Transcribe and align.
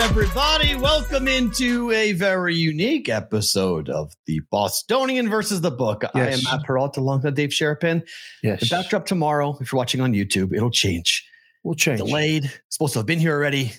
Everybody? 0.00 0.76
Welcome 0.76 1.26
into 1.26 1.90
a 1.90 2.12
very 2.12 2.54
unique 2.54 3.08
episode 3.08 3.88
of 3.90 4.12
the 4.26 4.40
Bostonian 4.50 5.28
versus 5.28 5.60
the 5.60 5.72
Book. 5.72 6.04
I 6.14 6.20
am 6.20 6.26
Yes. 6.30 6.44
Matt 6.44 6.62
Perrault, 6.62 6.96
alongside 6.96 7.34
Dave 7.34 7.50
Sharapan. 7.50 8.06
Yes. 8.42 8.60
The 8.60 8.66
backdrop 8.70 9.06
tomorrow, 9.06 9.56
if 9.60 9.72
you're 9.72 9.76
watching 9.76 10.00
on 10.00 10.12
YouTube, 10.12 10.54
it'll 10.54 10.70
change. 10.70 11.26
We'll 11.64 11.74
change. 11.74 11.98
Delayed. 11.98 12.50
Supposed 12.68 12.92
to 12.92 13.00
have 13.00 13.06
been 13.06 13.18
here 13.18 13.34
already. 13.34 13.72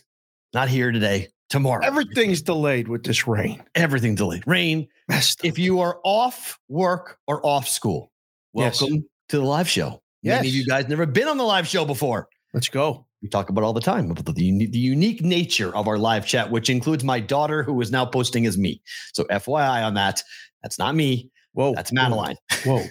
Not 0.53 0.67
here 0.67 0.91
today. 0.91 1.29
Tomorrow. 1.49 1.85
Everything's 1.85 2.41
delayed 2.41 2.89
with 2.89 3.03
this 3.03 3.25
rain. 3.25 3.63
Everything 3.75 4.15
delayed. 4.15 4.43
Rain. 4.45 4.87
Messed 5.07 5.43
If 5.45 5.57
you 5.57 5.79
are 5.79 5.99
off 6.03 6.59
work 6.67 7.17
or 7.27 7.43
off 7.45 7.67
school, 7.67 8.11
Yes. 8.53 8.81
welcome 8.81 9.05
to 9.29 9.37
the 9.37 9.43
live 9.45 9.69
show. 9.69 10.01
Many 10.21 10.49
of 10.49 10.53
you 10.53 10.65
guys 10.65 10.87
never 10.89 11.05
been 11.05 11.27
on 11.29 11.37
the 11.37 11.45
live 11.45 11.67
show 11.67 11.85
before. 11.85 12.27
Let's 12.53 12.67
go. 12.67 13.05
We 13.21 13.29
talk 13.29 13.49
about 13.49 13.63
all 13.63 13.73
the 13.73 13.81
time 13.81 14.09
about 14.11 14.25
the, 14.25 14.33
the 14.33 14.79
unique 14.79 15.21
nature 15.21 15.75
of 15.75 15.87
our 15.87 15.97
live 15.97 16.25
chat, 16.25 16.49
which 16.51 16.69
includes 16.69 17.03
my 17.03 17.19
daughter, 17.19 17.63
who 17.63 17.79
is 17.81 17.91
now 17.91 18.05
posting 18.05 18.45
as 18.45 18.57
me. 18.57 18.81
So, 19.13 19.23
FYI 19.25 19.85
on 19.85 19.93
that, 19.95 20.23
that's 20.63 20.79
not 20.79 20.95
me. 20.95 21.29
Whoa. 21.53 21.73
That's 21.73 21.91
Madeline. 21.91 22.35
Whoa. 22.65 22.83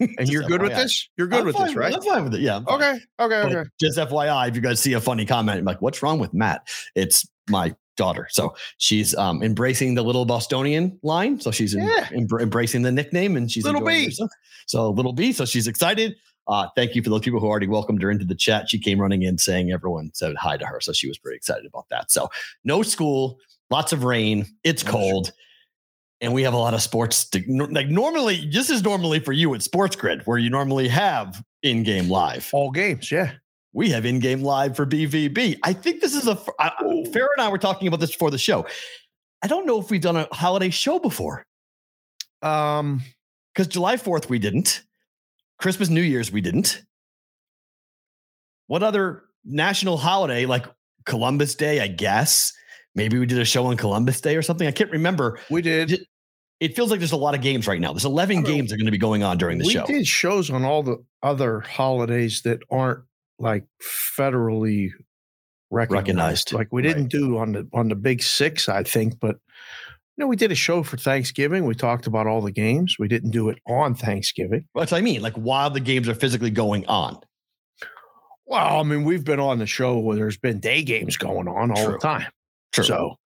And 0.18 0.28
you're 0.28 0.42
good 0.44 0.62
with 0.62 0.74
this? 0.74 1.08
You're 1.16 1.26
good 1.26 1.40
I'm 1.40 1.46
with 1.46 1.56
this, 1.56 1.74
right? 1.74 1.92
I'm 1.94 2.02
fine 2.02 2.24
with 2.24 2.34
it. 2.34 2.40
Yeah. 2.40 2.60
Okay. 2.68 2.92
Okay. 3.20 3.42
But 3.42 3.52
Okay. 3.52 3.68
Just 3.80 3.98
FYI, 3.98 4.48
if 4.48 4.54
you 4.54 4.62
guys 4.62 4.80
see 4.80 4.92
a 4.94 5.00
funny 5.00 5.26
comment, 5.26 5.58
I'm 5.58 5.64
like, 5.64 5.82
what's 5.82 6.02
wrong 6.02 6.18
with 6.18 6.32
Matt? 6.32 6.68
It's 6.94 7.26
my 7.50 7.74
daughter. 7.96 8.28
So 8.30 8.54
she's 8.78 9.14
um, 9.16 9.42
embracing 9.42 9.94
the 9.94 10.02
little 10.02 10.24
Bostonian 10.24 10.98
line. 11.02 11.40
So 11.40 11.50
she's 11.50 11.74
em- 11.74 11.82
Yeah. 11.88 12.04
embr- 12.06 12.42
embracing 12.42 12.82
the 12.82 12.92
nickname 12.92 13.36
and 13.36 13.50
she's 13.50 13.64
Little 13.64 13.84
B. 13.84 14.04
herself. 14.04 14.30
So 14.66 14.90
little 14.90 15.12
B. 15.12 15.32
So 15.32 15.44
she's 15.44 15.66
excited. 15.66 16.16
Uh, 16.48 16.68
thank 16.76 16.94
you 16.94 17.02
for 17.02 17.10
those 17.10 17.20
people 17.22 17.40
who 17.40 17.46
already 17.46 17.66
welcomed 17.66 18.00
her 18.02 18.10
into 18.10 18.24
the 18.24 18.34
chat. 18.34 18.68
She 18.70 18.78
came 18.78 19.00
running 19.00 19.22
in 19.22 19.36
saying 19.38 19.72
everyone 19.72 20.10
said 20.14 20.36
hi 20.36 20.56
to 20.56 20.64
her. 20.66 20.80
So 20.80 20.92
she 20.92 21.08
was 21.08 21.18
pretty 21.18 21.36
excited 21.36 21.66
about 21.66 21.86
that. 21.90 22.10
So 22.10 22.28
no 22.64 22.82
school, 22.82 23.38
lots 23.70 23.92
of 23.92 24.04
rain. 24.04 24.46
It's 24.64 24.82
cold. 24.82 25.32
And 26.20 26.32
we 26.32 26.42
have 26.44 26.54
a 26.54 26.58
lot 26.58 26.72
of 26.72 26.80
sports. 26.80 27.28
To, 27.30 27.42
like 27.70 27.88
normally, 27.88 28.48
this 28.50 28.70
is 28.70 28.82
normally 28.82 29.18
for 29.20 29.32
you 29.32 29.54
at 29.54 29.62
Sports 29.62 29.96
Grid, 29.96 30.22
where 30.24 30.38
you 30.38 30.48
normally 30.48 30.88
have 30.88 31.42
in-game 31.62 32.08
live 32.08 32.48
All 32.54 32.70
games. 32.70 33.10
Yeah. 33.12 33.32
we 33.74 33.90
have 33.90 34.06
in-game 34.06 34.42
live 34.42 34.76
for 34.76 34.86
BVB. 34.86 35.58
I 35.62 35.72
think 35.74 36.00
this 36.00 36.14
is 36.14 36.26
a 36.26 36.32
f- 36.32 36.48
I- 36.58 36.72
I- 36.78 36.82
Farrah 37.10 37.26
and 37.36 37.40
I 37.42 37.48
were 37.48 37.58
talking 37.58 37.86
about 37.88 38.00
this 38.00 38.12
before 38.12 38.30
the 38.30 38.38
show. 38.38 38.66
I 39.42 39.46
don't 39.48 39.66
know 39.66 39.78
if 39.78 39.90
we've 39.90 40.00
done 40.00 40.16
a 40.16 40.26
holiday 40.32 40.70
show 40.70 40.98
before 40.98 41.44
Um, 42.40 43.02
because 43.52 43.66
July 43.66 43.96
4th 43.96 44.28
we 44.30 44.38
didn't. 44.38 44.82
Christmas, 45.58 45.88
New 45.88 46.02
Year's 46.02 46.30
we 46.30 46.40
didn't. 46.40 46.82
What 48.66 48.82
other 48.82 49.22
national 49.44 49.96
holiday 49.96 50.46
like 50.46 50.66
Columbus 51.04 51.54
Day, 51.54 51.80
I 51.80 51.88
guess? 51.88 52.52
Maybe 52.94 53.18
we 53.18 53.26
did 53.26 53.38
a 53.38 53.44
show 53.44 53.66
on 53.66 53.76
Columbus 53.76 54.20
Day 54.20 54.36
or 54.36 54.42
something. 54.42 54.66
I 54.66 54.72
can't 54.72 54.90
remember. 54.90 55.38
we 55.50 55.62
did. 55.62 56.06
It 56.58 56.74
feels 56.74 56.90
like 56.90 57.00
there's 57.00 57.12
a 57.12 57.16
lot 57.16 57.34
of 57.34 57.42
games 57.42 57.66
right 57.66 57.80
now. 57.80 57.92
There's 57.92 58.06
11 58.06 58.42
games 58.42 58.70
that 58.70 58.76
are 58.76 58.78
going 58.78 58.86
to 58.86 58.92
be 58.92 58.98
going 58.98 59.22
on 59.22 59.36
during 59.36 59.58
the 59.58 59.66
we 59.66 59.74
show. 59.74 59.84
We 59.86 59.94
did 59.94 60.06
shows 60.06 60.50
on 60.50 60.64
all 60.64 60.82
the 60.82 61.04
other 61.22 61.60
holidays 61.60 62.40
that 62.42 62.60
aren't 62.70 63.00
like 63.38 63.64
federally 63.82 64.90
recognized. 65.70 65.92
Recognized. 65.92 66.52
Like 66.54 66.68
we 66.72 66.80
didn't 66.80 67.08
do 67.08 67.36
on 67.36 67.52
the 67.52 67.68
on 67.74 67.88
the 67.88 67.94
big 67.94 68.22
six, 68.22 68.70
I 68.70 68.82
think, 68.82 69.20
but 69.20 69.36
you 70.16 70.24
know, 70.24 70.28
we 70.28 70.36
did 70.36 70.50
a 70.50 70.56
show 70.56 70.82
for 70.82 70.96
Thanksgiving. 70.96 71.66
We 71.66 71.74
talked 71.74 72.06
about 72.06 72.26
all 72.26 72.40
the 72.40 72.52
games. 72.52 72.96
We 72.98 73.06
didn't 73.06 73.30
do 73.30 73.50
it 73.50 73.58
on 73.66 73.94
Thanksgiving. 73.94 74.64
That's 74.74 74.92
what 74.92 74.98
I 74.98 75.02
mean. 75.02 75.20
Like 75.20 75.34
while 75.34 75.68
the 75.68 75.80
games 75.80 76.08
are 76.08 76.14
physically 76.14 76.50
going 76.50 76.86
on. 76.86 77.18
Well, 78.46 78.80
I 78.80 78.82
mean, 78.84 79.04
we've 79.04 79.24
been 79.24 79.40
on 79.40 79.58
the 79.58 79.66
show 79.66 79.98
where 79.98 80.16
there's 80.16 80.38
been 80.38 80.60
day 80.60 80.82
games 80.82 81.16
going 81.16 81.48
on 81.48 81.70
all 81.70 81.84
True. 81.84 81.92
the 81.92 81.98
time. 81.98 82.30
True. 82.72 82.84
So, 82.84 83.16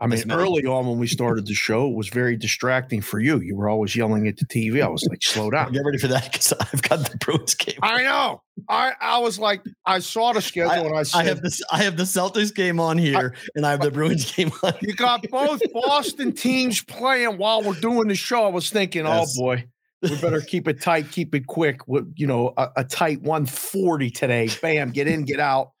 I 0.00 0.06
mean, 0.06 0.30
early 0.32 0.64
on 0.64 0.86
when 0.86 0.98
we 0.98 1.06
started 1.06 1.46
the 1.46 1.54
show, 1.54 1.86
it 1.88 1.94
was 1.94 2.08
very 2.08 2.36
distracting 2.36 3.02
for 3.02 3.20
you. 3.20 3.38
You 3.40 3.54
were 3.54 3.68
always 3.68 3.94
yelling 3.94 4.26
at 4.28 4.38
the 4.38 4.46
TV. 4.46 4.82
I 4.82 4.88
was 4.88 5.06
like, 5.10 5.22
slow 5.22 5.50
down. 5.50 5.72
Get 5.72 5.82
ready 5.84 5.98
for 5.98 6.08
that 6.08 6.24
because 6.32 6.52
I've 6.54 6.80
got 6.82 7.10
the 7.10 7.18
Bruins 7.18 7.54
game. 7.54 7.78
I 7.82 8.02
know. 8.02 8.42
I, 8.68 8.92
I 9.00 9.18
was 9.18 9.38
like, 9.38 9.62
I 9.84 9.98
saw 9.98 10.32
the 10.32 10.40
schedule 10.40 10.86
and 10.86 10.96
I 10.96 11.02
said, 11.02 11.18
I 11.18 11.24
have 11.24 11.42
this. 11.42 11.60
I 11.70 11.82
have 11.82 11.96
the 11.98 12.04
Celtics 12.04 12.54
game 12.54 12.80
on 12.80 12.96
here, 12.98 13.34
and 13.54 13.66
I 13.66 13.72
have 13.72 13.80
the 13.82 13.90
Bruins 13.92 14.30
game 14.32 14.50
on. 14.62 14.72
you 14.80 14.94
got 14.94 15.22
both 15.30 15.60
Boston 15.72 16.32
teams 16.32 16.82
playing 16.82 17.36
while 17.36 17.62
we're 17.62 17.74
doing 17.74 18.08
the 18.08 18.14
show. 18.14 18.44
I 18.44 18.48
was 18.48 18.70
thinking, 18.70 19.06
oh, 19.06 19.10
Yes. 19.20 19.36
oh 19.38 19.42
boy, 19.42 19.64
we 20.02 20.16
better 20.20 20.40
keep 20.46 20.66
it 20.66 20.80
tight, 20.80 21.10
keep 21.10 21.34
it 21.34 21.46
quick. 21.46 21.86
With 21.86 22.10
you 22.16 22.26
know, 22.26 22.54
a, 22.56 22.68
a 22.78 22.84
tight 22.84 23.20
140 23.22 24.10
today. 24.10 24.48
Bam, 24.62 24.92
get 24.92 25.06
in, 25.06 25.24
get 25.24 25.40
out. 25.40 25.72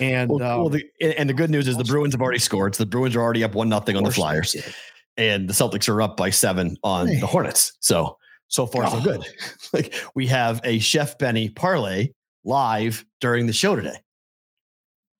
And 0.00 0.30
Well, 0.30 0.42
uh, 0.42 0.56
well, 0.58 0.68
the, 0.70 0.84
and 1.00 1.28
the 1.28 1.34
good 1.34 1.50
news 1.50 1.68
is 1.68 1.76
the 1.76 1.84
Bruins 1.84 2.14
have 2.14 2.22
already 2.22 2.38
scored. 2.38 2.74
So 2.74 2.82
the 2.84 2.90
Bruins 2.90 3.14
are 3.16 3.20
already 3.20 3.44
up 3.44 3.54
one 3.54 3.68
nothing 3.68 3.96
on 3.96 4.04
the 4.04 4.10
Flyers, 4.10 4.56
and 5.16 5.48
the 5.48 5.52
Celtics 5.52 5.88
are 5.88 6.00
up 6.02 6.16
by 6.16 6.30
seven 6.30 6.76
on 6.82 7.06
Hey. 7.08 7.20
the 7.20 7.26
Hornets. 7.26 7.72
So 7.80 8.16
so 8.48 8.66
far 8.66 8.88
so 8.90 8.96
Oh. 8.98 9.00
good. 9.02 9.24
like 9.72 9.94
we 10.14 10.26
have 10.28 10.60
a 10.64 10.78
Chef 10.78 11.18
Benny 11.18 11.48
parlay 11.50 12.08
live 12.44 13.04
during 13.20 13.46
the 13.46 13.52
show 13.52 13.76
today. 13.76 13.96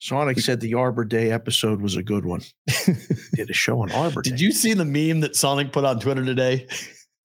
Sonic 0.00 0.38
said 0.38 0.60
the 0.60 0.74
Arbor 0.74 1.04
Day 1.04 1.32
episode 1.32 1.80
was 1.82 1.96
a 1.96 2.02
good 2.04 2.24
one. 2.24 2.40
Did 3.34 3.50
a 3.50 3.52
show 3.52 3.80
on 3.82 3.90
Arbor 3.90 4.22
Day. 4.22 4.30
Did 4.30 4.40
you 4.40 4.52
see 4.52 4.72
the 4.72 4.84
meme 4.84 5.20
that 5.20 5.34
Sonic 5.34 5.72
put 5.72 5.84
on 5.84 5.98
Twitter 5.98 6.24
today? 6.24 6.68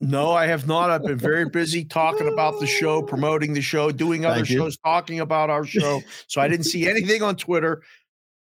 No, 0.04 0.32
I 0.32 0.48
have 0.48 0.68
not. 0.68 0.90
I've 0.90 1.04
been 1.04 1.18
very 1.18 1.48
busy 1.50 1.86
talking 1.86 2.28
about 2.28 2.60
the 2.60 2.68
show, 2.68 3.02
promoting 3.02 3.54
the 3.54 3.62
show, 3.62 3.92
doing 3.92 4.26
other 4.26 4.36
Thank 4.38 4.50
you. 4.50 4.58
shows, 4.58 4.78
talking 4.78 5.20
about 5.20 5.50
our 5.50 5.66
show. 5.66 6.02
So 6.28 6.42
I 6.42 6.48
didn't 6.48 6.66
see 6.66 6.88
anything 6.90 7.22
on 7.24 7.36
Twitter. 7.36 7.82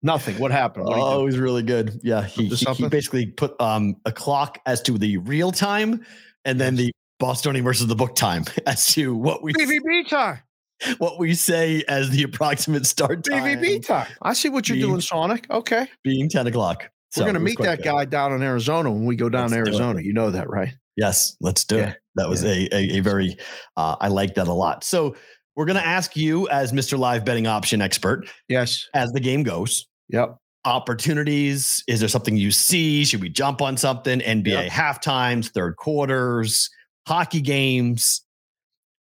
Nothing. 0.02 0.40
What 0.40 0.52
happened? 0.52 0.86
What 0.86 0.98
Oh, 0.98 1.22
it 1.22 1.26
was 1.26 1.38
really 1.40 1.64
good. 1.64 2.00
Yeah, 2.04 2.24
he, 2.24 2.48
he, 2.48 2.56
he 2.74 2.88
basically 2.88 3.26
put 3.26 3.60
um, 3.60 3.96
a 4.06 4.12
clock 4.12 4.60
as 4.66 4.82
to 4.84 4.98
the 4.98 5.18
real 5.18 5.52
time, 5.52 6.06
and 6.46 6.60
then 6.62 6.76
the 6.76 6.92
Bostonian 7.20 7.66
versus 7.66 7.88
the 7.88 7.96
book 7.96 8.16
time 8.16 8.46
as 8.66 8.88
to 8.94 9.14
what 9.16 9.44
we 9.44 9.52
BVB 9.54 10.08
time. 10.08 10.40
what 11.00 11.20
we 11.20 11.34
say 11.34 11.84
as 11.90 12.10
the 12.12 12.24
approximate 12.24 12.86
start 12.86 13.26
time. 13.30 13.44
BVB 13.44 13.86
time. 13.86 14.08
I 14.22 14.32
see 14.34 14.48
what 14.48 14.70
you're 14.70 14.78
Being- 14.78 14.88
doing, 14.88 15.02
Sonic. 15.02 15.50
Okay. 15.52 15.88
being 16.04 16.30
ten 16.30 16.48
o'clock. 16.48 16.90
So 17.12 17.22
We're 17.22 17.26
going 17.26 17.34
to 17.34 17.40
meet 17.40 17.58
that 17.60 17.80
good. 17.80 17.86
guy 17.86 18.06
down 18.06 18.34
in 18.34 18.44
Arizona 18.44 18.92
when 18.92 19.04
we 19.06 19.16
go 19.16 19.30
down 19.30 19.50
Let's. 19.50 19.56
Arizona. 19.56 20.00
You 20.00 20.14
know 20.14 20.30
that, 20.30 20.48
right? 20.48 20.76
Yes, 21.00 21.38
let's 21.40 21.64
do 21.64 21.78
Yeah. 21.78 21.90
it. 21.92 21.98
That 22.16 22.28
was 22.30 22.44
Yeah. 22.44 22.52
a, 22.52 22.70
a 22.74 22.98
a 22.98 23.00
very 23.00 23.38
uh, 23.78 23.96
I 24.02 24.10
like 24.10 24.36
that 24.36 24.48
a 24.48 24.54
lot. 24.54 24.84
So 24.84 25.16
we're 25.56 25.66
going 25.66 25.78
to 25.78 25.86
ask 25.86 26.16
you 26.16 26.48
as 26.50 26.72
Mr. 26.72 26.98
Live 27.00 27.24
betting 27.26 27.48
option 27.48 27.82
expert 27.82 28.28
Yes. 28.48 28.86
as 28.94 29.12
the 29.12 29.20
game 29.20 29.44
goes. 29.44 29.88
Yep. 30.10 30.36
Opportunities. 30.66 31.84
Is 31.88 32.00
there 32.00 32.10
something 32.10 32.36
you 32.36 32.52
see? 32.52 33.06
Should 33.06 33.22
we 33.22 33.30
jump 33.30 33.62
on 33.62 33.78
something? 33.78 34.20
NBA 34.22 34.68
half 34.70 35.00
times, 35.00 35.50
third 35.50 35.76
quarters, 35.78 36.70
hockey 37.08 37.42
games, 37.42 38.24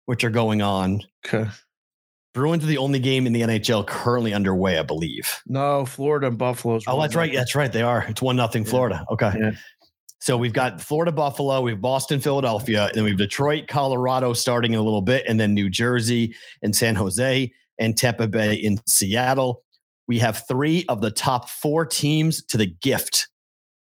which 0.07 0.23
are 0.23 0.31
going 0.31 0.63
on. 0.63 1.01
Okay. 1.27 1.49
Bruins 2.35 2.63
are 2.63 2.69
the 2.69 2.79
only 2.79 2.99
game 3.01 3.27
in 3.27 3.33
the 3.33 3.41
NHL 3.41 3.87
currently 3.87 4.33
underway, 4.35 4.79
I 4.79 4.83
believe. 4.83 5.41
No, 5.47 5.85
Florida 5.87 6.27
and 6.29 6.39
Buffalo's. 6.39 6.85
Oh, 6.87 7.01
that's 7.01 7.15
right. 7.17 7.33
That's 7.33 7.55
right. 7.55 7.73
They 7.73 7.83
are. 7.83 8.05
It's 8.09 8.23
one 8.23 8.37
nothing. 8.37 8.65
Florida. 8.65 9.05
Okay. 9.11 9.33
Yeah. 9.41 9.51
So 10.21 10.37
we've 10.37 10.53
got 10.53 10.81
Florida, 10.81 11.13
Buffalo, 11.13 11.61
we 11.61 11.71
have 11.71 11.81
Boston, 11.81 12.21
Philadelphia, 12.21 12.87
and 12.87 12.95
then 12.95 13.05
we 13.05 13.11
have 13.11 13.19
Detroit, 13.19 13.69
Colorado 13.69 14.33
starting 14.33 14.73
in 14.73 14.79
a 14.79 14.83
little 14.83 15.03
bit, 15.03 15.25
and 15.29 15.39
then 15.39 15.55
New 15.55 15.71
Jersey 15.71 16.35
and 16.63 16.75
San 16.75 16.97
Jose 16.97 17.53
and 17.79 17.97
Tampa 17.97 18.27
Bay 18.27 18.55
in 18.55 18.81
Seattle. 18.87 19.63
We 20.09 20.19
have 20.19 20.47
three 20.49 20.85
of 20.89 21.01
the 21.01 21.11
top 21.11 21.49
four 21.49 21.87
teams 21.87 22.43
to 22.47 22.57
the 22.57 22.67
gift 22.67 23.29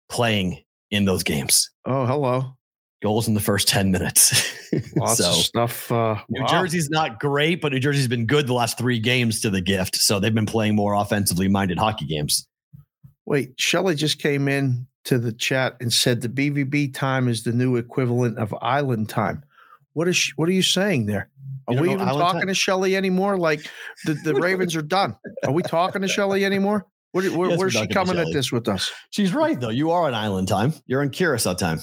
playing 0.09 0.63
in 0.89 1.05
those 1.05 1.23
games. 1.23 1.69
Oh, 1.85 2.05
hello. 2.05 2.55
goals 3.01 3.27
in 3.27 3.33
the 3.33 3.39
first 3.39 3.67
10 3.67 3.91
minutes. 3.91 4.55
Lots 4.95 5.17
so 5.17 5.29
of 5.29 5.35
stuff. 5.35 5.91
Uh, 5.91 6.17
New 6.29 6.41
wow. 6.43 6.47
Jersey's 6.47 6.89
not 6.89 7.19
great, 7.19 7.59
but 7.59 7.73
New 7.73 7.79
Jersey's 7.79 8.07
been 8.07 8.25
good 8.25 8.47
the 8.47 8.53
last 8.53 8.77
three 8.77 8.99
games 8.99 9.41
to 9.41 9.49
the 9.49 9.61
gift. 9.61 9.95
So 9.97 10.19
they've 10.19 10.33
been 10.33 10.45
playing 10.45 10.75
more 10.75 10.93
offensively 10.93 11.47
minded 11.47 11.77
hockey 11.77 12.05
games. 12.05 12.47
Wait, 13.25 13.53
Shelly 13.57 13.95
just 13.95 14.19
came 14.19 14.47
in 14.47 14.87
to 15.05 15.17
the 15.17 15.31
chat 15.31 15.75
and 15.79 15.91
said 15.91 16.21
the 16.21 16.29
BVB 16.29 16.93
time 16.93 17.27
is 17.27 17.43
the 17.43 17.51
new 17.51 17.75
equivalent 17.75 18.37
of 18.37 18.53
island 18.61 19.09
time. 19.09 19.43
What 19.93 20.07
is 20.07 20.15
she, 20.15 20.31
what 20.35 20.47
are 20.47 20.53
you 20.53 20.61
saying 20.61 21.07
there? 21.07 21.29
Are 21.67 21.75
we 21.75 21.91
even 21.91 22.05
talking 22.07 22.39
time? 22.41 22.47
to 22.47 22.53
Shelly 22.53 22.95
anymore? 22.95 23.37
Like 23.37 23.61
the, 24.05 24.13
the 24.13 24.33
Ravens 24.41 24.75
are 24.75 24.81
done. 24.81 25.15
Are 25.45 25.51
we 25.51 25.63
talking 25.63 26.01
to 26.01 26.07
Shelly 26.07 26.43
anymore? 26.45 26.85
Where, 27.13 27.29
where, 27.31 27.49
Yes, 27.49 27.59
where's 27.59 27.73
she 27.73 27.87
coming 27.87 28.17
at 28.17 28.27
this 28.31 28.51
with 28.51 28.67
us? 28.69 28.91
She's 29.09 29.33
right, 29.33 29.59
though. 29.59 29.69
You 29.69 29.91
are 29.91 30.05
on 30.07 30.13
island 30.13 30.47
time. 30.47 30.73
You're 30.85 31.01
on 31.01 31.09
Curacao 31.09 31.53
time. 31.53 31.79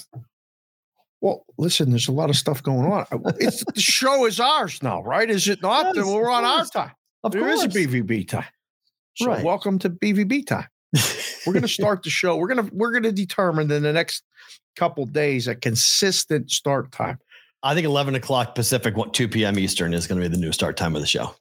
Well, 1.21 1.45
listen, 1.59 1.91
there's 1.91 2.09
a 2.09 2.13
lot 2.13 2.31
of 2.31 2.37
stuff 2.37 2.63
going 2.63 2.91
on. 2.91 3.05
Uh, 3.11 3.33
it's 3.39 3.65
the 3.75 3.81
show 3.81 4.25
is 4.27 4.39
ours 4.41 4.83
now, 4.83 5.03
right? 5.03 5.29
Is 5.29 5.49
it 5.49 5.61
not? 5.63 5.95
Yes, 5.97 6.07
We're 6.07 6.31
on 6.31 6.45
our 6.45 6.65
time. 6.67 6.93
Of 7.25 7.33
There 7.33 7.49
is 7.49 7.61
course. 7.63 7.75
a 7.75 7.79
BVB 7.79 8.29
time. 8.29 8.45
So 9.17 9.27
Right. 9.27 9.45
welcome 9.45 9.79
to 9.81 9.91
BVB 9.91 10.47
time. 10.47 10.67
We're 11.47 11.53
going 11.53 11.63
to 11.63 11.69
start 11.69 12.03
the 12.03 12.11
show. 12.11 12.37
We're 12.37 12.49
going 12.49 12.69
to 12.69 12.75
we're 12.75 12.93
going 12.93 13.03
to 13.05 13.13
determine 13.13 13.71
in 13.71 13.83
the 13.83 13.93
next 13.93 14.25
couple 14.77 15.07
days 15.07 15.49
a 15.49 15.55
consistent 15.55 16.51
start 16.51 16.93
time. 16.93 17.19
I 17.63 17.75
think 17.75 17.87
11 17.87 18.15
o'clock 18.15 18.55
Pacific, 18.55 18.97
what 18.97 19.13
2 19.13 19.29
p.m. 19.29 19.59
Eastern 19.59 19.93
is 19.93 20.07
going 20.07 20.21
to 20.21 20.29
be 20.29 20.33
the 20.33 20.41
new 20.41 20.53
start 20.53 20.77
time 20.77 20.95
of 20.95 21.03
the 21.03 21.09
show. 21.09 21.35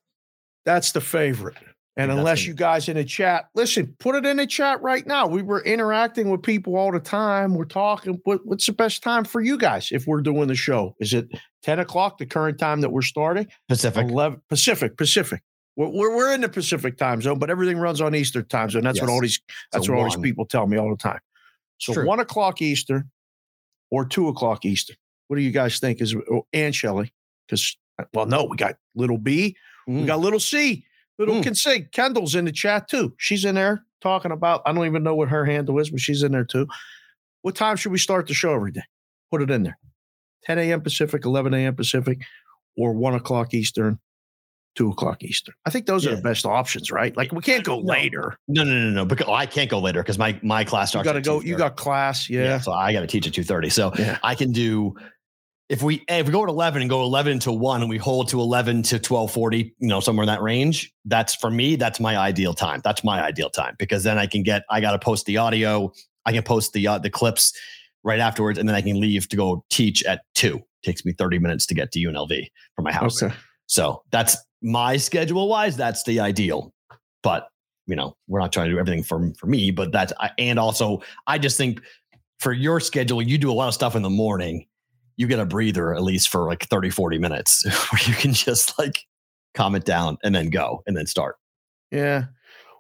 That's 0.66 0.92
the 0.92 1.02
favorite. 1.02 1.58
And 1.98 2.12
unless 2.12 2.46
you 2.46 2.54
guys 2.54 2.88
in 2.90 2.96
the 2.96 3.04
chat, 3.04 3.46
listen, 3.56 3.96
put 4.00 4.14
it 4.14 4.24
in 4.24 4.38
the 4.38 4.46
chat 4.46 4.80
right 4.84 5.06
now. 5.08 5.26
We 5.26 5.42
were 5.42 5.64
interacting 5.64 6.30
with 6.30 6.44
people 6.44 6.76
all 6.76 6.92
the 6.92 7.00
time. 7.00 7.56
We're 7.56 7.66
talking. 7.66 8.22
What, 8.24 8.46
what's 8.46 8.68
the 8.68 8.74
best 8.74 9.02
time 9.02 9.24
for 9.24 9.42
you 9.42 9.58
guys 9.58 9.90
if 9.92 10.06
we're 10.06 10.22
doing 10.22 10.48
the 10.48 10.56
show? 10.56 10.96
Is 11.00 11.14
it 11.14 11.28
10 11.64 11.80
o'clock, 11.80 12.20
the 12.20 12.28
current 12.28 12.60
time 12.60 12.82
that 12.82 12.92
we're 12.92 13.02
starting? 13.02 13.48
Pacific. 13.68 14.08
11 14.08 14.42
Pacific, 14.48 14.96
Pacific. 14.96 15.42
We're, 15.78 15.88
we're, 15.90 16.16
we're 16.16 16.34
in 16.34 16.42
the 16.42 16.50
Pacific 16.50 16.98
time 16.98 17.22
zone, 17.22 17.40
but 17.40 17.50
everything 17.50 17.78
runs 17.78 18.02
on 18.02 18.14
Eastern 18.16 18.46
time 18.46 18.70
zone. 18.70 18.84
That's 18.84 19.00
what 19.00 19.10
all 19.10 19.22
these 19.22 19.40
that's 19.72 19.86
So 19.86 19.94
what 19.94 20.00
all 20.00 20.06
these 20.06 20.18
people 20.18 20.46
tell 20.46 20.68
me 20.68 20.76
all 20.78 20.90
the 20.90 20.98
time. 20.98 21.20
So 21.78 21.94
True. 21.94 22.06
one 22.08 22.20
o'clock 22.20 22.62
Eastern 22.62 23.10
or 23.92 24.04
two 24.06 24.28
o'clock 24.28 24.66
Eastern. 24.66 24.98
What 25.28 25.38
do 25.38 25.44
you 25.44 25.52
guys 25.52 25.80
think? 25.80 26.02
Is 26.02 26.16
oh, 26.16 26.48
and 26.52 26.76
Shelley? 26.76 27.14
Because 27.48 27.78
well, 28.14 28.26
no, 28.26 28.46
we 28.46 28.58
got 28.58 28.76
little 28.96 29.18
B, 29.18 29.56
we 29.88 29.94
Mm. 29.94 30.08
got 30.08 30.20
little 30.20 30.40
C, 30.40 30.84
little 31.20 31.36
Mm. 31.36 31.44
can 31.44 31.56
say 31.56 31.82
Kendall's 31.82 32.36
in 32.36 32.46
the 32.46 32.52
chat 32.52 32.88
too. 32.90 33.14
She's 33.18 33.46
in 33.46 33.56
there 33.56 33.86
talking 34.02 34.32
about. 34.32 34.64
I 34.66 34.74
don't 34.74 34.86
even 34.86 35.04
know 35.04 35.16
what 35.16 35.30
her 35.30 35.46
handle 35.46 35.80
is, 35.80 35.90
but 35.92 36.00
she's 36.02 36.24
in 36.24 36.32
there 36.32 36.44
too. 36.44 36.68
What 37.44 37.56
time 37.56 37.78
should 37.78 37.92
we 37.92 37.98
start 38.00 38.28
the 38.28 38.34
show 38.34 38.54
every 38.54 38.72
day? 38.72 38.84
Put 39.32 39.42
it 39.42 39.52
in 39.52 39.64
there. 39.64 39.78
10 40.46 40.60
a.m. 40.60 40.82
Pacific, 40.82 41.24
11 41.26 41.54
a.m. 41.54 41.76
Pacific, 41.76 42.20
or 42.76 42.94
one 42.94 43.14
o'clock 43.16 43.54
Eastern, 43.54 44.00
two 44.78 44.90
o'clock 44.92 45.24
Eastern. 45.24 45.56
I 45.66 45.70
think 45.70 45.88
those 45.88 46.06
are 46.08 46.16
the 46.16 46.22
best 46.22 46.46
options, 46.46 46.92
right? 46.92 47.16
Like 47.18 47.32
we 47.32 47.42
can't 47.42 47.64
go 47.64 47.80
No. 47.80 47.92
later. 47.94 48.38
No, 48.48 48.64
no, 48.64 48.74
no, 48.74 48.90
no. 48.92 49.06
Because 49.06 49.28
oh, 49.28 49.34
I 49.34 49.46
can't 49.46 49.70
go 49.70 49.80
later 49.80 50.02
because 50.04 50.18
my 50.18 50.40
my 50.44 50.64
class 50.64 50.90
starts. 50.90 51.06
You 51.06 51.14
got 51.14 51.20
to 51.20 51.22
go. 51.22 51.42
You 51.42 51.58
got 51.58 51.76
class. 51.76 52.30
Yeah. 52.30 52.60
So 52.60 52.72
I 52.72 52.94
got 52.94 53.02
to 53.02 53.08
teach 53.08 53.28
at 53.28 53.34
two 53.34 53.44
thirty. 53.44 53.70
So 53.70 53.92
Yeah. 53.98 54.18
I 54.24 54.36
can 54.36 54.52
do. 54.52 54.96
If 55.70 55.84
we 55.84 56.02
if 56.08 56.26
we 56.28 56.32
go 56.32 56.44
at 56.44 56.50
eleven 56.50 56.82
and 56.82 56.90
go 56.90 57.02
eleven 57.02 57.40
to 57.40 57.52
one 57.52 57.82
and 57.82 57.90
we 57.90 57.98
hold 57.98 58.30
to 58.30 58.40
eleven 58.40 58.84
to 58.84 59.00
twelve 59.00 59.32
forty, 59.34 59.76
you 59.80 59.88
know, 59.90 60.00
somewhere 60.00 60.24
in 60.24 60.28
that 60.28 60.42
range, 60.42 60.94
that's 61.04 61.36
for 61.36 61.52
me. 61.52 61.76
That's 61.76 62.00
my 62.00 62.16
ideal 62.18 62.54
time. 62.54 62.80
That's 62.86 63.04
my 63.04 63.22
ideal 63.22 63.50
time 63.50 63.76
because 63.78 64.04
then 64.06 64.18
I 64.18 64.28
can 64.28 64.44
get. 64.44 64.64
I 64.70 64.80
got 64.80 64.92
to 64.94 65.00
post 65.00 65.26
the 65.26 65.36
audio. 65.38 65.92
I 66.26 66.32
can 66.32 66.44
post 66.44 66.72
the 66.72 66.88
uh, 66.88 67.00
the 67.00 67.10
clips 67.10 67.52
right 68.04 68.20
afterwards, 68.20 68.58
and 68.60 68.70
then 68.70 68.76
I 68.78 68.82
can 68.82 69.02
leave 69.02 69.28
to 69.28 69.36
go 69.36 69.66
teach 69.70 70.04
at 70.06 70.22
two. 70.36 70.62
Takes 70.84 71.04
me 71.04 71.12
thirty 71.12 71.38
minutes 71.38 71.66
to 71.66 71.74
get 71.74 71.92
to 71.92 72.00
UNLV 72.00 72.48
from 72.76 72.86
my 72.86 72.94
house. 72.94 73.22
Okay. 73.22 73.36
So 73.66 74.04
that's 74.12 74.38
my 74.62 74.98
schedule 74.98 75.48
wise. 75.48 75.78
That's 75.78 76.04
the 76.04 76.20
ideal. 76.20 76.74
But 77.24 77.50
you 77.86 77.96
know, 77.96 78.16
we're 78.28 78.40
not 78.40 78.52
trying 78.52 78.68
to 78.68 78.74
do 78.74 78.80
everything 78.80 79.04
for 79.04 79.32
for 79.38 79.48
me. 79.48 79.72
But 79.72 79.92
that's 79.92 80.14
I- 80.20 80.32
and 80.38 80.60
also 80.60 81.02
I 81.28 81.38
just 81.38 81.58
think 81.58 81.82
for 82.40 82.54
your 82.54 82.80
schedule, 82.80 83.22
you 83.22 83.38
do 83.38 83.52
a 83.52 83.54
lot 83.54 83.68
of 83.68 83.74
stuff 83.74 83.96
in 83.96 84.02
the 84.04 84.10
morning. 84.10 84.68
You 85.16 85.26
get 85.26 85.40
a 85.40 85.46
breather 85.46 85.96
at 85.96 86.04
least 86.04 86.30
for 86.30 86.46
like 86.46 86.68
30, 86.70 86.92
40 86.92 87.18
minutes 87.18 87.66
where 87.92 88.02
you 88.06 88.14
can 88.14 88.34
just 88.34 88.78
like 88.78 89.00
calm 89.56 89.74
it 89.74 89.86
down 89.86 90.18
and 90.24 90.36
then 90.36 90.50
go 90.50 90.84
and 90.86 90.96
then 90.96 91.08
start. 91.08 91.38
Yeah. 91.92 92.26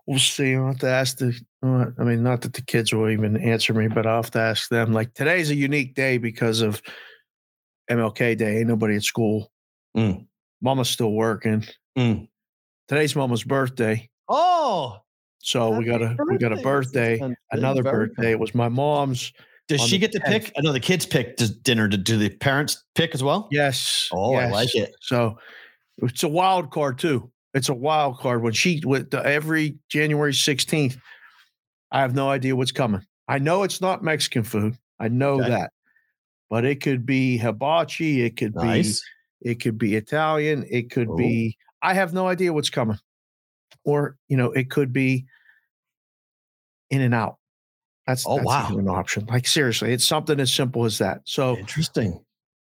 We'll 0.06 0.20
see. 0.20 0.56
I'll 0.56 0.68
have 0.68 0.80
to 0.80 0.88
ask 0.88 1.18
the, 1.18 1.38
uh, 1.66 1.86
I 2.00 2.04
mean, 2.04 2.24
not 2.24 2.42
that 2.42 2.54
the 2.54 2.62
kids 2.62 2.94
will 2.94 3.10
even 3.10 3.36
answer 3.38 3.74
me, 3.74 3.88
but 3.88 4.06
I'll 4.06 4.22
have 4.22 4.32
to 4.32 4.40
ask 4.40 4.70
them. 4.70 4.94
Like 4.94 5.14
today's 5.16 5.50
a 5.50 5.56
unique 5.56 5.96
day 5.96 6.18
because 6.18 6.62
of 6.62 6.82
MLK 7.90 8.38
Day. 8.38 8.60
Ain't 8.60 8.68
nobody 8.68 8.96
at 8.96 9.04
school. 9.04 9.52
Mm. 9.98 10.28
Mama's 10.62 10.90
still 10.90 11.12
working. 11.14 11.64
Mm. 11.98 12.28
Today's 12.88 13.16
Mama's 13.16 13.44
birthday. 13.44 14.10
Oh, 14.30 14.98
So 15.40 15.70
we 15.78 15.86
got 15.86 16.02
a 16.02 16.16
we 16.30 16.38
got 16.38 16.52
a 16.54 16.58
birthday, 16.62 17.20
another 17.52 17.84
birthday. 17.84 18.32
It 18.32 18.40
was 18.40 18.54
my 18.56 18.70
mom's. 18.70 19.32
Does 19.68 19.82
she 19.82 19.98
get 19.98 20.14
to 20.14 20.20
10th. 20.20 20.26
pick? 20.28 20.54
I 20.58 20.62
know 20.62 20.72
the 20.72 20.80
kids 20.80 21.06
pick 21.06 21.36
dinner. 21.64 21.88
Do, 21.90 21.98
do 21.98 22.18
the 22.18 22.30
parents 22.30 22.84
pick 22.96 23.14
as 23.14 23.22
well? 23.22 23.50
Yes. 23.52 24.08
Oh, 24.14 24.34
I 24.36 24.48
like 24.50 24.74
it. 24.76 24.94
So 25.02 25.38
it's 25.98 26.24
a 26.24 26.28
wild 26.30 26.72
card 26.72 26.98
too. 27.00 27.30
It's 27.54 27.68
a 27.70 27.74
wild 27.74 28.18
card 28.20 28.42
when 28.44 28.54
she 28.54 28.82
with 28.86 29.10
the, 29.12 29.26
every 29.26 29.78
January 29.90 30.32
16th. 30.32 30.98
I 31.92 32.00
have 32.02 32.16
no 32.16 32.30
idea 32.30 32.56
what's 32.56 32.72
coming. 32.72 33.02
I 33.28 33.40
know 33.40 33.64
it's 33.64 33.82
not 33.82 34.04
Mexican 34.04 34.44
food. 34.44 34.78
I 35.00 35.10
know 35.10 35.40
Okay. 35.42 35.50
that. 35.50 35.72
But 36.50 36.64
it 36.64 36.82
could 36.82 37.06
be 37.06 37.38
hibachi, 37.38 38.24
it 38.24 38.38
could 38.38 38.56
Nice. 38.56 39.02
be 39.02 39.08
it 39.42 39.56
could 39.62 39.78
be 39.78 39.96
Italian, 39.96 40.66
it 40.70 40.92
could 40.92 41.10
Oh. 41.10 41.16
be 41.16 41.58
I 41.82 41.94
have 41.94 42.14
no 42.14 42.28
idea 42.28 42.52
what's 42.54 42.70
coming. 42.72 42.98
Or, 43.84 44.18
you 44.28 44.36
know, 44.36 44.52
it 44.52 44.70
could 44.70 44.92
be 44.92 45.28
in 46.90 47.02
and 47.02 47.14
out. 47.14 47.38
That's, 48.08 48.26
Oh, 48.28 48.36
that's 48.38 48.46
wow. 48.46 48.78
an 48.78 48.88
option. 48.90 49.26
Like 49.26 49.48
seriously, 49.48 49.92
it's 49.94 50.06
something 50.06 50.40
as 50.40 50.52
simple 50.52 50.86
as 50.86 50.98
that. 51.00 51.22
So 51.26 51.58
Interesting. 51.58 52.20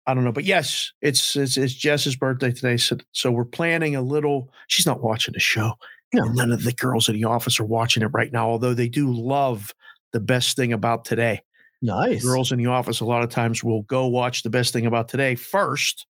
I 0.08 0.14
don't 0.14 0.22
know, 0.24 0.32
but 0.32 0.44
yes, 0.44 0.92
it's 1.02 1.34
it's, 1.34 1.56
it's 1.56 1.74
Jess's 1.74 2.14
birthday 2.14 2.52
today, 2.52 2.76
so 2.76 2.96
so 3.10 3.32
we're 3.32 3.44
planning 3.44 3.96
a 3.96 4.02
little. 4.02 4.52
She's 4.68 4.86
not 4.86 5.02
watching 5.02 5.32
the 5.34 5.40
show. 5.40 5.72
No. 6.14 6.24
None 6.26 6.52
of 6.52 6.62
the 6.62 6.72
girls 6.72 7.08
in 7.08 7.16
the 7.16 7.24
office 7.24 7.58
are 7.58 7.64
watching 7.64 8.04
it 8.04 8.10
right 8.12 8.32
now, 8.32 8.48
although 8.48 8.74
they 8.74 8.88
do 8.88 9.12
love 9.12 9.72
the 10.12 10.20
best 10.20 10.54
thing 10.54 10.72
about 10.72 11.04
today. 11.04 11.40
Nice. 11.82 12.22
Girls 12.24 12.52
in 12.52 12.58
the 12.58 12.66
office 12.66 13.00
a 13.00 13.04
lot 13.04 13.24
of 13.24 13.30
times 13.30 13.64
will 13.64 13.82
go 13.82 14.06
watch 14.06 14.44
the 14.44 14.50
best 14.50 14.72
thing 14.72 14.86
about 14.86 15.08
today 15.08 15.34
first 15.34 16.06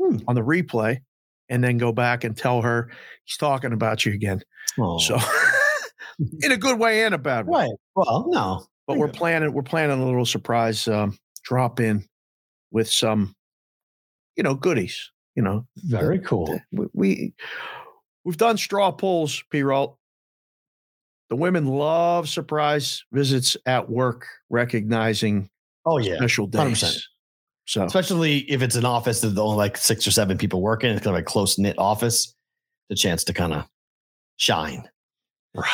Hmm. 0.00 0.18
on 0.28 0.34
the 0.34 0.40
replay, 0.42 1.00
and 1.48 1.62
then 1.62 1.76
go 1.78 1.92
back 1.92 2.24
and 2.24 2.36
tell 2.36 2.62
her 2.62 2.90
he's 3.24 3.36
talking 3.36 3.72
about 3.72 4.06
you 4.06 4.12
again. 4.12 4.42
Oh. 4.78 4.98
So, 4.98 5.18
in 6.42 6.52
a 6.52 6.56
good 6.56 6.78
way 6.78 7.04
and 7.04 7.14
a 7.14 7.18
bad 7.18 7.46
way. 7.46 7.62
right. 7.62 7.70
Well, 7.94 8.26
no. 8.28 8.66
But 8.86 8.96
we're 8.96 9.08
planning 9.08 9.52
we're 9.52 9.62
planning 9.62 10.00
a 10.00 10.04
little 10.04 10.26
surprise 10.26 10.88
um, 10.88 11.18
drop 11.44 11.78
in 11.80 12.04
with 12.72 12.90
some, 12.90 13.34
you 14.36 14.42
know, 14.42 14.54
goodies. 14.54 15.10
You 15.36 15.42
know, 15.44 15.66
Very 15.76 16.18
cool. 16.18 16.60
we, 16.72 16.86
we 16.92 17.34
we've 18.24 18.36
done 18.36 18.56
straw 18.58 18.90
polls, 18.90 19.42
P. 19.50 19.62
Rolt. 19.62 19.96
The 21.30 21.36
women 21.36 21.66
love 21.66 22.28
surprise 22.28 23.04
visits 23.12 23.56
at 23.64 23.88
work, 23.88 24.26
recognizing 24.50 25.48
Oh 25.86 25.98
yeah. 25.98 26.16
special 26.16 26.46
days. 26.48 27.08
So 27.70 27.84
Especially 27.84 28.38
if 28.50 28.62
it's 28.62 28.74
an 28.74 28.84
office 28.84 29.20
that 29.20 29.38
only 29.38 29.56
like 29.56 29.76
six 29.76 30.04
or 30.04 30.10
seven 30.10 30.36
people 30.36 30.60
working, 30.60 30.90
it's 30.90 31.04
kind 31.04 31.16
of 31.16 31.20
a 31.20 31.24
close 31.24 31.56
knit 31.56 31.78
office. 31.78 32.34
The 32.88 32.96
chance 32.96 33.22
to 33.22 33.32
kind 33.32 33.52
of 33.52 33.64
shine. 34.38 34.88
right. 35.54 35.68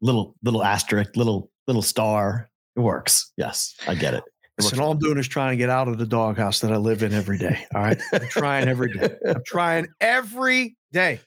Little 0.00 0.36
little 0.44 0.62
asterisk, 0.62 1.16
little 1.16 1.50
little 1.66 1.82
star. 1.82 2.48
It 2.76 2.80
works. 2.80 3.32
Yes, 3.36 3.74
I 3.88 3.96
get 3.96 4.14
it. 4.14 4.22
It 4.56 4.62
Listen, 4.62 4.78
all 4.78 4.92
I'm 4.92 5.00
doing 5.00 5.18
is 5.18 5.26
trying 5.26 5.50
to 5.50 5.56
get 5.56 5.68
out 5.68 5.88
of 5.88 5.98
the 5.98 6.06
doghouse 6.06 6.60
that 6.60 6.70
I 6.70 6.76
live 6.76 7.02
in 7.02 7.12
every 7.12 7.36
day. 7.36 7.66
All 7.74 7.82
right. 7.82 8.00
I'm 8.12 8.28
trying 8.28 8.68
every 8.68 8.92
day. 8.92 9.16
I'm 9.26 9.42
trying 9.46 9.88
every 10.00 10.76
day. 10.92 11.18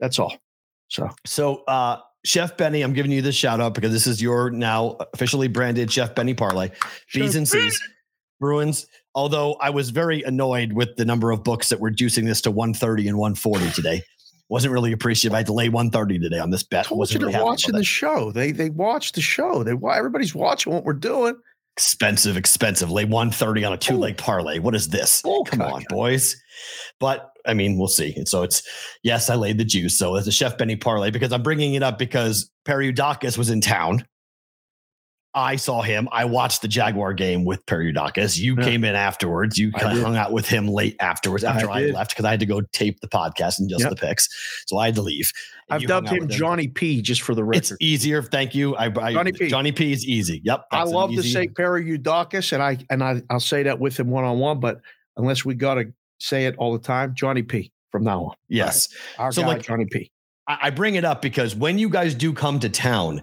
That's 0.00 0.18
all. 0.18 0.36
So 0.88 1.08
So, 1.24 1.64
uh, 1.66 2.00
Chef 2.26 2.58
Benny, 2.58 2.82
I'm 2.82 2.92
giving 2.92 3.10
you 3.10 3.22
this 3.22 3.36
shout 3.36 3.62
out 3.62 3.72
because 3.72 3.92
this 3.92 4.06
is 4.06 4.20
your 4.20 4.50
now 4.50 4.98
officially 5.14 5.48
branded 5.48 5.90
Chef 5.90 6.14
Benny 6.14 6.34
parlay. 6.34 6.72
B's 7.14 7.36
and 7.36 7.48
C's, 7.48 7.80
Bruins. 8.40 8.86
Although 9.14 9.54
I 9.54 9.70
was 9.70 9.90
very 9.90 10.22
annoyed 10.22 10.72
with 10.72 10.96
the 10.96 11.04
number 11.04 11.30
of 11.30 11.44
books 11.44 11.68
that 11.68 11.80
were 11.80 11.90
juicing 11.90 12.24
this 12.24 12.40
to 12.42 12.50
130 12.50 13.08
and 13.08 13.18
140 13.18 13.70
today. 13.70 14.02
Wasn't 14.50 14.72
really 14.72 14.92
appreciative. 14.92 15.34
I 15.34 15.38
had 15.38 15.46
to 15.46 15.52
lay 15.54 15.68
130 15.70 16.18
today 16.18 16.38
on 16.38 16.50
this 16.50 16.62
bet. 16.62 16.86
told 16.86 16.98
Wasn't 16.98 17.20
you 17.20 17.26
really 17.26 17.32
they're 17.38 17.44
watching 17.44 17.74
the 17.74 17.82
show. 17.84 18.30
They 18.30 18.52
they 18.52 18.68
watch 18.70 19.12
the 19.12 19.22
show. 19.22 19.62
They 19.62 19.72
everybody's 19.72 20.34
watching 20.34 20.72
what 20.72 20.84
we're 20.84 20.92
doing. 20.92 21.34
expensive, 21.76 22.36
expensive. 22.36 22.90
Lay 22.90 23.04
130 23.04 23.64
on 23.64 23.72
a 23.72 23.78
two 23.78 23.96
leg 23.96 24.18
parlay. 24.18 24.58
What 24.58 24.74
is 24.74 24.90
this? 24.90 25.22
Oh, 25.24 25.44
Come 25.44 25.62
on, 25.62 25.80
God. 25.80 25.84
boys. 25.88 26.36
But 27.00 27.30
I 27.46 27.54
mean, 27.54 27.78
we'll 27.78 27.88
see. 27.88 28.14
And 28.16 28.28
so 28.28 28.42
it's 28.42 28.62
yes, 29.02 29.30
I 29.30 29.34
laid 29.34 29.56
the 29.58 29.64
juice. 29.64 29.98
So 29.98 30.14
it's 30.16 30.26
a 30.26 30.32
Chef 30.32 30.58
Benny 30.58 30.76
parlay 30.76 31.10
because 31.10 31.32
I'm 31.32 31.42
bringing 31.42 31.74
it 31.74 31.82
up 31.82 31.98
because 31.98 32.50
Periudakis 32.66 33.38
was 33.38 33.48
in 33.48 33.60
town. 33.62 34.06
I 35.34 35.56
saw 35.56 35.82
him. 35.82 36.08
I 36.12 36.24
watched 36.24 36.62
the 36.62 36.68
Jaguar 36.68 37.12
game 37.12 37.44
with 37.44 37.66
Periodakis. 37.66 38.38
You 38.38 38.54
Yeah. 38.56 38.64
came 38.64 38.84
in 38.84 38.94
afterwards. 38.94 39.58
You 39.58 39.72
kind 39.72 39.98
of 39.98 40.04
hung 40.04 40.16
out 40.16 40.32
with 40.32 40.46
him 40.48 40.68
late 40.68 40.96
afterwards 41.00 41.42
after 41.42 41.68
I 41.68 41.82
I, 41.82 41.86
left 41.86 42.10
because 42.10 42.24
I 42.24 42.30
had 42.30 42.40
to 42.40 42.46
go 42.46 42.60
tape 42.72 43.00
the 43.00 43.08
podcast 43.08 43.58
and 43.58 43.68
just 43.68 43.80
Yep. 43.82 43.90
the 43.90 43.96
picks. 43.96 44.28
So 44.66 44.78
I 44.78 44.86
had 44.86 44.94
to 44.94 45.02
leave. 45.02 45.32
And 45.68 45.82
I've 45.82 45.88
dubbed 45.88 46.08
him 46.08 46.28
Johnny 46.28 46.68
P 46.68 47.02
just 47.02 47.22
for 47.22 47.34
the 47.34 47.42
record. 47.42 47.58
It's 47.58 47.72
easier. 47.80 48.22
Thank 48.22 48.54
you. 48.54 48.76
I, 48.76 48.86
I 48.86 49.12
Johnny 49.12 49.32
P. 49.32 49.48
Johnny 49.48 49.72
P 49.72 49.92
is 49.92 50.06
easy. 50.06 50.40
Yep. 50.44 50.66
I 50.70 50.84
love 50.84 51.10
to 51.14 51.22
say 51.22 51.48
Perry 51.48 51.98
Udakis, 51.98 52.52
and 52.52 52.62
I 52.62 52.78
and 52.90 53.02
I 53.02 53.22
I'll 53.30 53.40
say 53.40 53.62
that 53.64 53.80
with 53.80 53.98
him 53.98 54.10
one 54.10 54.24
on 54.24 54.38
one, 54.38 54.60
but 54.60 54.80
unless 55.16 55.44
we 55.44 55.54
gotta 55.54 55.86
say 56.18 56.46
it 56.46 56.54
all 56.58 56.72
the 56.72 56.78
time, 56.78 57.14
Johnny 57.16 57.42
P 57.42 57.72
from 57.90 58.04
now 58.04 58.24
on. 58.24 58.34
yes. 58.48 58.88
Our 59.18 59.32
So, 59.32 59.42
guy, 59.42 59.48
like- 59.48 59.62
Johnny 59.62 59.86
P. 59.86 60.10
I, 60.46 60.58
I 60.62 60.70
bring 60.70 60.94
it 60.96 61.04
up 61.04 61.22
because 61.22 61.54
when 61.56 61.78
you 61.78 61.88
guys 61.88 62.14
do 62.14 62.32
come 62.32 62.60
to 62.60 62.68
town, 62.68 63.22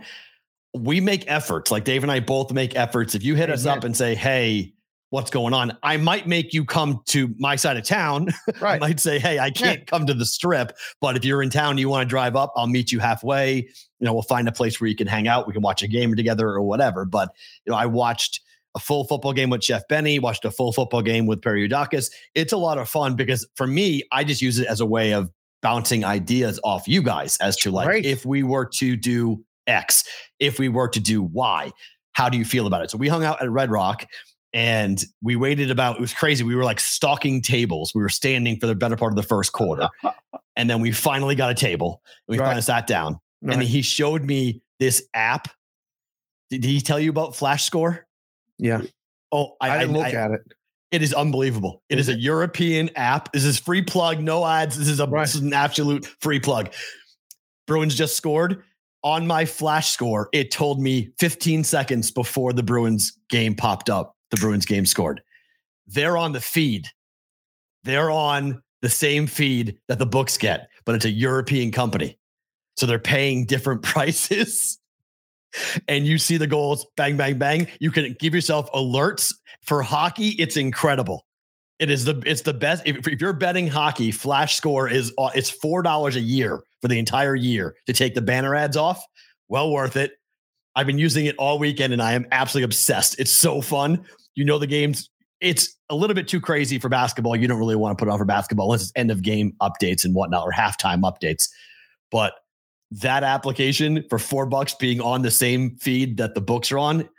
we 0.73 1.01
make 1.01 1.23
efforts. 1.27 1.71
Like 1.71 1.83
Dave 1.83 2.03
and 2.03 2.11
I 2.11 2.19
both 2.19 2.51
make 2.51 2.75
efforts. 2.75 3.15
If 3.15 3.23
you 3.23 3.35
hit 3.35 3.49
us 3.49 3.65
up 3.65 3.83
and 3.83 3.95
say, 3.95 4.15
"Hey, 4.15 4.73
what's 5.09 5.29
going 5.31 5.53
on?" 5.53 5.77
I 5.83 5.97
might 5.97 6.27
make 6.27 6.53
you 6.53 6.63
come 6.65 7.01
to 7.07 7.33
my 7.37 7.55
side 7.55 7.77
of 7.77 7.83
town. 7.83 8.29
Right. 8.61 8.75
I 8.75 8.79
might 8.79 8.99
say, 8.99 9.19
"Hey, 9.19 9.39
I 9.39 9.49
can't 9.51 9.85
come 9.87 10.05
to 10.05 10.13
the 10.13 10.25
strip, 10.25 10.77
but 11.01 11.17
if 11.17 11.25
you're 11.25 11.41
in 11.43 11.49
town, 11.49 11.71
and 11.71 11.79
you 11.79 11.89
want 11.89 12.03
to 12.07 12.09
drive 12.09 12.35
up, 12.35 12.53
I'll 12.55 12.67
meet 12.67 12.91
you 12.91 12.99
halfway. 12.99 13.55
You 13.55 14.05
know, 14.05 14.13
we'll 14.13 14.21
find 14.23 14.47
a 14.47 14.51
place 14.51 14.79
where 14.79 14.87
you 14.87 14.95
can 14.95 15.07
hang 15.07 15.27
out. 15.27 15.47
We 15.47 15.53
can 15.53 15.61
watch 15.61 15.81
a 15.83 15.87
game 15.87 16.15
together 16.15 16.47
or 16.47 16.61
whatever." 16.61 17.05
But 17.05 17.29
you 17.65 17.71
know, 17.71 17.77
I 17.77 17.85
watched 17.87 18.41
a 18.75 18.79
full 18.79 19.03
football 19.03 19.33
game 19.33 19.49
with 19.49 19.63
Chef 19.63 19.85
Benny. 19.89 20.19
Watched 20.19 20.45
a 20.45 20.51
full 20.51 20.71
football 20.71 21.01
game 21.01 21.25
with 21.25 21.41
Perry 21.41 21.67
Udakis. 21.67 22.09
It's 22.35 22.53
a 22.53 22.57
lot 22.57 22.77
of 22.77 22.87
fun 22.87 23.15
because 23.15 23.45
for 23.55 23.67
me, 23.67 24.03
I 24.13 24.23
just 24.23 24.41
use 24.41 24.59
it 24.59 24.67
as 24.67 24.79
a 24.79 24.85
way 24.85 25.13
of 25.13 25.29
bouncing 25.61 26.05
ideas 26.05 26.59
off 26.63 26.87
you 26.87 27.03
guys 27.03 27.37
as 27.41 27.55
to 27.57 27.69
like 27.71 27.87
Right. 27.87 28.05
if 28.05 28.25
we 28.25 28.43
were 28.43 28.65
to 28.77 28.95
do 28.95 29.43
X, 29.71 30.03
if 30.39 30.59
we 30.59 30.69
were 30.69 30.87
to 30.89 30.99
do 30.99 31.23
Y, 31.23 31.71
how 32.13 32.29
do 32.29 32.37
you 32.37 32.45
feel 32.45 32.67
about 32.67 32.83
it? 32.83 32.91
So 32.91 32.97
we 32.97 33.07
hung 33.07 33.23
out 33.23 33.41
at 33.41 33.49
Red 33.49 33.71
Rock 33.71 34.05
and 34.53 35.03
we 35.23 35.35
waited 35.35 35.71
about 35.71 35.95
it 35.95 36.01
was 36.01 36.13
crazy. 36.13 36.43
We 36.43 36.55
were 36.55 36.65
like 36.65 36.79
stalking 36.79 37.41
tables. 37.41 37.93
We 37.95 38.01
were 38.01 38.09
standing 38.09 38.59
for 38.59 38.67
the 38.67 38.75
better 38.75 38.97
part 38.97 39.11
of 39.13 39.15
the 39.15 39.23
first 39.23 39.53
quarter. 39.53 39.87
and 40.57 40.69
then 40.69 40.81
we 40.81 40.91
finally 40.91 41.35
got 41.35 41.49
a 41.49 41.55
table. 41.55 42.01
And 42.27 42.33
we 42.35 42.39
Right. 42.39 42.47
finally 42.47 42.61
sat 42.61 42.85
down. 42.85 43.19
And 43.41 43.55
Right. 43.55 43.61
he 43.67 43.81
showed 43.81 44.23
me 44.23 44.61
this 44.79 45.03
app. 45.13 45.47
Did 46.49 46.63
he 46.65 46.81
tell 46.81 46.99
you 46.99 47.09
about 47.09 47.35
Flash 47.35 47.63
Score? 47.63 48.05
yeah, 48.59 48.81
Oh, 49.31 49.55
I, 49.61 49.79
didn't 49.79 49.93
look 49.95 50.05
I- 50.05 50.11
at 50.11 50.31
it. 50.31 50.41
it 50.91 51.01
is 51.01 51.13
unbelievable. 51.13 51.81
It 51.89 51.97
is 51.97 52.09
a 52.09 52.13
European 52.19 52.89
app. 52.97 53.31
This 53.31 53.45
is 53.45 53.57
free 53.57 53.81
plug, 53.81 54.19
no 54.19 54.45
ads. 54.45 54.77
This 54.77 54.89
is 54.89 54.99
a 54.99 55.07
Right. 55.07 55.21
this 55.25 55.35
is 55.35 55.41
an 55.41 55.53
absolute 55.53 56.05
free 56.19 56.41
plug. 56.41 56.71
Bruins 57.67 57.95
just 57.95 58.17
scored 58.17 58.63
on 59.03 59.27
my 59.27 59.45
flash 59.45 59.89
score. 59.89 60.29
It 60.31 60.51
told 60.51 60.79
me 60.79 61.11
15 61.19 61.63
seconds 61.63 62.11
before 62.11 62.53
the 62.53 62.63
Bruins 62.63 63.17
game 63.29 63.55
popped 63.55 63.89
up. 63.89 64.15
The 64.29 64.37
Bruins 64.37 64.65
game 64.65 64.85
scored. 64.85 65.21
They're 65.87 66.17
on 66.17 66.31
the 66.31 66.41
feed. 66.41 66.87
They're 67.83 68.11
on 68.11 68.61
the 68.81 68.89
same 68.89 69.27
feed 69.27 69.77
that 69.87 69.99
the 69.99 70.05
books 70.05 70.37
get, 70.37 70.69
but 70.85 70.95
it's 70.95 71.05
a 71.05 71.09
European 71.09 71.71
company. 71.71 72.17
So 72.77 72.85
they're 72.85 72.99
paying 72.99 73.45
different 73.45 73.81
prices. 73.83 74.79
And 75.87 76.07
you 76.07 76.17
see 76.17 76.37
the 76.37 76.47
goals, 76.47 76.87
bang, 76.95 77.17
bang, 77.17 77.37
bang. 77.37 77.67
You 77.79 77.91
can 77.91 78.15
give 78.19 78.33
yourself 78.33 78.71
alerts 78.71 79.33
for 79.63 79.81
hockey. 79.81 80.29
It's 80.39 80.55
incredible. 80.55 81.25
It 81.77 81.89
is 81.89 82.05
the 82.05 82.21
it's 82.25 82.43
the 82.43 82.53
best. 82.53 82.83
If, 82.85 83.07
if 83.07 83.19
you're 83.19 83.33
betting 83.33 83.67
hockey, 83.67 84.11
Flash 84.11 84.55
Score 84.55 84.87
is 84.87 85.11
uh, 85.17 85.31
it's 85.33 85.49
four 85.49 85.81
dollars 85.81 86.15
a 86.15 86.21
year 86.21 86.61
for 86.81 86.87
the 86.87 86.99
entire 86.99 87.35
year 87.35 87.75
to 87.85 87.93
take 87.93 88.15
the 88.15 88.21
banner 88.21 88.55
ads 88.55 88.77
off. 88.77 89.03
Well 89.47 89.71
worth 89.71 89.95
it. 89.95 90.13
I've 90.75 90.87
been 90.87 90.97
using 90.97 91.25
it 91.25 91.35
all 91.37 91.59
weekend 91.59 91.93
and 91.93 92.01
I 92.01 92.13
am 92.13 92.25
absolutely 92.31 92.65
obsessed. 92.65 93.19
It's 93.19 93.31
so 93.31 93.61
fun. 93.61 94.05
You 94.35 94.45
know 94.45 94.57
the 94.57 94.67
games. 94.67 95.09
It's 95.41 95.75
a 95.89 95.95
little 95.95 96.13
bit 96.13 96.27
too 96.27 96.39
crazy 96.39 96.79
for 96.79 96.87
basketball. 96.87 97.35
You 97.35 97.47
don't 97.47 97.57
really 97.59 97.75
want 97.75 97.97
to 97.97 98.01
put 98.01 98.09
it 98.09 98.11
on 98.11 98.17
for 98.17 98.25
basketball 98.25 98.67
unless 98.67 98.83
it's 98.83 98.93
end 98.95 99.11
of 99.11 99.21
game 99.21 99.53
updates 99.61 100.05
and 100.05 100.15
whatnot 100.15 100.45
or 100.45 100.51
halftime 100.51 101.01
updates. 101.01 101.49
But 102.11 102.33
that 102.91 103.23
application 103.23 104.05
for 104.09 104.19
four 104.19 104.45
bucks 104.45 104.73
being 104.75 105.01
on 105.01 105.21
the 105.21 105.31
same 105.31 105.77
feed 105.77 106.17
that 106.17 106.35
the 106.35 106.41
books 106.41 106.71
are 106.71 106.77
on, 106.77 107.09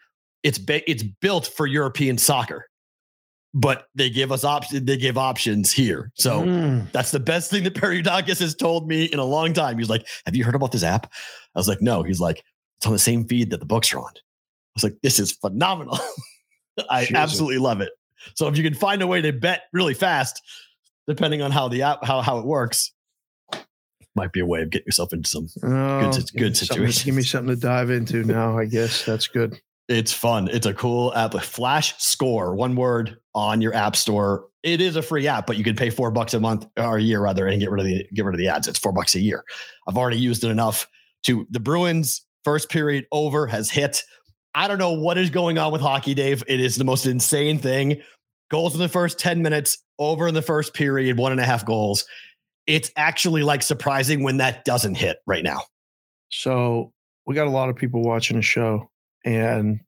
it's 0.42 0.59
ba- 0.59 0.88
it's 0.90 1.02
built 1.02 1.47
for 1.47 1.66
European 1.66 2.19
soccer, 2.19 2.69
but 3.55 3.87
they 3.95 4.09
give 4.11 4.33
us 4.33 4.45
options. 4.45 4.85
They 4.85 4.97
give 4.97 5.19
options 5.19 5.73
here, 5.73 6.11
so 6.15 6.43
Mm. 6.43 6.91
that's 6.93 7.11
the 7.11 7.21
best 7.21 7.51
thing 7.51 7.65
that 7.65 7.75
Periodakis 7.75 8.41
has 8.41 8.55
told 8.55 8.89
me 8.89 9.05
in 9.05 9.19
a 9.19 9.25
long 9.25 9.53
time. 9.53 9.79
He's 9.79 9.91
like, 9.91 10.07
"Have 10.27 10.35
you 10.37 10.45
heard 10.45 10.55
about 10.55 10.73
this 10.73 10.83
app?" 10.83 11.11
I 11.55 11.59
was 11.59 11.69
like, 11.69 11.83
"No." 11.83 12.03
He's 12.03 12.21
like, 12.21 12.43
"It's 12.79 12.87
on 12.87 12.93
the 12.93 12.99
same 12.99 13.27
feed 13.27 13.51
that 13.51 13.61
the 13.61 13.67
books 13.67 13.93
are 13.93 13.99
on." 13.99 14.13
I 14.15 14.73
was 14.75 14.85
like, 14.85 14.97
"This 15.03 15.19
is 15.19 15.33
phenomenal." 15.33 15.99
I 16.91 17.03
Jesus. 17.03 17.17
absolutely 17.17 17.59
love 17.59 17.81
it. 17.83 17.91
So 18.35 18.49
if 18.49 18.57
you 18.57 18.63
can 18.63 18.75
find 18.75 19.03
a 19.03 19.07
way 19.07 19.21
to 19.21 19.33
bet 19.33 19.65
really 19.73 19.95
fast, 19.95 20.41
depending 21.07 21.43
on 21.43 21.51
how 21.51 21.69
the 21.69 21.83
app 21.83 22.05
how 22.05 22.23
how 22.23 22.39
it 22.39 22.47
works, 22.47 22.93
might 24.15 24.33
be 24.33 24.41
a 24.41 24.47
way 24.47 24.63
of 24.63 24.71
getting 24.71 24.87
yourself 24.87 25.13
into 25.13 25.29
some 25.29 25.49
Oh, 25.63 26.01
me 26.01 26.23
good 26.39 26.57
something- 26.57 26.87
Give 27.05 27.15
me 27.15 27.23
something 27.23 27.55
to 27.55 27.61
dive 27.61 27.91
into 27.91 28.25
now. 28.25 28.57
I 28.59 28.65
guess 28.67 29.05
that's 29.05 29.27
good. 29.27 29.61
It's 29.89 30.12
fun. 30.12 30.49
It's 30.49 30.67
a 30.67 30.75
cool 30.75 31.12
app. 31.15 31.35
Flash 31.35 31.95
Score, 31.99 32.55
one 32.55 32.77
word 32.77 33.19
on 33.35 33.61
your 33.61 33.75
app 33.75 33.97
store. 33.97 34.47
It 34.62 34.81
is 34.81 34.97
a 34.97 35.03
free 35.03 35.27
app, 35.27 35.47
but 35.47 35.57
you 35.57 35.65
can 35.65 35.75
pay 35.75 35.91
four 35.91 36.11
bucks 36.11 36.35
a 36.35 36.41
month 36.41 36.67
or 36.77 36.99
a 36.99 37.03
year 37.03 37.21
rather, 37.21 37.47
and 37.47 37.61
get 37.61 37.71
rid 37.71 37.81
of 37.81 37.87
the 37.87 38.07
get 38.15 38.25
rid 38.25 38.35
of 38.35 38.39
the 38.39 38.49
ads. 38.49 38.69
It's 38.69 38.79
four 38.79 38.93
bucks 38.93 39.15
a 39.15 39.21
year. 39.21 39.45
I've 39.89 39.97
already 39.97 40.19
used 40.19 40.45
it 40.45 40.51
enough 40.51 40.89
to 41.25 41.47
the 41.51 41.61
Bruins 41.61 42.25
first 42.45 42.71
period 42.71 43.07
over 43.12 43.47
has 43.47 43.71
hit. 43.71 44.03
I 44.55 44.69
don't 44.69 44.79
know 44.79 44.93
what 44.93 45.19
is 45.19 45.31
going 45.31 45.59
on 45.59 45.73
with 45.73 45.81
hockey, 45.81 46.15
Dave. 46.15 46.45
It 46.47 46.61
is 46.61 46.77
the 46.77 46.85
most 46.85 47.07
insane 47.07 47.59
thing. 47.59 48.03
Goals 48.51 48.75
in 48.75 48.81
the 48.81 48.89
first 48.89 49.19
10 49.19 49.41
minutes, 49.43 49.79
over 49.99 50.29
in 50.29 50.35
the 50.35 50.43
first 50.43 50.75
period, 50.75 51.19
one 51.19 51.33
and 51.33 51.41
a 51.41 51.45
half 51.45 51.65
goals. 51.65 52.05
It's 52.67 52.91
actually 52.97 53.43
like 53.43 53.62
surprising 53.62 54.23
when 54.23 54.37
that 54.37 54.65
doesn't 54.65 54.97
hit 54.97 55.19
right 55.27 55.43
now. 55.43 55.62
So 56.29 56.93
we 57.27 57.35
got 57.35 57.47
a 57.47 57.51
lot 57.51 57.71
of 57.71 57.77
people 57.77 58.03
watching 58.03 58.37
the 58.37 58.43
show 58.43 58.91
and 59.25 59.81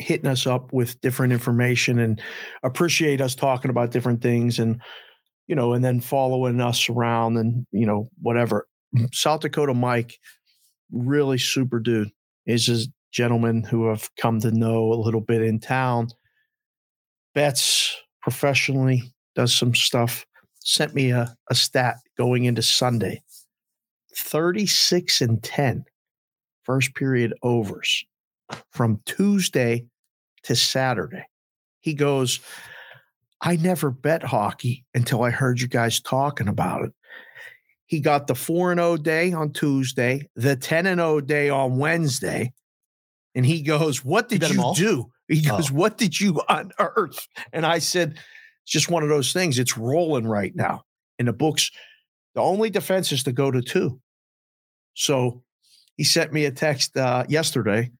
hitting 0.00 0.30
us 0.30 0.46
up 0.46 0.72
with 0.72 1.00
different 1.00 1.32
information 1.32 1.98
and 1.98 2.20
appreciate 2.62 3.20
us 3.20 3.34
talking 3.34 3.70
about 3.70 3.90
different 3.90 4.22
things 4.22 4.58
and 4.58 4.80
you 5.46 5.54
know 5.54 5.72
and 5.72 5.84
then 5.84 6.00
following 6.00 6.60
us 6.60 6.88
around 6.88 7.36
and 7.36 7.66
you 7.72 7.86
know 7.86 8.08
whatever. 8.20 8.66
South 9.12 9.40
dakota 9.40 9.74
mike 9.74 10.18
really 10.90 11.38
super 11.38 11.78
dude. 11.78 12.10
Is 12.46 12.68
a 12.68 12.86
gentleman 13.12 13.62
who 13.62 13.90
i've 13.90 14.10
come 14.16 14.40
to 14.40 14.50
know 14.50 14.92
a 14.92 14.94
little 14.94 15.20
bit 15.20 15.42
in 15.42 15.60
town. 15.60 16.08
Bets 17.34 17.96
professionally 18.22 19.02
does 19.34 19.56
some 19.56 19.74
stuff. 19.74 20.24
Sent 20.62 20.94
me 20.94 21.10
a, 21.10 21.34
a 21.48 21.54
stat 21.54 21.96
going 22.16 22.44
into 22.44 22.62
sunday. 22.62 23.22
36 24.16 25.20
and 25.20 25.42
10 25.42 25.84
first 26.64 26.94
period 26.94 27.32
overs 27.42 28.04
from 28.70 29.00
Tuesday 29.04 29.86
to 30.44 30.56
Saturday. 30.56 31.24
He 31.80 31.94
goes, 31.94 32.40
I 33.40 33.56
never 33.56 33.90
bet 33.90 34.22
hockey 34.22 34.84
until 34.94 35.22
I 35.22 35.30
heard 35.30 35.60
you 35.60 35.68
guys 35.68 36.00
talking 36.00 36.48
about 36.48 36.84
it. 36.84 36.92
He 37.86 38.00
got 38.00 38.26
the 38.26 38.34
4 38.34 38.72
and 38.72 38.78
0 38.78 38.96
day 38.98 39.32
on 39.32 39.52
Tuesday, 39.52 40.28
the 40.36 40.56
10 40.56 40.86
and 40.86 41.00
0 41.00 41.22
day 41.22 41.48
on 41.48 41.78
Wednesday. 41.78 42.52
And 43.34 43.44
he 43.44 43.62
goes, 43.62 44.04
What 44.04 44.28
did 44.28 44.44
'em 44.44 44.52
you 44.52 44.72
do? 44.76 45.10
He 45.28 45.42
goes, 45.42 45.70
Oh. 45.70 45.74
What 45.74 45.98
did 45.98 46.20
you 46.20 46.40
unearth? 46.48 47.26
And 47.52 47.64
I 47.66 47.78
said, 47.78 48.18
It's 48.62 48.72
just 48.72 48.90
one 48.90 49.02
of 49.02 49.08
those 49.08 49.32
things. 49.32 49.58
It's 49.58 49.76
rolling 49.76 50.26
right 50.26 50.54
now. 50.54 50.84
In 51.18 51.26
the 51.26 51.32
books, 51.32 51.70
the 52.34 52.40
only 52.40 52.70
defense 52.70 53.12
is 53.12 53.24
to 53.24 53.32
go 53.32 53.50
to 53.50 53.60
two. 53.60 54.00
So 54.94 55.42
he 55.96 56.04
sent 56.04 56.32
me 56.32 56.44
a 56.44 56.50
text 56.50 56.96
uh, 56.96 57.24
yesterday, 57.28 57.90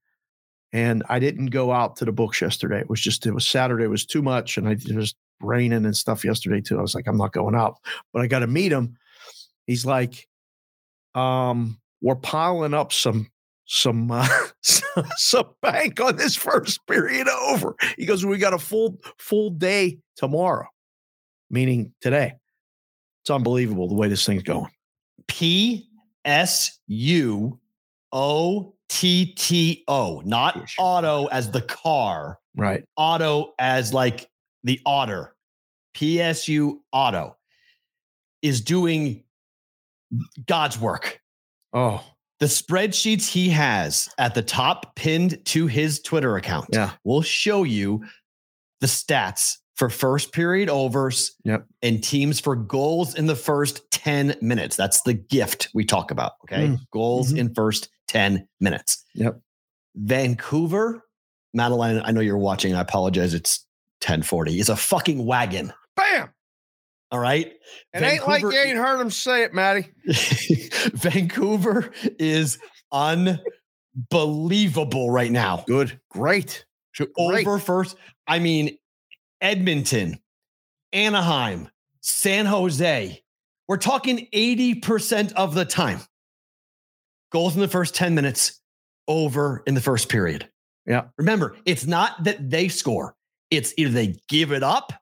and 0.72 1.02
I 1.08 1.18
didn't 1.18 1.46
go 1.46 1.72
out 1.72 1.96
to 1.96 2.04
the 2.04 2.12
books 2.12 2.40
yesterday. 2.40 2.80
It 2.80 2.90
was 2.90 3.00
just 3.00 3.26
it 3.26 3.32
was 3.32 3.46
Saturday. 3.46 3.84
It 3.84 3.90
was 3.90 4.06
too 4.06 4.22
much, 4.22 4.56
and 4.56 4.68
I 4.68 4.76
was 4.94 5.14
raining 5.40 5.84
and 5.84 5.96
stuff 5.96 6.24
yesterday 6.24 6.60
too. 6.60 6.78
I 6.78 6.82
was 6.82 6.94
like, 6.94 7.06
I'm 7.06 7.16
not 7.16 7.32
going 7.32 7.54
out, 7.54 7.78
but 8.12 8.22
I 8.22 8.26
got 8.26 8.40
to 8.40 8.46
meet 8.46 8.72
him. 8.72 8.96
He's 9.66 9.86
like, 9.86 10.28
um, 11.14 11.80
we're 12.00 12.16
piling 12.16 12.74
up 12.74 12.92
some 12.92 13.30
some 13.66 14.10
uh, 14.10 14.28
some 14.62 15.46
bank 15.62 16.00
on 16.00 16.16
this 16.16 16.36
first 16.36 16.86
period 16.86 17.28
over. 17.28 17.74
He 17.96 18.06
goes, 18.06 18.24
we 18.24 18.38
got 18.38 18.54
a 18.54 18.58
full 18.58 18.98
full 19.18 19.50
day 19.50 19.98
tomorrow, 20.16 20.66
meaning 21.50 21.92
today. 22.00 22.34
It's 23.22 23.30
unbelievable 23.30 23.88
the 23.88 23.94
way 23.94 24.08
this 24.08 24.24
thing's 24.24 24.42
going. 24.42 24.70
P 25.26 25.88
S 26.24 26.78
U 26.86 27.58
O 28.12 28.74
T 28.90 29.32
T 29.34 29.84
O, 29.88 30.20
not 30.26 30.68
auto 30.78 31.26
as 31.26 31.50
the 31.50 31.62
car, 31.62 32.38
Right. 32.56 32.84
auto 32.96 33.54
as 33.58 33.94
like 33.94 34.28
the 34.64 34.80
otter. 34.84 35.34
PSU 35.96 36.80
Otto 36.92 37.36
is 38.42 38.60
doing 38.60 39.22
God's 40.46 40.78
work. 40.78 41.20
Oh, 41.72 42.04
The 42.40 42.46
spreadsheets 42.46 43.28
he 43.28 43.50
has 43.50 44.08
at 44.18 44.34
the 44.34 44.42
top 44.42 44.96
pinned 44.96 45.44
to 45.46 45.66
his 45.66 46.00
Twitter 46.00 46.36
account 46.36 46.68
Yeah. 46.72 46.92
will 47.04 47.22
show 47.22 47.62
you 47.64 48.04
the 48.80 48.86
stats 48.86 49.58
for 49.76 49.88
first 49.90 50.32
period 50.32 50.68
overs 50.70 51.32
Yep. 51.44 51.66
and 51.82 52.02
teams 52.02 52.40
for 52.40 52.56
goals 52.56 53.14
in 53.14 53.26
the 53.26 53.36
first 53.36 53.82
10 53.90 54.36
minutes. 54.40 54.74
That's 54.76 55.02
the 55.02 55.12
gift 55.14 55.68
we 55.74 55.84
talk 55.84 56.10
about. 56.10 56.32
Okay. 56.44 56.68
Mm. 56.68 56.78
Goals 56.92 57.32
Mhm. 57.32 57.38
in 57.38 57.54
first 57.54 57.88
10 58.10 58.46
minutes. 58.58 59.04
Yep. 59.14 59.40
Vancouver, 59.94 61.04
Madeline, 61.54 62.02
I 62.04 62.10
know 62.10 62.20
you're 62.20 62.36
watching. 62.36 62.74
I 62.74 62.80
apologize. 62.80 63.34
It's 63.34 63.64
1040. 64.02 64.58
It's 64.58 64.68
a 64.68 64.74
fucking 64.74 65.24
wagon. 65.24 65.72
Bam. 65.94 66.30
All 67.12 67.20
right. 67.20 67.52
It 67.94 68.02
ain't 68.02 68.26
like 68.26 68.42
you 68.42 68.50
ain't 68.52 68.78
heard 68.78 69.00
him 69.00 69.10
say 69.10 69.44
it, 69.44 69.54
Maddie. 69.54 69.92
Vancouver 70.94 71.92
is 72.18 72.58
unbelievable 72.92 75.12
right 75.12 75.30
now. 75.30 75.62
Good. 75.68 76.00
Great. 76.10 76.64
Great. 76.96 77.10
Over 77.16 77.58
first. 77.58 77.96
I 78.26 78.40
mean, 78.40 78.76
Edmonton, 79.40 80.18
Anaheim, 80.92 81.68
San 82.00 82.46
Jose. 82.46 83.22
We're 83.68 83.76
talking 83.76 84.26
80% 84.34 85.32
of 85.34 85.54
the 85.54 85.64
time. 85.64 86.00
Goals 87.30 87.54
in 87.54 87.60
the 87.60 87.68
first 87.68 87.94
10 87.94 88.14
minutes, 88.14 88.60
over 89.08 89.62
in 89.66 89.74
the 89.74 89.80
first 89.80 90.08
period. 90.08 90.48
Yeah. 90.86 91.04
Remember, 91.18 91.56
it's 91.64 91.86
not 91.86 92.24
that 92.24 92.50
they 92.50 92.68
score, 92.68 93.14
it's 93.50 93.72
either 93.76 93.90
they 93.90 94.16
give 94.28 94.52
it 94.52 94.62
up 94.62 94.92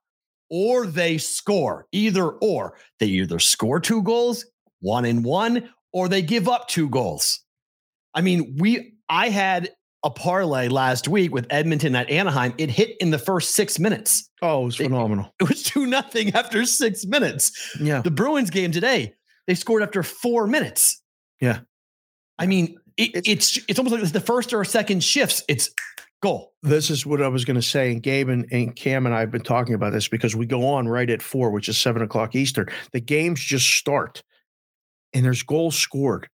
or 0.50 0.87
they 0.87 1.18
score. 1.18 1.87
Either 1.92 2.26
or. 2.28 2.78
They 3.00 3.06
either 3.06 3.38
score 3.38 3.80
two 3.80 4.02
goals, 4.02 4.47
one 4.80 5.04
in 5.04 5.23
one, 5.23 5.68
or 5.92 6.08
they 6.08 6.23
give 6.23 6.49
up 6.49 6.68
two 6.68 6.88
goals. 6.88 7.40
I 8.14 8.23
mean, 8.23 8.56
we 8.58 8.94
I 9.11 9.28
had 9.28 9.70
a 10.04 10.11
parlay 10.11 10.68
last 10.68 11.08
week 11.08 11.32
with 11.35 11.47
Edmonton 11.50 11.94
at 11.97 12.08
Anaheim. 12.08 12.54
It 12.56 12.70
hit 12.70 12.97
in 13.00 13.11
the 13.11 13.18
first 13.18 13.54
six 13.54 13.78
minutes. 13.78 14.30
Oh, 14.40 14.62
it 14.62 14.64
was 14.66 14.80
It- 14.80 14.85
phenomenal. 14.85 15.35
It 15.40 15.49
was 15.49 15.62
two 15.62 15.87
nothing 15.87 16.35
after 16.35 16.64
six 16.64 17.04
minutes. 17.04 17.76
Yeah. 17.80 18.00
The 18.02 18.11
Bruins 18.11 18.50
game 18.50 18.70
today, 18.73 19.14
they 19.47 19.54
scored 19.54 19.82
after 19.82 20.02
four 20.02 20.47
minutes. 20.47 21.02
Yeah. 21.40 21.61
I 22.38 22.47
mean, 22.47 22.78
it, 22.97 23.16
It's- 23.16 23.23
it's 23.26 23.59
it's 23.68 23.78
almost 23.78 23.95
like 23.95 24.02
it's 24.02 24.12
the 24.12 24.21
first 24.21 24.52
or 24.52 24.64
second 24.64 25.02
shifts. 25.04 25.42
It's 25.49 25.71
goal. 26.23 26.52
This 26.62 26.90
is 26.90 27.07
what 27.07 27.23
I 27.23 27.28
was 27.28 27.45
going 27.45 27.54
to 27.57 27.62
say. 27.62 27.92
And 27.92 28.02
Gabe 28.02 28.28
and, 28.28 28.47
and 28.50 28.75
Cam 28.75 29.07
and 29.07 29.14
I 29.14 29.21
have 29.21 29.30
been 29.30 29.42
talking 29.42 29.75
about 29.75 29.92
this 29.92 30.09
because 30.09 30.35
we 30.35 30.47
go 30.47 30.66
on 30.66 30.88
right 30.88 31.09
at 31.09 31.23
four, 31.23 31.50
which 31.50 31.68
is 31.68 31.78
seven 31.78 32.02
o'clock 32.02 32.35
Eastern. 32.35 32.68
The 32.92 33.00
games 33.00 33.40
just 33.40 33.68
start 33.68 34.23
and 35.12 35.25
there's 35.25 35.42
goals 35.42 35.76
scored 35.76 36.28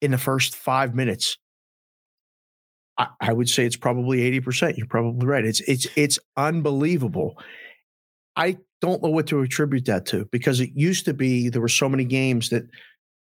in 0.00 0.10
the 0.12 0.18
first 0.18 0.54
five 0.54 0.94
minutes. 0.94 1.36
I, 2.96 3.08
I 3.20 3.32
would 3.32 3.48
say 3.48 3.64
it's 3.66 3.76
probably 3.76 4.18
80%. 4.40 4.76
You're 4.76 4.86
probably 4.86 5.26
right. 5.26 5.44
It's 5.44 5.60
it's 5.62 5.86
it's 5.96 6.18
unbelievable. 6.36 7.36
I 8.36 8.58
don't 8.80 9.02
know 9.02 9.10
what 9.10 9.26
to 9.28 9.40
attribute 9.40 9.86
that 9.86 10.06
to 10.06 10.26
because 10.30 10.60
it 10.60 10.70
used 10.74 11.04
to 11.06 11.14
be 11.14 11.48
there 11.48 11.60
were 11.60 11.68
so 11.68 11.88
many 11.88 12.04
games 12.04 12.50
that 12.50 12.64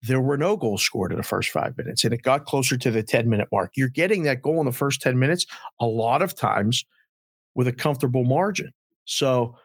there 0.02 0.20
were 0.20 0.36
no 0.36 0.56
goals 0.56 0.82
scored 0.82 1.12
in 1.12 1.16
the 1.18 1.22
first 1.22 1.50
five 1.50 1.76
minutes 1.78 2.04
and 2.04 2.12
it 2.12 2.22
got 2.22 2.44
closer 2.44 2.76
to 2.76 2.90
the 2.90 3.02
10 3.02 3.28
minute 3.28 3.48
mark. 3.52 3.72
You're 3.76 3.88
getting 3.88 4.24
that 4.24 4.42
goal 4.42 4.58
in 4.60 4.66
the 4.66 4.72
first 4.72 5.00
10 5.00 5.18
minutes 5.18 5.46
a 5.80 5.86
lot 5.86 6.22
of 6.22 6.34
times 6.34 6.84
with 7.54 7.68
a 7.68 7.72
comfortable 7.72 8.24
margin. 8.24 8.72
So 9.04 9.56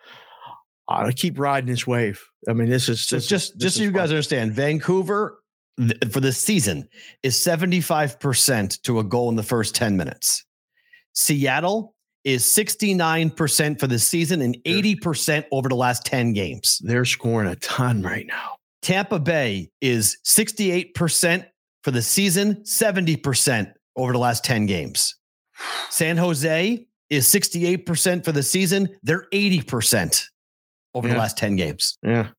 I 0.88 1.12
keep 1.12 1.40
riding 1.40 1.70
this 1.70 1.86
wave. 1.88 2.22
I 2.48 2.54
mean, 2.54 2.70
this 2.70 2.88
is 2.90 3.02
So 3.02 3.16
this 3.16 3.24
is- 3.26 3.30
just 3.30 3.54
this 3.54 3.64
just 3.64 3.76
so 3.78 3.82
is 3.82 3.86
you 3.86 3.92
guys 3.92 4.10
understand, 4.10 4.54
Vancouver 4.54 5.42
th- 5.80 5.98
for 6.12 6.20
this 6.20 6.38
season 6.38 6.88
is 7.24 7.36
75% 7.44 8.82
to 8.84 9.00
a 9.00 9.04
goal 9.04 9.30
in 9.30 9.36
the 9.36 9.44
first 9.44 9.76
10 9.76 9.98
minutes. 9.98 10.46
Seattle 11.14 11.96
is 12.24 12.44
69% 12.46 13.80
for 13.80 13.88
the 13.88 13.98
season 14.00 14.42
and 14.42 14.56
80% 14.66 15.46
over 15.52 15.70
the 15.70 15.76
last 15.76 16.06
10 16.06 16.34
games. 16.34 16.80
they're 16.84 17.06
scoring 17.06 17.48
a 17.50 17.56
ton 17.56 18.02
right 18.02 18.28
now. 18.28 18.57
Tampa 18.88 19.20
Bay 19.20 19.70
is 19.82 20.18
68% 20.26 21.46
for 21.84 21.92
the 21.92 22.02
season, 22.02 22.56
70% 22.64 23.74
over 23.98 24.14
the 24.14 24.18
last 24.18 24.46
10 24.46 24.66
games. 24.66 25.14
San 25.90 26.16
Jose 26.16 26.88
is 27.10 27.28
68% 27.28 28.24
for 28.24 28.32
the 28.32 28.42
season, 28.42 28.88
they're 29.04 29.28
80% 29.34 30.24
over 30.94 31.10
the 31.10 31.18
last 31.18 31.38
10 31.38 31.58
games. 31.58 31.98
Yeah. 32.02 32.30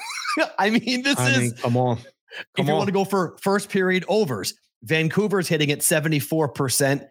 I 0.58 0.70
mean, 0.70 1.02
this 1.02 1.18
I 1.18 1.32
is 1.32 1.38
mean, 1.38 1.52
come 1.56 1.76
on. 1.76 1.98
if 1.98 2.46
you 2.56 2.64
on. 2.64 2.78
want 2.78 2.86
to 2.86 2.92
go 2.92 3.04
for 3.04 3.36
first 3.42 3.68
period 3.68 4.06
overs, 4.08 4.54
Vancouver's 4.82 5.48
hitting 5.48 5.70
at 5.70 5.80
74%. 5.80 7.06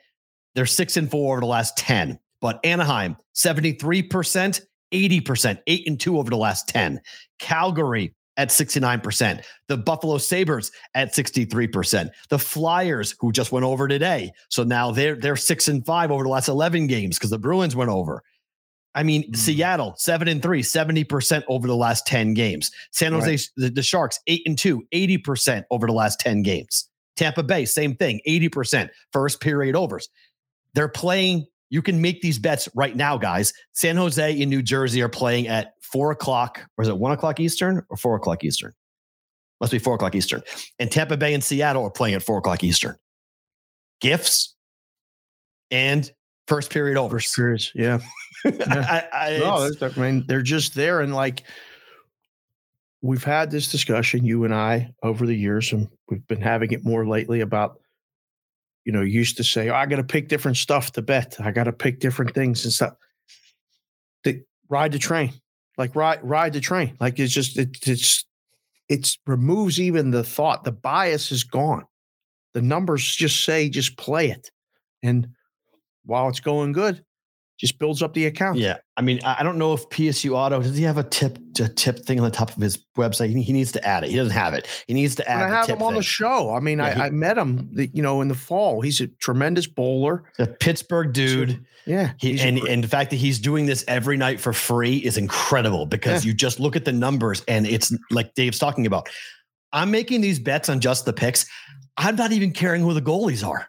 They're 0.55 0.65
six 0.65 0.97
and 0.97 1.11
four 1.11 1.33
over 1.33 1.41
the 1.41 1.45
last 1.45 1.77
10. 1.77 2.17
But 2.41 2.59
Anaheim, 2.63 3.17
73%, 3.35 4.61
80%, 4.91 5.59
eight 5.67 5.87
and 5.87 5.99
two 5.99 6.17
over 6.17 6.31
the 6.31 6.37
last 6.37 6.67
10. 6.69 6.99
Calgary 7.37 8.15
at 8.39 8.49
69%. 8.49 9.43
The 9.67 9.77
Buffalo 9.77 10.17
Sabres 10.17 10.71
at 10.95 11.13
63%. 11.13 12.09
The 12.29 12.39
Flyers, 12.39 13.13
who 13.19 13.31
just 13.31 13.51
went 13.51 13.65
over 13.65 13.87
today. 13.87 14.31
So 14.49 14.63
now 14.63 14.91
they're 14.91 15.15
they're 15.15 15.35
six 15.35 15.67
and 15.67 15.85
five 15.85 16.09
over 16.09 16.23
the 16.23 16.29
last 16.29 16.47
11 16.47 16.87
games 16.87 17.17
because 17.17 17.29
the 17.31 17.37
Bruins 17.37 17.75
went 17.75 17.91
over. 17.91 18.23
I 18.95 19.03
mean, 19.03 19.29
Mm. 19.31 19.35
Seattle, 19.35 19.93
seven 19.97 20.27
and 20.27 20.41
three, 20.41 20.63
70% 20.63 21.43
over 21.49 21.67
the 21.67 21.75
last 21.75 22.07
10 22.07 22.33
games. 22.33 22.71
San 22.91 23.11
Jose, 23.11 23.29
Right. 23.29 23.47
the, 23.57 23.69
the 23.69 23.83
Sharks, 23.83 24.19
eight 24.27 24.41
and 24.47 24.57
two, 24.57 24.83
80% 24.93 25.63
over 25.69 25.85
the 25.85 25.93
last 25.93 26.19
10 26.19 26.41
games. 26.41 26.89
Tampa 27.17 27.43
Bay, 27.43 27.65
same 27.65 27.95
thing, 27.95 28.21
80% 28.27 28.89
first 29.13 29.41
period 29.41 29.75
overs. 29.75 30.07
They're 30.73 30.87
playing, 30.87 31.45
you 31.69 31.81
can 31.81 32.01
make 32.01 32.21
these 32.21 32.39
bets 32.39 32.67
right 32.75 32.95
now, 32.95 33.17
guys. 33.17 33.53
San 33.73 33.95
Jose 33.95 34.41
and 34.41 34.49
New 34.49 34.61
Jersey 34.61 35.01
are 35.01 35.09
playing 35.09 35.47
at 35.47 35.73
four 35.81 36.11
o'clock, 36.11 36.61
or 36.77 36.83
is 36.83 36.87
it 36.87 36.97
one 36.97 37.11
o'clock 37.11 37.39
Eastern 37.39 37.83
or 37.89 37.97
four 37.97 38.15
o'clock 38.15 38.43
Eastern? 38.43 38.73
Must 39.59 39.71
be 39.71 39.79
four 39.79 39.95
o'clock 39.95 40.15
Eastern. 40.15 40.41
And 40.79 40.91
Tampa 40.91 41.17
Bay 41.17 41.33
and 41.33 41.43
Seattle 41.43 41.83
are 41.83 41.91
playing 41.91 42.15
at 42.15 42.23
four 42.23 42.37
o'clock 42.37 42.63
Eastern. 42.63 42.95
Gifts 43.99 44.55
and 45.69 46.09
first 46.47 46.71
period 46.71 46.97
overs. 46.97 47.25
First 47.25 47.35
periods. 47.35 47.71
Yeah. 47.75 47.99
I, 48.45 49.07
I, 49.11 49.37
No, 49.39 49.69
I 49.81 49.99
mean, 49.99 50.25
they're 50.27 50.41
just 50.41 50.75
there. 50.75 51.01
And 51.01 51.13
like, 51.13 51.43
we've 53.01 53.23
had 53.23 53.51
this 53.51 53.69
discussion, 53.69 54.25
you 54.25 54.45
and 54.45 54.53
I, 54.53 54.93
over 55.03 55.25
the 55.25 55.35
years, 55.35 55.71
and 55.73 55.89
we've 56.09 56.25
been 56.27 56.41
having 56.41 56.71
it 56.71 56.85
more 56.85 57.05
lately 57.05 57.41
about, 57.41 57.79
you 58.89 58.93
know, 58.93 59.03
used 59.03 59.37
to 59.37 59.43
say, 59.43 59.69
oh, 59.69 59.75
I 59.75 59.85
got 59.85 59.97
to 59.97 60.03
pick 60.03 60.29
different 60.29 60.57
stuff 60.57 60.93
to 60.93 61.03
bet. 61.03 61.35
I 61.39 61.51
got 61.51 61.65
to 61.65 61.71
pick 61.71 61.99
different 61.99 62.33
things 62.33 62.63
and 62.63 62.73
stuff. 62.73 62.95
The, 64.23 64.41
ride 64.67 64.93
the 64.93 64.97
train, 64.97 65.31
like 65.77 65.95
ride, 65.95 66.21
ride 66.23 66.53
the 66.53 66.59
train. 66.59 66.97
Like 66.99 67.19
it's 67.19 67.31
just, 67.31 67.59
it, 67.59 67.77
it's, 67.85 68.25
it's 68.87 69.19
removes 69.27 69.79
even 69.79 70.09
the 70.09 70.23
thought. 70.23 70.63
The 70.63 70.71
bias 70.71 71.31
is 71.31 71.43
gone. 71.43 71.85
The 72.55 72.63
numbers 72.63 73.15
just 73.15 73.43
say, 73.43 73.69
just 73.69 73.95
play 73.95 74.31
it. 74.31 74.49
And 75.03 75.27
while 76.03 76.27
it's 76.27 76.39
going 76.39 76.71
good, 76.71 77.05
just 77.59 77.77
builds 77.77 78.01
up 78.01 78.13
the 78.13 78.25
account. 78.25 78.57
Yeah, 78.57 78.77
I 78.95 79.01
mean, 79.01 79.19
I 79.23 79.37
I 79.39 79.43
don't 79.43 79.57
know 79.57 79.73
if 79.73 79.87
PSU 79.89 80.35
Otto 80.35 80.61
does 80.61 80.77
he 80.77 80.83
have 80.83 80.97
a 80.97 81.03
tip 81.03 81.37
a 81.59 81.67
tip 81.67 81.99
thing 81.99 82.19
on 82.19 82.23
the 82.25 82.31
top 82.31 82.55
of 82.55 82.61
his 82.61 82.77
website. 82.97 83.35
He, 83.37 83.51
needs 83.51 83.73
to 83.73 83.85
add 83.85 84.05
it. 84.05 84.09
He 84.11 84.15
doesn't 84.15 84.33
have 84.33 84.53
it. 84.53 84.65
He 84.87 84.93
needs 84.93 85.15
to 85.15 85.29
add 85.29 85.43
I 85.43 85.49
have 85.49 85.67
him 85.67 85.81
on 85.81 85.93
the 85.95 86.01
show. 86.01 86.53
I 86.55 86.61
mean, 86.61 86.79
Yeah, 86.79 86.95
he- 86.95 87.01
I, 87.01 87.05
I 87.07 87.09
met 87.09 87.37
him, 87.37 87.69
the, 87.73 87.87
you 87.93 88.01
know, 88.01 88.21
in 88.21 88.29
the 88.29 88.35
fall. 88.35 88.79
He's 88.79 89.01
a 89.01 89.07
tremendous 89.07 89.67
bowler. 89.67 90.23
The 90.37 90.47
Pittsburgh 90.47 91.11
dude. 91.11 91.65
Yeah, 91.85 92.13
He, 92.17 92.39
a 92.39 92.43
and, 92.43 92.59
and 92.59 92.81
the 92.83 92.87
fact 92.87 93.09
that 93.09 93.17
he's 93.17 93.39
doing 93.39 93.65
this 93.65 93.83
every 93.89 94.15
night 94.15 94.39
for 94.39 94.53
free 94.53 94.97
is 94.97 95.17
incredible 95.17 95.85
because 95.85 96.23
you 96.23 96.33
just 96.33 96.59
look 96.61 96.75
at 96.77 96.85
the 96.85 96.93
numbers 96.93 97.43
and 97.47 97.67
it's 97.67 97.93
like 98.11 98.33
Dave's 98.35 98.59
talking 98.59 98.85
about. 98.85 99.09
I'm 99.73 99.91
making 99.91 100.21
these 100.21 100.39
bets 100.39 100.69
on 100.69 100.79
just 100.79 101.03
the 101.05 101.13
picks. 101.13 101.45
I'm 101.97 102.15
not 102.15 102.31
even 102.31 102.51
caring 102.53 102.81
who 102.83 102.93
the 102.93 103.01
goalies 103.01 103.45
are. 103.45 103.67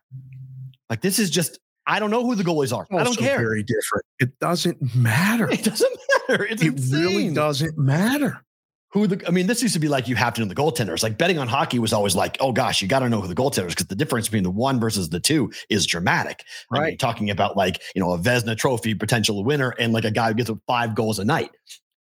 Like 0.88 1.00
this 1.00 1.18
is 1.18 1.31
just 1.31 1.59
I 1.87 1.99
don't 1.99 2.11
know 2.11 2.25
who 2.25 2.35
the 2.35 2.45
goalies 2.45 2.77
are. 2.77 2.87
I 2.90 2.97
don't 2.99 3.07
also 3.09 3.21
care. 3.21 3.38
Very 3.38 3.62
different. 3.62 4.05
It 4.19 4.38
doesn't 4.38 4.95
matter. 4.95 5.49
It 5.51 5.64
doesn't 5.64 5.99
matter. 6.29 6.45
It's 6.45 6.62
it 6.62 6.79
really 6.95 7.33
doesn't 7.35 7.77
matter. 7.79 8.45
who 8.93 9.07
the 9.07 9.27
I 9.27 9.31
mean, 9.31 9.47
this 9.47 9.62
used 9.62 9.75
to 9.75 9.81
be 9.81 9.88
like 9.88 10.07
you 10.09 10.14
have 10.16 10.35
to 10.35 10.40
know 10.43 10.47
the 10.49 10.55
goaltenders. 10.55 11.03
Like 11.03 11.16
betting 11.19 11.38
on 11.38 11.49
hockey 11.49 11.79
was 11.79 11.93
always 11.93 12.14
like, 12.14 12.37
oh 12.40 12.53
gosh, 12.53 12.83
you 12.83 12.88
got 12.88 13.01
to 13.01 13.09
know 13.09 13.21
who 13.21 13.29
the 13.29 13.35
goaltenders 13.35 13.71
because 13.71 13.87
the 13.87 13.95
difference 13.97 14.29
between 14.29 14.43
the 14.45 14.51
one 14.51 14.79
versus 14.79 15.09
the 15.09 15.21
two 15.21 15.51
is 15.69 15.87
dramatic. 15.87 16.45
Like, 16.71 16.79
you're 16.79 16.85
Right. 16.90 16.99
talking 16.99 17.31
about 17.31 17.57
like 17.57 17.81
you 17.95 18.01
know 18.03 18.12
a 18.12 18.19
Vezina 18.19 18.57
Trophy 18.57 18.95
potential 18.95 19.43
winner 19.45 19.71
and 19.79 19.93
like 19.93 20.05
a 20.05 20.11
guy 20.11 20.29
who 20.29 20.35
gets 20.35 20.51
five 20.66 20.95
goals 20.95 21.19
a 21.19 21.25
night. 21.25 21.51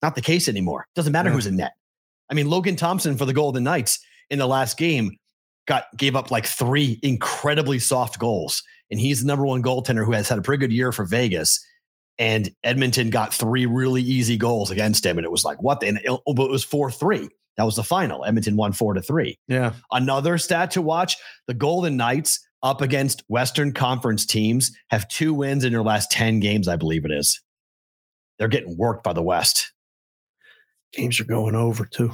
Not 0.01 0.15
the 0.15 0.21
case 0.21 0.47
anymore. 0.47 0.85
Doesn't 0.95 1.11
matter 1.13 1.29
Yeah. 1.29 1.35
who's 1.35 1.47
in 1.47 1.55
net. 1.57 1.73
I 2.29 2.33
mean, 2.35 2.49
Logan 2.49 2.75
Thompson 2.75 3.17
for 3.17 3.25
the 3.25 3.33
Golden 3.33 3.63
Knights 3.63 3.99
in 4.29 4.37
the 4.39 4.47
last 4.47 4.77
game 4.77 5.17
got 5.67 5.85
gave 5.97 6.15
up 6.15 6.31
like 6.31 6.45
three 6.45 6.99
incredibly 7.03 7.79
soft 7.79 8.17
goals, 8.19 8.63
and 8.91 8.99
he's 8.99 9.21
the 9.21 9.27
number 9.27 9.45
one 9.45 9.61
goaltender 9.63 10.05
who 10.05 10.11
has 10.13 10.27
had 10.29 10.37
a 10.37 10.41
pretty 10.41 10.59
good 10.61 10.73
year 10.73 10.91
for 10.91 11.05
Vegas. 11.05 11.63
And 12.17 12.53
Edmonton 12.63 13.09
got 13.09 13.33
three 13.33 13.65
really 13.65 14.01
easy 14.01 14.35
goals 14.37 14.71
against 14.71 15.05
him, 15.05 15.17
and 15.17 15.23
it 15.25 15.31
was 15.31 15.45
like 15.45 15.61
what? 15.63 15.79
the- 15.79 15.87
And 15.87 15.97
it, 16.03 16.09
oh, 16.09 16.33
but 16.33 16.45
it 16.45 16.51
was 16.51 16.63
four 16.65 16.91
three. 16.91 17.29
That 17.57 17.63
was 17.63 17.75
the 17.77 17.83
final. 17.83 18.25
Edmonton 18.25 18.55
won 18.55 18.71
four 18.73 18.93
to 18.93 19.01
three. 19.01 19.37
Yeah. 19.47 19.73
Another 19.91 20.37
stat 20.37 20.71
to 20.71 20.81
watch 20.81 21.17
the 21.47 21.53
Golden 21.53 21.95
Knights 21.97 22.39
up 22.63 22.81
against 22.81 23.23
Western 23.29 23.73
Conference 23.73 24.25
teams 24.25 24.71
have 24.89 25.07
two 25.07 25.33
wins 25.33 25.63
in 25.63 25.71
their 25.73 25.81
last 25.83 26.11
10 26.11 26.39
games, 26.41 26.67
I 26.67 26.75
believe 26.75 27.05
it 27.05 27.11
is. 27.11 27.41
They're 28.37 28.47
getting 28.49 28.77
worked 28.77 29.03
by 29.03 29.13
the 29.13 29.21
West. 29.23 29.71
Games 30.93 31.19
are 31.19 31.25
going 31.25 31.55
over 31.55 31.85
too. 31.85 32.11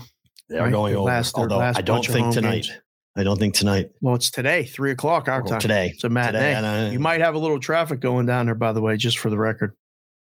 They're 0.50 0.64
Right, 0.64 0.72
going 0.72 0.96
over. 0.96 1.06
last- 1.06 1.36
although 1.36 1.60
I 1.60 1.82
don't 1.82 2.06
think 2.06 2.34
tonight. 2.34 2.64
games. 2.66 2.72
I 3.18 3.24
don't 3.24 3.40
think 3.40 3.54
tonight. 3.54 3.92
Well, 4.02 4.16
it's 4.16 4.30
today, 4.30 4.66
three 4.66 4.92
o'clock 4.92 5.28
our 5.30 5.42
Or 5.42 5.48
time. 5.48 5.60
Today. 5.62 5.92
It's 5.94 6.04
a 6.04 6.10
matinee. 6.10 6.40
Today, 6.40 6.54
and 6.56 6.66
I- 6.66 6.90
you 6.90 7.00
might 7.00 7.22
have 7.22 7.36
a 7.36 7.38
little 7.38 7.60
traffic 7.60 8.00
going 8.02 8.26
down 8.26 8.46
there, 8.48 8.56
by 8.56 8.74
the 8.74 8.82
way, 8.82 8.98
just 8.98 9.18
for 9.20 9.30
the 9.30 9.38
record. 9.38 9.74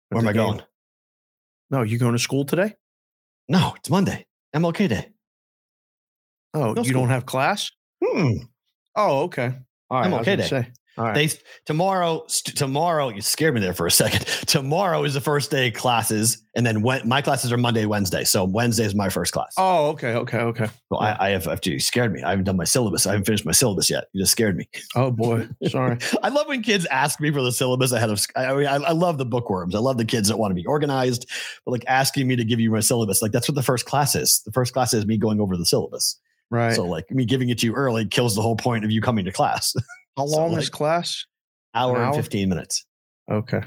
Where 0.09 0.21
am 0.21 0.27
I 0.27 0.33
going? 0.33 0.61
No, 1.69 1.83
you 1.83 1.97
going 1.97 2.13
to 2.13 2.19
school 2.19 2.43
today? 2.43 2.75
No, 3.47 3.73
it's 3.77 3.89
Monday. 3.89 4.25
MLK 4.55 4.87
Day. 4.89 5.09
Oh, 6.53 6.73
No 6.73 6.81
you 6.81 6.89
school. 6.89 7.01
don't 7.03 7.09
have 7.09 7.25
class? 7.25 7.71
Hmm. 8.03 8.31
Oh, 8.95 9.21
okay. 9.23 9.53
All 9.89 9.99
right. 9.99 10.05
I'm 10.07 10.13
I 10.13 10.17
was 10.17 10.27
okay 10.27 10.35
gonna. 10.35 10.47
Say. 10.49 10.71
All 10.97 11.05
right. 11.05 11.15
They 11.15 11.29
tomorrow 11.65 12.23
st- 12.27 12.57
tomorrow 12.57 13.09
you 13.09 13.21
scared 13.21 13.53
me 13.53 13.61
there 13.61 13.73
for 13.73 13.87
a 13.87 13.91
second. 13.91 14.25
Tomorrow 14.47 15.03
is 15.05 15.13
the 15.13 15.21
first 15.21 15.49
day 15.49 15.69
of 15.69 15.73
classes, 15.73 16.43
and 16.53 16.65
then 16.65 16.81
when 16.81 17.07
my 17.07 17.21
classes 17.21 17.51
are 17.53 17.57
Monday, 17.57 17.85
Wednesday. 17.85 18.25
So 18.25 18.43
Wednesday 18.43 18.83
is 18.83 18.93
my 18.93 19.07
first 19.07 19.31
class. 19.31 19.53
oh, 19.57 19.87
okay, 19.91 20.13
okay, 20.15 20.39
okay. 20.39 20.67
Well, 20.89 20.99
I, 20.99 21.15
I 21.19 21.29
have, 21.29 21.47
I've, 21.47 21.65
you 21.65 21.79
scared 21.79 22.11
me. 22.11 22.21
I 22.21 22.31
haven't 22.31 22.43
done 22.43 22.57
my 22.57 22.65
syllabus. 22.65 23.07
I 23.07 23.11
haven't 23.11 23.25
finished 23.25 23.45
my 23.45 23.53
syllabus 23.53 23.89
yet. 23.89 24.05
You 24.11 24.21
just 24.21 24.33
scared 24.33 24.57
me. 24.57 24.67
Oh 24.95 25.11
boy, 25.11 25.47
sorry. 25.69 25.97
I 26.23 26.27
love 26.27 26.47
when 26.47 26.61
kids 26.61 26.85
ask 26.87 27.21
me 27.21 27.31
for 27.31 27.41
the 27.41 27.53
syllabus 27.53 27.93
ahead 27.93 28.09
of. 28.09 28.25
I 28.35 28.53
mean, 28.53 28.67
I, 28.67 28.75
I 28.75 28.91
love 28.91 29.17
the 29.17 29.25
bookworms. 29.25 29.75
I 29.75 29.79
love 29.79 29.97
the 29.97 30.05
kids 30.05 30.27
that 30.27 30.37
want 30.37 30.51
to 30.51 30.55
be 30.55 30.65
organized, 30.65 31.25
but 31.65 31.71
like 31.71 31.85
asking 31.87 32.27
me 32.27 32.35
to 32.35 32.43
give 32.43 32.59
you 32.59 32.69
my 32.69 32.81
syllabus, 32.81 33.21
like 33.21 33.31
that's 33.31 33.47
what 33.47 33.55
the 33.55 33.63
first 33.63 33.85
class 33.85 34.13
is. 34.13 34.41
The 34.45 34.51
first 34.51 34.73
class 34.73 34.93
is 34.93 35.05
me 35.05 35.17
going 35.17 35.39
over 35.39 35.55
the 35.55 35.65
syllabus. 35.65 36.19
Right. 36.49 36.75
So 36.75 36.83
like 36.85 37.09
me 37.09 37.23
giving 37.23 37.47
it 37.47 37.59
to 37.59 37.65
you 37.65 37.73
early 37.73 38.05
kills 38.05 38.35
the 38.35 38.41
whole 38.41 38.57
point 38.57 38.83
of 38.83 38.91
you 38.91 39.01
coming 39.01 39.23
to 39.23 39.31
class. 39.31 39.73
How 40.17 40.25
so, 40.27 40.37
long 40.37 40.51
like- 40.53 40.61
is 40.63 40.69
class? 40.69 41.25
Hour 41.73 41.95
An 41.95 42.01
and 42.01 42.05
hour? 42.07 42.13
fifteen 42.13 42.49
minutes. 42.49 42.85
Okay. 43.31 43.61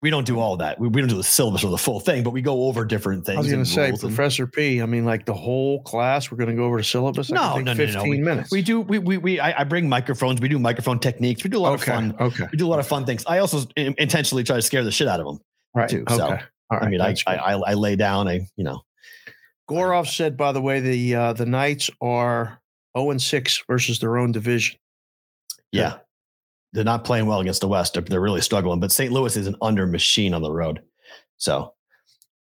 We 0.00 0.10
don't 0.10 0.26
do 0.26 0.40
all 0.40 0.56
that. 0.56 0.80
We, 0.80 0.88
we 0.88 1.00
don't 1.00 1.08
do 1.10 1.16
the 1.16 1.22
syllabus 1.22 1.62
or 1.62 1.70
the 1.70 1.78
full 1.78 2.00
thing, 2.00 2.24
but 2.24 2.30
we 2.30 2.42
go 2.42 2.64
over 2.64 2.84
different 2.84 3.24
things. 3.24 3.36
I 3.36 3.40
was 3.40 3.52
going 3.52 3.64
to 3.64 3.70
say, 3.70 3.90
and- 3.90 4.00
Professor 4.00 4.48
P. 4.48 4.82
I 4.82 4.86
mean, 4.86 5.04
like 5.04 5.26
the 5.26 5.34
whole 5.34 5.82
class. 5.82 6.30
We're 6.30 6.38
going 6.38 6.50
to 6.50 6.56
go 6.56 6.64
over 6.64 6.78
the 6.78 6.84
syllabus. 6.84 7.30
No, 7.30 7.58
no, 7.58 7.60
no, 7.60 7.72
no. 7.72 7.74
Fifteen 7.74 8.24
minutes. 8.24 8.50
we 8.50 8.62
do. 8.62 8.80
We 8.80 8.98
we, 8.98 9.18
we 9.18 9.38
I, 9.40 9.60
I 9.60 9.64
bring 9.64 9.88
microphones. 9.88 10.40
We 10.40 10.48
do 10.48 10.58
microphone 10.58 10.98
techniques. 10.98 11.44
We 11.44 11.50
do 11.50 11.58
a 11.58 11.60
lot 11.60 11.74
okay. 11.74 11.92
of 11.92 11.96
fun. 11.96 12.16
Okay. 12.18 12.46
We 12.50 12.58
do 12.58 12.66
a 12.66 12.70
lot 12.70 12.80
of 12.80 12.86
fun 12.86 13.04
things. 13.04 13.24
I 13.26 13.38
also 13.38 13.62
intentionally 13.76 14.42
try 14.42 14.56
to 14.56 14.62
scare 14.62 14.82
the 14.82 14.90
shit 14.90 15.06
out 15.06 15.20
of 15.20 15.26
them. 15.26 15.38
Right. 15.74 15.88
too, 15.88 16.02
Okay. 16.02 16.16
so, 16.16 16.24
All 16.24 16.78
right. 16.78 16.82
I 16.82 16.88
mean, 16.88 17.00
I, 17.00 17.14
I. 17.26 17.36
I 17.36 17.52
I 17.52 17.74
lay 17.74 17.94
down. 17.94 18.26
I 18.26 18.46
you 18.56 18.64
know 18.64 18.80
Gorov 19.70 20.08
said, 20.08 20.36
by 20.36 20.50
the 20.52 20.60
way, 20.60 20.80
the 20.80 21.14
uh, 21.14 21.32
the 21.34 21.46
Knights 21.46 21.90
are 22.00 22.58
zero 22.96 23.10
and 23.10 23.22
six 23.22 23.62
versus 23.68 24.00
their 24.00 24.16
own 24.18 24.32
division. 24.32 24.78
Yeah. 25.72 25.98
They're 26.72 26.84
not 26.84 27.04
playing 27.04 27.26
well 27.26 27.40
against 27.40 27.60
the 27.60 27.68
West. 27.68 27.98
They're, 28.06 28.20
really 28.20 28.40
struggling. 28.40 28.80
But 28.80 28.92
St. 28.92 29.12
Louis 29.12 29.36
is 29.36 29.46
an 29.46 29.56
under 29.60 29.86
machine 29.86 30.32
on 30.32 30.42
the 30.42 30.52
road. 30.52 30.80
So 31.36 31.74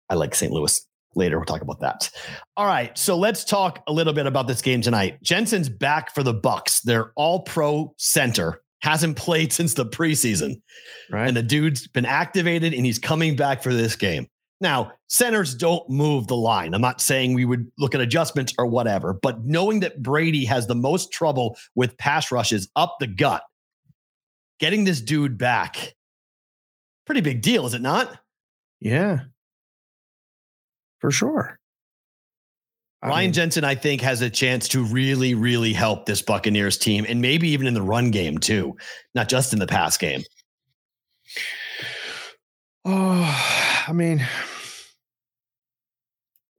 I 0.10 0.16
like 0.16 0.36
St. 0.36 0.52
Louis. 0.52 0.86
Later, 1.16 1.38
we'll 1.38 1.46
talk 1.46 1.62
about 1.62 1.80
that. 1.80 2.10
All 2.58 2.68
right. 2.68 2.96
So 2.98 3.18
let's 3.18 3.44
talk 3.44 3.82
a 3.88 3.94
little 3.94 4.14
bit 4.14 4.28
about 4.28 4.48
this 4.48 4.62
game 4.62 4.82
tonight. 4.82 5.22
Jensen's 5.24 5.70
back 5.70 6.14
for 6.14 6.24
the 6.24 6.34
Bucks. 6.34 6.82
They're 6.82 7.12
all 7.16 7.42
pro 7.42 7.94
center. 7.98 8.62
Hasn't 8.82 9.18
played 9.18 9.52
since 9.54 9.74
the 9.74 9.86
preseason. 9.86 10.62
Right. 11.10 11.28
And 11.28 11.36
the 11.36 11.42
dude's 11.44 11.88
been 11.88 12.06
activated 12.06 12.74
and 12.74 12.86
he's 12.86 13.00
coming 13.00 13.36
back 13.36 13.64
for 13.64 13.74
this 13.74 13.96
game. 13.96 14.28
Now, 14.60 14.94
centers 15.08 15.54
don't 15.54 15.88
move 15.90 16.28
the 16.28 16.36
line. 16.36 16.74
I'm 16.74 16.82
not 16.82 17.00
saying 17.00 17.34
we 17.34 17.46
would 17.46 17.72
look 17.78 17.94
at 17.94 18.02
adjustments 18.02 18.54
or 18.58 18.66
whatever, 18.66 19.14
but 19.14 19.46
knowing 19.46 19.82
that 19.82 20.02
Brady 20.02 20.46
has 20.46 20.66
the 20.66 20.76
most 20.76 21.12
trouble 21.12 21.58
with 21.76 21.98
pass 21.98 22.32
rushes 22.32 22.68
up 22.76 22.96
the 23.00 23.08
gut, 23.08 23.44
getting 24.60 24.84
this 24.84 25.00
dude 25.00 25.38
back, 25.38 25.96
pretty 27.06 27.22
big 27.22 27.42
deal, 27.42 27.66
is 27.66 27.74
it 27.74 27.82
not? 27.82 28.20
yeah. 28.80 29.20
For 31.00 31.12
sure. 31.12 31.60
I 33.04 33.10
Ryan 33.10 33.26
mean, 33.26 33.34
Jensen, 33.34 33.64
I 33.64 33.76
think, 33.76 34.02
has 34.02 34.22
a 34.22 34.30
chance 34.30 34.68
to 34.70 34.84
really, 34.84 35.36
really 35.36 35.72
help 35.72 36.08
this 36.08 36.24
Buccaneers 36.24 36.78
team 36.80 37.06
and 37.08 37.22
maybe 37.22 37.50
even 37.50 37.68
in 37.68 37.76
the 37.76 37.82
run 37.82 38.10
game 38.10 38.40
too, 38.40 38.76
not 39.14 39.30
just 39.30 39.54
in 39.54 39.60
the 39.60 39.68
pass 39.68 39.98
game. 39.98 40.24
Oh, 42.90 43.67
I 43.88 43.94
mean, 43.94 44.26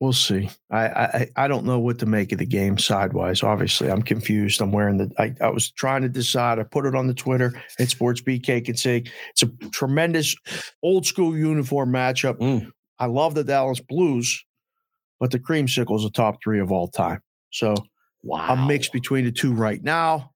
we'll 0.01 0.13
see. 0.13 0.49
I, 0.71 0.87
I 0.87 1.29
I 1.37 1.49
don't 1.49 1.67
know 1.67 1.79
what 1.79 1.99
to 1.99 2.07
make 2.07 2.33
of 2.33 2.39
the 2.39 2.47
game 2.47 2.79
sidewise. 2.79 3.43
Obviously, 3.43 3.91
I'm 3.91 4.03
confused. 4.03 4.61
I'm 4.61 4.73
wearing 4.73 4.97
the. 4.99 5.11
I, 5.19 5.35
I 5.41 5.51
was 5.51 5.71
trying 5.71 6.03
to 6.03 6.09
decide. 6.09 6.59
I 6.59 6.63
put 6.63 6.87
it 6.87 6.95
on 6.95 7.07
the 7.07 7.15
Twitter 7.15 7.53
at 7.79 7.91
Sports 7.91 8.23
BK 8.23 8.67
and 8.69 8.79
say 8.79 9.05
it's 9.31 9.43
a 9.43 9.49
tremendous 9.71 10.35
old 10.83 11.07
school 11.07 11.37
uniform 11.37 11.93
matchup. 11.93 12.39
Mm. 12.39 12.71
I 12.99 13.07
love 13.07 13.35
the 13.35 13.45
Dallas 13.45 13.81
Blues, 13.81 14.45
but 15.21 15.31
the 15.31 15.39
Creamsicle's 15.39 16.05
a 16.05 16.11
top 16.11 16.39
three 16.43 16.61
of 16.61 16.73
all 16.73 16.89
time. 16.89 17.21
So 17.51 17.75
Wow. 18.23 18.47
I'm 18.49 18.67
mixed 18.67 18.93
between 18.93 19.25
the 19.25 19.33
two 19.33 19.53
right 19.53 19.83
now. 19.83 20.33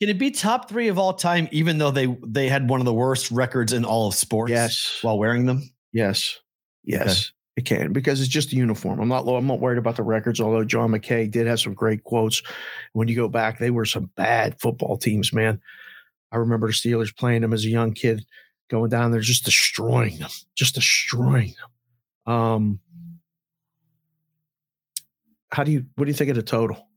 Can 0.00 0.08
it 0.08 0.18
be 0.18 0.30
top 0.30 0.68
three 0.68 0.88
of 0.88 0.98
all 0.98 1.12
time, 1.12 1.48
even 1.50 1.78
though 1.78 1.90
they 1.90 2.06
they 2.26 2.48
had 2.48 2.68
one 2.68 2.80
of 2.80 2.86
the 2.86 2.94
worst 2.94 3.30
records 3.30 3.72
in 3.72 3.84
all 3.84 4.08
of 4.08 4.14
sports? 4.14 4.50
Yes. 4.50 4.98
While 5.02 5.18
wearing 5.18 5.46
them, 5.46 5.68
Yes. 5.94 6.40
Yes. 6.82 7.32
It 7.56 7.64
can 7.64 7.92
because 7.92 8.20
it's 8.20 8.28
just 8.28 8.52
uniform. 8.52 8.98
I'm 8.98 9.08
not 9.08 9.28
I'm 9.28 9.46
not 9.46 9.60
worried 9.60 9.78
about 9.78 9.94
the 9.94 10.02
records, 10.02 10.40
although 10.40 10.64
John 10.64 10.90
McKay 10.90 11.30
did 11.30 11.46
have 11.46 11.60
some 11.60 11.72
great 11.72 12.02
quotes. 12.02 12.42
When 12.94 13.06
you 13.06 13.14
go 13.14 13.28
back, 13.28 13.60
they 13.60 13.70
were 13.70 13.84
some 13.84 14.10
bad 14.16 14.60
football 14.60 14.96
teams, 14.98 15.32
man. 15.32 15.60
I 16.32 16.38
remember 16.38 16.66
the 16.66 16.72
Steelers 16.72 17.16
playing 17.16 17.42
them 17.42 17.52
as 17.52 17.64
a 17.64 17.68
young 17.68 17.92
kid, 17.92 18.26
going 18.68 18.90
down 18.90 19.12
there 19.12 19.20
just 19.20 19.44
destroying 19.44 20.18
them, 20.18 20.30
just 20.56 20.74
destroying 20.74 21.54
them. 22.26 22.34
Um 22.34 22.80
how 25.52 25.62
do 25.62 25.70
you 25.70 25.86
what 25.94 26.06
do 26.06 26.10
you 26.10 26.14
think 26.16 26.30
of 26.30 26.36
the 26.36 26.42
total? 26.42 26.88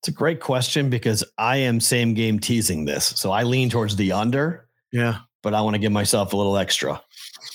it's 0.00 0.08
a 0.08 0.12
great 0.12 0.40
question 0.40 0.88
because 0.90 1.24
I 1.36 1.56
am 1.58 1.80
same 1.80 2.14
game 2.14 2.38
teasing 2.38 2.84
this, 2.84 3.04
so 3.04 3.30
I 3.32 3.42
lean 3.42 3.68
towards 3.68 3.96
the 3.96 4.12
under, 4.12 4.68
Yeah. 4.92 5.18
But 5.42 5.54
I 5.54 5.60
want 5.60 5.74
to 5.74 5.78
give 5.78 5.92
myself 5.92 6.32
a 6.32 6.36
little 6.36 6.56
extra. 6.56 7.00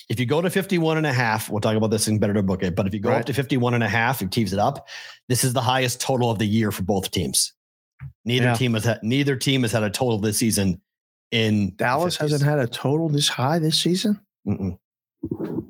If 0.10 0.20
you 0.20 0.26
go 0.26 0.42
to 0.42 0.50
51 0.50 0.98
and 0.98 1.06
a 1.06 1.14
half, 1.14 1.50
we'll 1.50 1.62
talk 1.62 1.76
about 1.76 1.88
this 1.92 2.08
in 2.08 2.20
better 2.20 2.34
to 2.34 2.44
book 2.44 2.64
it, 2.64 2.76
but 2.76 2.88
if 2.88 2.94
you 2.94 3.00
go 3.00 3.10
Right. 3.10 3.20
up 3.20 3.26
to 3.26 3.34
51 3.34 3.74
and 3.74 3.84
a 3.84 3.90
half, 3.90 4.22
you 4.22 4.28
tease 4.28 4.54
it 4.54 4.60
up. 4.60 4.88
This 5.30 5.44
is 5.44 5.54
the 5.54 5.62
highest 5.62 6.00
total 6.02 6.30
of 6.32 6.40
the 6.40 6.46
year 6.46 6.72
for 6.72 6.84
both 6.84 7.12
teams. 7.12 7.54
Neither 8.26 8.46
Yeah. 8.48 8.54
team 8.56 8.74
has 8.74 8.84
had 8.86 9.00
neither 9.04 9.36
team 9.36 9.62
has 9.64 9.72
had 9.72 9.84
a 9.84 9.90
total 9.90 10.20
this 10.20 10.38
season 10.38 10.82
in 11.32 11.74
Dallas 11.76 12.18
50s. 12.18 12.32
hasn't 12.32 12.50
had 12.50 12.60
a 12.60 12.68
total 12.68 13.10
this 13.10 13.28
high 13.30 13.60
this 13.60 13.80
season. 13.80 14.20
Mm-mm. 14.48 14.78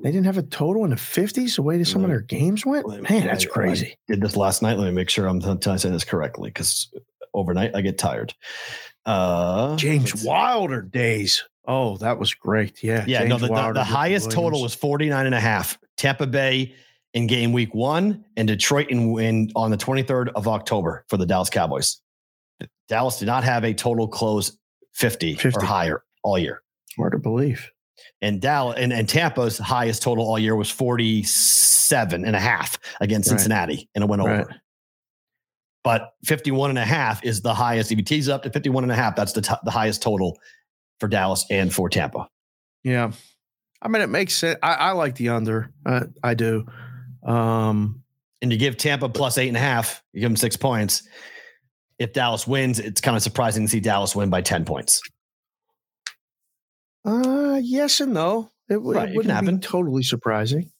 They 0.02 0.10
didn't 0.10 0.26
have 0.26 0.36
a 0.38 0.42
total 0.42 0.84
in 0.84 0.90
the 0.90 0.96
50s 0.96 1.54
the 1.56 1.62
way 1.62 1.78
that 1.78 1.84
some 1.86 2.02
of 2.02 2.10
their 2.10 2.20
games 2.20 2.66
went. 2.66 2.86
Man, 2.88 3.26
that's 3.26 3.44
I- 3.46 3.48
I 3.48 3.52
crazy. 3.52 3.96
did 4.08 4.20
this 4.20 4.36
last 4.36 4.62
night. 4.62 4.76
Let 4.78 4.86
me 4.86 4.90
make 4.92 5.08
sure 5.10 5.26
I'm 5.28 5.40
saying 5.40 5.92
this 5.94 6.04
correctly 6.04 6.50
because 6.50 6.92
overnight 7.32 7.74
I 7.76 7.80
get 7.82 7.98
tired. 7.98 8.34
Uh, 9.06 9.76
James 9.76 10.24
Wilder 10.24 10.82
days. 10.82 11.44
Oh, 11.66 11.96
that 11.98 12.18
was 12.18 12.34
great. 12.34 12.82
Yeah. 12.82 13.04
Yeah, 13.06 13.20
no, 13.24 13.38
James 13.38 13.42
the, 13.42 13.48
the, 13.48 13.54
the 13.54 13.80
Ricky 13.80 13.90
highest 13.92 14.30
total 14.30 14.60
was 14.62 14.74
49 14.74 15.26
and 15.26 15.34
a 15.34 15.40
half. 15.40 15.78
Tampa 15.96 16.26
Bay 16.26 16.74
in 17.14 17.26
game 17.26 17.52
week 17.52 17.74
one 17.74 18.24
and 18.36 18.46
Detroit 18.48 18.88
in 18.90 19.12
win 19.12 19.50
on 19.56 19.70
the 19.70 19.76
23rd 19.76 20.28
of 20.34 20.46
October 20.48 21.04
for 21.08 21.16
the 21.16 21.24
Dallas 21.26 21.48
Cowboys. 21.50 22.00
Dallas 22.88 23.18
did 23.18 23.26
not 23.26 23.44
have 23.44 23.64
a 23.64 23.72
total 23.72 24.06
close 24.08 24.58
50, 24.94 25.34
50. 25.36 25.58
or 25.58 25.64
higher 25.64 26.04
all 26.22 26.38
year. 26.38 26.62
hard 26.98 27.12
to 27.12 27.18
believe. 27.18 27.70
And 28.20 28.40
Dallas 28.40 28.76
and, 28.78 28.92
and 28.92 29.08
Tampa's 29.08 29.56
highest 29.58 30.02
total 30.02 30.26
all 30.26 30.38
year 30.38 30.56
was 30.56 30.70
47 30.70 32.24
and 32.24 32.36
a 32.36 32.40
half 32.40 32.78
against 33.00 33.30
Right. 33.30 33.38
Cincinnati 33.38 33.88
and 33.94 34.04
it 34.04 34.10
went 34.10 34.22
Right. 34.22 34.40
over. 34.40 34.54
But 35.82 36.12
51 36.24 36.70
and 36.70 36.78
a 36.78 36.84
half 36.84 37.22
is 37.24 37.42
the 37.42 37.52
highest. 37.54 37.92
If 37.92 37.98
you 37.98 38.04
tease 38.04 38.28
up 38.28 38.42
to 38.44 38.50
51 38.50 38.84
and 38.84 38.92
a 38.92 38.96
half, 38.96 39.16
that's 39.16 39.32
the, 39.32 39.42
t- 39.42 39.54
the 39.64 39.70
highest 39.70 40.02
total 40.02 40.38
for 41.00 41.08
Dallas 41.08 41.44
and 41.50 41.72
for 41.74 41.88
Tampa. 41.88 42.28
Yeah. 42.82 43.12
I 43.82 43.88
mean, 43.88 44.02
it 44.02 44.08
makes 44.08 44.34
sense. 44.34 44.58
I, 44.62 44.74
I 44.74 44.90
like 44.92 45.14
the 45.16 45.30
under. 45.30 45.70
Uh, 45.84 46.04
I 46.22 46.34
do. 46.34 46.66
Um, 47.26 48.02
and 48.42 48.52
you 48.52 48.58
give 48.58 48.76
Tampa 48.76 49.08
plus 49.08 49.38
eight 49.38 49.48
and 49.48 49.56
a 49.56 49.60
half, 49.60 50.02
you 50.12 50.20
give 50.20 50.30
them 50.30 50.36
six 50.36 50.56
points. 50.56 51.02
If 51.98 52.12
Dallas 52.12 52.46
wins, 52.46 52.78
it's 52.78 53.00
kind 53.00 53.16
of 53.16 53.22
surprising 53.22 53.64
to 53.64 53.68
see 53.70 53.80
Dallas 53.80 54.14
win 54.16 54.28
by 54.30 54.40
10 54.42 54.64
points. 54.64 55.00
uh, 57.04 57.60
yes 57.62 58.00
and 58.00 58.14
no. 58.14 58.50
It, 58.68 58.82
would 58.82 58.96
Right, 58.96 59.08
it 59.08 59.12
it 59.12 59.16
wouldn't 59.16 59.34
happen. 59.34 59.56
be 59.58 59.66
totally 59.66 60.02
surprising. 60.02 60.70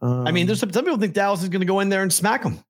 Um, 0.00 0.26
I 0.26 0.30
mean, 0.32 0.46
there's 0.46 0.60
some, 0.60 0.72
some 0.72 0.84
people 0.84 0.98
think 0.98 1.12
Dallas 1.14 1.42
is 1.42 1.48
going 1.48 1.60
to 1.60 1.66
go 1.66 1.80
in 1.80 1.88
there 1.88 2.02
and 2.02 2.12
smack 2.12 2.42
them. 2.44 2.62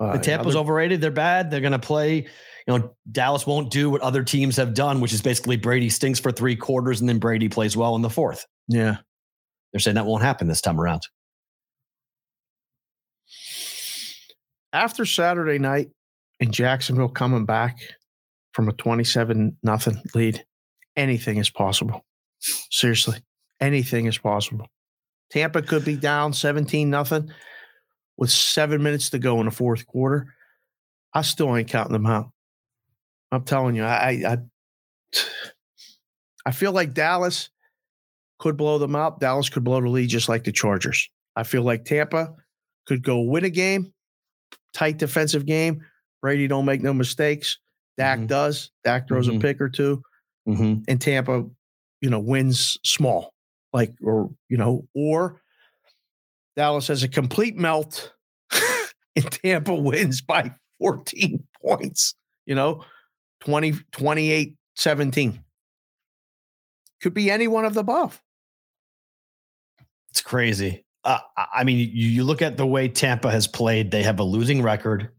uh, 0.00 0.12
The 0.14 0.18
Tampa's 0.18 0.54
other- 0.56 0.60
overrated. 0.62 1.00
They're 1.00 1.10
bad. 1.10 1.50
They're 1.50 1.60
going 1.60 1.72
to 1.72 1.78
play. 1.78 2.26
You 2.66 2.78
know, 2.78 2.96
Dallas 3.10 3.46
won't 3.46 3.70
do 3.70 3.90
what 3.90 4.00
other 4.00 4.24
teams 4.24 4.56
have 4.56 4.74
done, 4.74 5.00
which 5.00 5.12
is 5.12 5.22
basically 5.22 5.56
Brady 5.56 5.88
stinks 5.88 6.18
for 6.18 6.32
three 6.32 6.56
quarters 6.56 7.00
and 7.00 7.08
then 7.08 7.18
Brady 7.18 7.48
plays 7.48 7.76
well 7.76 7.94
in 7.94 8.02
the 8.02 8.10
fourth. 8.10 8.44
Yeah. 8.66 8.96
They're 9.72 9.80
saying 9.80 9.94
that 9.94 10.06
won't 10.06 10.22
happen 10.22 10.48
this 10.48 10.60
time 10.60 10.80
around. 10.80 11.02
after 14.76 15.06
Saturday 15.06 15.58
night 15.58 15.88
in 16.38 16.52
Jacksonville 16.52 17.08
coming 17.08 17.46
back 17.46 17.78
from 18.52 18.68
a 18.68 18.72
27 18.72 19.56
nothing 19.62 20.02
lead, 20.14 20.44
anything 20.96 21.38
is 21.38 21.48
possible. 21.48 22.04
Seriously, 22.70 23.18
anything 23.58 24.04
is 24.04 24.18
possible. 24.18 24.66
Tampa 25.30 25.62
could 25.62 25.84
be 25.84 25.96
down 25.96 26.34
17 26.34 26.90
nothing 26.90 27.30
with 28.18 28.30
seven 28.30 28.82
minutes 28.82 29.10
to 29.10 29.18
go 29.18 29.40
in 29.40 29.46
the 29.46 29.50
fourth 29.50 29.86
quarter. 29.86 30.34
I 31.14 31.22
still 31.22 31.56
ain't 31.56 31.70
counting 31.70 31.94
them 31.94 32.06
out. 32.06 32.30
I'm 33.36 33.44
telling 33.44 33.76
you, 33.76 33.84
I, 33.84 34.22
I, 34.26 34.38
I 36.46 36.50
feel 36.52 36.72
like 36.72 36.94
Dallas 36.94 37.50
could 38.38 38.56
blow 38.56 38.78
them 38.78 38.96
out. 38.96 39.20
Dallas 39.20 39.48
could 39.48 39.64
blow 39.64 39.80
the 39.80 39.88
lead 39.88 40.08
just 40.08 40.28
like 40.28 40.44
the 40.44 40.52
Chargers. 40.52 41.08
I 41.34 41.42
feel 41.42 41.62
like 41.62 41.84
Tampa 41.84 42.34
could 42.86 43.02
go 43.02 43.20
win 43.20 43.44
a 43.44 43.50
game, 43.50 43.92
tight 44.72 44.98
defensive 44.98 45.44
game. 45.46 45.84
Brady 46.22 46.46
don't 46.48 46.64
make 46.64 46.82
no 46.82 46.94
mistakes. 46.94 47.58
Dak 47.98 48.20
Mhm. 48.20 48.26
does. 48.26 48.70
Dak 48.84 49.08
throws 49.08 49.28
Mhm. 49.28 49.36
a 49.36 49.40
pick 49.40 49.60
or 49.60 49.68
2 49.68 50.02
Mm-hmm. 50.48 50.82
and 50.88 51.00
Tampa, 51.00 51.44
you 52.00 52.08
know, 52.10 52.20
wins 52.20 52.78
small, 52.84 53.34
like 53.72 53.92
or 54.02 54.30
you 54.48 54.56
know, 54.56 54.86
or 54.94 55.40
Dallas 56.56 56.86
has 56.88 57.02
a 57.02 57.08
complete 57.08 57.56
melt, 57.56 58.12
and 59.16 59.30
Tampa 59.30 59.74
wins 59.74 60.20
by 60.22 60.54
14 60.78 61.44
points. 61.62 62.14
You 62.46 62.54
know, 62.54 62.84
20, 63.40 63.72
28, 63.92 64.56
17. 64.74 65.40
Could 67.02 67.14
be 67.14 67.30
any 67.30 67.46
one 67.48 67.64
of 67.64 67.74
the 67.74 67.80
above. 67.80 68.22
It's 70.10 70.22
crazy. 70.22 70.84
Uh, 71.04 71.18
I 71.54 71.62
mean, 71.64 71.78
you, 71.78 72.08
you 72.08 72.24
look 72.24 72.42
at 72.42 72.56
the 72.56 72.66
way 72.66 72.88
Tampa 72.88 73.30
has 73.30 73.46
played, 73.46 73.90
they 73.90 74.02
have 74.02 74.18
a 74.18 74.24
losing 74.24 74.62
record. 74.62 75.10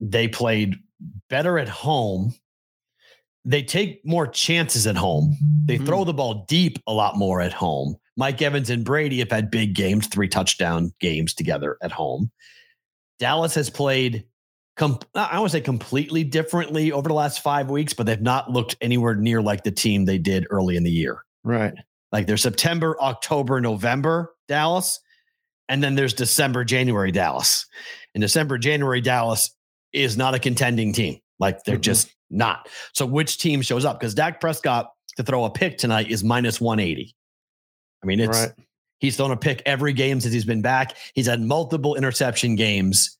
They 0.00 0.26
played 0.28 0.76
better 1.28 1.58
at 1.58 1.68
home. 1.68 2.34
They 3.44 3.62
take 3.62 4.04
more 4.04 4.26
chances 4.26 4.86
at 4.86 4.96
home. 4.96 5.36
They 5.66 5.78
Mhm. 5.78 5.86
throw 5.86 6.04
the 6.04 6.14
ball 6.14 6.44
deep 6.48 6.78
a 6.86 6.92
lot 6.92 7.16
more 7.16 7.40
at 7.40 7.52
home. 7.52 7.96
Mike 8.16 8.40
Evans 8.42 8.70
and 8.70 8.84
Brady 8.84 9.18
have 9.20 9.30
had 9.30 9.50
big 9.50 9.74
games, 9.74 10.06
three 10.06 10.28
touchdown 10.28 10.92
games 11.00 11.34
together 11.34 11.76
at 11.82 11.92
home. 11.92 12.30
Dallas 13.18 13.54
has 13.54 13.70
played, 13.70 14.26
com- 14.76 14.98
I 15.14 15.38
want 15.38 15.50
to 15.52 15.58
say 15.58 15.62
completely 15.62 16.24
differently 16.24 16.92
over 16.92 17.08
the 17.08 17.14
last 17.14 17.40
five 17.42 17.70
weeks, 17.70 17.92
but 17.92 18.06
they've 18.06 18.20
not 18.20 18.50
looked 18.50 18.76
anywhere 18.80 19.14
near 19.14 19.40
like 19.42 19.62
the 19.64 19.70
team 19.70 20.04
they 20.04 20.18
did 20.18 20.46
early 20.50 20.76
in 20.76 20.82
the 20.84 20.90
year. 20.90 21.24
Right. 21.44 21.74
Like 22.12 22.26
there's 22.26 22.42
September, 22.42 22.96
October, 23.00 23.60
November, 23.60 24.34
Dallas, 24.48 25.00
and 25.68 25.82
then 25.82 25.94
there's 25.94 26.14
December, 26.14 26.64
January, 26.64 27.10
Dallas. 27.12 27.66
And 28.14 28.20
December, 28.20 28.58
January, 28.58 29.00
Dallas 29.00 29.54
is 29.92 30.16
not 30.16 30.34
a 30.34 30.38
contending 30.38 30.92
team. 30.92 31.20
Like 31.38 31.64
they're 31.64 31.78
Mhm. 31.78 31.82
just 31.82 32.10
not. 32.30 32.68
So 32.92 33.06
which 33.06 33.38
team 33.38 33.62
shows 33.62 33.84
up? 33.84 33.98
Because 33.98 34.14
Dak 34.14 34.40
Prescott 34.40 34.90
to 35.16 35.22
throw 35.22 35.44
a 35.44 35.50
pick 35.50 35.78
tonight 35.78 36.10
is 36.10 36.22
minus 36.22 36.60
180. 36.60 37.14
I 38.02 38.06
mean, 38.06 38.20
it's 38.20 38.38
Right. 38.38 38.52
he's 38.98 39.16
thrown 39.16 39.30
a 39.30 39.36
pick 39.36 39.62
every 39.66 39.92
game 39.92 40.20
since 40.20 40.32
he's 40.34 40.44
been 40.44 40.62
back. 40.62 40.96
He's 41.14 41.26
had 41.26 41.40
multiple 41.40 41.94
interception 41.94 42.56
games. 42.56 43.18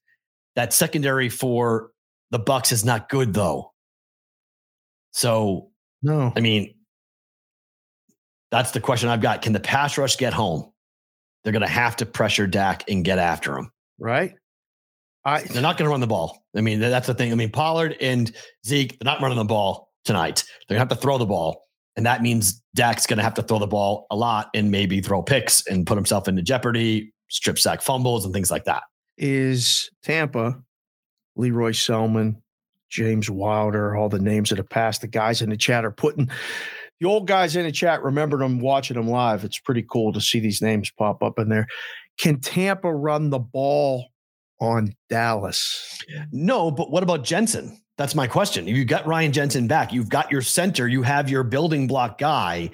That 0.55 0.73
secondary 0.73 1.29
for 1.29 1.91
the 2.31 2.39
Bucks 2.39 2.71
is 2.71 2.85
not 2.85 3.09
good 3.09 3.33
though. 3.33 3.73
So 5.11 5.71
No. 6.01 6.33
I 6.35 6.41
mean, 6.41 6.75
that's 8.51 8.71
the 8.71 8.79
question 8.79 9.09
I've 9.09 9.21
got. 9.21 9.41
Can 9.41 9.53
the 9.53 9.59
pass 9.59 9.97
rush 9.97 10.17
get 10.17 10.33
home? 10.33 10.71
They're 11.43 11.53
going 11.53 11.61
to 11.61 11.67
have 11.67 11.95
to 11.97 12.05
pressure 12.05 12.47
Dak 12.47 12.89
and 12.89 13.03
get 13.03 13.19
after 13.19 13.57
him. 13.57 13.71
Right. 13.99 14.35
I 15.25 15.41
They're 15.43 15.61
not 15.61 15.77
going 15.77 15.87
to 15.87 15.91
run 15.91 16.01
the 16.01 16.07
ball. 16.07 16.43
I 16.55 16.61
mean, 16.61 16.79
that's 16.79 17.07
the 17.07 17.13
thing. 17.13 17.31
I 17.31 17.35
mean, 17.35 17.51
Pollard 17.51 17.95
and 18.01 18.31
Zeke, 18.65 18.99
they're 18.99 19.11
not 19.11 19.21
running 19.21 19.37
the 19.37 19.45
ball 19.45 19.89
tonight. 20.05 20.43
They're 20.67 20.75
going 20.75 20.87
to 20.87 20.93
have 20.93 20.99
to 20.99 21.01
throw 21.01 21.17
the 21.17 21.25
ball. 21.25 21.63
And 21.95 22.05
that 22.05 22.21
means 22.21 22.61
Dak's 22.75 23.05
going 23.05 23.17
to 23.17 23.23
have 23.23 23.35
to 23.35 23.43
throw 23.43 23.59
the 23.59 23.67
ball 23.67 24.07
a 24.11 24.15
lot 24.15 24.49
and 24.53 24.71
maybe 24.71 24.99
throw 24.99 25.21
picks 25.21 25.65
and 25.67 25.85
put 25.85 25.95
himself 25.95 26.27
into 26.27 26.41
jeopardy, 26.41 27.13
strip 27.29 27.59
sack 27.59 27.81
fumbles, 27.81 28.25
and 28.25 28.33
things 28.33 28.51
like 28.51 28.65
that. 28.65 28.83
Is 29.17 29.91
Tampa, 30.03 30.61
Lee 31.35 31.51
Roy 31.51 31.71
Selmon, 31.71 32.37
James 32.89 33.29
Wilder, 33.29 33.95
all 33.95 34.09
the 34.09 34.19
names 34.19 34.49
that 34.49 34.59
have 34.59 34.69
passed. 34.69 35.01
The 35.01 35.07
guys 35.07 35.41
in 35.41 35.49
the 35.49 35.57
chat 35.57 35.83
are 35.83 35.91
putting 35.91 36.29
the 36.99 37.07
old 37.07 37.27
guys 37.27 37.55
in 37.55 37.65
the 37.65 37.71
chat. 37.71 38.03
Remember 38.03 38.37
them 38.37 38.59
watching 38.59 38.95
them 38.95 39.07
live. 39.07 39.43
It's 39.43 39.59
pretty 39.59 39.83
cool 39.89 40.13
to 40.13 40.21
see 40.21 40.39
these 40.39 40.61
names 40.61 40.91
pop 40.91 41.23
up 41.23 41.39
in 41.39 41.49
there. 41.49 41.67
Can 42.19 42.39
Tampa 42.39 42.93
run 42.93 43.31
the 43.31 43.39
ball 43.39 44.09
on 44.61 44.93
Dallas? 45.09 45.99
No, 46.31 46.69
but 46.69 46.91
what 46.91 47.03
about 47.03 47.23
Jensen? 47.23 47.81
That's 47.97 48.15
my 48.15 48.27
question. 48.27 48.67
You 48.67 48.85
got 48.85 49.07
Ryan 49.07 49.31
Jensen 49.31 49.67
back. 49.67 49.91
You've 49.91 50.09
got 50.09 50.31
your 50.31 50.41
center. 50.41 50.87
You 50.87 51.01
have 51.03 51.29
your 51.29 51.43
building 51.43 51.87
block 51.87 52.17
guy 52.17 52.69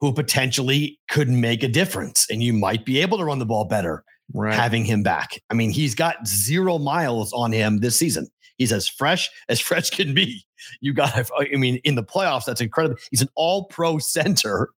who 0.00 0.12
potentially 0.12 0.98
could 1.08 1.28
make 1.28 1.62
a 1.62 1.68
difference, 1.68 2.26
and 2.30 2.42
you 2.42 2.52
might 2.52 2.84
be 2.84 3.00
able 3.00 3.16
to 3.18 3.24
run 3.24 3.38
the 3.38 3.46
ball 3.46 3.64
better 3.64 4.04
Right. 4.34 4.54
having 4.54 4.84
him 4.84 5.02
back. 5.02 5.40
I 5.50 5.54
mean, 5.54 5.70
he's 5.70 5.94
got 5.94 6.26
zero 6.26 6.78
miles 6.78 7.32
on 7.32 7.52
him 7.52 7.78
this 7.78 7.96
season. 7.96 8.26
He's 8.58 8.72
as 8.72 8.88
fresh 8.88 9.30
as 9.48 9.60
fresh 9.60 9.90
can 9.90 10.14
be. 10.14 10.44
You 10.80 10.92
got, 10.94 11.16
I 11.38 11.56
mean, 11.56 11.76
in 11.84 11.94
the 11.94 12.02
playoffs, 12.02 12.44
that's 12.44 12.60
incredible. 12.60 12.96
He's 13.10 13.22
an 13.22 13.28
all 13.36 13.64
pro 13.66 13.98
center 13.98 14.70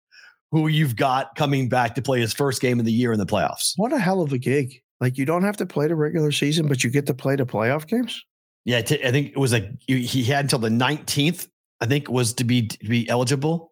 who 0.51 0.67
you've 0.67 0.95
got 0.95 1.35
coming 1.35 1.69
back 1.69 1.95
to 1.95 2.01
play 2.01 2.19
his 2.19 2.33
first 2.33 2.61
game 2.61 2.79
of 2.79 2.85
the 2.85 2.91
year 2.91 3.11
in 3.13 3.19
the 3.19 3.25
playoffs. 3.25 3.73
what 3.77 3.93
a 3.93 3.99
hell 3.99 4.21
of 4.21 4.33
a 4.33 4.37
gig. 4.37 4.81
Like 4.99 5.17
you 5.17 5.25
don't 5.25 5.43
have 5.43 5.57
to 5.57 5.65
play 5.65 5.87
the 5.87 5.95
regular 5.95 6.31
season, 6.31 6.67
but 6.67 6.83
you 6.83 6.89
get 6.89 7.05
to 7.05 7.13
play 7.13 7.35
the 7.35 7.45
playoff 7.45 7.87
games. 7.87 8.23
Yeah, 8.65 8.81
t- 8.81 9.03
I 9.03 9.11
think 9.11 9.29
it 9.29 9.37
was 9.37 9.53
like 9.53 9.69
he 9.87 10.01
he 10.01 10.23
had 10.23 10.45
until 10.45 10.59
the 10.59 10.69
19th, 10.69 11.47
I 11.79 11.85
think, 11.85 12.09
was 12.09 12.33
to 12.33 12.43
be 12.43 12.67
to 12.67 12.85
be 12.89 13.07
eligible. 13.09 13.68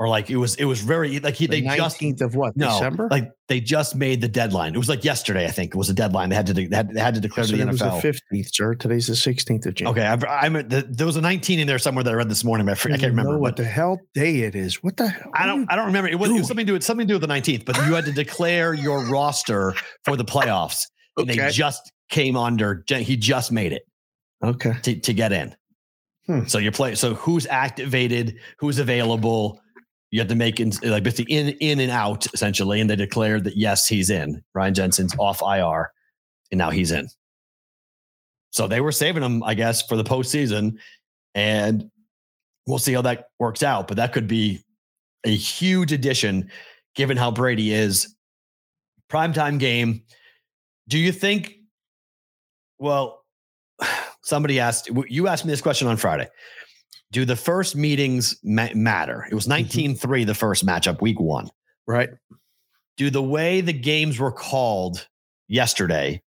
Or 0.00 0.08
like 0.08 0.30
it 0.30 0.38
was, 0.38 0.54
it 0.54 0.64
was 0.64 0.80
very 0.80 1.20
like 1.20 1.34
he 1.34 1.46
The 1.46 1.60
they 1.60 1.76
just 1.76 2.00
19th 2.00 2.22
of 2.22 2.34
what? 2.34 2.56
no, 2.56 2.68
December? 2.70 3.06
like 3.10 3.30
they 3.48 3.60
just 3.60 3.94
made 3.94 4.22
the 4.22 4.28
deadline. 4.28 4.74
It 4.74 4.78
was 4.78 4.88
like 4.88 5.04
yesterday, 5.04 5.44
I 5.44 5.50
think. 5.50 5.74
It 5.74 5.76
was 5.76 5.90
a 5.90 5.92
deadline. 5.92 6.30
They 6.30 6.36
had 6.36 6.46
to 6.46 6.54
de- 6.54 6.68
they 6.68 6.76
had, 6.76 6.94
they 6.94 7.00
had 7.00 7.12
to 7.16 7.20
declare 7.20 7.44
to 7.44 7.54
the 7.54 7.60
it 7.62 7.66
was 7.66 7.80
the 7.80 7.84
NFL. 7.84 8.18
15th, 8.32 8.48
sir. 8.54 8.74
Today's 8.76 9.06
the 9.08 9.12
16th 9.12 9.66
of 9.66 9.74
January. 9.74 10.00
Okay, 10.00 10.08
I've, 10.08 10.24
I'm 10.24 10.54
the, 10.54 10.86
there 10.88 11.06
was 11.06 11.16
a 11.16 11.20
19 11.20 11.58
in 11.58 11.66
there 11.66 11.78
somewhere 11.78 12.02
that 12.02 12.10
I 12.12 12.14
read 12.14 12.30
this 12.30 12.44
morning. 12.44 12.64
But 12.64 12.78
I, 12.78 12.94
I 12.94 12.96
can't 12.96 13.10
remember. 13.12 13.38
what 13.38 13.56
the 13.56 13.64
hell 13.64 14.00
day 14.14 14.38
it 14.40 14.54
is. 14.54 14.82
What 14.82 14.96
the 14.96 15.06
hell? 15.08 15.30
I 15.34 15.44
don't 15.44 15.70
I 15.70 15.76
don't 15.76 15.84
remember. 15.84 16.08
It 16.08 16.18
was, 16.18 16.30
it 16.30 16.32
was 16.32 16.46
something 16.48 16.64
to 16.64 16.70
do 16.70 16.72
with 16.72 16.82
something 16.82 17.06
to 17.06 17.12
do 17.12 17.20
with 17.20 17.28
the 17.28 17.34
19th. 17.34 17.66
But 17.66 17.76
you 17.86 17.92
had 17.92 18.06
to 18.06 18.12
declare 18.12 18.72
your 18.72 19.04
roster 19.04 19.74
for 20.06 20.16
the 20.16 20.24
playoffs, 20.24 20.86
and 21.18 21.28
they 21.28 21.50
just 21.50 21.92
came 22.08 22.38
under. 22.38 22.82
He 22.88 23.18
just 23.18 23.52
made 23.52 23.74
it 23.74 23.82
Okay. 24.42 24.72
to, 24.82 24.98
to 24.98 25.12
get 25.12 25.32
in. 25.32 25.54
Hmm. 26.26 26.46
So 26.46 26.56
you're 26.56 26.72
playing. 26.72 26.96
So 26.96 27.12
who's 27.12 27.46
activated? 27.46 28.36
Who's 28.60 28.78
available? 28.78 29.60
You 30.10 30.20
have 30.20 30.28
to 30.28 30.34
make 30.34 30.58
in, 30.58 30.72
like 30.82 31.04
basically 31.04 31.34
in 31.34 31.50
in 31.60 31.80
and 31.80 31.90
out 31.90 32.26
essentially, 32.34 32.80
and 32.80 32.90
they 32.90 32.96
declared 32.96 33.44
that 33.44 33.56
yes, 33.56 33.86
he's 33.86 34.10
in. 34.10 34.42
Ryan 34.54 34.74
Jensen's 34.74 35.14
off 35.18 35.40
IR, 35.42 35.92
and 36.50 36.58
now 36.58 36.70
he's 36.70 36.90
in. 36.90 37.08
So 38.50 38.66
they 38.66 38.80
were 38.80 38.92
saving 38.92 39.22
him, 39.22 39.42
I 39.44 39.54
guess, 39.54 39.82
for 39.82 39.96
the 39.96 40.04
postseason, 40.04 40.78
and 41.34 41.90
we'll 42.66 42.78
see 42.78 42.92
how 42.92 43.02
that 43.02 43.28
works 43.38 43.62
out. 43.62 43.86
But 43.86 43.96
that 43.98 44.12
could 44.12 44.26
be 44.26 44.64
a 45.24 45.34
huge 45.34 45.92
addition, 45.92 46.50
given 46.94 47.16
how 47.16 47.30
Brady 47.30 47.72
is. 47.72 48.14
Primetime 49.08 49.58
game. 49.58 50.02
Do 50.88 50.98
you 50.98 51.12
think? 51.12 51.56
Well, 52.78 53.24
somebody 54.22 54.58
asked 54.58 54.90
you 55.08 55.28
asked 55.28 55.44
me 55.44 55.50
this 55.50 55.60
question 55.60 55.86
on 55.88 55.96
Friday. 55.96 56.28
Do 57.12 57.24
the 57.24 57.36
first 57.36 57.74
meetings 57.74 58.38
ma- 58.42 58.68
matter? 58.74 59.26
It 59.30 59.34
was 59.34 59.46
mm-hmm. 59.46 59.92
19-3 59.92 60.26
the 60.26 60.34
first 60.34 60.64
matchup, 60.64 61.00
week 61.00 61.18
one. 61.18 61.50
Right. 61.86 62.10
Do 62.96 63.10
the 63.10 63.22
way 63.22 63.60
the 63.60 63.72
games 63.72 64.18
were 64.18 64.30
called 64.32 65.06
yesterday 65.48 66.22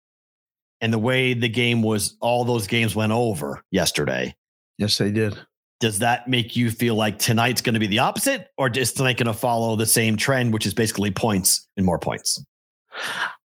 and 0.79 0.91
the 0.91 0.97
way 0.99 1.33
the 1.33 1.49
game 1.49 1.83
was, 1.83 2.17
all 2.21 2.43
those 2.43 2.65
games 2.67 2.95
went 2.95 3.11
over 3.11 3.61
yesterday, 3.69 4.35
Yes, 4.77 4.97
they 4.97 5.11
did. 5.11 5.37
does 5.79 5.99
that 5.99 6.27
make 6.27 6.55
you 6.55 6.71
feel 6.71 6.95
like 6.95 7.19
tonight's 7.19 7.61
going 7.61 7.75
to 7.75 7.79
be 7.79 7.87
the 7.87 7.99
opposite 7.99 8.47
or 8.57 8.69
is 8.69 8.93
tonight 8.93 9.17
going 9.17 9.27
to 9.27 9.33
follow 9.33 9.75
the 9.75 9.85
same 9.85 10.17
trend, 10.17 10.53
which 10.53 10.65
is 10.65 10.73
basically 10.73 11.11
points 11.11 11.67
and 11.77 11.85
more 11.85 11.99
points? 11.99 12.43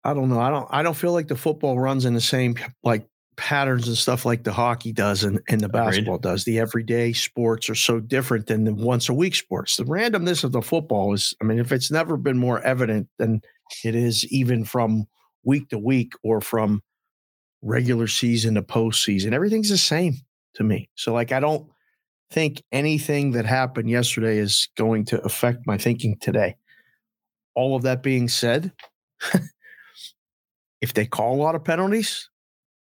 I 0.05 0.13
don't 0.15 0.29
know. 0.29 0.41
I 0.41 0.51
don't. 0.51 0.69
I 0.71 0.83
don't 0.83 0.95
feel 0.95 1.13
like 1.13 1.29
the 1.29 1.37
football 1.37 1.79
runs 1.79 2.05
in 2.05 2.15
the 2.15 2.21
same 2.21 2.57
like 2.83 3.07
patterns 3.43 3.89
and 3.89 3.99
stuff 3.99 4.25
like 4.25 4.45
the 4.45 4.53
hockey 4.53 4.93
does 4.93 5.25
and, 5.25 5.41
and 5.49 5.61
the 5.61 5.69
basketball 5.69 6.17
does. 6.17 6.45
The 6.45 6.61
everyday 6.61 7.13
sports 7.13 7.69
are 7.69 7.75
so 7.75 7.99
different 7.99 8.47
than 8.47 8.63
the 8.63 8.73
once 8.73 9.09
a 9.09 9.15
week 9.15 9.35
sports. 9.35 9.77
The 9.77 9.85
randomness 9.85 10.45
of 10.45 10.53
the 10.53 10.63
football 10.63 11.13
is. 11.13 11.35
I 11.43 11.45
mean, 11.45 11.59
if 11.59 11.73
it's 11.73 11.91
never 11.91 12.17
been 12.17 12.39
more 12.39 12.61
evident 12.61 13.09
than 13.19 13.43
it 13.85 13.97
is, 13.97 14.25
even 14.27 14.65
from 14.65 15.07
week 15.43 15.69
to 15.71 15.79
week 15.79 16.13
or 16.23 16.41
from 16.41 16.85
regular 17.63 18.07
season 18.07 18.55
to 18.55 18.63
postseason, 18.63 19.33
everything's 19.33 19.71
the 19.71 19.77
same 19.77 20.19
to 20.55 20.63
me. 20.63 20.89
So, 20.95 21.13
like, 21.13 21.33
I 21.33 21.41
don't 21.41 21.69
think 22.31 22.63
anything 22.71 23.33
that 23.33 23.45
happened 23.45 23.91
yesterday 23.91 24.39
is 24.39 24.69
going 24.77 25.05
to 25.07 25.21
affect 25.23 25.67
my 25.67 25.79
thinking 25.79 26.17
today. 26.21 26.55
All 27.57 27.75
of 27.75 27.83
that 27.83 28.05
being 28.05 28.29
said, 28.29 28.71
if 30.81 30.95
they 30.95 31.07
call 31.07 31.35
a 31.35 31.43
lot 31.43 31.57
of 31.57 31.65
penalties, 31.65 32.29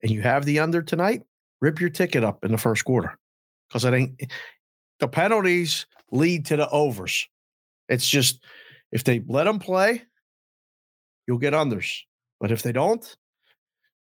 and 0.08 0.16
you 0.16 0.22
have 0.22 0.46
the 0.46 0.60
under 0.60 0.82
tonight, 0.82 1.24
rip 1.60 1.82
your 1.82 1.90
ticket 1.90 2.24
up 2.24 2.46
in 2.46 2.52
the 2.54 2.58
first 2.58 2.86
quarter 2.86 3.18
because 3.68 3.84
I 3.84 3.92
think 3.92 4.30
the 5.00 5.08
penalties 5.10 5.86
lead 6.14 6.46
to 6.46 6.56
the 6.56 6.70
overs. 6.70 7.28
It's 7.90 8.08
just 8.08 8.42
if 8.94 9.04
they 9.04 9.22
let 9.28 9.44
them 9.44 9.60
play, 9.60 10.04
you'll 11.28 11.40
get 11.40 11.52
unders. 11.54 11.92
But 12.40 12.52
if 12.52 12.62
they 12.64 12.72
don't, 12.72 13.04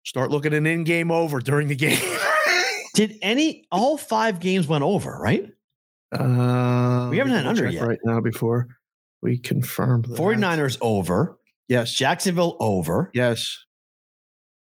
start 0.06 0.32
looking 0.32 0.54
an 0.54 0.66
in 0.66 0.86
game 0.86 1.12
over 1.12 1.40
during 1.42 1.68
the 1.68 1.76
game. 1.76 2.00
Did 2.94 3.18
any 3.22 3.66
all 3.70 3.98
five 3.98 4.40
games 4.40 4.68
went 4.68 4.86
over, 4.86 5.18
right? 5.22 5.52
Uh, 6.14 7.10
We 7.12 7.18
haven't 7.18 7.34
had 7.34 7.46
under 7.46 7.70
yet. 7.70 7.86
right 7.86 8.00
now 8.06 8.22
before 8.22 8.68
we 9.22 9.38
confirm 9.38 10.04
that. 10.04 10.18
49ers 10.18 10.78
over, 10.80 11.38
Yes. 11.68 11.94
Jacksonville 11.94 12.56
over, 12.62 13.12
Yes. 13.14 13.66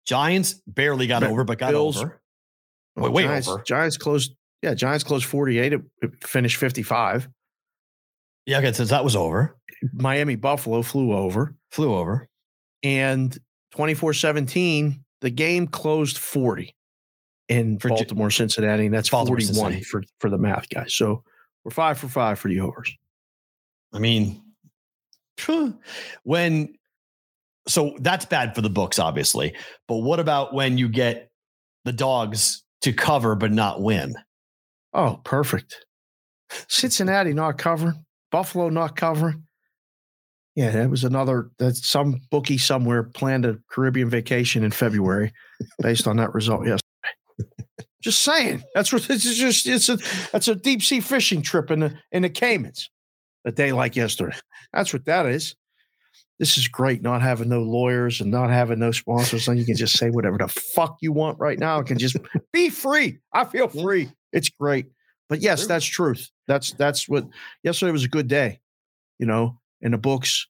Giants 0.05 0.61
barely 0.67 1.07
got 1.07 1.23
over, 1.23 1.43
but 1.43 1.57
got 1.57 1.71
Bills- 1.71 1.97
over. 1.97 2.21
Well, 2.95 3.05
Wait, 3.05 3.13
way 3.13 3.23
Giants, 3.23 3.47
over. 3.47 3.63
Giants 3.63 3.97
closed. 3.97 4.35
Yeah, 4.61 4.73
Giants 4.73 5.03
closed 5.03 5.25
48. 5.25 5.73
It, 5.73 5.81
it 6.01 6.23
finished 6.23 6.57
55. 6.57 7.29
Yeah, 8.45 8.57
okay, 8.57 8.73
since 8.73 8.89
that 8.89 9.03
was 9.03 9.15
over, 9.15 9.55
Miami 9.93 10.35
Buffalo 10.35 10.81
flew 10.81 11.13
over. 11.13 11.55
flew 11.71 11.93
over. 11.93 12.27
And 12.83 13.37
24 13.71 14.13
17, 14.13 15.03
the 15.21 15.29
game 15.29 15.67
closed 15.67 16.17
40 16.17 16.75
in 17.47 17.79
For 17.79 17.89
Baltimore, 17.89 18.29
Cincinnati. 18.31 18.85
And 18.85 18.93
that's 18.93 19.09
Baltimore, 19.09 19.37
41 19.37 19.53
Cincinnati. 19.55 19.83
for, 19.83 20.03
for 20.19 20.29
the 20.29 20.37
math 20.37 20.67
guys. 20.69 20.93
So 20.93 21.23
we're 21.63 21.71
five 21.71 21.97
for 21.97 22.07
five 22.07 22.39
for 22.39 22.49
the 22.49 22.59
overs. 22.59 22.93
I 23.93 23.99
mean, 23.99 24.41
when 26.23 26.73
so 27.67 27.95
that's 27.99 28.25
bad 28.25 28.55
for 28.55 28.61
the 28.61 28.69
books, 28.69 28.99
obviously. 28.99 29.53
But 29.87 29.97
what 29.97 30.19
about 30.19 30.53
when 30.53 30.77
you 30.77 30.89
get 30.89 31.29
the 31.85 31.93
dogs 31.93 32.63
to 32.81 32.93
cover 32.93 33.35
but 33.35 33.51
not 33.51 33.81
win? 33.81 34.15
Oh, 34.93 35.19
perfect. 35.23 35.85
Cincinnati 36.67 37.33
not 37.33 37.57
covering, 37.57 38.05
Buffalo 38.31 38.69
not 38.69 38.95
covering. 38.95 39.43
Yeah, 40.55 40.71
that 40.71 40.89
was 40.89 41.05
another 41.05 41.49
that 41.59 41.77
some 41.77 42.19
bookie 42.29 42.57
somewhere 42.57 43.03
planned 43.03 43.45
a 43.45 43.57
Caribbean 43.69 44.09
vacation 44.09 44.63
in 44.63 44.71
February 44.71 45.31
based 45.81 46.07
on 46.07 46.17
that 46.17 46.33
result 46.33 46.65
yesterday. 46.65 46.81
Just 48.03 48.19
saying. 48.21 48.63
That's 48.75 48.91
what 48.91 49.07
is 49.09 49.37
just 49.37 49.67
it's 49.67 49.87
a 49.87 49.97
that's 50.31 50.47
a 50.47 50.55
deep 50.55 50.81
sea 50.81 51.01
fishing 51.01 51.43
trip 51.43 51.69
in 51.69 51.81
the 51.81 51.93
in 52.11 52.23
the 52.23 52.31
Caymans 52.31 52.89
a 53.45 53.51
day 53.51 53.71
like 53.71 53.95
yesterday. 53.95 54.35
That's 54.73 54.91
what 54.91 55.05
that 55.05 55.27
is. 55.27 55.55
This 56.41 56.57
is 56.57 56.67
great 56.67 57.03
not 57.03 57.21
having 57.21 57.49
no 57.49 57.61
lawyers 57.61 58.19
and 58.19 58.31
not 58.31 58.49
having 58.49 58.79
no 58.79 58.91
sponsors. 58.91 59.47
And 59.47 59.59
you 59.59 59.65
can 59.65 59.75
just 59.75 59.95
say 59.95 60.09
whatever 60.09 60.39
the 60.39 60.47
fuck 60.47 60.97
you 60.99 61.11
want 61.11 61.37
right 61.37 61.59
now. 61.59 61.77
It 61.77 61.85
can 61.85 61.99
just 61.99 62.17
be 62.51 62.71
free. 62.71 63.19
I 63.31 63.45
feel 63.45 63.67
free. 63.67 64.11
It's 64.33 64.49
great. 64.49 64.87
But 65.29 65.41
yes, 65.41 65.67
that's 65.67 65.85
truth. 65.85 66.31
That's 66.47 66.71
that's 66.71 67.07
what 67.07 67.27
yesterday 67.61 67.91
was 67.91 68.05
a 68.05 68.09
good 68.09 68.27
day, 68.27 68.59
you 69.19 69.27
know, 69.27 69.59
in 69.81 69.91
the 69.91 69.99
books. 69.99 70.47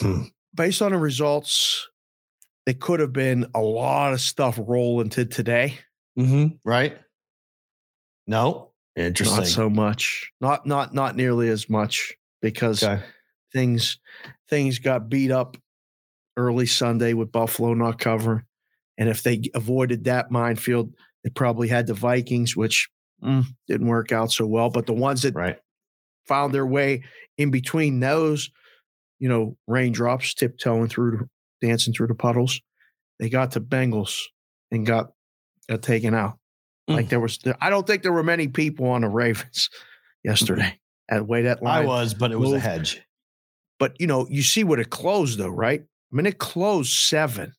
Hmm. 0.00 0.22
Based 0.54 0.80
on 0.80 0.92
the 0.92 0.98
results, 0.98 1.90
it 2.64 2.80
could 2.80 3.00
have 3.00 3.12
been 3.12 3.50
a 3.54 3.60
lot 3.60 4.14
of 4.14 4.22
stuff 4.22 4.58
roll 4.58 5.02
into 5.02 5.26
today. 5.26 5.78
Mm-hmm. 6.18 6.56
Right? 6.64 6.96
No. 8.26 8.70
Interesting. 8.96 9.36
Not 9.36 9.46
so 9.46 9.68
much. 9.68 10.32
Not 10.40 10.64
not 10.64 10.94
not 10.94 11.16
nearly 11.16 11.50
as 11.50 11.68
much 11.68 12.16
because 12.40 12.82
okay. 12.82 13.02
things 13.52 13.98
things 14.48 14.78
got 14.78 15.08
beat 15.08 15.30
up 15.30 15.56
early 16.36 16.66
Sunday 16.66 17.12
with 17.12 17.32
Buffalo 17.32 17.74
not 17.74 17.98
covering. 17.98 18.42
And 18.98 19.08
if 19.08 19.22
they 19.22 19.42
avoided 19.54 20.04
that 20.04 20.30
minefield, 20.30 20.94
they 21.24 21.30
probably 21.30 21.68
had 21.68 21.86
the 21.86 21.94
Vikings, 21.94 22.56
which 22.56 22.88
mm, 23.22 23.44
didn't 23.66 23.86
work 23.86 24.12
out 24.12 24.32
so 24.32 24.46
well. 24.46 24.70
But 24.70 24.86
the 24.86 24.92
ones 24.92 25.22
that 25.22 25.34
Right. 25.34 25.58
found 26.26 26.52
their 26.52 26.66
way 26.66 27.04
in 27.38 27.50
between 27.50 28.00
those, 28.00 28.50
you 29.18 29.28
know, 29.28 29.56
raindrops 29.66 30.34
tiptoeing 30.34 30.88
through, 30.88 31.28
dancing 31.62 31.94
through 31.94 32.08
the 32.08 32.14
puddles, 32.14 32.60
they 33.18 33.28
got 33.28 33.52
to 33.52 33.60
Bengals 33.60 34.18
and 34.70 34.84
got, 34.84 35.12
got 35.68 35.82
taken 35.82 36.14
out. 36.14 36.38
Mm. 36.88 36.96
Like 36.96 37.08
there 37.08 37.20
was, 37.20 37.38
I 37.60 37.70
don't 37.70 37.86
think 37.86 38.02
there 38.02 38.12
were 38.12 38.22
many 38.22 38.48
people 38.48 38.86
on 38.88 39.02
the 39.02 39.08
Ravens 39.08 39.70
yesterday 40.24 40.78
the 41.18 41.24
way 41.24 41.42
that 41.42 41.62
line 41.62 41.84
I 41.84 41.86
was, 41.86 42.14
but 42.14 42.32
it 42.32 42.38
was 42.38 42.52
a 42.52 42.58
hedge. 42.60 43.02
but 43.78 43.98
you 44.00 44.06
know, 44.06 44.26
you 44.30 44.42
see 44.42 44.64
what 44.64 44.78
it 44.80 44.90
closed 44.90 45.38
though, 45.38 45.48
right? 45.48 45.80
I 45.82 46.16
mean, 46.16 46.26
it 46.26 46.38
closed 46.38 46.92
seven. 46.92 47.52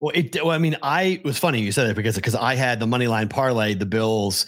Well, 0.00 0.12
it. 0.14 0.34
Well, 0.36 0.50
I 0.52 0.58
mean, 0.58 0.76
I 0.82 1.02
it 1.02 1.24
was 1.24 1.38
funny 1.38 1.60
you 1.60 1.72
said 1.72 1.88
that 1.88 1.96
because 1.96 2.14
because 2.16 2.34
I 2.34 2.54
had 2.54 2.78
the 2.80 2.86
money 2.86 3.06
line 3.08 3.28
parlay, 3.28 3.74
the 3.74 3.86
Bills, 3.86 4.46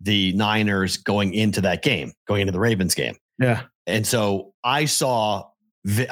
the 0.00 0.32
Niners 0.34 0.96
going 0.98 1.32
into 1.34 1.60
that 1.62 1.82
game, 1.82 2.12
going 2.28 2.42
into 2.42 2.52
the 2.52 2.60
Ravens 2.60 2.94
game, 2.94 3.16
Yeah. 3.38 3.62
and 3.86 4.06
so 4.06 4.52
I 4.62 4.84
saw 4.84 5.44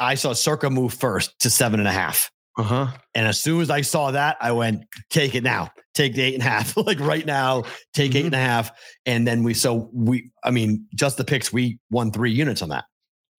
I 0.00 0.14
saw 0.14 0.32
Circa 0.32 0.70
move 0.70 0.94
first 0.94 1.38
to 1.40 1.50
seven 1.50 1.80
and 1.80 1.88
a 1.88 1.92
half, 1.92 2.30
Uh 2.58 2.62
huh. 2.64 2.86
and 3.14 3.26
as 3.28 3.40
soon 3.40 3.60
as 3.62 3.70
I 3.70 3.82
saw 3.82 4.10
that, 4.10 4.36
I 4.40 4.50
went 4.52 4.84
take 5.10 5.34
it 5.36 5.44
now, 5.44 5.70
take 5.94 6.14
the 6.14 6.22
eight 6.22 6.34
and 6.34 6.42
a 6.42 6.46
half, 6.46 6.76
like 6.88 6.98
right 6.98 7.24
now, 7.24 7.62
take 7.94 8.14
eight 8.16 8.26
and 8.26 8.34
a 8.34 8.38
half, 8.38 8.72
and 9.06 9.24
then 9.26 9.44
we 9.44 9.54
so 9.54 9.88
we 9.92 10.30
I 10.42 10.50
mean 10.50 10.86
just 10.94 11.16
the 11.18 11.24
picks 11.24 11.52
we 11.52 11.78
won 11.90 12.10
three 12.10 12.32
units 12.32 12.60
on 12.60 12.70
that, 12.70 12.84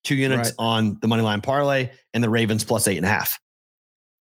two 0.06 0.16
units 0.16 0.50
Right. 0.50 0.56
on 0.58 0.98
the 1.02 1.08
money 1.10 1.22
line 1.22 1.42
parlay 1.42 1.90
and 2.14 2.24
the 2.24 2.30
Ravens 2.30 2.64
plus 2.64 2.88
eight 2.88 2.96
and 2.98 3.06
a 3.06 3.10
half. 3.10 3.38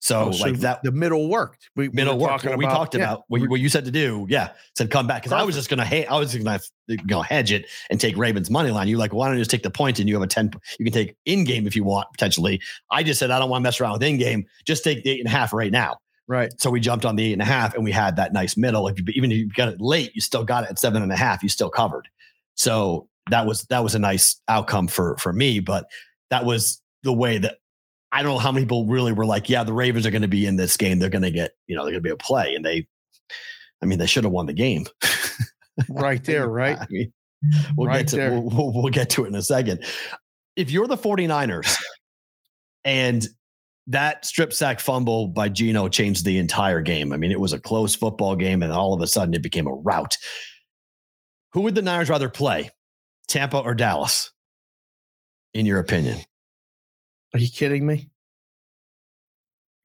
So, 0.00 0.26
Oh, 0.26 0.32
so 0.32 0.44
like 0.44 0.61
that 0.61 0.82
the 0.82 0.92
middle 0.92 1.28
worked. 1.28 1.70
We, 1.74 1.88
we 1.88 1.94
middle 1.94 2.14
were 2.14 2.22
work. 2.22 2.30
talking 2.30 2.50
What 2.50 2.58
we 2.58 2.66
talked 2.66 2.94
yeah, 2.94 3.02
about, 3.02 3.24
what, 3.28 3.40
you, 3.40 3.48
what 3.48 3.61
you 3.61 3.68
said 3.68 3.84
to 3.84 3.90
do, 3.90 4.26
yeah, 4.28 4.50
said 4.76 4.90
come 4.90 5.06
back 5.06 5.22
because 5.22 5.32
I 5.32 5.42
was 5.42 5.56
just 5.56 5.68
gonna, 5.68 5.82
I 5.82 6.18
was 6.18 6.34
gonna 6.34 6.61
you 6.87 6.98
know, 7.06 7.22
hedge 7.22 7.50
it 7.50 7.66
and 7.90 8.00
take 8.00 8.16
Ravens 8.16 8.48
money 8.48 8.70
line. 8.70 8.87
You're 8.88 8.98
like, 8.98 9.12
why 9.12 9.26
don't 9.26 9.37
you 9.37 9.40
just 9.40 9.50
take 9.50 9.64
the 9.64 9.70
point 9.70 9.98
and 9.98 10.08
you 10.08 10.14
have 10.14 10.22
a 10.22 10.28
ten? 10.28 10.52
You 10.78 10.84
can 10.84 10.92
take 10.92 11.16
in 11.24 11.44
game 11.44 11.66
if 11.66 11.74
you 11.74 11.84
want 11.84 12.06
potentially. 12.12 12.61
I 12.90 13.02
just 13.02 13.18
said 13.18 13.30
I 13.30 13.38
don't 13.38 13.50
want 13.50 13.62
to 13.62 13.64
mess 13.64 13.80
around 13.80 13.94
with 13.94 14.02
in 14.04 14.18
game. 14.18 14.46
Just 14.64 14.84
take 14.84 15.02
the 15.02 15.11
eight 15.11 15.20
and 15.20 15.28
a 15.28 15.32
half 15.32 15.52
right 15.52 15.72
now. 15.72 15.96
Right. 16.28 16.52
So 16.58 16.70
we 16.70 16.78
jumped 16.78 17.04
on 17.04 17.16
the 17.16 17.24
eight 17.24 17.32
and 17.32 17.42
a 17.42 17.46
half 17.46 17.74
and 17.74 17.82
we 17.82 17.90
had 17.90 18.16
that 18.16 18.32
nice 18.32 18.56
middle. 18.56 18.87
If 18.87 18.98
you, 18.98 19.04
even 19.14 19.32
if 19.32 19.38
you 19.38 19.48
got 19.48 19.68
it 19.68 19.80
late, 19.80 20.12
you 20.14 20.20
still 20.20 20.44
got 20.44 20.64
it 20.64 20.70
at 20.70 20.78
seven 20.78 21.02
and 21.02 21.11
a 21.11 21.16
half. 21.16 21.42
You 21.42 21.48
still 21.48 21.70
covered. 21.70 22.06
So 22.54 23.08
that 23.30 23.46
was 23.46 23.62
that 23.64 23.82
was 23.82 23.94
a 23.94 23.98
nice 23.98 24.40
outcome 24.46 24.88
for 24.88 25.16
for 25.16 25.32
me. 25.32 25.58
But 25.61 25.87
that 26.30 26.44
was 26.44 26.82
the 27.02 27.12
way 27.12 27.38
that 27.38 27.56
I 28.11 28.23
don't 28.23 28.33
know 28.33 28.38
how 28.38 28.53
many 28.53 28.64
people 28.64 28.87
really 28.87 29.12
were 29.12 29.27
like, 29.27 29.49
yeah, 29.49 29.64
the 29.64 29.73
Ravens 29.73 30.07
are 30.07 30.11
going 30.11 30.23
to 30.23 30.29
be 30.29 30.47
in 30.47 30.57
this 30.57 30.77
game. 30.77 30.99
They're 30.99 31.11
going 31.11 31.23
to 31.23 31.31
get, 31.31 31.53
you 31.66 31.77
know, 31.77 31.85
they're 31.85 31.92
going 31.92 32.03
to 32.03 32.09
be 32.09 32.12
a 32.12 32.16
play, 32.16 32.55
and 32.55 32.64
they, 32.64 32.87
I 33.83 33.87
mean, 33.87 33.99
they 33.99 34.07
should 34.07 34.25
have 34.25 34.33
won 34.33 34.47
the 34.47 34.53
game. 34.55 34.87
Right 35.88 36.25
there, 36.25 36.49
right? 36.49 36.79
I 36.79 36.87
mean, 36.90 37.12
we'll 37.77 37.88
Right 37.88 37.99
get 37.99 38.09
to 38.09 38.16
there. 38.16 38.33
we'll, 38.33 38.73
we'll, 38.73 38.90
get 38.90 39.11
to 39.11 39.25
it 39.25 39.29
in 39.29 39.35
a 39.35 39.42
second. 39.42 39.85
If 40.57 40.71
you're 40.71 40.87
the 40.87 40.97
49ers 40.97 41.77
and 42.85 43.27
that 43.87 44.25
strip 44.25 44.53
sack 44.53 44.81
fumble 44.81 45.29
by 45.29 45.49
Geno 45.49 45.88
changed 45.88 46.25
the 46.25 46.38
entire 46.38 46.83
game. 46.83 47.12
I 47.12 47.16
mean, 47.16 47.31
it 47.33 47.40
was 47.40 47.55
a 47.55 47.61
close 47.61 47.94
football 47.94 48.37
game, 48.37 48.62
and 48.62 48.73
all 48.73 48.92
of 48.92 49.01
a 49.01 49.07
sudden 49.07 49.35
it 49.35 49.42
became 49.42 49.66
a 49.66 49.73
rout. 49.73 50.18
Who 51.55 51.62
would 51.62 51.75
the 51.75 51.83
Niners 51.83 52.11
rather 52.11 52.29
play, 52.29 52.71
Tampa 53.29 53.59
or 53.59 53.75
Dallas? 53.75 54.31
In 55.55 55.64
your 55.64 55.79
opinion, 55.79 56.18
Are 57.34 57.38
you 57.40 57.48
kidding 57.48 57.86
me? 57.86 58.10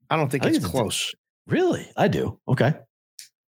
I 0.10 0.15
don't 0.17 0.29
think 0.29 0.43
I 0.43 0.47
think 0.47 0.58
it's 0.58 0.65
it's 0.65 0.71
close. 0.71 1.13
really? 1.47 1.89
I 1.97 2.08
do. 2.08 2.39
Okay, 2.47 2.73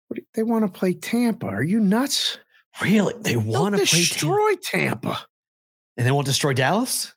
What 0.07 0.15
do- 0.17 0.25
They 0.33 0.43
want 0.43 0.65
to 0.65 0.71
play 0.79 0.93
Tampa. 0.93 1.47
Are 1.47 1.63
you 1.63 1.79
nuts? 1.79 2.37
really? 2.81 3.13
They 3.21 3.35
want 3.37 3.73
to 3.75 3.79
play 3.85 4.03
Tampa, 4.03 4.13
destroy 4.13 4.55
Tampa. 4.63 5.25
and 5.97 6.05
they 6.07 6.11
won't 6.11 6.25
destroy 6.25 6.53
Dallas, 6.53 7.13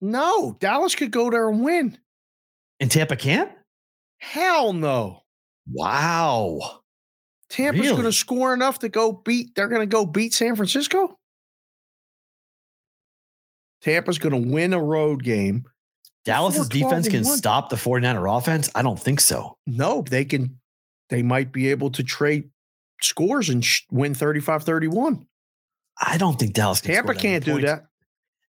No, 0.00 0.56
Dallas 0.60 0.94
could 0.94 1.10
go 1.10 1.30
there 1.30 1.48
and 1.48 1.62
win. 1.64 1.98
and 2.80 2.90
Tampa 2.90 3.16
can't. 3.16 3.50
Hell 4.18 4.72
no. 4.72 5.22
Wow. 5.66 6.80
Tampa's 7.48 7.90
going 7.90 8.04
to 8.04 8.12
score 8.12 8.54
enough 8.54 8.78
to 8.80 8.88
go 8.88 9.12
beat. 9.12 9.54
They're 9.54 9.68
going 9.68 9.82
to 9.82 9.86
go 9.86 10.06
beat 10.06 10.32
San 10.32 10.56
Francisco. 10.56 11.18
Tampa's 13.82 14.18
going 14.18 14.42
to 14.42 14.50
win 14.50 14.72
a 14.72 14.82
road 14.82 15.22
game. 15.22 15.64
Dallas's 16.24 16.68
defense 16.68 17.08
can 17.08 17.24
stop 17.24 17.68
the 17.68 17.76
49er 17.76 18.38
offense? 18.38 18.70
I 18.74 18.82
don't 18.82 18.98
think 18.98 19.20
so. 19.20 19.56
No, 19.66 20.02
they 20.02 20.24
can. 20.24 20.58
They 21.10 21.22
might 21.22 21.52
be 21.52 21.70
able 21.70 21.90
to 21.90 22.02
trade 22.02 22.50
scores 23.00 23.48
and 23.48 23.64
sh- 23.64 23.82
win 23.90 24.14
35-31. 24.14 25.26
I 26.00 26.16
don't 26.18 26.38
think 26.38 26.54
Dallas 26.54 26.80
can 26.80 26.94
Tampa 26.94 27.14
can't 27.14 27.44
do 27.44 27.52
points. 27.52 27.66
that. 27.66 27.84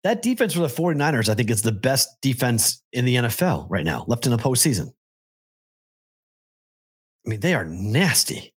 That 0.03 0.21
defense 0.21 0.53
for 0.53 0.59
the 0.59 0.67
49ers, 0.67 1.29
I 1.29 1.33
think, 1.33 1.49
is 1.49 1.63
the 1.63 1.71
best 1.71 2.09
defense 2.21 2.81
in 2.93 3.05
the 3.05 3.15
NFL 3.15 3.65
right 3.69 3.83
now, 3.83 4.05
left 4.07 4.25
in 4.25 4.31
the 4.31 4.37
postseason. 4.37 4.93
I 7.25 7.29
mean, 7.29 7.39
they 7.39 7.55
are 7.55 7.65
nasty. 7.65 8.53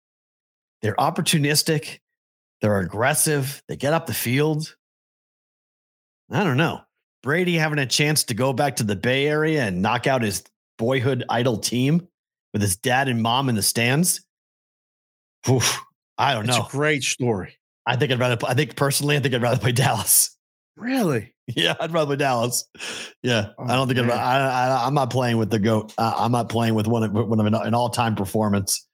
They're 0.82 0.94
opportunistic. 0.96 2.00
They're 2.61 2.78
aggressive. 2.80 3.62
They 3.66 3.76
get 3.76 3.94
up 3.94 4.06
the 4.06 4.14
field. 4.14 4.76
I 6.30 6.44
don't 6.44 6.59
know. 6.59 6.82
Brady 7.22 7.54
having 7.54 7.78
a 7.78 7.86
chance 7.86 8.24
to 8.24 8.34
go 8.34 8.52
back 8.52 8.76
to 8.76 8.84
the 8.84 8.96
Bay 8.96 9.26
Area 9.26 9.64
and 9.64 9.82
knock 9.82 10.06
out 10.06 10.22
his 10.22 10.44
boyhood 10.78 11.24
idol 11.28 11.56
team 11.58 12.06
with 12.52 12.62
his 12.62 12.76
dad 12.76 13.08
and 13.08 13.20
mom 13.22 13.48
in 13.48 13.54
the 13.54 13.62
stands. 13.62 14.24
Oof, 15.48 15.80
I 16.16 16.34
don't 16.34 16.46
know. 16.46 16.50
It's 16.52 16.58
know. 16.58 16.66
a 16.66 16.70
great 16.70 17.02
story. 17.02 17.56
I 17.86 17.96
think 17.96 18.12
I'd 18.12 18.18
rather. 18.20 18.38
I 18.46 18.54
think 18.54 18.76
personally, 18.76 19.16
I 19.16 19.20
think 19.20 19.34
I'd 19.34 19.42
rather 19.42 19.60
play 19.60 19.72
Dallas. 19.72 20.36
Really? 20.76 21.34
Yeah, 21.48 21.74
I'd 21.80 21.92
rather 21.92 22.06
play 22.06 22.16
Dallas. 22.16 22.64
Yeah, 23.22 23.48
I 23.58 23.74
don't 23.74 23.88
think 23.88 23.98
Oh, 24.00 24.04
I'd. 24.04 24.10
I, 24.10 24.68
I, 24.82 24.86
I'm 24.86 24.94
not 24.94 25.10
playing 25.10 25.38
with 25.38 25.50
the 25.50 25.58
goat. 25.58 25.92
Uh, 25.98 26.14
I'm 26.16 26.30
not 26.32 26.48
playing 26.48 26.74
with 26.74 26.86
one 26.86 27.02
of, 27.02 27.12
one 27.12 27.40
of 27.40 27.46
an, 27.46 27.54
an 27.54 27.74
all 27.74 27.88
time 27.88 28.14
performance. 28.14 28.86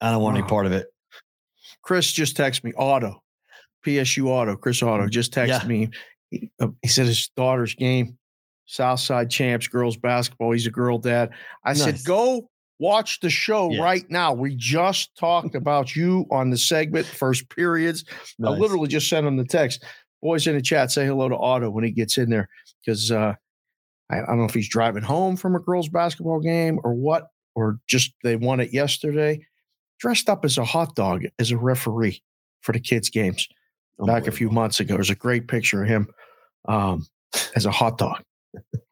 I 0.00 0.10
don't 0.12 0.22
want 0.22 0.36
any 0.36 0.44
Oh. 0.44 0.48
part 0.48 0.66
of 0.66 0.72
it. 0.72 0.86
Chris 1.82 2.10
just 2.12 2.36
texted 2.36 2.62
me, 2.64 2.72
Otto, 2.76 3.22
PSU 3.84 4.28
Otto, 4.28 4.56
Chris 4.56 4.82
Otto 4.82 5.08
just 5.08 5.32
texted 5.34 5.62
Yeah. 5.62 5.66
me. 5.66 5.90
He, 6.32 6.50
uh, 6.60 6.68
he 6.80 6.88
said 6.88 7.06
his 7.06 7.28
daughter's 7.36 7.74
game, 7.74 8.18
Southside 8.66 9.30
Champs, 9.30 9.68
girls 9.68 9.96
basketball. 9.96 10.52
He's 10.52 10.66
a 10.66 10.70
girl 10.70 10.98
dad. 10.98 11.30
I 11.64 11.74
said, 11.74 12.00
go 12.04 12.48
watch 12.78 13.20
the 13.20 13.30
show 13.30 13.78
right 13.78 14.04
now. 14.10 14.32
We 14.32 14.56
just 14.56 15.14
talked 15.16 15.54
about 15.54 15.94
you 15.94 16.26
on 16.30 16.50
the 16.50 16.58
segment, 16.58 17.06
first 17.06 17.48
periods. 17.50 18.04
I 18.44 18.48
literally 18.48 18.88
just 18.88 19.08
sent 19.08 19.26
him 19.26 19.36
the 19.36 19.44
text. 19.44 19.84
Boys 20.22 20.46
in 20.46 20.54
the 20.54 20.62
chat, 20.62 20.90
say 20.90 21.04
hello 21.04 21.28
to 21.28 21.36
Otto 21.36 21.70
when 21.70 21.84
he 21.84 21.90
gets 21.90 22.16
in 22.16 22.30
there 22.30 22.48
because 22.84 23.10
uh, 23.10 23.34
I, 24.10 24.16
I 24.16 24.26
don't 24.26 24.38
know 24.38 24.44
if 24.44 24.54
he's 24.54 24.68
driving 24.68 25.02
home 25.02 25.36
from 25.36 25.54
a 25.54 25.60
girls' 25.60 25.88
basketball 25.88 26.40
game 26.40 26.78
or 26.84 26.94
what, 26.94 27.28
or 27.54 27.78
just 27.88 28.12
they 28.22 28.36
won 28.36 28.60
it 28.60 28.72
yesterday. 28.72 29.44
Dressed 29.98 30.28
up 30.28 30.44
as 30.44 30.58
a 30.58 30.64
hot 30.64 30.94
dog 30.94 31.24
as 31.38 31.50
a 31.50 31.56
referee 31.56 32.22
for 32.60 32.72
the 32.72 32.80
kids' 32.80 33.10
games 33.10 33.48
back 33.98 34.26
a 34.26 34.32
few 34.32 34.50
months 34.50 34.80
ago. 34.80 34.94
There's 34.94 35.10
a 35.10 35.14
great 35.14 35.48
picture 35.48 35.82
of 35.82 35.88
him 35.88 36.08
um, 36.66 37.06
as 37.54 37.66
a 37.66 37.70
hot 37.70 37.98
dog 37.98 38.22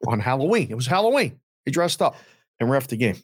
on 0.07 0.19
Halloween. 0.19 0.67
It 0.69 0.75
was 0.75 0.87
Halloween. 0.87 1.39
He 1.65 1.71
dressed 1.71 2.01
up 2.01 2.15
and 2.59 2.69
ref 2.69 2.87
the 2.87 2.97
game. 2.97 3.17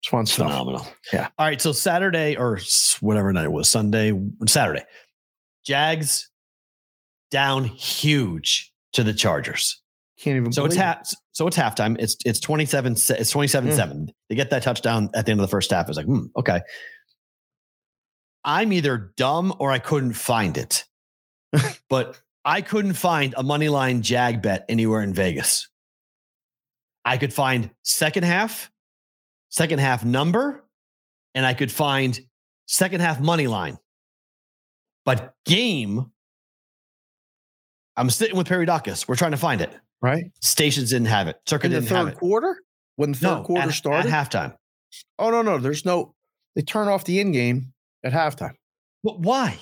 It's 0.00 0.08
fun 0.08 0.26
stuff. 0.26 0.48
Phenomenal. 0.50 0.86
Yeah. 1.12 1.28
All 1.38 1.46
right. 1.46 1.60
So 1.60 1.72
Saturday 1.72 2.36
or 2.36 2.58
whatever 3.00 3.32
night 3.32 3.44
it 3.44 3.52
was, 3.52 3.70
Sunday, 3.70 4.12
Saturday, 4.46 4.82
Jags 5.64 6.28
down 7.30 7.64
huge 7.64 8.72
to 8.94 9.04
the 9.04 9.14
Chargers. 9.14 9.80
Can't 10.18 10.36
even. 10.36 10.52
So 10.52 10.64
it's 10.64 10.74
believe 10.74 10.82
it. 10.82 10.86
half. 10.86 11.14
So 11.32 11.46
it's 11.46 11.56
halftime. 11.56 11.96
It's 11.98 12.16
it's 12.24 12.40
twenty 12.40 12.66
seven. 12.66 12.92
It's 12.92 13.30
twenty 13.30 13.48
seven 13.48 13.72
seven. 13.72 14.08
They 14.28 14.34
get 14.34 14.50
that 14.50 14.62
touchdown 14.62 15.10
at 15.14 15.26
the 15.26 15.32
end 15.32 15.40
of 15.40 15.46
the 15.46 15.50
first 15.50 15.70
half. 15.70 15.88
It's 15.88 15.96
like, 15.96 16.06
hmm, 16.06 16.26
okay. 16.36 16.60
I'm 18.44 18.72
either 18.72 19.12
dumb 19.16 19.54
or 19.58 19.70
I 19.70 19.78
couldn't 19.78 20.14
find 20.14 20.56
it, 20.56 20.84
but 21.88 22.20
I 22.44 22.60
couldn't 22.60 22.94
find 22.94 23.34
a 23.36 23.42
money 23.42 23.68
line 23.68 24.02
jag 24.02 24.42
bet 24.42 24.64
anywhere 24.68 25.02
in 25.02 25.14
Vegas. 25.14 25.68
I 27.04 27.16
could 27.18 27.32
find 27.32 27.70
second 27.82 28.24
half, 28.24 28.70
second 29.48 29.78
half 29.80 30.04
number, 30.04 30.64
and 31.34 31.46
I 31.46 31.54
could 31.54 31.70
find 31.70 32.18
second 32.66 33.00
half 33.00 33.20
money 33.20 33.46
line. 33.46 33.78
But 35.04 35.34
game, 35.46 36.10
I'm 37.96 38.10
sitting 38.10 38.36
with 38.36 38.46
Perry 38.48 38.66
Dacus. 38.66 39.06
We're 39.08 39.16
trying 39.16 39.32
to 39.32 39.36
find 39.36 39.60
it. 39.60 39.70
right 40.00 40.24
Stations 40.40 40.90
didn't 40.90 41.08
have 41.08 41.28
it. 41.28 41.36
Circa 41.46 41.66
in 41.66 41.72
the 41.72 41.80
didn't 41.80 41.96
have 41.96 42.06
third 42.06 42.12
it. 42.14 42.18
quarter 42.18 42.56
when 42.96 43.12
the 43.12 43.18
third 43.18 43.38
No, 43.38 43.42
quarter 43.42 43.68
at, 43.68 43.74
started. 43.74 44.12
at 44.12 44.30
halftime. 44.30 44.54
oh 45.18 45.30
no, 45.30 45.42
no, 45.42 45.58
there's 45.58 45.84
no. 45.84 46.14
They 46.54 46.62
turn 46.62 46.88
off 46.88 47.04
the 47.04 47.18
in 47.20 47.32
game 47.32 47.72
at 48.04 48.12
halftime. 48.12 48.54
But 49.02 49.20
why? 49.20 49.58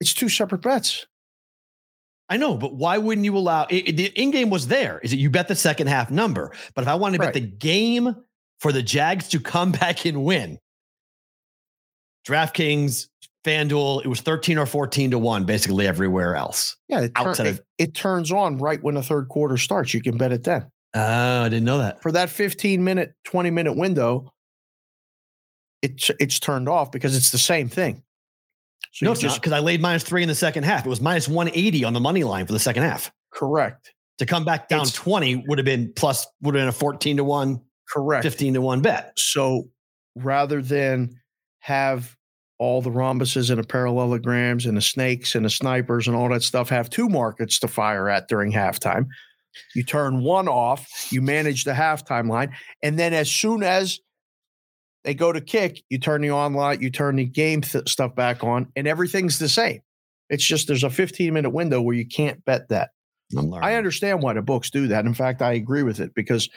It's 0.00 0.14
two 0.14 0.28
separate 0.28 0.62
bets. 0.62 1.06
I 2.30 2.36
know, 2.36 2.56
but 2.56 2.74
why 2.74 2.98
wouldn't 2.98 3.24
you 3.24 3.36
allow 3.36 3.64
it, 3.70 3.88
it- 3.88 3.96
the 3.96 4.06
in 4.20 4.30
game 4.30 4.50
was 4.50 4.66
there? 4.68 4.98
Is 5.02 5.12
it 5.12 5.18
you 5.18 5.30
bet 5.30 5.48
the 5.48 5.56
second 5.56 5.86
half 5.86 6.10
number? 6.10 6.52
But 6.74 6.82
if 6.82 6.88
I 6.88 6.94
wanted 6.94 7.18
to 7.18 7.24
Right. 7.24 7.34
bet 7.34 7.42
the 7.42 7.48
game 7.48 8.14
for 8.60 8.72
the 8.72 8.82
Jags 8.82 9.28
to 9.30 9.40
come 9.40 9.72
back 9.80 10.04
and 10.04 10.24
win, 10.24 10.58
DraftKings, 12.26 13.06
FanDuel, 13.44 14.04
it 14.04 14.08
was 14.08 14.20
13 14.20 14.58
or 14.58 14.66
14 14.66 15.12
to 15.12 15.18
1, 15.18 15.44
basically 15.44 15.86
everywhere 15.86 16.34
else. 16.36 16.76
Yeah, 16.88 17.02
it, 17.02 17.12
Outside 17.16 17.46
it, 17.46 17.50
of- 17.50 17.60
it 17.78 17.94
turns 17.94 18.30
on 18.30 18.58
right 18.58 18.82
when 18.82 18.94
the 18.94 19.02
third 19.02 19.28
quarter 19.28 19.56
starts. 19.56 19.94
You 19.94 20.02
can 20.02 20.18
bet 20.18 20.32
it 20.32 20.44
then. 20.44 20.66
Oh, 20.94 21.42
I 21.44 21.48
didn't 21.48 21.64
know 21.64 21.78
that. 21.78 22.02
For 22.02 22.12
that 22.12 22.30
15 22.30 22.82
minute, 22.82 23.14
20 23.24 23.50
minute 23.50 23.74
window, 23.76 24.32
it's 25.82 26.10
it's 26.18 26.40
turned 26.40 26.68
off 26.68 26.90
because 26.90 27.16
it's 27.16 27.30
the 27.30 27.38
same 27.38 27.68
thing. 27.68 28.02
So 28.92 29.06
no, 29.06 29.14
just 29.14 29.36
because 29.40 29.52
I 29.52 29.60
laid 29.60 29.80
minus 29.80 30.02
three 30.02 30.22
in 30.22 30.28
the 30.28 30.34
second 30.34 30.64
half. 30.64 30.84
It 30.86 30.88
was 30.88 31.00
minus 31.00 31.28
180 31.28 31.84
on 31.84 31.92
the 31.92 32.00
money 32.00 32.24
line 32.24 32.46
for 32.46 32.52
the 32.52 32.58
second 32.58 32.82
half. 32.84 33.10
correct. 33.32 33.92
To 34.18 34.26
come 34.26 34.44
back 34.44 34.68
down 34.68 34.80
It's- 34.80 34.94
20 34.94 35.44
would 35.46 35.58
have 35.58 35.64
been 35.64 35.92
plus, 35.94 36.26
would 36.42 36.54
have 36.56 36.62
been 36.62 36.68
a 36.68 36.72
14 36.72 37.18
to 37.18 37.24
1, 37.24 37.60
Correct. 37.88 38.24
15 38.24 38.54
to 38.54 38.60
1 38.60 38.80
bet. 38.80 39.12
So 39.16 39.68
rather 40.16 40.60
than 40.60 41.10
have 41.60 42.16
all 42.58 42.82
the 42.82 42.90
rhombuses 42.90 43.48
and 43.50 43.62
the 43.62 43.66
parallelograms 43.66 44.66
and 44.66 44.76
the 44.76 44.80
snakes 44.82 45.36
and 45.36 45.44
the 45.44 45.50
snipers 45.50 46.08
and 46.08 46.16
all 46.16 46.28
that 46.30 46.42
stuff 46.42 46.68
have 46.70 46.90
two 46.90 47.08
markets 47.08 47.60
to 47.60 47.68
fire 47.68 48.08
at 48.08 48.26
during 48.26 48.50
halftime, 48.50 49.06
you 49.76 49.84
turn 49.84 50.22
one 50.24 50.48
off, 50.48 50.88
you 51.12 51.22
manage 51.22 51.62
the 51.62 51.72
halftime 51.72 52.28
line, 52.28 52.52
and 52.82 52.98
then 52.98 53.14
as 53.14 53.30
soon 53.30 53.62
as 53.62 54.00
they 55.08 55.14
go 55.14 55.32
to 55.32 55.40
kick, 55.40 55.82
you 55.88 55.98
turn 55.98 56.20
the 56.20 56.30
online, 56.32 56.82
you 56.82 56.90
turn 56.90 57.16
the 57.16 57.24
game 57.24 57.62
th- 57.62 57.88
stuff 57.88 58.14
back 58.14 58.44
on, 58.44 58.70
and 58.76 58.86
everything's 58.86 59.38
the 59.38 59.48
same. 59.48 59.80
It's 60.28 60.44
just 60.44 60.66
there's 60.66 60.84
a 60.84 60.90
15 60.90 61.32
minute 61.32 61.48
window 61.48 61.80
where 61.80 61.96
you 61.96 62.04
can't 62.06 62.44
bet 62.44 62.68
that. 62.68 62.90
I'm 63.34 63.48
learning. 63.48 63.66
I 63.66 63.76
understand 63.76 64.22
why 64.22 64.34
the 64.34 64.42
books 64.42 64.68
do 64.68 64.88
that. 64.88 65.06
In 65.06 65.14
fact, 65.14 65.40
I 65.40 65.54
agree 65.54 65.82
with 65.82 65.98
it 65.98 66.14
because 66.14 66.50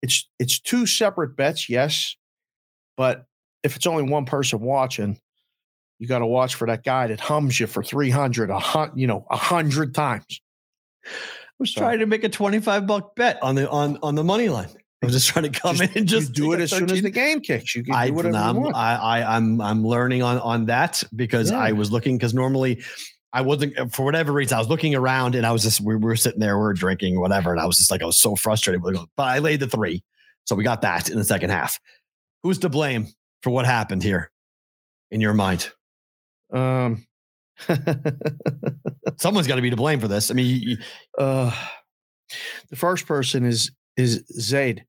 it's 0.00 0.28
it's 0.38 0.60
two 0.60 0.86
separate 0.86 1.34
bets, 1.36 1.68
yes, 1.68 2.14
but 2.96 3.24
if 3.64 3.74
it's 3.74 3.84
only 3.88 4.04
one 4.04 4.26
person 4.26 4.60
watching, 4.60 5.18
you 5.98 6.06
got 6.06 6.20
to 6.20 6.26
watch 6.26 6.54
for 6.54 6.68
that 6.68 6.84
guy 6.84 7.08
that 7.08 7.18
hums 7.18 7.58
you 7.58 7.66
for 7.66 7.82
300 7.82 8.48
a 8.50 8.60
hun- 8.60 8.92
you 8.94 9.08
know, 9.08 9.26
a 9.28 9.36
hundred 9.36 9.92
times. 9.92 10.40
I 11.04 11.10
was 11.58 11.74
So- 11.74 11.80
trying 11.80 11.98
to 11.98 12.06
make 12.06 12.22
a 12.22 12.28
25 12.28 12.86
buck 12.86 13.16
bet 13.16 13.42
on 13.42 13.56
the 13.56 13.68
on 13.68 13.98
on 14.04 14.14
the 14.14 14.22
money 14.22 14.48
line. 14.48 14.68
I 15.02 15.06
was 15.06 15.14
just 15.14 15.28
trying 15.28 15.50
to 15.50 15.60
come 15.60 15.76
Just- 15.76 15.92
in 15.92 15.98
and 15.98 16.08
just 16.08 16.32
do 16.32 16.52
it 16.52 16.60
as 16.60 16.70
soon 16.70 16.90
as 16.90 17.02
the 17.02 17.10
game 17.10 17.40
kicks. 17.40 17.74
You 17.76 17.84
can 17.84 17.94
I, 17.94 18.08
do 18.08 18.14
whatever 18.14 18.36
I'm, 18.36 18.56
you 18.56 18.62
want. 18.62 18.76
I, 18.76 18.94
I, 18.96 19.36
I'm, 19.36 19.60
I'm 19.60 19.84
learning 19.86 20.22
on 20.24 20.38
on 20.40 20.66
that 20.66 21.02
because 21.14 21.52
I 21.52 21.70
was 21.72 21.92
looking 21.92 22.16
because 22.18 22.34
normally 22.34 22.82
I 23.32 23.42
wasn't 23.42 23.94
for 23.94 24.04
whatever 24.04 24.32
reason 24.32 24.56
I 24.56 24.58
was 24.58 24.68
looking 24.68 24.94
around 24.96 25.34
and 25.36 25.46
I 25.46 25.52
was 25.52 25.62
just 25.62 25.80
we 25.80 25.94
were 25.94 26.16
sitting 26.16 26.40
there 26.40 26.56
we 26.58 26.62
were 26.62 26.72
drinking 26.74 27.20
whatever 27.20 27.52
and 27.52 27.60
I 27.60 27.66
was 27.66 27.76
just 27.76 27.90
like 27.92 28.02
I 28.02 28.06
was 28.06 28.18
so 28.18 28.34
frustrated. 28.34 28.82
But 28.82 29.06
I 29.18 29.38
laid 29.38 29.60
the 29.60 29.68
three, 29.68 30.02
so 30.46 30.56
we 30.56 30.64
got 30.64 30.82
that 30.82 31.10
in 31.10 31.16
the 31.18 31.24
second 31.24 31.50
half. 31.50 31.78
Who's 32.42 32.58
to 32.58 32.68
blame 32.68 33.06
for 33.44 33.50
what 33.50 33.66
happened 33.66 34.02
here, 34.02 34.30
in 35.12 35.20
your 35.20 35.34
mind? 35.34 35.70
um, 36.52 37.04
Someone's 39.16 39.46
got 39.46 39.56
to 39.56 39.62
be 39.62 39.70
to 39.70 39.76
blame 39.76 40.00
for 40.00 40.08
this. 40.08 40.30
I 40.30 40.34
mean, 40.34 40.46
you- 40.46 40.70
you- 40.70 40.76
uh, 41.18 41.52
the 42.70 42.76
first 42.76 43.06
person 43.06 43.44
is 43.44 43.70
is 43.96 44.22
Zaid, 44.38 44.84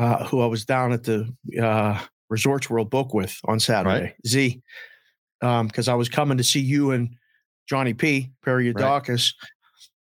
uh, 0.00 0.24
who 0.24 0.40
I 0.40 0.46
was 0.46 0.64
down 0.64 0.92
at 0.92 1.04
the 1.04 1.30
uh, 1.60 2.00
Resorts 2.30 2.70
World 2.70 2.88
book 2.88 3.12
with 3.12 3.38
on 3.44 3.60
Saturday. 3.60 4.14
Z, 4.26 4.62
because 5.40 5.88
I 5.88 5.94
was 5.94 6.08
coming 6.08 6.38
to 6.38 6.44
see 6.44 6.60
you 6.60 6.92
and 6.92 7.16
Johnny 7.68 7.92
P. 7.92 8.30
Periodakis, 8.44 9.34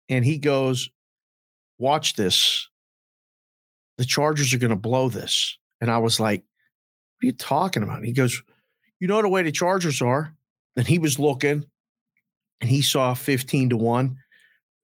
and 0.07 0.23
he 0.23 0.37
goes, 0.37 0.89
"Watch 1.79 2.15
this. 2.15 2.69
The 3.97 4.05
Chargers 4.05 4.53
are 4.53 4.57
going 4.57 4.69
to 4.69 4.77
blow 4.77 5.09
this." 5.09 5.57
And 5.81 5.91
I 5.91 5.97
was 5.97 6.17
like, 6.17 6.39
"What 6.39 7.25
are 7.25 7.27
you 7.27 7.33
talking 7.33 7.83
about?" 7.83 7.97
And 7.97 8.05
he 8.05 8.13
goes, 8.13 8.41
"You 9.01 9.07
know 9.09 9.21
the 9.21 9.27
way 9.27 9.43
the 9.43 9.51
Chargers 9.51 10.01
are." 10.01 10.33
And 10.77 10.87
he 10.87 10.97
was 10.97 11.19
looking, 11.19 11.65
and 12.61 12.69
he 12.69 12.81
saw 12.81 13.13
fifteen 13.15 13.69
to 13.69 13.77
one 13.77 14.17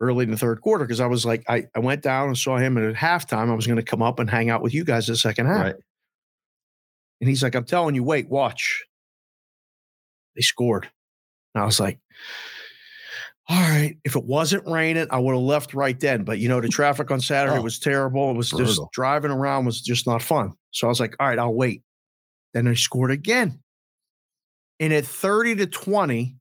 early 0.01 0.23
in 0.23 0.31
the 0.31 0.37
third 0.37 0.61
quarter 0.61 0.85
because 0.85 0.99
I 0.99 1.05
was 1.07 1.25
like, 1.25 1.43
I, 1.49 1.67
I 1.75 1.79
went 1.79 2.01
down 2.01 2.27
and 2.27 2.37
saw 2.37 2.57
him, 2.57 2.77
and 2.77 2.85
at 2.87 2.95
halftime, 2.95 3.49
I 3.49 3.53
was 3.55 3.67
going 3.67 3.77
to 3.77 3.83
come 3.83 4.01
up 4.01 4.19
and 4.19 4.29
hang 4.29 4.49
out 4.49 4.61
with 4.61 4.73
you 4.73 4.83
guys 4.83 5.07
the 5.07 5.15
second 5.17 5.47
half. 5.47 5.61
right? 5.61 5.75
And 7.21 7.29
he's 7.29 7.43
like, 7.43 7.55
I'm 7.55 7.65
telling 7.65 7.95
you, 7.95 8.03
wait, 8.03 8.29
watch. 8.29 8.85
They 10.35 10.41
scored. 10.41 10.89
And 11.53 11.61
I 11.61 11.65
was 11.65 11.79
like, 11.79 11.99
all 13.49 13.59
right, 13.59 13.97
if 14.05 14.15
it 14.15 14.23
wasn't 14.23 14.67
raining, 14.67 15.07
I 15.09 15.17
would 15.17 15.33
have 15.33 15.41
left 15.41 15.73
right 15.73 15.99
then. 15.99 16.23
But 16.23 16.37
you 16.39 16.47
know, 16.47 16.61
the 16.61 16.67
traffic 16.69 17.09
on 17.11 17.19
Saturday 17.19 17.57
Oh, 17.57 17.61
was 17.63 17.79
terrible. 17.79 18.29
It 18.31 18.37
was 18.37 18.51
just 18.51 18.79
driving 18.93 19.31
around 19.31 19.65
was 19.65 19.81
just 19.81 20.05
not 20.07 20.21
fun. 20.21 20.53
So 20.71 20.87
I 20.87 20.89
was 20.89 20.99
like, 20.99 21.15
all 21.19 21.27
right, 21.27 21.39
I'll 21.39 21.53
wait. 21.53 21.81
Then 22.53 22.65
they 22.65 22.75
scored 22.75 23.11
again. 23.11 23.59
And 24.79 24.93
at 24.93 25.03
30 25.05 25.55
to 25.57 25.65
20, 25.67 26.37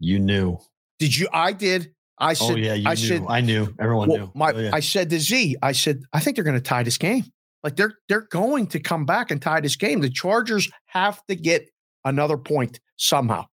You 0.00 0.18
knew. 0.18 0.58
did 0.98 1.16
you? 1.16 1.28
I 1.32 1.52
did. 1.52 1.94
I 2.18 2.30
oh, 2.30 2.34
said, 2.34 2.52
oh 2.52 2.56
yeah, 2.56 2.74
you 2.74 2.88
I 2.88 2.94
knew. 2.94 2.96
said, 2.96 3.24
I 3.28 3.40
knew. 3.40 3.74
Everyone 3.78 4.08
well, 4.08 4.18
knew. 4.18 4.32
My, 4.34 4.52
Oh, 4.52 4.58
yeah. 4.58 4.70
I 4.72 4.80
said 4.80 5.10
to 5.10 5.20
Z, 5.20 5.56
I 5.62 5.72
said, 5.72 6.02
I 6.12 6.20
think 6.20 6.36
they're 6.36 6.44
going 6.44 6.56
to 6.56 6.62
tie 6.62 6.82
this 6.82 6.98
game. 6.98 7.24
Like 7.62 7.76
they're 7.76 7.94
they're 8.08 8.28
going 8.30 8.66
to 8.68 8.80
come 8.80 9.06
back 9.06 9.30
and 9.30 9.40
tie 9.40 9.60
this 9.60 9.76
game. 9.76 10.00
The 10.00 10.10
Chargers 10.10 10.70
have 10.86 11.24
to 11.26 11.34
get 11.34 11.68
another 12.04 12.36
point 12.36 12.78
somehow, 12.96 13.46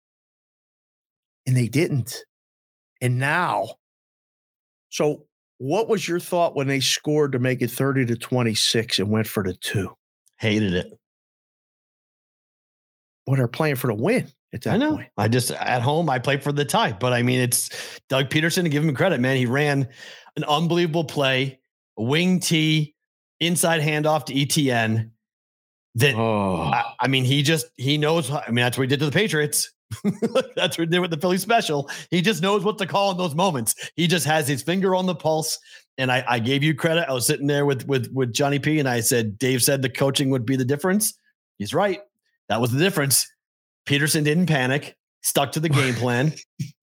and 1.48 1.56
they 1.56 1.68
didn't. 1.70 2.18
And 3.02 3.20
now, 3.20 3.70
so 4.90 5.26
what 5.60 5.88
was 5.88 6.08
your 6.08 6.20
thought 6.20 6.56
when 6.56 6.68
they 6.68 6.82
scored 6.82 7.32
to 7.32 7.40
make 7.40 7.62
it 7.62 7.72
thirty 7.72 8.06
to 8.06 8.18
twenty 8.18 8.54
six 8.54 9.00
and 9.00 9.10
went 9.10 9.28
for 9.28 9.44
the 9.44 9.54
two? 9.54 9.96
Hated 10.40 10.74
it. 10.74 10.88
what 13.26 13.40
are 13.40 13.48
playing 13.48 13.76
for 13.76 13.88
the 13.88 13.94
win 13.94 14.30
at 14.54 14.62
that 14.64 14.74
I 14.74 14.78
know. 14.78 14.96
point. 14.96 15.10
I 15.18 15.28
just 15.28 15.52
at 15.52 15.82
home 15.82 16.10
I 16.10 16.20
play 16.20 16.38
for 16.38 16.52
the 16.52 16.66
tie, 16.66 16.92
but 16.94 17.14
I 17.14 17.24
mean 17.24 17.40
it's 17.40 17.70
Doug 18.10 18.30
Pederson 18.30 18.64
to 18.64 18.70
give 18.70 18.84
him 18.84 18.94
credit, 18.96 19.20
man. 19.20 19.38
He 19.38 19.46
ran 19.46 19.88
an 20.36 20.44
unbelievable 20.44 21.06
play, 21.06 21.60
wing 21.98 22.40
T, 22.40 22.96
inside 23.40 23.82
handoff 23.82 24.26
to 24.26 24.40
Etienne. 24.40 25.12
That 25.96 26.16
Oh, 26.16 26.72
I, 26.74 26.94
I 27.02 27.08
mean, 27.08 27.26
he 27.26 27.44
just 27.44 27.66
he 27.76 27.98
knows. 27.98 28.32
I 28.32 28.46
mean, 28.48 28.56
that's 28.64 28.78
what 28.78 28.84
he 28.84 28.88
did 28.88 29.00
to 29.00 29.06
the 29.06 29.12
Patriots. 29.12 29.74
that's 30.56 30.78
what 30.78 30.80
he 30.80 30.86
did 30.86 31.00
with 31.00 31.12
the 31.12 31.18
Philly 31.18 31.38
special. 31.38 31.90
He 32.12 32.22
just 32.22 32.42
knows 32.42 32.64
what 32.64 32.78
to 32.78 32.86
call 32.86 33.12
in 33.12 33.18
those 33.18 33.36
moments. 33.36 33.76
He 33.98 34.08
just 34.08 34.26
has 34.26 34.48
his 34.48 34.64
finger 34.64 34.96
on 34.96 35.06
the 35.06 35.16
pulse. 35.16 35.60
And 35.98 36.10
I, 36.10 36.24
I 36.26 36.40
gave 36.40 36.64
you 36.64 36.74
credit. 36.74 37.10
I 37.10 37.14
was 37.14 37.28
sitting 37.28 37.48
there 37.48 37.66
with 37.66 37.86
with 37.88 38.10
with 38.14 38.32
Johnny 38.32 38.58
P, 38.58 38.80
and 38.80 38.88
I 38.88 39.02
said, 39.02 39.38
Dave 39.38 39.62
said 39.62 39.82
the 39.82 39.90
coaching 39.90 40.30
would 40.30 40.46
be 40.46 40.56
the 40.56 40.64
difference. 40.64 41.14
He's 41.58 41.74
right. 41.74 42.00
That 42.48 42.62
was 42.62 42.72
the 42.72 42.80
difference. 42.80 43.30
Pederson 43.86 44.24
didn't 44.24 44.48
panic, 44.48 44.96
stuck 45.22 45.52
to 45.54 45.60
the 45.60 45.70
game 45.70 45.94
plan. 45.96 46.34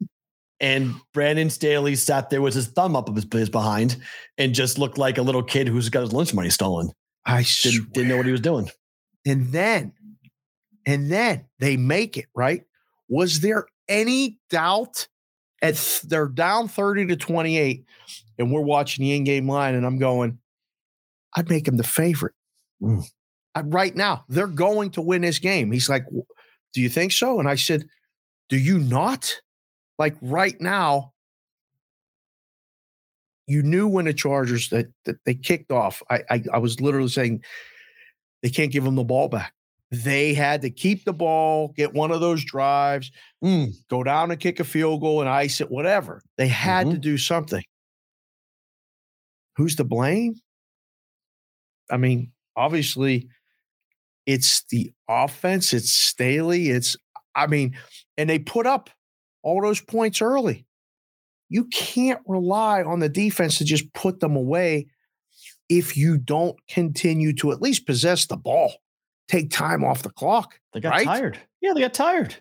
And 0.60 0.94
Brandon 1.14 1.50
Staley 1.50 1.94
sat 1.94 2.30
there 2.30 2.42
with 2.42 2.54
his 2.54 2.66
thumb 2.66 2.96
up 2.96 3.08
of 3.08 3.14
his, 3.14 3.48
behind 3.48 3.96
and 4.38 4.52
just 4.54 4.76
looked 4.76 4.98
like 4.98 5.18
a 5.18 5.22
little 5.22 5.42
kid 5.42 5.68
who's 5.68 5.88
got 5.88 6.00
his 6.00 6.12
lunch 6.12 6.34
money 6.34 6.50
stolen. 6.50 6.90
I 7.24 7.44
Didn't, 7.62 7.92
didn't 7.92 8.08
know 8.08 8.16
what 8.16 8.26
he 8.26 8.32
was 8.32 8.40
doing. 8.40 8.68
And 9.24 9.52
then, 9.52 9.92
and 10.84 11.10
then 11.10 11.44
they 11.60 11.76
make 11.76 12.16
it, 12.16 12.26
right? 12.34 12.64
Was 13.08 13.40
there 13.40 13.66
any 13.88 14.38
doubt 14.50 15.06
at 15.62 15.76
they're 16.08 16.26
down 16.28 16.66
30 16.66 17.06
to 17.06 17.16
28 17.16 17.84
and 18.38 18.50
we're 18.52 18.60
watching 18.60 19.04
the 19.04 19.14
in-game 19.14 19.48
line 19.48 19.74
and 19.76 19.86
I'm 19.86 19.98
going, 19.98 20.38
I'd 21.36 21.48
make 21.48 21.68
him 21.68 21.76
the 21.76 21.84
favorite. 21.84 22.34
Mm. 22.82 23.04
I- 23.54 23.60
right 23.60 23.94
now, 23.94 24.24
they're 24.28 24.46
going 24.48 24.90
to 24.92 25.02
win 25.02 25.22
this 25.22 25.38
game. 25.38 25.70
He's 25.70 25.88
like, 25.88 26.04
"W- 26.06 26.24
Do 26.74 26.80
you 26.80 26.88
think 26.88 27.12
so? 27.12 27.38
And 27.40 27.48
I 27.48 27.54
said, 27.54 27.86
Do 28.48 28.58
you 28.58 28.78
not? 28.78 29.40
Like 29.98 30.16
right 30.22 30.58
now, 30.60 31.12
you 33.46 33.62
knew 33.62 33.88
when 33.88 34.04
the 34.04 34.12
Chargers 34.12 34.68
that, 34.68 34.86
that 35.06 35.16
they 35.24 35.34
kicked 35.34 35.72
off. 35.72 36.02
I, 36.10 36.22
I 36.30 36.42
I 36.54 36.58
was 36.58 36.80
literally 36.80 37.08
saying 37.08 37.42
they 38.42 38.50
can't 38.50 38.70
give 38.70 38.84
them 38.84 38.94
the 38.94 39.04
ball 39.04 39.28
back. 39.28 39.52
They 39.90 40.34
had 40.34 40.60
to 40.62 40.70
keep 40.70 41.04
the 41.04 41.14
ball, 41.14 41.68
get 41.74 41.94
one 41.94 42.10
of 42.10 42.20
those 42.20 42.44
drives, 42.44 43.10
Mm. 43.42 43.72
go 43.88 44.02
down 44.04 44.30
and 44.30 44.38
kick 44.38 44.60
a 44.60 44.64
field 44.64 45.00
goal 45.00 45.20
and 45.20 45.30
ice 45.30 45.60
it, 45.62 45.70
whatever. 45.70 46.22
They 46.36 46.48
had 46.48 46.90
to 46.90 46.98
do 46.98 47.16
something. 47.16 47.64
Who's 49.56 49.76
to 49.76 49.84
blame? 49.84 50.34
I 51.90 51.96
mean, 51.96 52.32
obviously, 52.54 53.28
it's 54.28 54.62
the 54.64 54.92
offense, 55.08 55.72
it's 55.72 55.90
Staley, 55.90 56.68
it's, 56.68 56.98
I 57.34 57.46
mean, 57.46 57.74
and 58.18 58.28
they 58.28 58.38
put 58.38 58.66
up 58.66 58.90
all 59.42 59.62
those 59.62 59.80
points 59.80 60.20
early. 60.20 60.66
You 61.48 61.64
can't 61.64 62.20
rely 62.26 62.82
on 62.82 63.00
the 63.00 63.08
defense 63.08 63.56
to 63.56 63.64
just 63.64 63.90
put 63.94 64.20
them 64.20 64.36
away 64.36 64.88
if 65.70 65.96
you 65.96 66.18
don't 66.18 66.56
continue 66.68 67.32
to 67.36 67.52
at 67.52 67.62
least 67.62 67.86
possess 67.86 68.26
the 68.26 68.36
ball, 68.36 68.74
take 69.28 69.50
time 69.50 69.82
off 69.82 70.02
the 70.02 70.10
clock. 70.10 70.60
They 70.74 70.80
got 70.80 70.90
Right? 70.90 71.06
tired. 71.06 71.38
Yeah, 71.62 71.72
they 71.72 71.80
got 71.80 71.94
tired. 71.94 72.36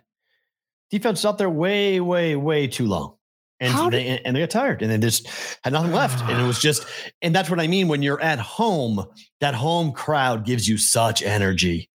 Defense 0.91 1.23
out 1.23 1.37
there 1.37 1.49
way, 1.49 2.01
way, 2.01 2.35
way 2.35 2.67
too 2.67 2.85
long. 2.85 3.16
And 3.59 3.73
How 3.73 3.89
they 3.89 4.19
and 4.19 4.35
they 4.35 4.41
got 4.41 4.51
tired 4.51 4.81
and 4.83 4.91
they 4.91 4.97
just 4.99 5.27
had 5.63 5.73
nothing 5.73 5.91
left. 5.91 6.23
And 6.29 6.39
it 6.39 6.45
was 6.45 6.59
just, 6.59 6.85
and 7.21 7.33
that's 7.33 7.49
what 7.49 7.59
I 7.59 7.67
mean. 7.67 7.87
When 7.87 8.01
you're 8.03 8.21
at 8.21 8.39
home, 8.39 9.03
that 9.41 9.55
home 9.55 9.91
crowd 9.93 10.45
gives 10.45 10.67
you 10.69 10.77
such 10.77 11.23
energy. 11.23 11.89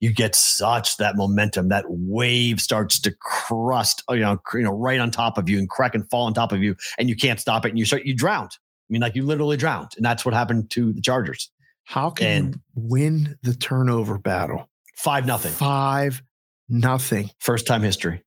You 0.00 0.12
get 0.12 0.36
such 0.36 0.96
that 0.98 1.16
momentum. 1.16 1.70
That 1.70 1.86
wave 1.88 2.60
starts 2.60 3.00
to 3.00 3.10
crust, 3.20 4.04
you 4.08 4.20
know, 4.20 4.38
you 4.54 4.62
know, 4.62 4.70
right 4.72 5.00
on 5.00 5.10
top 5.10 5.38
of 5.38 5.48
you 5.48 5.58
and 5.58 5.68
crack 5.68 5.96
and 5.96 6.08
fall 6.08 6.26
on 6.26 6.34
top 6.34 6.52
of 6.52 6.62
you, 6.62 6.76
and 7.00 7.08
you 7.08 7.16
can't 7.16 7.40
stop 7.40 7.66
it. 7.66 7.70
And 7.70 7.78
you 7.80 7.84
start, 7.84 8.04
you 8.04 8.14
drowned. 8.14 8.52
I 8.52 8.86
mean, 8.92 9.02
like 9.02 9.16
you 9.16 9.24
literally 9.24 9.56
drowned. 9.56 9.88
And 9.96 10.04
that's 10.06 10.24
what 10.24 10.34
happened 10.34 10.70
to 10.70 10.92
the 10.92 11.00
Chargers. 11.00 11.50
How 11.82 12.10
can 12.10 12.26
And- 12.28 12.54
you 12.54 12.60
win 12.76 13.38
the 13.42 13.54
turnover 13.54 14.18
battle? 14.18 14.68
Five 14.94 15.26
nothing. 15.26 15.50
Five 15.52 16.22
nothing 16.68 17.30
First 17.40 17.66
time 17.66 17.82
history. 17.82 18.22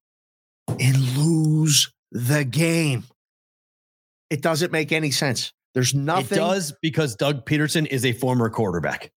and 0.67 0.97
lose 1.17 1.89
the 2.12 2.43
game. 2.43 3.03
It 4.30 4.41
doesn't 4.41 4.72
make 4.72 4.91
any 4.91 5.12
sense. 5.12 5.53
There's 5.74 5.93
nothing. 5.93 6.38
It 6.38 6.41
does 6.41 6.74
because 6.82 7.16
Doug 7.16 7.45
Pederson 7.45 7.88
is 7.88 8.05
a 8.05 8.14
former 8.14 8.49
quarterback. 8.49 9.12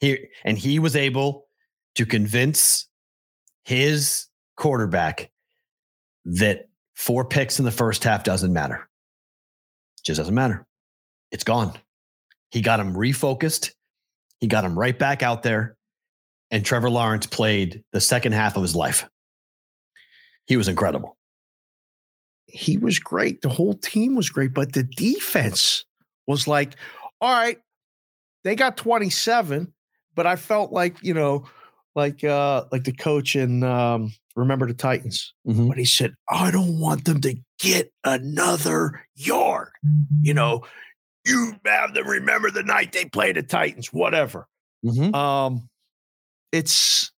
He 0.00 0.26
and 0.44 0.58
he 0.58 0.78
was 0.78 0.96
able 0.96 1.46
to 1.94 2.04
convince 2.04 2.88
his 3.64 4.26
quarterback 4.56 5.30
that 6.24 6.68
four 6.94 7.24
picks 7.24 7.58
in 7.58 7.64
the 7.64 7.70
first 7.70 8.04
half 8.04 8.24
doesn't 8.24 8.52
matter. 8.52 8.88
Just 10.04 10.18
doesn't 10.18 10.34
matter. 10.34 10.66
It's 11.30 11.44
gone. 11.44 11.72
He 12.50 12.60
got 12.60 12.80
him 12.80 12.94
refocused. 12.94 13.72
He 14.40 14.46
got 14.46 14.64
him 14.64 14.78
right 14.78 14.98
back 14.98 15.22
out 15.22 15.42
there. 15.42 15.76
And 16.50 16.64
Trevor 16.64 16.90
Lawrence 16.90 17.26
played 17.26 17.82
the 17.92 18.00
second 18.00 18.32
half 18.32 18.56
of 18.56 18.62
his 18.62 18.76
life. 18.76 19.08
He 20.46 20.56
was 20.56 20.68
incredible. 20.68 21.16
He 22.54 22.78
was 22.78 23.00
great. 23.00 23.42
The 23.42 23.48
whole 23.48 23.74
team 23.74 24.14
was 24.14 24.30
great, 24.30 24.54
but 24.54 24.72
the 24.74 24.84
defense 24.84 25.84
was 26.28 26.46
like, 26.46 26.76
all 27.20 27.32
right, 27.32 27.58
they 28.44 28.54
got 28.54 28.76
27, 28.76 29.72
but 30.14 30.26
I 30.26 30.36
felt 30.36 30.70
like, 30.72 30.96
you 31.02 31.14
know, 31.14 31.46
like 31.96 32.22
uh 32.24 32.64
like 32.72 32.84
the 32.84 32.92
coach 32.92 33.34
in 33.36 33.62
um 33.64 34.12
remember 34.36 34.66
the 34.66 34.74
Titans. 34.74 35.32
Mhm. 35.46 35.68
But 35.68 35.78
he 35.78 35.84
said, 35.84 36.14
I 36.28 36.50
don't 36.52 36.78
want 36.78 37.04
them 37.04 37.20
to 37.22 37.34
get 37.58 37.92
another 38.04 39.04
yard. 39.16 39.70
You 40.22 40.34
know, 40.34 40.62
you 41.24 41.54
have 41.66 41.94
them 41.94 42.06
remember 42.06 42.50
the 42.52 42.62
night 42.62 42.92
they 42.92 43.06
played 43.06 43.36
the 43.36 43.42
Titans, 43.42 43.92
whatever. 43.92 44.46
Mhm. 44.84 45.12
Um, 45.14 45.68
it's 46.52 47.10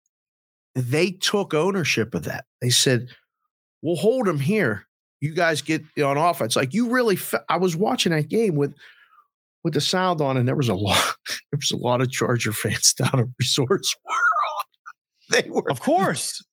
they 0.75 1.11
took 1.11 1.53
ownership 1.53 2.13
of 2.15 2.23
that. 2.23 2.45
They 2.61 2.69
said, 2.69 3.09
"We'll 3.81 3.95
hold 3.97 4.27
them 4.27 4.39
here. 4.39 4.88
You 5.22 5.34
guys 5.34 5.61
get 5.61 5.84
on 6.01 6.18
offense." 6.18 6.55
Like 6.55 6.74
you 6.74 6.89
really, 6.89 7.16
fe- 7.16 7.39
I 7.49 7.57
was 7.57 7.76
watching 7.76 8.11
that 8.11 8.28
game 8.30 8.55
with 8.55 8.74
with 9.63 9.74
the 9.74 9.82
sound 9.82 10.22
on, 10.22 10.38
and 10.38 10.47
there 10.47 10.55
was 10.55 10.70
a 10.70 10.76
lot. 10.76 11.01
There 11.51 11.57
was 11.57 11.72
a 11.72 11.78
lot 11.78 12.01
of 12.01 12.11
Charger 12.11 12.51
fans 12.53 12.93
down 12.97 13.20
at 13.20 13.26
Resorts 13.39 13.95
World. 14.05 15.43
They 15.43 15.49
were 15.49 15.70
Of 15.72 15.80
course. 15.80 16.43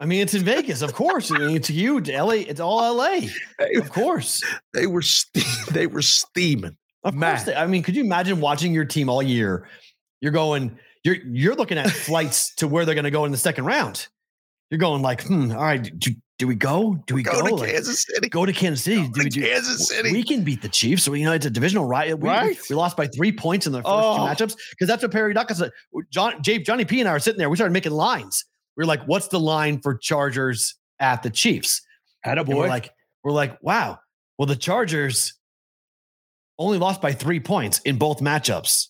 I 0.00 0.04
mean, 0.06 0.20
it's 0.20 0.34
in 0.34 0.42
Vegas. 0.44 0.82
Of 0.82 0.94
course. 0.94 1.30
I 1.32 1.38
mean, 1.38 1.56
it's 1.56 1.68
huge. 1.68 2.08
LA, 2.10 2.30
it's 2.46 2.60
all 2.60 2.94
LA. 2.94 3.20
they, 3.58 3.74
Of 3.74 3.90
course. 3.90 4.42
they 4.74 4.86
were 4.86 5.02
ste- 5.02 5.70
they 5.72 5.86
were 5.86 6.02
steaming. 6.02 6.76
Of 7.04 7.14
Matt. 7.14 7.36
course. 7.36 7.46
They, 7.46 7.54
I 7.54 7.66
mean, 7.66 7.82
could 7.82 7.96
you 7.96 8.04
imagine 8.04 8.40
watching 8.40 8.72
your 8.74 8.84
team 8.84 9.08
all 9.08 9.22
year? 9.22 9.68
You're 10.20 10.32
going, 10.32 10.76
you're 11.04 11.16
you're 11.24 11.54
looking 11.54 11.78
at 11.78 11.90
flights 11.90 12.54
to 12.56 12.68
where 12.68 12.84
they're 12.84 12.94
going 12.94 13.04
to 13.04 13.10
go 13.10 13.24
in 13.24 13.32
the 13.32 13.38
second 13.38 13.64
round. 13.64 14.08
You're 14.70 14.78
going 14.78 15.02
like, 15.02 15.22
hmm, 15.24 15.52
all 15.52 15.62
right, 15.62 15.98
do, 15.98 16.10
do 16.38 16.46
we 16.46 16.54
go? 16.54 16.94
Do 17.06 17.14
we 17.14 17.22
go? 17.24 17.32
Go 17.32 17.46
to 17.48 17.54
Like, 17.56 17.70
Kansas 17.70 18.02
City. 18.02 18.28
go 18.28 18.46
to 18.46 18.52
Kansas 18.52 18.84
City. 18.84 19.02
Go 19.08 19.12
Do 19.12 19.24
we 19.24 19.28
do, 19.30 19.40
Kansas 19.42 19.88
City. 19.88 20.12
We 20.12 20.22
can 20.22 20.44
beat 20.44 20.62
the 20.62 20.68
Chiefs. 20.68 21.02
So, 21.02 21.12
you 21.14 21.24
know, 21.24 21.32
it's 21.32 21.46
a 21.46 21.50
divisional 21.50 21.84
riot. 21.84 22.18
We, 22.20 22.28
Right. 22.28 22.56
we 22.70 22.76
lost 22.76 22.96
by 22.96 23.08
three 23.08 23.32
points 23.32 23.66
in 23.66 23.72
the 23.72 23.78
first 23.78 23.88
Oh. 23.88 24.16
two 24.16 24.22
matchups 24.44 24.56
because 24.70 24.86
that's 24.86 25.02
what 25.02 25.10
Perry 25.10 25.34
Duck 25.34 25.50
said. 25.50 25.72
John, 26.10 26.40
Jay, 26.42 26.58
Johnny 26.58 26.84
P 26.84 27.00
and 27.00 27.08
I 27.08 27.12
are 27.12 27.18
sitting 27.18 27.38
there. 27.38 27.50
We 27.50 27.56
started 27.56 27.72
making 27.72 27.92
lines. 27.92 28.44
We 28.76 28.84
are 28.84 28.86
like, 28.86 29.02
what's 29.06 29.26
the 29.28 29.40
line 29.40 29.80
for 29.80 29.96
Chargers 29.96 30.76
at 31.00 31.22
the 31.24 31.30
Chiefs? 31.30 31.82
And 32.24 32.46
we're 32.46 32.68
like, 32.68 32.90
we're 33.24 33.32
like, 33.32 33.58
wow. 33.62 33.98
Well, 34.38 34.46
the 34.46 34.54
Chargers 34.56 35.34
only 36.58 36.78
lost 36.78 37.00
by 37.00 37.12
three 37.12 37.40
points 37.40 37.80
in 37.80 37.98
both 37.98 38.20
matchups. 38.20 38.86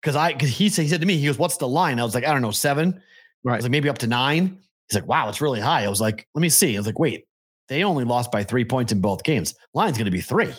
Because 0.00 0.16
I, 0.16 0.32
because 0.32 0.48
he 0.48 0.70
said, 0.70 0.82
he 0.82 0.88
said 0.88 1.00
to 1.02 1.06
me, 1.06 1.18
he 1.18 1.26
goes, 1.26 1.36
"What's 1.38 1.58
the 1.58 1.68
line?" 1.68 2.00
I 2.00 2.04
was 2.04 2.14
like, 2.14 2.24
"I 2.24 2.32
don't 2.32 2.40
know, 2.40 2.50
seven. 2.52 2.94
I 2.96 3.00
Right. 3.44 3.56
was 3.56 3.64
like, 3.64 3.70
maybe 3.70 3.90
up 3.90 3.98
to 3.98 4.06
nine. 4.06 4.58
He's 4.90 5.00
like, 5.00 5.08
"Wow, 5.08 5.28
it's 5.28 5.40
really 5.40 5.60
high." 5.60 5.84
I 5.84 5.88
was 5.88 6.00
like, 6.00 6.26
"Let 6.34 6.42
me 6.42 6.48
see." 6.48 6.74
I 6.76 6.78
was 6.80 6.86
like, 6.86 6.98
"Wait, 6.98 7.24
they 7.68 7.84
only 7.84 8.04
lost 8.04 8.32
by 8.32 8.42
three 8.44 8.64
points 8.64 8.90
in 8.92 9.00
both 9.00 9.22
games. 9.22 9.54
Line's 9.72 9.96
going 9.96 10.06
to 10.06 10.10
be 10.10 10.20
three. 10.20 10.52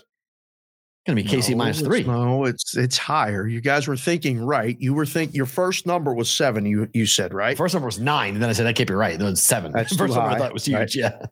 Going 1.08 1.16
to 1.18 1.24
be 1.24 1.24
KC 1.24 1.52
No, 1.52 1.58
minus 1.58 1.80
it's- 1.82 1.88
three. 1.88 2.04
No, 2.04 2.46
it's 2.46 2.78
it's 2.78 2.98
higher. 2.98 3.48
You 3.48 3.60
guys 3.60 3.88
were 3.88 3.98
thinking 3.98 4.40
right. 4.40 4.78
You 4.80 4.94
were 4.94 5.06
think 5.06 5.34
your 5.34 5.48
first 5.48 5.86
number 5.88 6.14
was 6.14 6.30
seven. 6.30 6.66
You 6.66 6.88
you 6.94 7.06
said 7.08 7.34
right, 7.34 7.58
First 7.58 7.74
number 7.74 7.88
was 7.88 8.00
nine, 8.00 8.36
and 8.36 8.42
then 8.42 8.50
I 8.50 8.54
said 8.54 8.66
that 8.68 8.76
can't 8.76 8.88
be 8.88 8.94
right. 8.94 9.18
Then 9.18 9.30
it's 9.30 9.42
seven. 9.42 9.72
That's 9.72 9.90
First 9.96 10.14
number 10.14 10.30
I 10.30 10.34
high, 10.34 10.38
thought 10.38 10.54
was 10.54 10.66
huge. 10.66 10.76
right? 10.78 10.96
Yeah, 10.96 11.26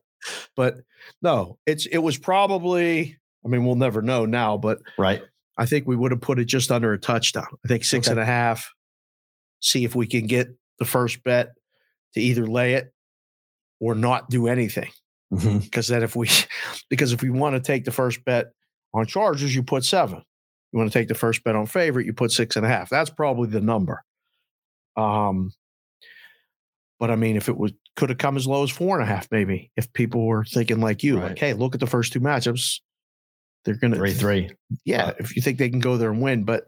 but 0.55 0.75
no, 1.21 1.57
it's 1.65 1.85
it 1.85 1.99
was 1.99 2.17
probably. 2.17 3.17
I 3.45 3.47
mean, 3.47 3.63
we'll 3.65 3.75
never 3.75 4.01
know 4.01 4.25
now, 4.25 4.57
but 4.57 4.79
right. 4.97 5.21
I 5.57 5.65
think 5.65 5.87
we 5.87 5.95
would 5.95 6.11
have 6.11 6.19
put 6.21 6.39
it 6.39 6.45
just 6.45 6.71
under 6.71 6.91
a 6.93 6.97
touchdown. 6.99 7.47
I 7.63 7.67
think 7.67 7.83
six 7.85 8.07
Okay. 8.07 8.11
and 8.13 8.19
a 8.19 8.25
half. 8.25 8.69
See 9.61 9.83
if 9.85 9.93
we 9.95 10.07
can 10.07 10.25
get 10.25 10.47
the 10.79 10.85
first 10.85 11.23
bet 11.23 11.49
to 12.13 12.21
either 12.21 12.47
lay 12.47 12.73
it 12.75 12.93
or 13.79 13.95
not 13.95 14.29
do 14.29 14.47
anything. 14.47 14.89
Mhm. 15.33 15.61
Because 15.63 15.87
then 15.87 16.03
if 16.03 16.15
we 16.15 16.27
because 16.89 17.13
if 17.13 17.21
we 17.21 17.29
want 17.29 17.55
to 17.55 17.59
take 17.61 17.85
the 17.85 17.91
first 17.91 18.23
bet 18.25 18.47
on 18.93 19.05
Chargers, 19.05 19.53
you 19.55 19.61
put 19.63 19.85
seven. 19.85 20.23
You 20.71 20.79
want 20.79 20.91
to 20.91 20.97
take 20.99 21.07
the 21.07 21.15
first 21.15 21.43
bet 21.43 21.55
on 21.55 21.65
favorite, 21.65 22.05
you 22.05 22.13
put 22.13 22.31
six 22.31 22.55
and 22.55 22.65
a 22.65 22.69
half. 22.69 22.89
That's 22.89 23.09
probably 23.09 23.47
the 23.49 23.61
number. 23.61 24.03
Um 24.97 25.51
But 26.99 27.11
I 27.11 27.15
mean, 27.15 27.37
if 27.37 27.47
it 27.49 27.57
was 27.57 27.71
could 27.95 28.09
have 28.09 28.17
come 28.17 28.37
as 28.37 28.47
low 28.47 28.63
as 28.63 28.69
four 28.69 28.97
and 28.99 29.03
a 29.03 29.11
half, 29.11 29.27
maybe 29.31 29.71
if 29.75 29.91
people 29.93 30.25
were 30.25 30.45
thinking 30.45 30.79
like 30.79 31.03
you, 31.03 31.17
Right. 31.19 31.29
like, 31.29 31.39
hey, 31.39 31.53
look 31.53 31.73
at 31.75 31.79
the 31.81 31.87
first 31.87 32.13
two 32.13 32.19
matchups. 32.21 32.79
They're 33.65 33.75
gonna 33.75 33.97
Three 33.97 34.13
three. 34.13 34.51
yeah, 34.85 35.11
if 35.19 35.35
you 35.35 35.41
think 35.41 35.57
they 35.59 35.69
can 35.69 35.79
go 35.81 35.97
there 35.97 36.09
and 36.11 36.21
win, 36.21 36.43
but 36.45 36.65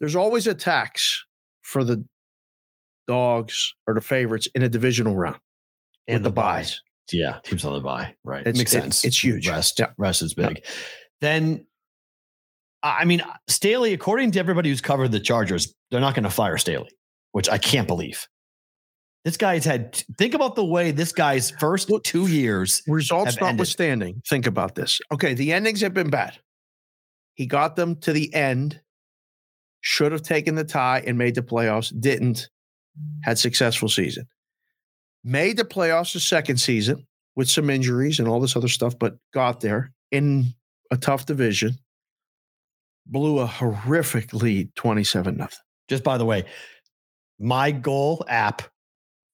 there's 0.00 0.14
always 0.16 0.46
a 0.46 0.54
tax 0.54 1.24
for 1.62 1.82
the 1.84 2.04
dogs 3.08 3.74
are 3.88 3.94
the 3.94 4.00
favorites 4.00 4.46
in 4.54 4.62
a 4.62 4.68
divisional 4.68 5.16
round 5.16 5.40
And 6.06 6.24
the 6.24 6.28
the 6.28 6.34
buys. 6.34 6.80
Yeah, 7.10 7.38
teams 7.42 7.64
on 7.64 7.72
the 7.72 7.80
bye. 7.80 8.14
Right. 8.22 8.40
It's- 8.42 8.56
Makes 8.58 8.74
it- 8.74 8.80
sense. 8.82 9.04
it's 9.04 9.24
huge. 9.24 9.48
Rest. 9.48 9.78
Yeah. 9.80 9.86
Rest 9.96 10.22
is 10.22 10.34
Yeah. 10.36 10.48
big. 10.50 10.64
Then 11.20 11.64
I 12.84 13.04
mean, 13.06 13.22
Staley, 13.48 13.92
according 13.92 14.30
to 14.32 14.38
everybody 14.38 14.68
who's 14.68 14.80
covered 14.80 15.10
the 15.10 15.18
Chargers, 15.18 15.74
they're 15.90 16.00
not 16.00 16.14
going 16.14 16.22
to 16.22 16.30
fire 16.30 16.56
Staley, 16.58 16.90
which 17.32 17.48
I 17.48 17.58
can't 17.58 17.88
believe. 17.88 18.28
This 19.24 19.36
guy's 19.36 19.64
had 19.64 19.96
think 20.16 20.32
about 20.34 20.54
the 20.54 20.64
way 20.64 20.92
this 20.92 21.10
guy's 21.10 21.50
first 21.50 21.90
Look, 21.90 22.04
two 22.04 22.28
years. 22.28 22.82
Results 22.86 23.34
have 23.34 23.42
ended. 23.42 23.54
notwithstanding, 23.56 24.22
think 24.28 24.46
about 24.46 24.76
this. 24.76 25.00
Okay, 25.10 25.34
the 25.34 25.52
endings 25.52 25.80
have 25.80 25.92
been 25.92 26.08
bad. 26.08 26.38
He 27.34 27.46
got 27.46 27.74
them 27.74 27.96
to 28.02 28.12
the 28.12 28.32
end, 28.32 28.80
should 29.80 30.12
have 30.12 30.22
taken 30.22 30.54
the 30.54 30.64
tie 30.64 31.02
and 31.04 31.18
made 31.18 31.34
the 31.34 31.42
playoffs, 31.42 31.92
didn't, 32.00 32.48
had 33.22 33.38
successful 33.38 33.88
season. 33.88 34.26
Made 35.24 35.56
the 35.56 35.64
playoffs 35.64 36.12
the 36.12 36.20
second 36.20 36.58
season 36.58 37.06
with 37.36 37.50
some 37.50 37.70
injuries 37.70 38.18
and 38.18 38.28
all 38.28 38.40
this 38.40 38.56
other 38.56 38.68
stuff, 38.68 38.98
but 38.98 39.16
got 39.32 39.60
there 39.60 39.92
in 40.10 40.54
a 40.90 40.96
tough 40.96 41.26
division. 41.26 41.76
Blew 43.06 43.38
a 43.38 43.46
horrific 43.46 44.32
lead, 44.32 44.74
27 44.74 45.36
nothing. 45.36 45.58
Just 45.88 46.04
by 46.04 46.18
the 46.18 46.24
way, 46.24 46.44
my 47.38 47.70
goal 47.70 48.24
app 48.28 48.62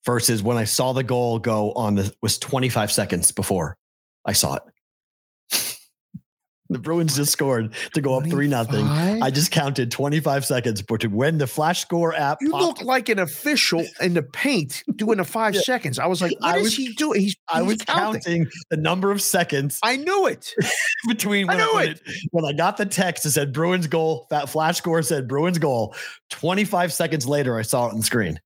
versus 0.04 0.42
when 0.42 0.56
I 0.56 0.64
saw 0.64 0.92
the 0.92 1.02
goal 1.02 1.38
go 1.38 1.72
on 1.72 1.94
the 1.94 2.14
was 2.22 2.38
25 2.38 2.92
seconds 2.92 3.32
before 3.32 3.76
I 4.24 4.32
saw 4.32 4.54
it. 4.56 4.62
The 6.75 6.79
Bruins 6.79 7.16
just 7.16 7.33
scored 7.33 7.72
to 7.95 8.01
go 8.01 8.18
up 8.18 8.25
three 8.29 8.49
nothing. 8.49 8.85
I 8.87 9.31
just 9.31 9.51
counted 9.51 9.91
25 9.91 10.45
seconds 10.45 10.83
to 10.83 11.09
when 11.09 11.39
the 11.39 11.47
flash 11.47 11.81
score 11.81 12.14
app 12.14 12.39
You 12.41 12.51
popped 12.51 12.62
look 12.81 12.83
like 12.83 13.09
an 13.09 13.18
official 13.18 13.85
in 14.01 14.14
the 14.14 14.22
paint 14.22 14.83
doing 14.97 15.18
the 15.18 15.25
five 15.25 15.55
Yeah. 15.55 15.62
seconds. 15.62 15.99
I 15.99 16.07
was 16.07 16.20
like, 16.20 16.33
what 16.41 16.45
I 16.55 16.57
is 16.59 16.62
was- 16.64 16.77
he 16.77 16.93
doing? 16.95 17.20
He's, 17.20 17.37
I 17.49 17.61
he's 17.62 17.66
was 17.68 17.83
counting. 17.83 18.47
the 18.70 18.77
number 18.77 19.11
of 19.11 19.22
seconds 19.22 19.79
I 19.83 19.97
knew 19.97 20.27
it. 20.27 20.53
between 21.09 21.49
I 21.49 21.55
when 21.55 21.61
I, 21.61 21.64
knew 21.66 21.75
when, 21.75 21.89
it. 21.89 22.03
it- 22.07 22.29
when 22.33 22.45
I 22.45 22.53
got 22.53 22.77
the 22.77 22.87
text 22.87 23.25
that 23.25 23.31
said 23.31 23.53
Bruins 23.53 23.87
goal, 23.87 24.27
that 24.31 24.49
flash 24.49 24.77
score 24.79 25.03
said 25.03 25.29
Bruins 25.29 25.59
goal. 25.59 25.95
25 26.31 26.93
seconds 26.93 27.27
later, 27.27 27.57
I 27.59 27.62
saw 27.62 27.87
it 27.89 27.93
on 27.93 27.99
the 27.99 28.03
screen. 28.05 28.41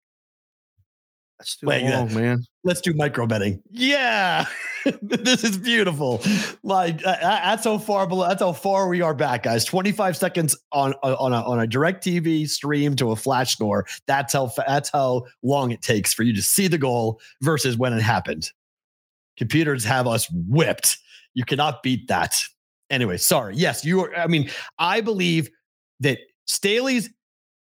That's 1.39 1.57
too 1.57 1.67
Wait, 1.67 1.89
long, 1.89 2.13
man. 2.13 2.45
Let's 2.65 2.81
do 2.81 2.93
micro 2.95 3.27
betting. 3.27 3.63
Yeah, 3.71 4.47
this 5.03 5.45
is 5.45 5.57
beautiful. 5.57 6.21
Like 6.65 7.05
uh, 7.07 7.11
uh, 7.11 7.21
that's 7.21 7.65
how 7.65 7.79
far 7.79 8.09
below. 8.09 8.27
That's 8.27 8.43
how 8.43 8.53
far 8.53 8.89
we 8.89 9.03
are 9.03 9.15
back, 9.15 9.45
guys. 9.45 9.65
Twenty 9.65 9.93
five 9.93 10.17
seconds 10.17 10.57
on 10.73 10.95
uh, 11.05 11.15
on 11.19 11.33
a 11.33 11.41
on 11.43 11.61
a 11.61 11.67
direct 11.67 12.05
TV 12.05 12.49
stream 12.49 12.97
to 12.97 13.13
a 13.13 13.17
flash 13.17 13.53
score. 13.53 13.87
That's 14.09 14.33
how 14.33 14.51
that's 14.67 14.91
how 14.91 15.27
long 15.45 15.71
it 15.71 15.81
takes 15.81 16.13
for 16.13 16.25
you 16.25 16.35
to 16.35 16.43
see 16.43 16.67
the 16.67 16.79
goal 16.79 17.21
versus 17.41 17.77
when 17.77 17.93
it 17.93 18.03
happened. 18.03 18.51
Computers 19.37 19.85
have 19.85 20.09
us 20.09 20.29
whipped. 20.33 20.99
You 21.35 21.45
cannot 21.45 21.85
beat 21.85 22.09
that. 22.09 22.37
Anyway, 22.91 23.17
sorry. 23.17 23.55
Yes, 23.55 23.85
you 23.85 24.01
are. 24.01 24.17
I 24.17 24.27
mean, 24.27 24.51
I 24.81 25.03
believe 25.03 25.51
that 26.01 26.19
Staley's 26.47 27.09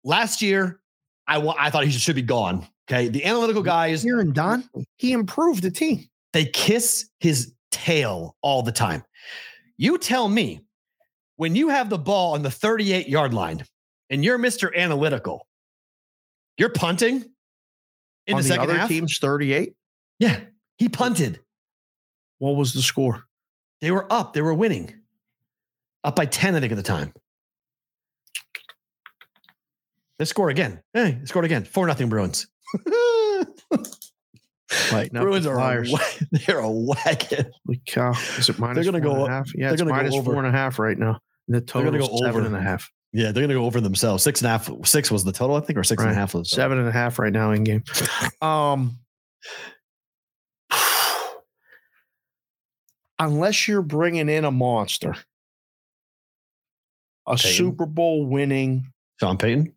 last 0.05 0.43
year. 0.43 0.81
I 1.27 1.41
I 1.59 1.70
thought 1.70 1.85
he 1.85 1.91
should 1.91 2.14
be 2.14 2.22
gone. 2.22 2.68
Okay, 2.91 3.09
the 3.09 3.24
analytical 3.24 3.62
guys 3.62 4.03
Here 4.03 4.20
and 4.20 4.35
Don, 4.35 4.68
he 4.97 5.12
improved 5.12 5.62
the 5.62 5.70
team. 5.70 6.05
they 6.32 6.45
kiss 6.45 7.09
his 7.20 7.53
tail 7.70 8.37
all 8.43 8.62
the 8.62 8.72
time. 8.72 9.03
You 9.78 9.97
tell 9.99 10.28
me 10.28 10.61
when 11.37 11.57
you 11.57 11.68
have 11.70 11.89
the 11.91 11.99
ball 11.99 12.35
on 12.35 12.43
the 12.43 12.51
38 12.51 13.09
yard 13.09 13.32
line 13.35 13.64
and 14.11 14.22
you're 14.24 14.39
Mr. 14.39 14.74
Analytical, 14.76 15.47
you're 16.59 16.68
punting 16.68 17.24
in 18.26 18.35
On 18.35 18.41
the 18.41 18.43
the 18.43 18.49
second 18.49 18.64
other 18.64 18.78
half. 18.78 18.89
team's 18.89 19.18
38. 19.18 19.74
Yeah, 20.18 20.41
he 20.76 20.89
punted. 20.89 21.41
What 22.39 22.57
was 22.57 22.72
the 22.74 22.82
score? 22.82 23.24
They 23.80 23.91
were 23.91 24.07
up, 24.12 24.35
they 24.35 24.43
were 24.43 24.55
winning. 24.55 24.95
Up 26.05 26.16
by 26.16 26.26
10, 26.26 26.55
I 26.55 26.61
think, 26.61 26.70
at 26.72 26.76
the 26.76 26.82
time. 26.82 27.12
They 30.18 30.26
score 30.26 30.51
again. 30.51 30.80
Hey, 30.93 31.12
they 31.18 31.26
scored 31.26 31.45
again. 31.47 31.64
4 31.64 31.87
nothing 31.87 32.09
Bruins. 32.09 32.47
Right 34.93 35.12
now, 35.12 35.20
Bruins 35.20 35.47
are 35.47 35.55
a, 35.55 35.57
Flyers. 35.57 35.93
wa- 35.93 36.01
they're 36.47 36.59
a 36.59 36.70
wagon. 36.70 37.53
Holy 37.66 37.81
cow. 37.87 38.11
Is 38.39 38.49
it 38.49 38.59
minus 38.59 38.85
gonna 38.87 39.01
four 39.01 39.12
and 39.12 39.27
a 39.27 39.31
half? 39.31 39.55
Yeah, 39.55 39.66
they're 39.66 39.75
it's 39.75 39.83
gonna 39.83 40.09
go 40.09 40.16
over. 40.16 40.33
four 40.33 40.45
and 40.45 40.47
a 40.53 40.59
half 40.59 40.79
right 40.79 40.99
now. 40.99 41.20
The 41.49 41.61
total 41.61 41.93
they're 41.93 42.01
gonna 42.01 42.11
go 42.11 42.16
seven 42.18 42.41
over. 42.41 42.47
and 42.47 42.57
a 42.57 42.61
half. 42.61 42.91
Yeah, 43.12 43.31
they're 43.31 43.43
gonna 43.43 43.55
go 43.55 43.66
over 43.66 43.81
themselves. 43.81 44.25
Six 44.25 44.41
and 44.41 44.47
a 44.47 44.51
half. 44.51 44.68
Six 44.85 45.11
was 45.11 45.22
the 45.22 45.33
total, 45.33 45.57
I 45.57 45.61
think, 45.61 45.79
or 45.79 45.85
six 45.85 46.03
and 46.03 46.11
a 46.11 46.14
half 46.14 46.35
was. 46.35 46.51
Seven 46.51 46.79
and 46.79 46.89
a 46.89 46.93
half 46.93 47.18
right 47.20 47.33
now 47.33 47.53
in 47.53 47.62
game. 47.62 47.85
Um, 48.43 48.99
unless 53.18 53.68
you're 53.68 53.83
bringing 53.83 54.29
in 54.29 54.45
a 54.45 54.51
monster, 54.51 55.14
a 57.27 57.37
Payton. 57.37 57.53
Super 57.53 57.87
Bowl 57.87 58.27
winning 58.27 58.93
Sean 59.20 59.39
Payton. 59.39 59.72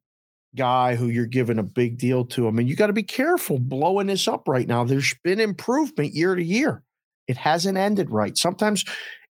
Guy 0.58 0.96
who 0.96 1.08
you're 1.08 1.26
giving 1.26 1.60
a 1.60 1.64
big 1.64 1.98
deal 1.98 2.26
to. 2.26 2.48
I 2.48 2.52
mean, 2.52 2.68
you 2.68 2.76
got 2.76 2.88
to 2.88 2.94
be 2.94 3.04
careful 3.04 3.60
blowing 3.60 4.08
this 4.08 4.28
up 4.28 4.48
right 4.48 4.68
now. 4.68 4.84
There's 4.84 5.16
been 5.24 5.40
improvement 5.40 6.14
year 6.14 6.36
to 6.36 6.44
year. 6.44 6.84
It 7.28 7.38
hasn't 7.38 7.78
ended 7.78 8.10
right. 8.10 8.38
Sometimes 8.38 8.84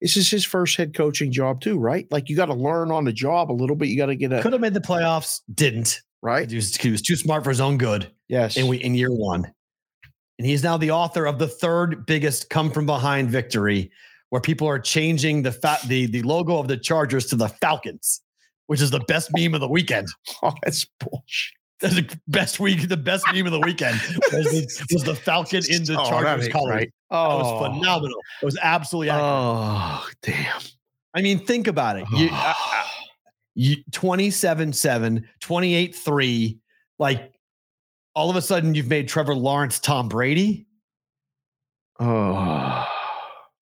this 0.02 0.16
is 0.18 0.30
his 0.30 0.46
first 0.46 0.78
head 0.78 0.94
coaching 0.96 1.32
job 1.32 1.62
too, 1.62 1.78
right? 1.80 2.08
Like 2.12 2.30
you 2.30 2.36
got 2.36 2.48
to 2.48 2.54
learn 2.54 2.92
on 2.92 3.04
the 3.06 3.14
job 3.14 3.52
a 3.52 3.54
little 3.54 3.76
bit. 3.76 3.90
You 3.90 3.98
got 3.98 4.08
to 4.08 4.16
get 4.16 4.32
a 4.32 4.42
Could 4.42 4.54
have 4.54 4.62
made 4.62 4.74
the 4.74 4.82
playoffs, 4.82 5.42
didn't. 5.54 6.02
right. 6.22 6.50
He 6.50 6.56
was, 6.58 6.76
he 6.76 6.92
was 6.92 7.02
too 7.02 7.16
smart 7.16 7.44
for 7.44 7.50
his 7.50 7.62
own 7.62 7.78
good 7.78 8.12
Yes. 8.28 8.58
in, 8.58 8.68
we, 8.68 8.78
in 8.78 8.96
year 8.96 9.12
one. 9.12 9.52
And 10.38 10.46
he's 10.46 10.64
now 10.64 10.76
the 10.78 10.92
author 10.92 11.26
of 11.26 11.40
the 11.40 11.48
third 11.48 12.06
biggest 12.06 12.50
come 12.50 12.70
from 12.70 12.86
behind 12.86 13.30
victory, 13.30 13.90
where 14.32 14.42
people 14.42 14.68
are 14.68 14.80
changing 14.80 15.44
the 15.44 15.54
fa- 15.54 15.80
the, 15.88 16.08
the 16.08 16.24
logo 16.24 16.58
of 16.58 16.68
the 16.68 16.76
Chargers 16.76 17.28
to 17.28 17.38
the 17.38 17.48
Falcons, 17.48 18.22
which 18.68 18.82
is 18.82 18.92
the 18.92 19.00
best 19.02 19.30
meme 19.36 19.54
of 19.54 19.62
the 19.62 19.68
weekend. 19.68 20.08
oh, 20.44 20.54
that's 20.64 20.86
bullshit. 21.00 21.54
That's 21.82 21.96
the 21.96 22.20
best 22.30 22.60
week, 22.62 22.88
the 22.88 22.96
best 22.98 23.26
meme 23.34 23.46
of 23.46 23.52
the 23.52 23.60
weekend 23.60 24.00
was 24.32 24.46
the, 24.46 24.88
was 24.94 25.04
the 25.04 25.14
Falcon 25.16 25.62
in 25.70 25.84
the 25.84 26.00
Oh, 26.00 26.10
Chargers 26.10 26.48
color. 26.48 26.70
right. 26.72 26.94
That 27.12 27.18
was 27.18 27.46
oh. 27.46 27.74
phenomenal. 27.74 28.18
It 28.42 28.46
was 28.46 28.58
absolutely 28.62 29.10
accurate. 29.10 29.30
Oh, 29.30 30.08
damn. 30.22 30.62
I 31.14 31.22
mean, 31.22 31.46
think 31.46 31.68
about 31.68 31.98
it. 31.98 32.06
You, 32.16 32.30
I- 32.32 32.56
I- 32.58 32.84
oh. 32.86 32.90
you 33.56 33.76
27 33.92 34.72
7, 34.74 35.28
28 35.42 35.96
3. 35.96 36.58
Like 36.98 37.34
all 38.16 38.30
of 38.30 38.38
a 38.38 38.42
sudden, 38.42 38.74
you've 38.74 38.88
made 38.88 39.10
Trevor 39.10 39.36
Lawrence 39.36 39.78
Tom 39.80 40.08
Brady. 40.08 40.68
oh. 42.00 42.86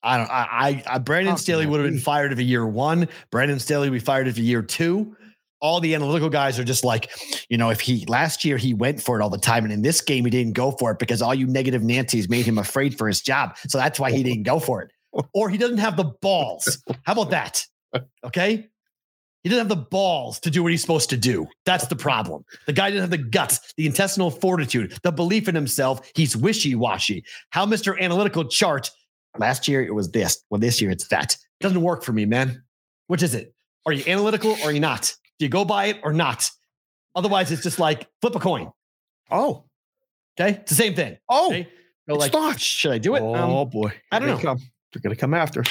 I 0.04 0.18
don't, 0.18 0.30
I, 0.30 0.48
I, 0.52 0.84
I 0.96 0.98
Brandon 1.00 1.38
Staley 1.38 1.66
would 1.66 1.80
have 1.80 1.90
been 1.90 2.00
fired 2.00 2.32
of 2.32 2.40
a 2.40 2.44
year 2.44 2.68
one. 2.68 3.08
Brandon 3.32 3.60
Staley 3.60 3.90
would 3.90 3.96
be 3.96 4.04
fired 4.04 4.28
of 4.28 4.38
a 4.38 4.42
year 4.42 4.62
two. 4.62 5.16
All 5.62 5.80
the 5.80 5.96
analytical 5.96 6.30
guys 6.30 6.60
are 6.60 6.64
just 6.66 6.84
like, 6.84 7.10
you 7.48 7.58
know, 7.58 7.70
if 7.70 7.80
he 7.80 8.06
last 8.08 8.44
year 8.44 8.58
he 8.58 8.74
went 8.74 9.02
for 9.02 9.18
it 9.18 9.24
all 9.24 9.30
the 9.30 9.38
time, 9.38 9.64
and 9.64 9.72
in 9.72 9.82
this 9.82 10.02
game 10.02 10.26
he 10.26 10.30
didn't 10.30 10.54
go 10.54 10.72
for 10.72 10.92
it 10.92 11.00
because 11.00 11.22
all 11.22 11.34
you 11.34 11.48
negative 11.48 11.82
Nancy's 11.82 12.28
made 12.28 12.46
him 12.46 12.58
afraid 12.58 12.98
for 12.98 13.08
his 13.08 13.22
job. 13.22 13.56
So 13.68 13.78
that's 13.78 14.00
why 14.00 14.12
he 14.12 14.24
didn't 14.24 14.44
go 14.44 14.60
for 14.60 14.82
it. 14.82 14.92
Or 15.34 15.50
he 15.50 15.58
doesn't 15.58 15.78
have 15.78 15.96
the 15.96 16.12
balls. 16.22 16.84
How 17.04 17.14
about 17.14 17.30
that? 17.30 17.66
Okay. 18.26 18.68
He 19.44 19.50
doesn't 19.50 19.70
have 19.70 19.78
the 19.78 19.84
balls 19.84 20.40
to 20.42 20.50
do 20.50 20.64
what 20.64 20.72
he's 20.72 20.82
supposed 20.82 21.10
to 21.10 21.18
do. 21.18 21.48
That's 21.66 21.88
the 21.88 21.98
problem. 21.98 22.46
The 22.66 22.74
guy 22.74 22.90
doesn't 22.90 23.02
have 23.02 23.10
the 23.10 23.18
guts, 23.18 23.74
the 23.76 23.86
intestinal 23.86 24.32
fortitude, 24.32 24.98
the 25.04 25.12
belief 25.12 25.50
in 25.50 25.56
himself. 25.56 26.10
He's 26.16 26.36
wishy 26.36 26.76
washy. 26.76 27.26
How 27.50 27.66
Mr. 27.66 28.00
Analytical 28.00 28.46
chart 28.46 28.90
last 29.40 29.68
year 29.68 29.84
it 29.84 29.94
was 29.94 30.12
this. 30.12 30.44
Well, 30.50 30.60
this 30.60 30.82
year 30.82 30.92
it's 30.92 31.08
that. 31.08 31.34
It 31.34 31.64
Doesn't 31.64 31.82
work 31.82 32.04
for 32.04 32.14
me, 32.14 32.26
man. 32.26 32.64
Which 33.08 33.24
is 33.24 33.36
it? 33.36 33.54
Are 33.86 33.94
you 33.94 34.04
analytical 34.08 34.52
or 34.52 34.70
are 34.70 34.72
you 34.72 34.80
not? 34.80 35.14
Do 35.40 35.46
you 35.46 35.50
go 35.50 35.66
by 35.66 35.86
it 35.86 36.00
or 36.04 36.14
not? 36.14 36.50
Otherwise, 37.16 37.52
it's 37.52 37.64
just 37.64 37.80
like 37.80 38.08
flip 38.22 38.36
a 38.36 38.40
coin. 38.40 38.72
Oh. 39.30 39.66
Okay. 40.40 40.60
It's 40.62 40.70
the 40.70 40.76
same 40.76 40.96
thing. 40.96 41.18
Oh. 41.30 41.48
Okay. 41.48 41.68
It's 42.08 42.18
like, 42.18 42.34
not. 42.34 42.60
should 42.60 42.92
I 42.92 42.98
do 42.98 43.16
it? 43.16 43.22
Um, 43.22 43.36
oh, 43.36 43.66
boy. 43.66 43.94
I 44.12 44.20
don't 44.20 44.38
Here 44.40 44.54
know. 44.54 44.58
They're 44.92 45.02
going 45.02 45.16
to 45.16 45.20
come 45.20 45.34
after. 45.34 45.64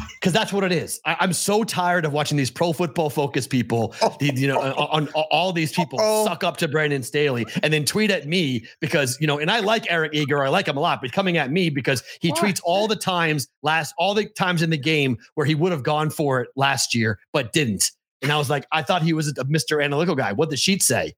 Us. 0.00 0.12
because 0.20 0.32
that's 0.32 0.52
what 0.52 0.64
it 0.64 0.72
is. 0.72 1.00
I, 1.04 1.16
I'm 1.20 1.32
so 1.32 1.64
tired 1.64 2.04
of 2.04 2.12
watching 2.12 2.36
these 2.36 2.50
pro 2.50 2.72
football 2.72 3.10
focused 3.10 3.50
people, 3.50 3.94
oh 4.02 4.16
the, 4.20 4.32
you 4.34 4.48
know, 4.48 4.60
on, 4.60 5.08
on 5.08 5.24
all 5.30 5.52
these 5.52 5.72
people 5.72 6.00
Uh-oh. 6.00 6.24
suck 6.24 6.44
up 6.44 6.56
to 6.58 6.68
Brandon 6.68 7.02
Staley 7.02 7.46
and 7.62 7.72
then 7.72 7.84
tweet 7.84 8.10
at 8.10 8.26
me 8.26 8.66
because 8.80 9.18
you 9.20 9.26
know, 9.26 9.38
and 9.38 9.50
I 9.50 9.60
like 9.60 9.90
Eric 9.90 10.14
Eager, 10.14 10.42
I 10.44 10.48
like 10.48 10.68
him 10.68 10.76
a 10.76 10.80
lot, 10.80 11.00
but 11.00 11.12
coming 11.12 11.36
at 11.36 11.50
me 11.50 11.70
because 11.70 12.02
he 12.20 12.30
Why? 12.30 12.38
tweets 12.38 12.60
all 12.64 12.88
the 12.88 12.96
times 12.96 13.48
last 13.62 13.94
all 13.98 14.14
the 14.14 14.26
times 14.26 14.62
in 14.62 14.70
the 14.70 14.78
game 14.78 15.18
where 15.34 15.46
he 15.46 15.54
would 15.54 15.72
have 15.72 15.82
gone 15.82 16.10
for 16.10 16.40
it 16.40 16.48
last 16.56 16.94
year 16.94 17.18
but 17.32 17.52
didn't. 17.52 17.90
And 18.22 18.32
I 18.32 18.38
was 18.38 18.48
like, 18.48 18.66
I 18.72 18.82
thought 18.82 19.02
he 19.02 19.12
was 19.12 19.28
a 19.28 19.44
Mr. 19.44 19.84
Analytical 19.84 20.14
guy. 20.14 20.32
What 20.32 20.46
did 20.46 20.54
the 20.54 20.56
sheet 20.56 20.82
say? 20.82 21.14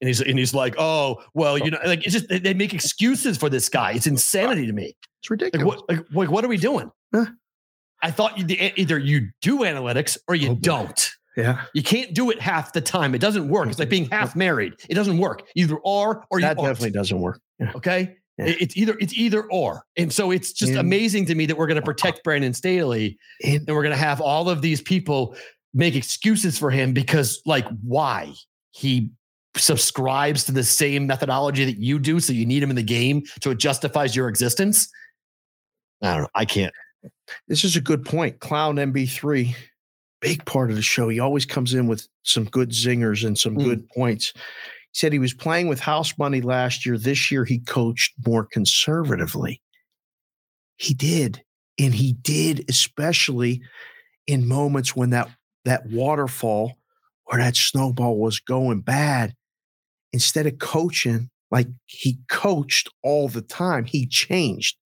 And 0.00 0.08
he's 0.08 0.20
and 0.20 0.38
he's 0.38 0.52
like, 0.52 0.74
oh 0.78 1.22
well, 1.32 1.56
you 1.56 1.70
know, 1.70 1.78
oh. 1.82 1.88
like 1.88 2.04
it's 2.04 2.12
just 2.12 2.28
they, 2.28 2.54
make 2.54 2.74
excuses 2.74 3.38
for 3.38 3.48
this 3.48 3.68
guy. 3.68 3.92
It's 3.92 4.06
insanity 4.06 4.66
to 4.66 4.72
me. 4.72 4.96
It's 5.20 5.30
Like 5.30 5.40
ridiculous. 5.40 5.64
what? 5.64 5.88
Like, 5.88 6.06
like 6.12 6.30
what 6.30 6.44
are 6.44 6.48
we 6.48 6.56
doing? 6.56 6.90
Huh? 7.14 7.26
I 8.02 8.10
thought 8.10 8.36
you, 8.38 8.44
either 8.76 8.98
you 8.98 9.28
do 9.40 9.60
analytics 9.60 10.18
or 10.28 10.34
you 10.34 10.50
Oh, 10.50 10.54
don't. 10.56 11.10
Yeah. 11.36 11.62
You 11.72 11.82
can't 11.82 12.12
do 12.14 12.30
it 12.30 12.40
half 12.40 12.72
the 12.72 12.80
time. 12.80 13.14
It 13.14 13.20
doesn't 13.20 13.48
work. 13.48 13.68
It's 13.68 13.78
like 13.78 13.88
being 13.88 14.08
half 14.10 14.36
married. 14.36 14.74
It 14.90 14.94
doesn't 14.94 15.16
work. 15.18 15.42
Either 15.56 15.78
are 15.86 16.24
or 16.30 16.40
you 16.40 16.46
That 16.46 16.58
aren't. 16.58 16.70
definitely 16.74 16.90
doesn't 16.98 17.18
work. 17.20 17.40
Yeah. 17.58 17.72
Okay. 17.74 18.16
Yeah. 18.38 18.46
It's 18.60 18.76
either 18.76 18.96
it's 19.00 19.14
either 19.14 19.44
or. 19.50 19.84
And 19.96 20.12
so 20.12 20.30
it's 20.30 20.52
just 20.52 20.70
And- 20.72 20.80
amazing 20.80 21.26
to 21.26 21.34
me 21.34 21.46
that 21.46 21.56
we're 21.56 21.66
going 21.68 21.80
to 21.80 21.84
protect 21.84 22.22
Brandon 22.24 22.52
Staley 22.52 23.18
And 23.44 23.66
and 23.66 23.76
we're 23.76 23.82
going 23.82 23.94
to 23.94 23.96
have 24.04 24.20
all 24.20 24.50
of 24.50 24.60
these 24.62 24.82
people 24.82 25.36
make 25.74 25.94
excuses 25.96 26.58
for 26.58 26.70
him 26.70 26.92
because 26.92 27.40
like 27.46 27.66
why? 27.82 28.32
He 28.72 29.10
subscribes 29.56 30.44
to 30.44 30.52
the 30.52 30.64
same 30.64 31.06
methodology 31.06 31.64
that 31.66 31.78
you 31.78 31.98
do 31.98 32.20
so 32.20 32.32
you 32.32 32.44
need 32.46 32.62
him 32.62 32.70
in 32.70 32.76
the 32.76 32.82
game 32.82 33.22
so 33.42 33.50
it 33.50 33.58
justifies 33.58 34.16
your 34.16 34.28
existence. 34.28 34.88
I 36.02 36.12
don't 36.14 36.22
know. 36.22 36.28
I 36.34 36.44
can't. 36.44 36.72
This 37.48 37.64
is 37.64 37.76
a 37.76 37.80
good 37.80 38.04
point. 38.04 38.40
Clown 38.40 38.76
MB3, 38.76 39.54
big 40.20 40.44
part 40.44 40.70
of 40.70 40.76
the 40.76 40.82
show. 40.82 41.08
He 41.08 41.20
always 41.20 41.44
comes 41.46 41.74
in 41.74 41.86
with 41.86 42.06
some 42.22 42.44
good 42.44 42.70
zingers 42.70 43.26
and 43.26 43.36
some 43.38 43.56
Mm. 43.56 43.64
good 43.64 43.88
points. 43.90 44.32
He 44.34 44.40
said 44.98 45.12
he 45.12 45.18
was 45.18 45.34
playing 45.34 45.68
with 45.68 45.80
house 45.80 46.16
money 46.18 46.40
last 46.40 46.84
year. 46.86 46.98
This 46.98 47.30
year 47.30 47.44
he 47.44 47.58
coached 47.58 48.12
more 48.26 48.44
conservatively. 48.44 49.62
He 50.76 50.94
did. 50.94 51.42
And 51.78 51.94
he 51.94 52.12
did, 52.12 52.64
especially 52.68 53.62
in 54.26 54.46
moments 54.46 54.94
when 54.94 55.10
that 55.10 55.30
that 55.64 55.86
waterfall 55.86 56.76
or 57.26 57.38
that 57.38 57.56
snowball 57.56 58.18
was 58.18 58.40
going 58.40 58.80
bad. 58.80 59.34
Instead 60.12 60.46
of 60.46 60.58
coaching 60.58 61.30
like 61.50 61.68
he 61.86 62.18
coached 62.28 62.88
all 63.02 63.28
the 63.28 63.42
time, 63.42 63.84
he 63.84 64.06
changed. 64.06 64.76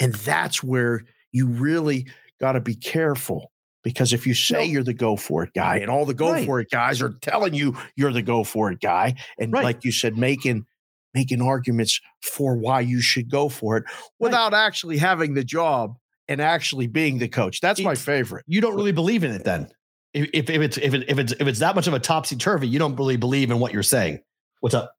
And 0.00 0.14
that's 0.14 0.62
where 0.62 1.04
you 1.32 1.46
really 1.46 2.06
got 2.40 2.52
to 2.52 2.60
be 2.60 2.74
careful 2.74 3.50
because 3.82 4.12
if 4.12 4.26
you 4.26 4.34
say 4.34 4.64
you're 4.64 4.84
the 4.84 4.94
go 4.94 5.16
for 5.16 5.42
it 5.42 5.50
guy 5.54 5.78
and 5.78 5.90
all 5.90 6.04
the 6.04 6.14
go 6.14 6.32
Right. 6.32 6.46
for 6.46 6.60
it 6.60 6.70
guys 6.70 7.02
are 7.02 7.14
telling 7.20 7.54
you 7.54 7.76
you're 7.96 8.12
the 8.12 8.22
go 8.22 8.44
for 8.44 8.70
it 8.70 8.80
guy 8.80 9.14
and 9.38 9.52
Right. 9.52 9.64
like 9.64 9.84
you 9.84 9.92
said 9.92 10.16
making 10.16 10.66
making 11.14 11.42
arguments 11.42 12.00
for 12.22 12.56
why 12.56 12.80
you 12.80 13.00
should 13.00 13.30
go 13.30 13.48
for 13.48 13.76
it 13.76 13.84
without 14.18 14.54
actually 14.54 14.98
having 14.98 15.34
the 15.34 15.44
job 15.44 15.96
and 16.28 16.40
actually 16.40 16.86
being 16.86 17.18
the 17.18 17.28
coach 17.28 17.60
that's 17.60 17.80
my 17.80 17.94
favorite 17.94 18.44
You 18.46 18.60
don't 18.60 18.76
really 18.76 18.92
believe 18.92 19.24
in 19.24 19.32
it 19.32 19.44
then. 19.44 19.68
If, 20.14 20.28
if, 20.34 20.50
if 20.50 20.60
it's 20.62 20.76
if, 20.78 20.94
it, 20.94 21.04
if 21.08 21.18
it's 21.18 21.32
if 21.32 21.48
it's 21.48 21.58
that 21.60 21.74
much 21.74 21.86
of 21.86 21.94
a 21.94 21.98
topsy 21.98 22.36
turvy, 22.36 22.68
you 22.68 22.78
don't 22.78 22.96
really 22.96 23.16
believe 23.16 23.50
in 23.50 23.58
what 23.58 23.72
you're 23.72 23.82
saying. 23.82 24.20
What's 24.60 24.74
up? 24.74 24.92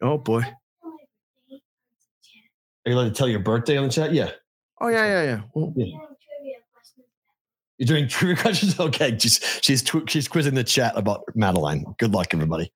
oh 0.00 0.18
boy 0.18 0.40
Are 0.40 1.60
you 2.90 2.94
allowed 2.94 3.04
to 3.04 3.10
tell 3.12 3.28
your 3.28 3.38
birthday 3.40 3.76
on 3.76 3.84
the 3.84 3.90
chat? 3.92 4.12
Yeah. 4.12 4.30
Oh 4.82 4.88
yeah 4.88 5.06
yeah 5.06 5.22
yeah 5.22 5.40
well, 5.54 5.72
You're 7.78 7.86
doing 7.86 8.06
trivia 8.08 8.36
questions? 8.36 8.78
Okay. 8.78 9.16
She's 9.18 9.40
she's 9.62 9.82
tw- 9.82 10.08
she's 10.08 10.28
quizzing 10.28 10.54
the 10.54 10.64
chat 10.64 10.92
about 10.96 11.22
Madeline. 11.34 11.84
Good 11.98 12.12
luck, 12.12 12.34
everybody. 12.34 12.70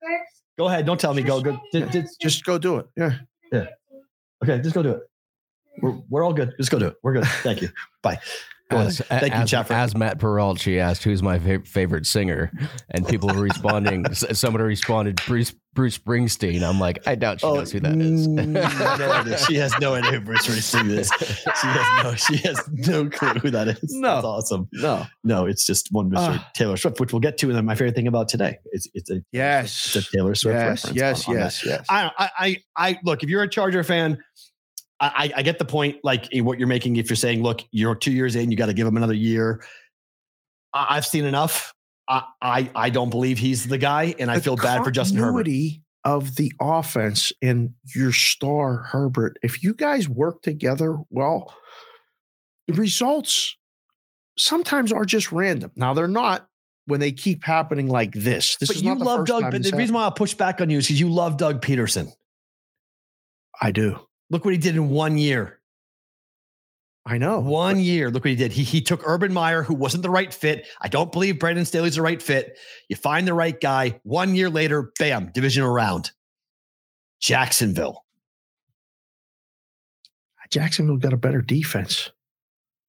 Go 0.59 0.69
ahead. 0.69 0.87
Don't 0.87 0.99
tell 0.99 1.13
me. 1.15 1.23
Go. 1.23 1.41
Go. 1.43 1.61
Did- 1.73 1.91
did- 1.91 2.09
just 2.21 2.45
go 2.45 2.59
do 2.59 2.77
it 2.79 2.87
Yeah. 2.97 3.13
yeah 3.53 3.67
okay. 4.43 4.59
Just 4.61 4.75
go 4.75 4.83
do 4.83 4.93
it. 4.93 5.03
We're, 5.83 5.99
we're 6.09 6.25
all 6.25 6.33
good. 6.33 6.55
Just 6.57 6.71
go 6.71 6.79
do 6.79 6.87
it. 6.87 6.97
We're 7.03 7.13
good. 7.13 7.27
Thank 7.43 7.61
you. 7.61 7.69
Bye. 8.03 8.19
As, 8.69 8.99
Thank 8.99 9.33
you, 9.33 9.59
as, 9.59 9.67
for- 9.67 9.73
as 9.75 9.97
Matt 9.97 10.19
Perrault 10.19 10.67
asked, 10.67 11.05
"Who's 11.05 11.23
my 11.23 11.39
fa- 11.39 11.63
favorite 11.65 12.05
singer?" 12.05 12.51
and 12.91 13.07
people 13.07 13.29
were 13.29 13.41
responding. 13.43 14.05
s- 14.11 14.25
Somebody 14.39 14.65
responded, 14.65 15.21
"Bruce 15.25 15.55
Bruce 15.75 15.97
Springsteen." 15.99 16.69
I'm 16.69 16.81
like, 16.81 17.07
I 17.07 17.15
doubt 17.15 17.41
she 17.41 17.47
knows 17.47 17.71
who 17.71 17.79
that 17.79 17.97
is. 18.01 18.27
mm, 18.27 18.47
no. 19.29 19.37
She 19.37 19.55
has 19.55 19.73
no 19.81 19.95
idea 19.95 20.11
who 20.13 20.21
Bruce 20.21 20.47
Springsteen 20.49 20.91
is. 20.91 21.13
She 21.21 21.67
has 21.69 22.05
no. 22.05 22.15
She 22.17 22.37
has 22.39 22.61
no 22.89 23.09
clue 23.09 23.35
who 23.41 23.51
that 23.51 23.69
is. 23.69 23.79
No. 23.95 24.15
That's 24.17 24.25
awesome. 24.25 24.69
no 24.73 25.07
No, 25.23 25.47
it's 25.47 25.65
just 25.65 25.89
one 25.93 26.11
Mr. 26.11 26.17
Ah. 26.19 26.51
Taylor 26.55 26.77
Swift, 26.77 26.99
which 26.99 27.13
we'll 27.13 27.21
get 27.21 27.39
to. 27.39 27.47
And 27.47 27.55
then 27.57 27.65
my 27.67 27.77
favorite 27.77 27.95
thing 27.95 28.09
about 28.09 28.29
today 28.29 28.59
is 28.73 28.91
it's 28.95 29.11
a 29.11 29.21
yes 29.31 29.95
it's 29.95 30.09
a 30.09 30.11
Taylor 30.17 30.35
Swift 30.35 30.57
yes 30.57 30.85
reference. 30.85 30.97
yes 30.97 31.29
on- 31.29 31.35
on 31.37 31.41
yes 31.41 31.65
yes 31.65 31.87
I, 31.89 32.11
I, 32.19 32.31
I, 32.39 32.57
I 32.77 32.99
look. 33.05 33.23
If 33.23 33.29
you're 33.29 33.43
a 33.45 33.49
Charger 33.49 33.85
fan, 33.85 34.19
I, 34.99 35.33
I 35.37 35.43
get 35.43 35.59
the 35.59 35.65
point. 35.65 35.99
Like 36.03 36.29
eh, 36.35 36.41
what 36.41 36.59
you're 36.59 36.69
making, 36.69 36.97
if 36.97 37.11
you're 37.11 37.17
saying, 37.17 37.43
look, 37.43 37.63
you're 37.71 37.95
two 37.95 38.13
years 38.13 38.35
in, 38.35 38.51
you 38.51 38.57
got 38.57 38.67
to 38.67 38.75
give 38.75 38.87
him 38.87 38.97
another 38.97 39.15
year. 39.15 39.63
I, 40.73 40.97
I've 40.97 41.07
seen 41.07 41.25
enough. 41.25 41.75
I, 42.09 42.23
I, 42.41 42.71
I 42.75 42.91
don't 42.91 43.11
believe 43.11 43.39
he's 43.39 43.67
the 43.67 43.79
guy, 43.79 44.15
and 44.19 44.31
I 44.31 44.37
the 44.37 44.43
feel 44.43 44.57
bad 44.57 44.85
for 44.85 44.91
Justin 44.91 45.19
Herbert. 45.19 45.49
Of 46.05 46.37
the 46.37 46.53
offense 46.61 47.33
and 47.43 47.75
your 47.97 48.13
star 48.13 48.77
Herbert, 48.77 49.39
if 49.43 49.65
you 49.65 49.75
guys 49.75 50.09
work 50.09 50.41
together 50.41 50.99
well, 51.11 51.53
the 52.69 52.75
results 52.75 53.57
sometimes 54.39 54.93
are 54.93 55.05
just 55.05 55.33
random. 55.33 55.73
Now 55.75 55.95
they're 55.95 56.07
not 56.07 56.47
when 56.87 57.01
they 57.01 57.11
keep 57.11 57.43
happening 57.43 57.89
like 57.89 58.13
this. 58.13 58.57
This 58.57 58.69
But 58.69 58.77
is 58.77 58.83
you 58.83 58.91
not 58.91 58.99
the 59.01 59.05
love 59.05 59.19
first 59.21 59.29
Doug. 59.29 59.51
But 59.51 59.63
the 59.65 59.77
reason 59.77 59.95
why 59.95 60.05
I'll 60.05 60.13
push 60.13 60.35
back 60.35 60.61
on 60.61 60.71
you 60.71 60.79
is 60.79 60.87
because 60.87 61.01
you 61.01 61.09
love 61.09 61.37
Doug 61.37 61.61
Pederson. 61.61 62.13
I 63.61 63.73
do. 63.73 64.06
Look 64.31 64.45
what 64.45 64.53
he 64.53 64.59
did 64.59 64.77
in 64.77 64.91
one 64.91 65.19
year. 65.19 65.61
I 67.05 67.19
know. 67.19 67.39
One 67.39 67.79
year. 67.79 68.11
Look 68.11 68.25
what 68.25 68.31
he 68.31 68.37
did. 68.37 68.51
He 68.51 68.65
he 68.65 68.81
took 68.81 69.07
Urban 69.07 69.33
Meyer, 69.33 69.63
who 69.63 69.75
wasn't 69.75 70.03
the 70.03 70.11
right 70.11 70.35
fit. 70.35 70.67
I 70.81 70.89
don't 70.89 71.13
believe 71.13 71.39
Brandon 71.39 71.65
Staley's 71.65 71.95
the 71.95 72.03
right 72.03 72.21
fit. 72.21 72.59
You 72.89 72.97
find 72.97 73.27
the 73.27 73.35
right 73.35 73.61
guy. 73.61 74.01
One 74.03 74.35
year 74.35 74.51
later, 74.51 74.93
bam, 74.99 75.31
divisional 75.33 75.71
round. 75.71 76.11
Jacksonville. 77.21 78.05
Jacksonville 80.51 80.97
got 80.97 81.13
a 81.13 81.17
better 81.17 81.43
defense. 81.43 82.11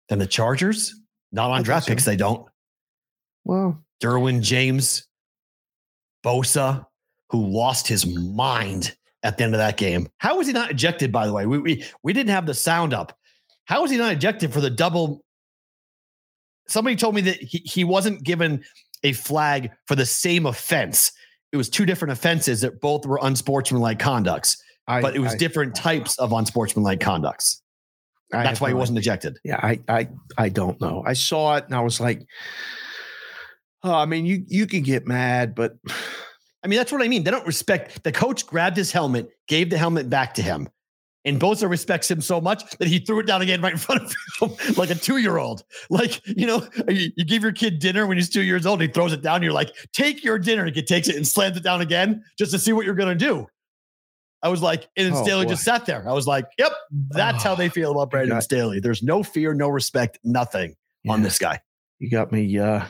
Than 0.09 0.19
the 0.19 0.27
Chargers. 0.27 0.95
Not 1.31 1.51
on 1.51 1.57
think 1.57 1.65
draft 1.65 1.85
so. 1.85 1.91
picks, 1.91 2.05
they 2.05 2.15
don't. 2.15 2.47
Well, 3.43 3.83
Derwin 4.01 4.41
James, 4.41 5.07
Bosa, 6.25 6.85
who 7.29 7.45
lost 7.45 7.87
his 7.87 8.05
mind 8.05 8.95
at 9.23 9.37
the 9.37 9.43
end 9.43 9.53
of 9.53 9.59
that 9.59 9.77
game. 9.77 10.07
How 10.17 10.37
was 10.37 10.47
he 10.47 10.53
not 10.53 10.71
ejected, 10.71 11.11
by 11.11 11.25
the 11.25 11.33
way? 11.33 11.45
We, 11.45 11.57
we, 11.57 11.83
we 12.03 12.13
didn't 12.13 12.29
have 12.29 12.45
the 12.45 12.53
sound 12.53 12.93
up. 12.93 13.17
How 13.65 13.81
was 13.81 13.91
he 13.91 13.97
not 13.97 14.13
ejected 14.13 14.53
for 14.53 14.61
the 14.61 14.69
double? 14.69 15.23
Somebody 16.67 16.95
told 16.95 17.15
me 17.15 17.21
that 17.21 17.37
he, 17.37 17.59
he 17.59 17.83
wasn't 17.83 18.23
given 18.23 18.63
a 19.03 19.13
flag 19.13 19.71
for 19.85 19.95
the 19.95 20.05
same 20.05 20.45
offense. 20.45 21.11
It 21.51 21.57
was 21.57 21.69
two 21.69 21.85
different 21.85 22.11
offenses 22.11 22.61
that 22.61 22.81
both 22.81 23.05
were 23.05 23.19
unsportsmanlike 23.21 23.99
conducts, 23.99 24.61
I, 24.87 25.01
but 25.01 25.15
it 25.15 25.19
was 25.19 25.33
I- 25.33 25.37
different 25.37 25.75
types 25.75 26.17
of 26.19 26.31
unsportsmanlike 26.33 26.99
conducts. 26.99 27.61
I 28.33 28.43
That's 28.43 28.59
why 28.59 28.67
he 28.67 28.73
wasn't 28.73 28.97
ejected. 28.97 29.39
Yeah, 29.45 29.57
I 29.63 29.79
I 29.87 30.09
I 30.37 30.49
don't 30.49 30.81
know. 30.81 31.01
I 31.05 31.13
saw 31.13 31.55
it 31.55 31.63
and 31.63 31.73
I 31.73 31.79
was 31.79 32.01
like, 32.01 32.25
oh, 33.83 33.93
I 33.93 34.05
mean, 34.05 34.25
you 34.25 34.43
you 34.47 34.67
can 34.67 34.83
get 34.83 35.07
mad, 35.07 35.55
but 35.55 35.77
I 36.63 36.67
mean, 36.67 36.77
that's 36.77 36.91
what 36.91 37.01
I 37.01 37.07
mean. 37.07 37.23
They 37.23 37.31
don't 37.31 37.45
respect 37.47 38.03
the 38.03 38.11
coach 38.11 38.45
grabbed 38.47 38.77
his 38.77 38.91
helmet, 38.91 39.29
gave 39.47 39.69
the 39.69 39.77
helmet 39.77 40.09
back 40.09 40.33
to 40.35 40.41
him. 40.41 40.67
And 41.25 41.41
Bosa 41.41 41.69
respects 41.69 42.09
him 42.09 42.21
so 42.21 42.39
much 42.39 42.77
that 42.77 42.87
he 42.87 42.99
threw 42.99 43.19
it 43.19 43.25
down 43.25 43.41
again 43.41 43.61
right 43.61 43.73
in 43.73 43.77
front 43.77 44.01
of 44.03 44.15
him, 44.41 44.75
like 44.77 44.89
a 44.89 44.95
two-year-old. 44.95 45.61
Like, 45.89 46.25
you 46.25 46.47
know, 46.47 46.65
you, 46.87 47.11
you 47.17 47.25
give 47.25 47.43
your 47.43 47.51
kid 47.51 47.79
dinner 47.79 48.07
when 48.07 48.15
he's 48.17 48.29
two 48.29 48.43
years 48.43 48.65
old, 48.65 48.81
he 48.81 48.87
throws 48.87 49.11
it 49.11 49.21
down, 49.21 49.43
you're 49.43 49.51
like, 49.51 49.75
take 49.91 50.23
your 50.23 50.39
dinner. 50.39 50.63
And 50.65 50.73
he 50.75 50.81
takes 50.83 51.09
it 51.09 51.15
and 51.17 51.27
slams 51.27 51.57
it 51.57 51.63
down 51.63 51.81
again 51.81 52.23
just 52.39 52.51
to 52.53 52.59
see 52.59 52.71
what 52.71 52.85
you're 52.85 52.95
gonna 52.95 53.13
do. 53.15 53.45
I 54.41 54.47
was 54.49 54.61
like, 54.61 54.87
and 54.95 55.07
then 55.07 55.13
Oh, 55.19 55.23
Staley 55.23 55.45
boy. 55.45 55.51
just 55.51 55.63
sat 55.63 55.85
there. 55.85 56.07
I 56.07 56.13
was 56.13 56.27
like, 56.27 56.45
yep, 56.57 56.71
that's 57.09 57.43
how 57.43 57.55
they 57.55 57.67
feel 57.69 57.91
about 57.91 58.09
Brandon 58.09 58.37
got- 58.37 58.43
Staley. 58.43 58.79
There's 58.79 59.03
no 59.03 59.21
fear, 59.21 59.53
no 59.53 59.67
respect, 59.67 60.19
nothing 60.23 60.75
on 61.09 61.23
this 61.23 61.39
guy. 61.39 61.59
You 61.99 62.09
got 62.09 62.31
me. 62.31 62.57
uh 62.57 62.85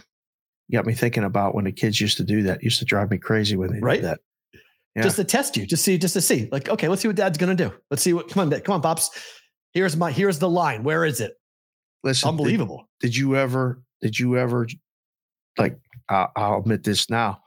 got 0.71 0.85
me 0.85 0.93
thinking 0.93 1.23
about 1.23 1.55
when 1.55 1.65
the 1.65 1.71
kids 1.71 1.99
used 2.01 2.17
to 2.17 2.23
do 2.23 2.43
that. 2.43 2.63
Used 2.63 2.79
to 2.79 2.85
drive 2.85 3.09
me 3.11 3.17
crazy 3.17 3.55
when 3.55 3.71
they 3.71 3.79
Right? 3.79 4.01
did 4.01 4.05
that. 4.05 4.19
Yeah. 4.95 5.03
just 5.03 5.17
to 5.17 5.23
test 5.23 5.55
you, 5.55 5.65
just 5.67 5.83
see, 5.83 5.97
just 5.99 6.13
to 6.15 6.21
see. 6.21 6.49
Like, 6.51 6.69
okay, 6.69 6.87
let's 6.87 7.01
see 7.03 7.07
what 7.07 7.15
dad's 7.17 7.37
gonna 7.37 7.53
do. 7.55 7.71
Let's 7.91 8.01
see 8.01 8.13
what 8.13 8.29
come 8.29 8.41
on, 8.41 8.49
Dad, 8.49 8.63
come 8.63 8.73
on, 8.73 8.81
Pops. 8.81 9.11
Here's 9.73 9.95
my 9.95 10.11
here's 10.11 10.39
the 10.39 10.49
line. 10.49 10.83
Where 10.83 11.05
is 11.05 11.19
it? 11.21 11.33
Listen, 12.03 12.29
Unbelievable. 12.29 12.89
Did, 12.99 13.15
you 13.15 13.35
ever? 13.35 13.81
Did 14.01 14.17
you 14.17 14.37
ever? 14.37 14.67
Like, 15.57 15.77
I'll 16.09 16.59
admit 16.59 16.83
this 16.83 17.09
now. 17.09 17.41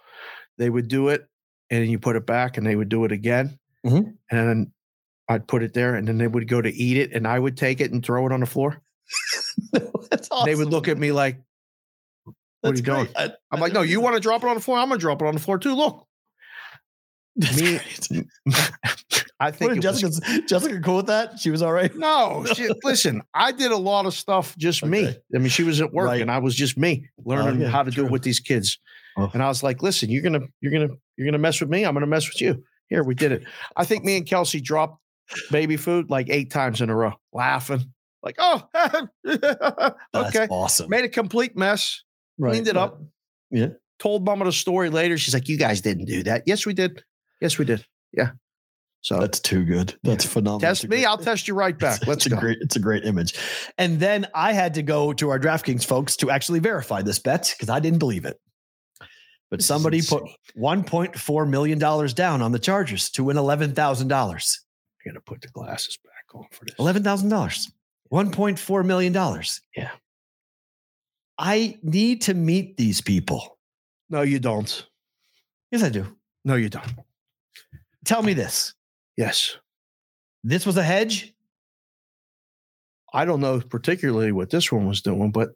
They 0.58 0.70
would 0.70 0.86
do 0.88 1.08
it, 1.08 1.26
and 1.70 1.82
then 1.82 1.90
you 1.90 1.98
put 1.98 2.14
it 2.16 2.26
back, 2.26 2.56
and 2.56 2.66
they 2.66 2.76
would 2.76 2.88
do 2.88 3.04
it 3.04 3.12
again, 3.12 3.58
Mhm. 3.86 4.14
and 4.30 4.48
then 4.48 4.72
I'd 5.28 5.46
put 5.48 5.62
it 5.62 5.72
there, 5.74 5.94
and 5.94 6.06
then 6.06 6.18
they 6.18 6.26
would 6.28 6.46
go 6.48 6.60
to 6.60 6.68
eat 6.72 6.96
it, 6.98 7.12
and 7.12 7.26
I 7.26 7.38
would 7.38 7.56
take 7.56 7.80
it 7.80 7.90
and 7.92 8.04
throw 8.04 8.26
it 8.26 8.32
on 8.32 8.40
the 8.40 8.46
floor. 8.46 8.80
That's 10.10 10.28
awesome. 10.30 10.46
They 10.46 10.54
would 10.56 10.68
look 10.68 10.88
at 10.88 10.98
me 10.98 11.12
like, 11.12 11.40
what 12.60 12.72
are 12.72 12.76
you 12.76 12.82
doing? 12.82 13.08
I- 13.16 13.32
I'm 13.50 13.60
like, 13.60 13.72
no, 13.72 13.82
you 13.82 14.00
want 14.00 14.14
to 14.16 14.20
drop 14.20 14.42
it 14.42 14.48
on 14.48 14.54
the 14.54 14.60
floor? 14.60 14.78
I'm 14.78 14.88
gonna 14.88 14.98
drop 15.00 15.22
it 15.22 15.26
on 15.26 15.34
the 15.34 15.40
floor 15.40 15.58
too. 15.58 15.74
Look, 15.74 16.06
me- 17.56 17.78
great. 18.08 18.26
I 19.42 19.50
think 19.50 19.70
was- 19.76 19.78
Jessica, 20.00 20.42
Jessica 20.46 20.80
cool 20.80 20.96
with 20.96 21.06
that? 21.06 21.38
She 21.38 21.50
was 21.50 21.62
all 21.62 21.72
right. 21.72 21.94
no. 21.96 22.44
She, 22.54 22.68
listen, 22.84 23.22
I 23.32 23.52
did 23.52 23.72
a 23.72 23.76
lot 23.76 24.04
of 24.04 24.12
stuff 24.14 24.54
just 24.58 24.84
me. 24.84 25.08
I 25.34 25.38
mean, 25.38 25.48
she 25.48 25.62
was 25.62 25.80
at 25.80 25.92
work, 25.94 26.06
Right. 26.08 26.20
and 26.20 26.30
I 26.30 26.38
was 26.38 26.54
just 26.54 26.76
me 26.76 27.08
learning 27.24 27.62
yeah, 27.62 27.68
how 27.68 27.82
to 27.82 27.90
do 27.90 28.04
it 28.04 28.10
with 28.12 28.22
these 28.22 28.40
kids. 28.40 28.78
Oh. 29.16 29.30
And 29.32 29.42
I 29.42 29.48
was 29.48 29.62
like, 29.62 29.82
listen, 29.82 30.10
you're 30.10 30.22
gonna, 30.22 30.40
you're 30.60 30.72
gonna, 30.72 30.94
you're 31.16 31.26
gonna 31.26 31.38
mess 31.38 31.60
with 31.60 31.70
me. 31.70 31.84
I'm 31.84 31.94
gonna 31.94 32.06
mess 32.06 32.28
with 32.28 32.40
you. 32.40 32.62
Here 32.88 33.02
we 33.02 33.14
did 33.14 33.32
it. 33.32 33.44
I 33.76 33.84
think 33.84 34.04
me 34.04 34.16
and 34.18 34.26
Kelsey 34.26 34.60
dropped 34.60 35.00
baby 35.50 35.76
food 35.76 36.10
like 36.10 36.28
eight 36.28 36.50
times 36.50 36.80
in 36.80 36.90
a 36.90 36.94
row, 36.94 37.12
laughing 37.32 37.92
like, 38.22 38.36
"Oh, 38.38 38.62
That's 39.24 39.92
okay." 40.14 40.46
awesome. 40.50 40.90
Made 40.90 41.04
a 41.04 41.08
complete 41.08 41.56
mess. 41.56 42.02
Right, 42.40 42.50
cleaned 42.52 42.68
it 42.68 42.74
right. 42.74 42.82
up. 42.82 43.00
Yeah. 43.50 43.68
Told 43.98 44.24
Mama 44.24 44.46
the 44.46 44.52
story 44.52 44.88
later. 44.90 45.16
She's 45.18 45.34
like, 45.34 45.48
"You 45.48 45.58
guys 45.58 45.80
didn't 45.82 46.06
do 46.06 46.22
that." 46.24 46.44
Yes, 46.46 46.64
we 46.66 46.72
did. 46.72 47.04
Yes, 47.40 47.58
we 47.58 47.64
did. 47.64 47.84
Yeah. 48.12 48.30
So 49.02 49.18
That's 49.18 49.40
too 49.40 49.64
good. 49.64 49.94
That's 50.02 50.24
phenomenal. 50.26 50.60
test 50.60 50.84
me. 50.84 50.88
great- 50.88 51.06
I'll 51.06 51.16
test 51.18 51.48
you 51.48 51.54
right 51.54 51.78
back. 51.78 52.06
Let's 52.06 52.26
it's 52.26 52.34
go. 52.34 52.38
a 52.38 52.40
great 52.40 52.58
it's 52.60 52.76
a 52.76 52.80
great 52.80 53.04
image. 53.04 53.34
And 53.78 53.98
then 54.00 54.26
I 54.34 54.52
had 54.52 54.74
to 54.74 54.82
go 54.82 55.12
to 55.14 55.30
our 55.30 55.38
DraftKings 55.38 55.84
folks 55.86 56.16
to 56.16 56.30
actually 56.30 56.58
verify 56.60 57.00
this 57.02 57.18
bet 57.18 57.54
because 57.56 57.70
I 57.70 57.80
didn't 57.80 57.98
believe 57.98 58.24
it. 58.24 58.38
But 59.50 59.58
This 59.60 59.66
somebody 59.66 60.00
put 60.02 60.22
$1.4 60.56 61.48
million 61.48 61.78
down 61.78 62.42
on 62.42 62.52
the 62.52 62.58
Chargers 62.58 63.10
to 63.12 63.24
win 63.24 63.36
$11,000. 63.36 64.12
I 64.12 65.08
gotta 65.08 65.20
put 65.22 65.40
the 65.40 65.48
glasses 65.48 65.98
back 66.04 66.34
on 66.34 66.44
for 66.52 66.64
this. 66.66 66.74
$11,000. 66.76 67.70
$1.4 68.12 68.84
million. 68.84 69.12
Yeah. 69.76 69.90
I 71.40 71.78
need 71.82 72.20
to 72.22 72.34
meet 72.34 72.76
these 72.76 73.00
people. 73.00 73.58
No, 74.10 74.20
you 74.20 74.38
don't. 74.38 74.86
Yes, 75.70 75.82
I 75.82 75.88
do. 75.88 76.06
No, 76.44 76.54
you 76.54 76.68
don't. 76.68 76.92
Tell 78.04 78.22
me 78.22 78.34
this. 78.34 78.74
Yes. 79.16 79.56
This 80.44 80.66
was 80.66 80.76
a 80.76 80.82
hedge? 80.82 81.32
I 83.14 83.24
don't 83.24 83.40
know 83.40 83.58
particularly 83.58 84.32
what 84.32 84.50
this 84.50 84.70
one 84.70 84.86
was 84.86 85.00
doing, 85.00 85.32
but 85.32 85.50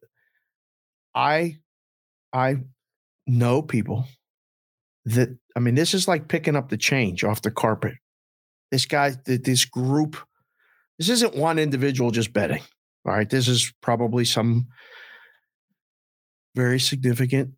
I 1.15 1.59
I 2.33 2.57
know 3.27 3.61
people 3.61 4.07
that 5.05 5.37
I 5.55 5.61
mean, 5.61 5.75
this 5.75 5.93
is 5.93 6.09
like 6.09 6.29
picking 6.29 6.57
up 6.57 6.71
the 6.71 6.79
change 6.79 7.25
off 7.25 7.43
the 7.43 7.51
carpet. 7.51 7.95
This 8.71 8.87
guy, 8.87 9.13
this 9.27 9.67
group, 9.67 10.17
this 10.99 11.11
isn't 11.11 11.37
one 11.37 11.59
individual 11.59 12.11
just 12.11 12.33
betting. 12.33 12.63
All 13.07 13.13
right. 13.13 13.29
This 13.29 13.49
is 13.49 13.73
probably 13.83 14.25
some 14.25 14.67
very 16.55 16.79
significant. 16.81 17.55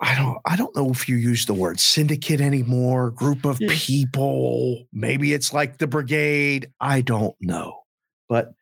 I 0.00 0.14
don't 0.14 0.38
I 0.46 0.56
don't 0.56 0.74
know 0.74 0.90
if 0.90 1.08
you 1.08 1.16
use 1.16 1.44
the 1.46 1.54
word 1.54 1.78
syndicate 1.78 2.40
anymore, 2.40 3.10
group 3.10 3.44
of 3.44 3.60
Yeah. 3.60 3.68
people. 3.72 4.86
Maybe 4.92 5.34
it's 5.34 5.52
like 5.52 5.78
the 5.78 5.86
brigade. 5.86 6.70
I 6.80 7.02
don't 7.02 7.36
know. 7.40 7.82
But 8.28 8.52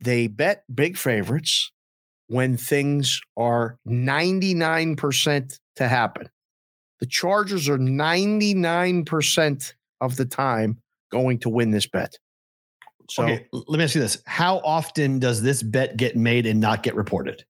they 0.00 0.28
bet 0.28 0.64
big 0.72 0.96
favorites 0.96 1.72
when 2.28 2.56
things 2.56 3.20
are 3.36 3.78
99% 3.88 5.58
to 5.76 5.88
happen. 5.88 6.28
The 7.00 7.06
Chargers 7.06 7.68
are 7.68 7.78
99% 7.78 9.72
of 10.00 10.16
the 10.16 10.24
time 10.24 10.78
going 11.10 11.38
to 11.40 11.48
win 11.48 11.70
this 11.72 11.86
bet. 11.86 12.16
So 13.10 13.24
okay, 13.24 13.46
let 13.52 13.78
me 13.78 13.84
ask 13.84 13.94
you 13.94 14.00
this. 14.00 14.22
How 14.26 14.58
often 14.58 15.18
does 15.18 15.42
this 15.42 15.62
bet 15.62 15.96
get 15.96 16.16
made 16.16 16.46
and 16.46 16.60
not 16.60 16.82
get 16.82 16.94
reported? 16.94 17.44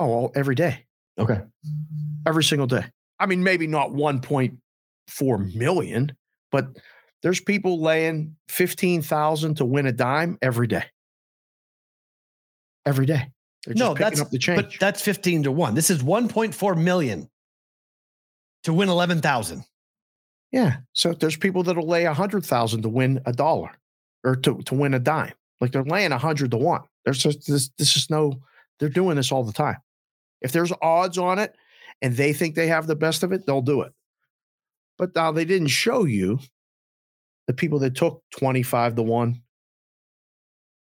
Oh, 0.00 0.08
well, 0.08 0.32
every 0.34 0.54
day, 0.54 0.86
Okay. 1.18 1.40
every 2.26 2.42
single 2.44 2.66
day. 2.66 2.84
I 3.18 3.26
mean, 3.26 3.44
maybe 3.44 3.66
not 3.66 3.90
1.4 3.90 5.54
million, 5.54 6.16
but 6.50 6.66
there's 7.22 7.40
people 7.40 7.80
laying 7.80 8.36
15,000 8.48 9.56
to 9.56 9.64
win 9.64 9.86
a 9.86 9.92
dime 9.92 10.38
every 10.42 10.66
day. 10.66 10.84
Every 12.86 13.06
day. 13.06 13.30
No, 13.66 13.92
picking 13.94 14.04
that's 14.04 14.20
up 14.22 14.30
the 14.30 14.38
but 14.38 14.70
change. 14.70 14.78
that's 14.78 15.02
15 15.02 15.42
to 15.44 15.52
1. 15.52 15.74
This 15.74 15.90
is 15.90 16.02
1.4 16.02 16.82
million 16.82 17.28
to 18.64 18.72
win 18.72 18.88
11,000. 18.88 19.64
Yeah. 20.50 20.78
So 20.94 21.12
there's 21.12 21.36
people 21.36 21.62
that'll 21.62 21.86
lay 21.86 22.06
a 22.06 22.14
hundred 22.14 22.44
thousand 22.44 22.82
to 22.82 22.88
win 22.88 23.20
a 23.26 23.32
dollar 23.32 23.70
or 24.24 24.34
to, 24.36 24.58
to 24.62 24.74
win 24.74 24.94
a 24.94 24.98
dime. 24.98 25.34
Like 25.60 25.72
they're 25.72 25.84
laying 25.84 26.10
a 26.12 26.18
hundred 26.18 26.50
to 26.52 26.56
one. 26.56 26.82
There's 27.04 27.18
just 27.18 27.46
this 27.46 27.68
this 27.78 27.96
is 27.96 28.08
no, 28.10 28.40
they're 28.80 28.88
doing 28.88 29.16
this 29.16 29.30
all 29.30 29.44
the 29.44 29.52
time. 29.52 29.76
If 30.40 30.52
there's 30.52 30.72
odds 30.82 31.18
on 31.18 31.38
it 31.38 31.54
and 32.02 32.16
they 32.16 32.32
think 32.32 32.54
they 32.54 32.68
have 32.68 32.86
the 32.86 32.96
best 32.96 33.22
of 33.22 33.32
it, 33.32 33.46
they'll 33.46 33.60
do 33.62 33.82
it. 33.82 33.92
But 34.98 35.14
now 35.14 35.32
they 35.32 35.44
didn't 35.44 35.68
show 35.68 36.04
you 36.04 36.38
the 37.46 37.52
people 37.54 37.78
that 37.80 37.94
took 37.94 38.22
25 38.38 38.94
to 38.96 39.02
1. 39.02 39.42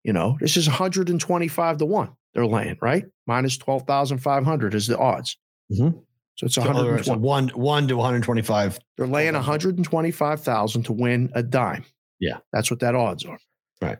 You 0.04 0.12
know, 0.12 0.36
this 0.40 0.56
is 0.56 0.66
125 0.68 1.78
to 1.78 1.86
1. 1.86 2.10
They're 2.34 2.46
laying, 2.46 2.78
right? 2.80 3.04
Minus 3.26 3.56
12,500 3.58 4.74
is 4.74 4.86
the 4.86 4.98
odds. 4.98 5.36
Mhm. 5.72 6.02
So 6.36 6.46
it's 6.46 6.54
So, 6.54 6.62
other 6.62 6.84
words, 6.84 7.08
120. 7.08 7.20
one, 7.20 7.48
one 7.48 7.88
to 7.88 7.96
125. 7.96 8.78
They're 8.96 9.06
laying 9.06 9.34
125,000 9.34 10.82
to 10.84 10.92
win 10.92 11.30
a 11.34 11.42
dime. 11.42 11.84
Yeah. 12.20 12.38
That's 12.52 12.70
what 12.70 12.80
that 12.80 12.94
odds 12.94 13.24
are. 13.24 13.38
Right. 13.80 13.98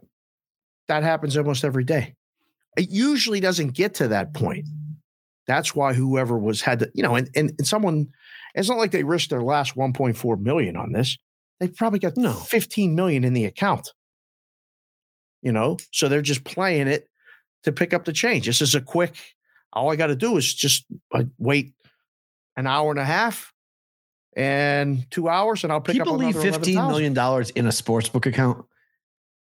That 0.88 1.02
happens 1.02 1.36
almost 1.36 1.64
every 1.64 1.84
day. 1.84 2.14
It 2.76 2.90
usually 2.90 3.40
doesn't 3.40 3.72
get 3.72 3.94
to 3.94 4.08
that 4.08 4.34
point. 4.34 4.66
That's 5.46 5.74
why 5.74 5.92
whoever 5.94 6.38
was 6.38 6.60
had 6.60 6.80
to, 6.80 6.90
you 6.94 7.02
know, 7.02 7.14
and, 7.14 7.30
and, 7.36 7.52
and 7.58 7.66
someone, 7.66 8.08
it's 8.54 8.68
not 8.68 8.78
like 8.78 8.90
they 8.90 9.04
risked 9.04 9.30
their 9.30 9.42
last 9.42 9.76
1.4 9.76 10.40
million 10.40 10.76
on 10.76 10.92
this. 10.92 11.16
They 11.60 11.68
probably 11.68 11.98
got 12.00 12.16
No. 12.16 12.32
15 12.32 12.94
million 12.94 13.24
in 13.24 13.32
the 13.32 13.44
account. 13.44 13.92
You 15.42 15.52
know, 15.52 15.76
so 15.92 16.08
they're 16.08 16.22
just 16.22 16.44
playing 16.44 16.88
it 16.88 17.08
to 17.62 17.70
pick 17.72 17.94
up 17.94 18.04
the 18.04 18.12
change. 18.12 18.46
This 18.46 18.60
is 18.60 18.74
a 18.74 18.80
quick, 18.80 19.14
all 19.72 19.90
I 19.92 19.96
got 19.96 20.08
to 20.08 20.16
do 20.16 20.36
is 20.36 20.52
just 20.52 20.84
uh, 21.14 21.24
wait 21.38 21.72
an 22.56 22.66
hour 22.66 22.90
and 22.90 22.98
a 22.98 23.04
half 23.04 23.52
and 24.36 25.08
two 25.10 25.28
hours, 25.28 25.62
and 25.62 25.72
I'll 25.72 25.80
pick 25.80 25.94
People 25.94 26.14
up 26.14 26.20
leave 26.20 26.36
another 26.36 26.58
$15 26.58 26.72
11,000. 26.74 27.14
dollars 27.14 27.50
in 27.50 27.66
a 27.66 27.72
sports 27.72 28.08
book 28.08 28.26
account. 28.26 28.64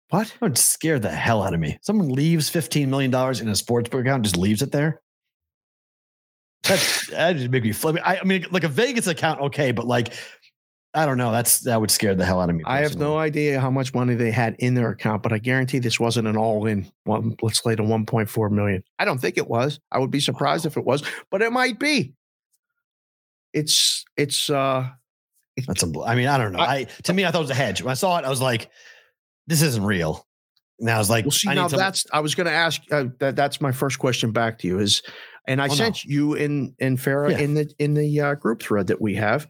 What? 0.10 0.28
That 0.28 0.42
would 0.42 0.58
scare 0.58 1.00
the 1.00 1.10
hell 1.10 1.42
out 1.44 1.54
of 1.54 1.60
me. 1.60 1.78
Someone 1.82 2.10
leaves 2.10 2.50
$15 2.50 2.88
million 2.88 3.14
in 3.42 3.48
a 3.50 3.56
sports 3.56 3.90
book 3.90 4.02
account, 4.02 4.24
just 4.24 4.38
leaves 4.38 4.62
it 4.62 4.72
there. 4.72 5.02
That's, 6.64 7.08
that 7.12 7.36
just 7.38 7.50
make 7.50 7.64
me 7.64 7.72
flip. 7.72 7.98
I, 8.04 8.20
I 8.20 8.24
mean, 8.24 8.46
like 8.52 8.64
a 8.64 8.70
Vegas 8.70 9.08
account, 9.08 9.40
okay, 9.42 9.72
but 9.72 9.88
like, 9.88 10.14
I 10.94 11.06
don't 11.06 11.18
know. 11.18 11.32
That's 11.32 11.60
that 11.62 11.80
would 11.80 11.92
scare 11.92 12.16
the 12.16 12.26
hell 12.26 12.42
out 12.42 12.50
of 12.50 12.56
me. 12.56 12.64
I 12.66 12.80
have 12.80 12.96
no 12.96 13.18
idea 13.18 13.60
how 13.60 13.70
much 13.70 13.94
money 13.94 14.16
they 14.16 14.32
had 14.32 14.56
in 14.60 14.74
their 14.74 14.90
account, 14.90 15.22
but 15.22 15.32
I 15.32 15.38
guarantee 15.38 15.80
this 15.80 16.00
wasn't 16.00 16.28
an 16.28 16.38
all-in. 16.38 16.92
One, 17.04 17.36
let's 17.42 17.62
say 17.62 17.76
to 17.76 17.84
1.4 17.84 18.52
million. 18.52 18.84
I 18.98 19.06
don't 19.06 19.20
think 19.20 19.38
it 19.38 19.48
was. 19.48 19.80
I 19.92 20.00
would 20.00 20.12
be 20.12 20.20
surprised 20.20 20.66
if 20.66 20.76
it 20.76 20.84
was, 20.84 21.04
but 21.30 21.42
it 21.42 21.52
might 21.52 21.78
be. 21.80 22.14
It's 23.54 24.06
it's 24.16 24.50
uh 24.50 24.90
That's 25.68 25.84
a. 25.84 25.94
I 26.04 26.16
mean, 26.16 26.28
I 26.28 26.38
don't 26.38 26.54
know. 26.54 26.60
I, 26.60 26.88
to 27.04 27.14
me, 27.14 27.26
I 27.26 27.32
thought 27.32 27.40
it 27.40 27.42
was 27.42 27.52
a 27.52 27.56
hedge. 27.56 27.82
When 27.82 27.92
I 27.92 27.96
saw 27.96 28.18
it, 28.18 28.26
I 28.26 28.30
was 28.30 28.42
like, 28.42 28.70
"This 29.46 29.62
isn't 29.62 29.84
real." 29.84 30.28
And 30.80 30.90
I 30.90 30.98
was 30.98 31.10
like, 31.10 31.26
Well, 31.26 31.32
see, 31.32 31.50
I 31.50 31.56
now 31.56 31.68
that's 31.68 32.06
I 32.12 32.20
was 32.20 32.36
going 32.36 32.46
to 32.46 32.54
ask. 32.54 32.82
Uh, 32.92 33.06
that 33.20 33.36
that's 33.36 33.60
my 33.62 33.72
first 33.72 34.00
question 34.00 34.32
back 34.32 34.60
to 34.60 34.68
you 34.68 34.80
is, 34.80 35.02
and 35.48 35.62
I 35.62 35.66
Oh, 35.66 35.68
no. 35.70 35.74
sent 35.76 36.04
you 36.06 36.34
in 36.36 36.76
in 36.80 36.98
Farah 36.98 37.32
Yeah. 37.32 37.40
in 37.40 37.54
the 37.54 37.74
in 37.80 37.94
the 37.94 38.20
uh, 38.22 38.36
group 38.36 38.62
thread 38.62 38.88
that 38.88 39.02
we 39.02 39.16
have, 39.16 39.48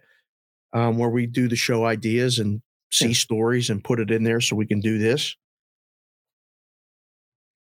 um, 0.73 0.97
where 0.97 1.09
we 1.09 1.25
do 1.27 1.47
the 1.47 1.55
show 1.55 1.85
ideas 1.85 2.39
and 2.39 2.61
see 2.91 3.07
Yeah. 3.07 3.13
stories 3.13 3.69
and 3.69 3.83
put 3.83 3.99
it 3.99 4.11
in 4.11 4.23
there 4.23 4.39
so 4.41 4.55
we 4.55 4.65
can 4.67 4.79
do 4.79 4.97
this. 4.97 5.35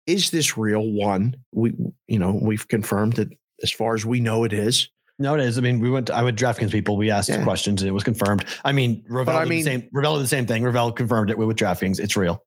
Is 0.07 0.31
this 0.31 0.59
real? 0.59 0.91
One, 0.93 1.37
we 1.53 1.72
you 2.09 2.18
know 2.18 2.39
we've 2.41 2.66
confirmed 2.68 3.14
that 3.14 3.29
as 3.62 3.70
far 3.70 3.95
as 3.95 4.05
we 4.05 4.20
know 4.20 4.45
it 4.45 4.53
is. 4.53 4.89
No, 5.18 5.35
it 5.35 5.41
is. 5.41 5.57
I 5.59 5.61
mean, 5.61 5.79
we 5.79 5.91
went. 5.91 6.09
To, 6.09 6.14
I 6.14 6.22
went 6.22 6.39
DraftKings 6.39 6.72
people. 6.72 6.97
We 6.97 7.11
asked 7.11 7.29
Yeah. 7.29 7.43
questions, 7.45 7.81
and 7.83 7.89
it 7.89 7.93
was 7.93 8.03
confirmed. 8.05 8.45
I 8.64 8.72
mean, 8.72 9.05
Ravel. 9.09 9.37
I 9.37 9.45
mean- 9.45 9.61
the 9.64 9.70
same. 9.70 9.89
Ravel 9.93 10.16
did 10.16 10.25
the 10.25 10.29
same 10.29 10.47
thing. 10.47 10.62
Ravel 10.64 10.93
confirmed 10.93 11.31
it 11.31 11.39
with, 11.39 11.49
with 11.49 11.57
DraftKings. 11.57 12.01
It's 12.01 12.16
real. 12.16 12.45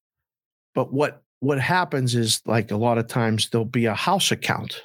But 0.75 0.93
what 0.93 1.23
what 1.39 1.59
happens 1.59 2.13
is 2.15 2.41
like 2.45 2.71
a 2.71 2.75
lot 2.77 2.97
of 2.97 3.07
times 3.07 3.49
there'll 3.49 3.63
be 3.65 3.85
a 3.85 3.93
house 3.95 4.31
account. 4.31 4.83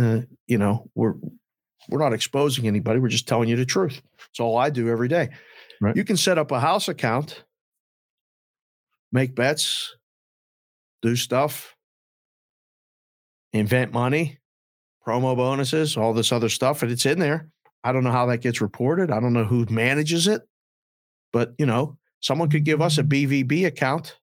Uh, 0.00 0.20
you 0.46 0.58
know, 0.58 0.90
we're 0.94 1.14
we're 1.88 1.98
not 1.98 2.12
exposing 2.12 2.66
anybody. 2.66 3.00
We're 3.00 3.08
just 3.08 3.28
telling 3.28 3.48
you 3.48 3.56
the 3.56 3.66
truth. 3.66 4.00
It's 4.30 4.40
all 4.40 4.56
I 4.56 4.70
do 4.70 4.88
every 4.88 5.08
day. 5.08 5.30
Right. 5.80 5.96
You 5.96 6.04
can 6.04 6.16
set 6.16 6.38
up 6.38 6.50
a 6.50 6.60
house 6.60 6.88
account, 6.88 7.44
make 9.10 9.34
bets, 9.34 9.96
do 11.02 11.16
stuff, 11.16 11.76
invent 13.52 13.92
money, 13.92 14.38
promo 15.06 15.36
bonuses, 15.36 15.96
all 15.96 16.14
this 16.14 16.32
other 16.32 16.48
stuff, 16.48 16.82
and 16.82 16.90
it's 16.90 17.06
in 17.06 17.18
there. 17.18 17.48
I 17.84 17.92
don't 17.92 18.04
know 18.04 18.12
how 18.12 18.26
that 18.26 18.38
gets 18.38 18.60
reported. 18.60 19.10
I 19.10 19.18
don't 19.18 19.32
know 19.32 19.44
who 19.44 19.66
manages 19.68 20.28
it, 20.28 20.42
but 21.32 21.54
you 21.58 21.66
know, 21.66 21.98
someone 22.20 22.48
could 22.48 22.64
give 22.64 22.80
us 22.80 22.98
a 22.98 23.02
BVB 23.02 23.66
account 23.66 24.18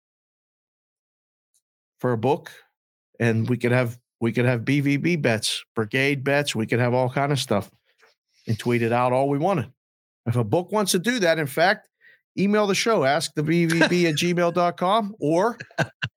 for 1.99 2.13
a 2.13 2.17
book, 2.17 2.51
and 3.19 3.49
we 3.49 3.57
could 3.57 3.73
have 3.73 3.99
we 4.21 4.31
could 4.31 4.45
have 4.45 4.61
BVB 4.61 5.21
bets, 5.21 5.63
brigade 5.75 6.23
bets. 6.23 6.55
We 6.55 6.65
could 6.65 6.79
have 6.79 6.93
all 6.93 7.09
kind 7.09 7.31
of 7.31 7.39
stuff, 7.39 7.69
and 8.47 8.57
tweet 8.57 8.81
it 8.81 8.91
out 8.91 9.13
all 9.13 9.29
we 9.29 9.37
wanted. 9.37 9.71
If 10.25 10.35
a 10.35 10.43
book 10.43 10.71
wants 10.71 10.91
to 10.91 10.99
do 10.99 11.19
that, 11.19 11.39
in 11.39 11.47
fact, 11.47 11.87
email 12.37 12.67
the 12.67 12.75
show, 12.75 13.03
ask 13.03 13.33
the 13.33 13.41
BVB 13.41 14.09
at 14.09 14.15
gmail.com, 14.15 15.15
or 15.19 15.57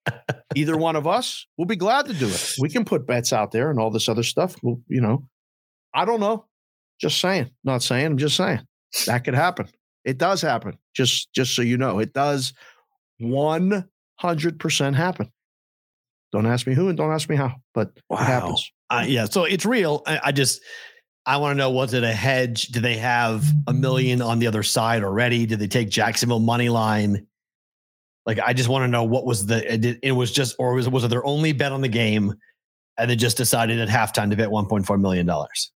either 0.54 0.76
one 0.76 0.96
of 0.96 1.06
us. 1.06 1.46
We'll 1.56 1.66
be 1.66 1.76
glad 1.76 2.06
to 2.06 2.14
do 2.14 2.28
it. 2.28 2.54
We 2.60 2.68
can 2.68 2.84
put 2.84 3.06
bets 3.06 3.32
out 3.32 3.52
there 3.52 3.70
and 3.70 3.78
all 3.78 3.90
this 3.90 4.08
other 4.08 4.22
stuff. 4.22 4.56
We'll, 4.62 4.80
you 4.88 5.00
know, 5.00 5.26
I 5.94 6.04
don't 6.04 6.20
know. 6.20 6.46
Just 7.00 7.20
saying. 7.20 7.50
Not 7.64 7.82
saying. 7.82 8.06
I'm 8.06 8.18
just 8.18 8.36
saying 8.36 8.60
that 9.06 9.24
could 9.24 9.34
happen. 9.34 9.68
It 10.04 10.18
does 10.18 10.42
happen. 10.42 10.78
Just 10.94 11.32
just 11.32 11.54
so 11.54 11.62
you 11.62 11.76
know, 11.76 11.98
it 11.98 12.12
does 12.12 12.52
100% 13.20 14.94
happen. 14.94 15.32
Don't 16.32 16.46
ask 16.46 16.66
me 16.66 16.74
who 16.74 16.88
and 16.88 16.96
don't 16.96 17.12
ask 17.12 17.28
me 17.28 17.36
how, 17.36 17.54
but 17.74 17.92
Wow. 18.08 18.18
it 18.18 18.24
happens. 18.24 18.72
Uh, 18.90 19.04
yeah, 19.06 19.26
so 19.26 19.44
it's 19.44 19.66
real. 19.66 20.02
I, 20.06 20.20
I 20.24 20.32
just 20.32 20.60
I 21.26 21.36
want 21.36 21.52
to 21.52 21.58
know 21.58 21.70
was 21.70 21.94
it 21.94 22.02
a 22.04 22.12
hedge? 22.12 22.68
Do 22.68 22.80
they 22.80 22.96
have 22.96 23.44
a 23.66 23.72
million 23.72 24.20
on 24.22 24.38
the 24.38 24.46
other 24.46 24.62
side 24.62 25.04
already? 25.04 25.46
Did 25.46 25.58
they 25.58 25.68
take 25.68 25.88
Jacksonville 25.90 26.40
money 26.40 26.68
line? 26.68 27.26
Like 28.26 28.38
I 28.38 28.52
just 28.54 28.68
want 28.68 28.84
to 28.84 28.88
know 28.88 29.04
what 29.04 29.24
was 29.26 29.46
the 29.46 29.72
it, 29.74 29.98
it 30.02 30.12
was 30.12 30.32
just 30.32 30.56
or 30.58 30.74
was 30.74 30.88
was 30.88 31.04
it 31.04 31.08
their 31.08 31.24
only 31.26 31.52
bet 31.52 31.72
on 31.72 31.80
the 31.80 31.88
game, 31.88 32.34
and 32.98 33.10
they 33.10 33.16
just 33.16 33.36
decided 33.36 33.78
at 33.80 33.88
halftime 33.88 34.30
to 34.30 34.36
bet 34.36 34.48
1.4 34.48 35.00
million 35.00 35.26
dollars. 35.26 35.70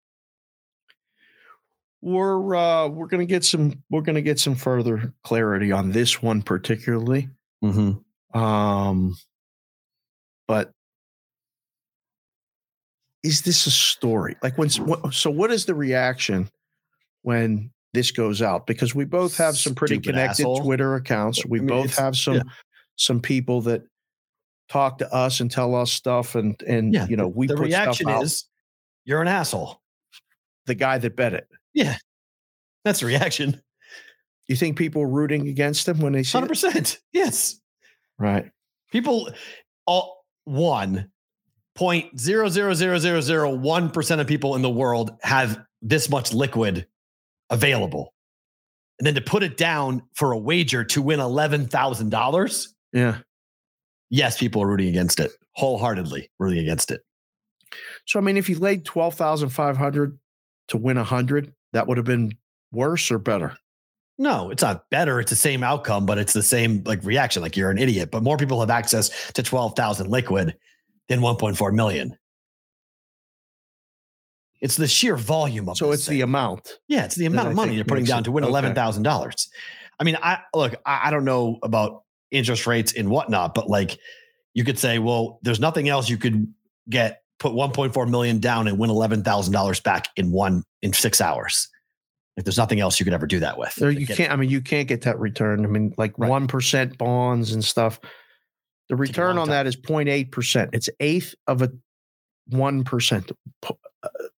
We're 2.03 2.55
uh 2.55 2.89
we're 2.89 3.07
gonna 3.09 3.27
get 3.27 3.45
some 3.45 3.83
we're 3.91 4.03
gonna 4.03 4.21
get 4.23 4.39
some 4.39 4.55
further 4.55 5.13
clarity 5.25 5.73
on 5.73 5.91
this 5.93 6.23
one 6.23 6.43
particularly. 6.43 7.29
Mm-hmm. 7.65 8.39
Um 8.39 9.17
but 10.49 10.73
is 13.23 13.43
this 13.43 13.67
a 13.67 13.71
story? 13.71 14.37
Like 14.43 14.57
when 14.59 14.69
so 14.71 15.31
what 15.31 15.51
is 15.51 15.67
the 15.67 15.75
reaction 15.75 16.49
when 17.23 17.71
this 17.93 18.11
goes 18.11 18.41
out? 18.43 18.67
Because 18.67 18.95
we 18.95 19.05
both 19.05 19.37
have 19.37 19.57
some 19.57 19.75
pretty 19.75 19.97
Stupid 19.97 20.11
connected 20.15 20.43
asshole. 20.43 20.63
Twitter 20.63 20.95
accounts. 20.95 21.45
We 21.45 21.59
I 21.59 21.63
mean, 21.63 21.69
both 21.69 21.97
have 21.97 22.17
some 22.17 22.37
yeah. 22.37 22.43
some 22.97 23.21
people 23.21 23.61
that 23.63 23.83
talk 24.69 24.99
to 24.99 25.13
us 25.13 25.41
and 25.41 25.51
tell 25.51 25.75
us 25.75 25.93
stuff 25.93 26.35
and 26.35 26.61
and 26.63 26.93
Yeah, 26.95 27.07
you 27.09 27.17
know 27.17 27.29
we 27.29 27.47
the 27.47 27.55
put 27.57 27.67
reaction 27.67 28.07
stuff 28.07 28.17
out. 28.17 28.23
is 28.25 28.45
you're 29.05 29.23
an 29.23 29.29
asshole. 29.29 29.81
the 30.67 30.75
guy 30.75 30.99
that 30.99 31.17
bet 31.17 31.33
it. 31.35 31.49
Yeah, 31.75 31.97
that's 32.85 33.01
the 33.01 33.07
reaction. 33.07 33.61
You 34.49 34.55
think 34.57 34.79
people 34.79 35.03
are 35.03 35.09
rooting 35.09 35.49
against 35.49 35.89
him 35.89 35.99
when 35.99 36.13
they 36.13 36.23
see 36.23 36.33
Hundred 36.39 36.47
it? 36.47 36.49
percent. 36.51 37.01
Yes. 37.13 37.61
Right. 38.19 38.51
People, 38.93 39.29
all 39.87 40.16
one 40.47 41.11
point 41.75 42.19
zero 42.19 42.49
zero 42.49 42.73
zero 42.73 42.99
zero 42.99 43.21
zero 43.21 43.55
one 43.55 43.91
percent 43.91 44.21
of 44.21 44.27
people 44.27 44.57
in 44.57 44.63
the 44.63 44.71
world 44.71 45.13
have 45.23 45.61
this 45.83 46.09
much 46.09 46.33
liquid 46.33 46.87
available, 47.51 48.15
and 48.99 49.07
then 49.07 49.15
to 49.15 49.21
put 49.21 49.43
it 49.43 49.59
down 49.59 50.03
for 50.15 50.33
a 50.33 50.39
wager 50.39 50.83
to 50.85 51.03
win 51.03 51.21
eleven 51.21 51.69
thousand 51.69 52.11
dollars. 52.11 52.75
Yeah. 52.95 53.19
Yes, 54.09 54.39
people 54.39 54.63
are 54.63 54.67
rooting 54.67 54.89
against 54.89 55.21
it 55.21 55.33
wholeheartedly, 55.53 56.31
rooting 56.39 56.61
against 56.61 56.91
it. 56.91 57.03
So 58.07 58.19
I 58.19 58.23
mean, 58.23 58.37
if 58.37 58.49
you 58.49 58.59
laid 58.59 58.85
twelve 58.85 59.15
thousand 59.15 59.51
five 59.51 59.77
hundred 59.77 60.19
to 60.69 60.79
win 60.79 60.97
a 60.97 61.05
hundred, 61.05 61.53
that 61.73 61.87
would 61.87 61.99
have 61.99 62.07
been 62.07 62.33
worse 62.73 63.11
or 63.11 63.19
better. 63.19 63.57
No, 64.19 64.51
it's 64.51 64.63
not 64.63 64.89
better. 64.91 65.21
It's 65.21 65.31
the 65.31 65.37
same 65.37 65.63
outcome, 65.63 66.07
but 66.07 66.17
it's 66.19 66.33
the 66.33 66.43
same 66.43 66.83
like 66.85 67.05
reaction. 67.05 67.43
Like 67.43 67.57
you're 67.57 67.71
an 67.71 67.79
idiot. 67.79 68.11
But 68.11 68.23
more 68.23 68.37
people 68.39 68.61
have 68.61 68.71
access 68.71 69.31
to 69.33 69.43
twelve 69.43 69.77
thousand 69.77 70.09
liquid 70.09 70.57
than 71.09 71.21
one 71.21 71.37
point 71.37 71.57
four 71.57 71.71
million. 71.73 72.17
It's 74.61 74.77
the 74.77 74.89
sheer 74.89 75.17
volume 75.17 75.69
of 75.69 75.77
So 75.77 75.93
it's 75.93 76.07
thing. 76.07 76.17
the 76.17 76.21
amount. 76.23 76.79
Yeah, 76.89 77.05
it's 77.05 77.15
the 77.15 77.27
amount 77.27 77.49
of 77.49 77.55
money 77.55 77.75
you're 77.75 77.85
putting 77.85 78.07
down 78.07 78.25
to 78.25 78.33
win 78.33 78.45
okay. 78.45 78.51
eleven 78.51 78.75
thousand 78.75 79.03
dollars. 79.03 79.51
I 80.01 80.05
mean, 80.05 80.17
I 80.23 80.39
look, 80.55 80.75
I, 80.87 81.09
I 81.09 81.11
don't 81.11 81.25
know 81.25 81.59
about 81.63 82.05
interest 82.31 82.67
rates 82.67 82.95
and 82.95 83.11
whatnot, 83.11 83.55
but 83.55 83.69
like 83.69 83.99
you 84.55 84.65
could 84.65 84.79
say, 84.79 84.99
well, 84.99 85.39
there's 85.43 85.61
nothing 85.61 85.89
else 85.89 86.09
you 86.09 86.17
could 86.17 86.53
get 86.89 87.23
put 87.39 87.53
1.4 87.53 88.09
million 88.09 88.39
down 88.39 88.67
and 88.67 88.79
win 88.79 88.89
eleven 88.89 89.23
thousand 89.23 89.53
dollars 89.53 89.79
back 89.81 90.09
in 90.17 90.31
one 90.31 90.65
in 90.81 90.95
six 90.95 91.21
hours. 91.21 91.69
Like 92.37 92.45
there's 92.45 92.59
nothing 92.59 92.81
else 92.81 93.01
you 93.01 93.05
could 93.05 93.15
ever 93.15 93.27
do 93.27 93.41
that 93.41 93.57
with. 93.59 93.75
There, 93.77 93.91
you 93.91 94.07
can't. 94.07 94.31
I 94.31 94.37
mean, 94.37 94.51
you 94.51 94.61
can't 94.61 94.87
get 94.89 95.03
that 95.03 95.19
return. 95.19 95.65
I 95.65 95.69
mean, 95.69 95.95
like 95.97 96.13
Right. 96.19 96.29
one 96.29 96.47
bonds 96.99 97.53
and 97.53 97.65
stuff. 97.65 97.99
The 98.89 98.97
return 98.97 99.39
on 99.39 99.47
time. 99.49 99.55
that 99.55 99.67
is 99.67 99.77
0.8 99.77 100.31
percent. 100.31 100.71
It's 100.73 100.89
eighth 101.01 101.35
of 101.47 101.63
a 101.63 101.71
one 102.49 102.85
percent 102.85 103.33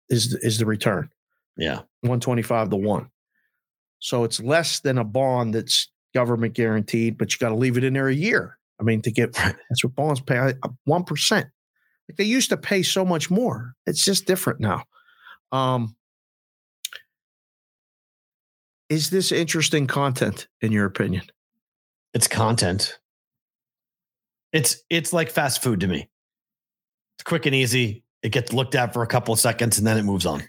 is 0.09 0.35
is 0.35 0.59
the 0.59 0.67
return. 0.67 1.11
Yeah. 1.57 1.77
125 2.03 2.71
to 2.71 2.77
one. 2.77 3.11
So 3.99 4.25
it's 4.25 4.41
less 4.41 4.81
than 4.81 4.99
a 4.99 5.05
bond 5.05 5.55
that's 5.55 5.91
government 6.15 6.55
guaranteed, 6.55 7.17
but 7.19 7.33
you 7.33 7.39
got 7.39 7.49
to 7.49 7.55
leave 7.57 7.77
it 7.79 7.85
in 7.85 7.95
there 7.95 8.09
a 8.09 8.15
year. 8.15 8.59
I 8.79 8.83
mean, 8.85 9.01
to 9.03 9.11
get 9.11 9.37
Right. 9.39 9.57
that's 9.71 9.83
what 9.83 9.95
bonds 9.95 10.21
pay 10.21 10.37
uh, 10.37 10.53
one 10.85 11.03
percent. 11.05 11.47
Like 12.09 12.17
they 12.19 12.25
used 12.25 12.51
to 12.51 12.57
pay 12.59 12.83
so 12.83 13.05
much 13.07 13.31
more. 13.31 13.75
It's 13.87 14.05
just 14.05 14.27
different 14.27 14.61
now. 14.61 14.85
Um, 15.51 15.97
is 18.89 19.11
this 19.11 19.33
interesting 19.33 19.87
content 19.87 20.49
in 20.61 20.73
your 20.73 20.87
opinion? 20.87 21.23
It's 22.15 22.29
content. 22.29 22.99
It's 24.53 24.77
it's 24.91 25.13
like 25.13 25.31
fast 25.31 25.63
food 25.63 25.81
to 25.81 25.87
me. 25.87 26.09
It's 27.19 27.25
quick 27.25 27.47
and 27.47 27.55
easy. 27.55 28.05
It 28.23 28.31
gets 28.31 28.53
looked 28.53 28.75
at 28.75 28.93
for 28.93 29.03
a 29.03 29.07
couple 29.07 29.33
of 29.35 29.41
seconds 29.41 29.79
and 29.79 29.87
then 29.87 29.99
it 29.99 30.03
moves 30.05 30.27
on. 30.27 30.43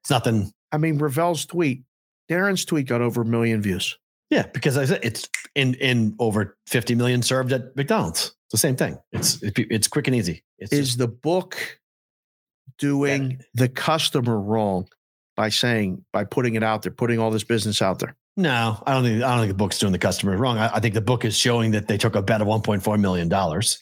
It's 0.00 0.10
nothing. 0.10 0.50
I 0.72 0.78
mean, 0.78 0.98
Rovell's 0.98 1.44
tweet, 1.46 1.82
Darren's 2.30 2.64
tweet 2.64 2.86
got 2.86 3.00
over 3.02 3.22
a 3.22 3.24
million 3.24 3.60
views. 3.60 3.98
Yeah, 4.30 4.46
because 4.54 4.76
I 4.78 4.84
said 4.84 5.00
it's 5.02 5.28
in 5.54 5.74
in 5.74 6.14
over 6.18 6.56
50 6.68 6.94
million 6.94 7.22
served 7.22 7.52
at 7.52 7.74
McDonald's. 7.76 8.34
It's 8.46 8.52
the 8.52 8.58
same 8.58 8.76
thing. 8.76 8.98
It's 9.12 9.38
it's 9.42 9.88
quick 9.88 10.06
and 10.06 10.16
easy. 10.16 10.44
It's 10.58 10.72
Is 10.72 10.86
just- 10.88 10.98
the 10.98 11.08
book 11.08 11.78
doing 12.78 13.42
the 13.54 13.68
customer 13.68 14.40
wrong 14.40 14.88
by 15.40 15.48
saying 15.48 16.04
by 16.12 16.22
putting 16.22 16.54
it 16.54 16.62
out 16.62 16.82
there, 16.82 16.92
putting 16.92 17.18
all 17.18 17.30
this 17.30 17.44
business 17.44 17.80
out 17.80 17.98
there? 17.98 18.14
no, 18.36 18.82
I 18.86 18.92
don't 18.92 19.04
think 19.04 19.22
I 19.22 19.30
don't 19.30 19.38
think 19.38 19.48
the 19.48 19.54
book's 19.54 19.78
doing 19.78 19.92
the 19.92 19.98
customer 19.98 20.36
wrong. 20.36 20.58
I, 20.58 20.68
I 20.74 20.80
think 20.80 20.92
the 20.92 21.00
book 21.00 21.24
is 21.24 21.34
showing 21.34 21.70
that 21.70 21.88
they 21.88 21.96
took 21.96 22.14
a 22.14 22.20
bet 22.20 22.42
of 22.42 22.46
1.4 22.46 23.00
million 23.00 23.26
dollars. 23.30 23.80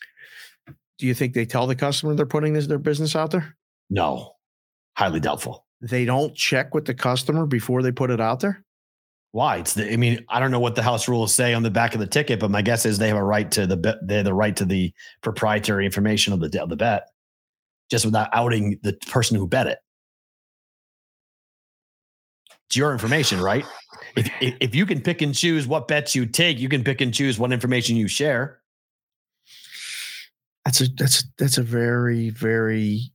Do 0.98 1.06
you 1.08 1.14
think 1.14 1.34
they 1.34 1.46
tell 1.46 1.66
the 1.66 1.74
customer 1.74 2.14
they're 2.14 2.26
putting 2.26 2.52
this 2.52 2.68
their 2.68 2.78
business 2.78 3.16
out 3.16 3.32
there? 3.32 3.56
No, 3.90 4.34
highly 4.96 5.18
doubtful. 5.18 5.66
They 5.80 6.04
don't 6.04 6.32
check 6.32 6.74
with 6.74 6.84
the 6.84 6.94
customer 6.94 7.44
before 7.44 7.82
they 7.82 7.90
put 7.90 8.12
it 8.12 8.20
out 8.20 8.38
there. 8.38 8.64
Why? 9.32 9.56
It's 9.56 9.74
the. 9.74 9.92
I 9.92 9.96
mean, 9.96 10.24
I 10.28 10.38
don't 10.38 10.52
know 10.52 10.60
what 10.60 10.76
the 10.76 10.82
house 10.84 11.08
rules 11.08 11.34
say 11.34 11.54
on 11.54 11.64
the 11.64 11.72
back 11.72 11.94
of 11.94 12.00
the 12.00 12.06
ticket, 12.06 12.38
but 12.38 12.52
my 12.52 12.62
guess 12.62 12.86
is 12.86 12.98
they 12.98 13.08
have 13.08 13.16
a 13.16 13.24
right 13.24 13.50
to 13.50 13.66
the 13.66 13.76
bet. 13.76 13.96
They 14.06 14.14
have 14.14 14.24
the 14.24 14.32
right 14.32 14.54
to 14.54 14.64
the 14.64 14.92
proprietary 15.22 15.84
information 15.84 16.32
of 16.32 16.38
the 16.38 16.62
of 16.62 16.68
the 16.68 16.76
bet, 16.76 17.08
just 17.90 18.04
without 18.04 18.28
outing 18.32 18.78
the 18.84 18.92
person 19.08 19.36
who 19.36 19.48
bet 19.48 19.66
it. 19.66 19.78
It's 22.68 22.76
your 22.76 22.92
information, 22.92 23.40
right? 23.40 23.64
If, 24.16 24.30
if 24.40 24.74
you 24.74 24.84
can 24.84 25.00
pick 25.00 25.22
and 25.22 25.32
choose 25.34 25.66
what 25.66 25.86
bets 25.86 26.14
you 26.16 26.26
take, 26.26 26.58
you 26.58 26.68
can 26.68 26.82
pick 26.82 27.00
and 27.00 27.14
choose 27.14 27.38
what 27.38 27.52
information 27.52 27.94
you 27.94 28.08
share. 28.08 28.58
That's 30.64 30.80
a 30.80 30.88
that's 30.88 31.24
that's 31.38 31.58
a 31.58 31.62
very 31.62 32.30
very 32.30 33.12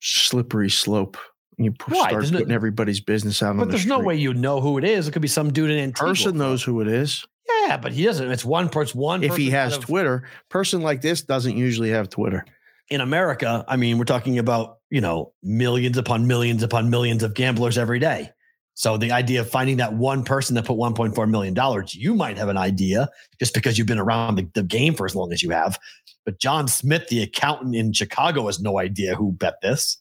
slippery 0.00 0.70
slope. 0.70 1.16
You 1.56 1.74
start 1.80 2.30
no- 2.30 2.38
putting 2.38 2.52
everybody's 2.52 3.00
business 3.00 3.42
out 3.42 3.56
But 3.56 3.66
the 3.66 3.70
there's 3.72 3.86
no 3.86 3.98
way 3.98 4.14
you 4.16 4.34
know 4.34 4.60
who 4.60 4.78
it 4.78 4.84
is. 4.84 5.08
It 5.08 5.12
could 5.12 5.22
be 5.22 5.28
some 5.28 5.52
dude 5.52 5.70
in 5.70 5.78
Antigua. 5.78 6.08
person 6.10 6.38
knows 6.38 6.62
who 6.62 6.80
it 6.80 6.86
is. 6.88 7.24
Yeah, 7.48 7.76
but 7.76 7.92
he 7.92 8.04
doesn't. 8.04 8.30
It's 8.30 8.44
one 8.44 8.68
person. 8.68 9.00
One. 9.00 9.24
If 9.24 9.36
he 9.36 9.50
has 9.50 9.76
of- 9.76 9.84
Twitter, 9.84 10.28
person 10.48 10.80
like 10.82 11.00
this 11.00 11.22
doesn't 11.22 11.56
usually 11.56 11.90
have 11.90 12.08
Twitter. 12.08 12.44
in 12.90 13.00
America, 13.00 13.64
I 13.66 13.76
mean, 13.76 13.98
we're 13.98 14.04
talking 14.04 14.38
about, 14.38 14.78
you 14.90 15.00
know, 15.00 15.32
millions 15.42 15.98
upon 15.98 16.26
millions 16.26 16.62
upon 16.62 16.88
millions 16.88 17.22
of 17.22 17.34
gamblers 17.34 17.76
every 17.76 17.98
day. 17.98 18.30
So 18.78 18.96
the 18.96 19.10
idea 19.10 19.40
of 19.40 19.50
finding 19.50 19.78
that 19.78 19.94
one 19.94 20.22
person 20.22 20.54
that 20.54 20.64
put 20.64 20.76
$1.4 20.76 21.28
million, 21.28 21.84
you 21.88 22.14
might 22.14 22.38
have 22.38 22.48
an 22.48 22.56
idea 22.56 23.08
just 23.40 23.52
because 23.52 23.76
you've 23.76 23.88
been 23.88 23.98
around 23.98 24.36
the, 24.36 24.48
the 24.54 24.62
game 24.62 24.94
for 24.94 25.04
as 25.04 25.16
long 25.16 25.32
as 25.32 25.42
you 25.42 25.50
have. 25.50 25.80
But 26.24 26.38
John 26.38 26.68
Smith, 26.68 27.08
the 27.08 27.24
accountant 27.24 27.74
in 27.74 27.92
Chicago, 27.92 28.46
has 28.46 28.60
no 28.60 28.78
idea 28.78 29.16
who 29.16 29.32
bet 29.32 29.60
this. 29.62 29.98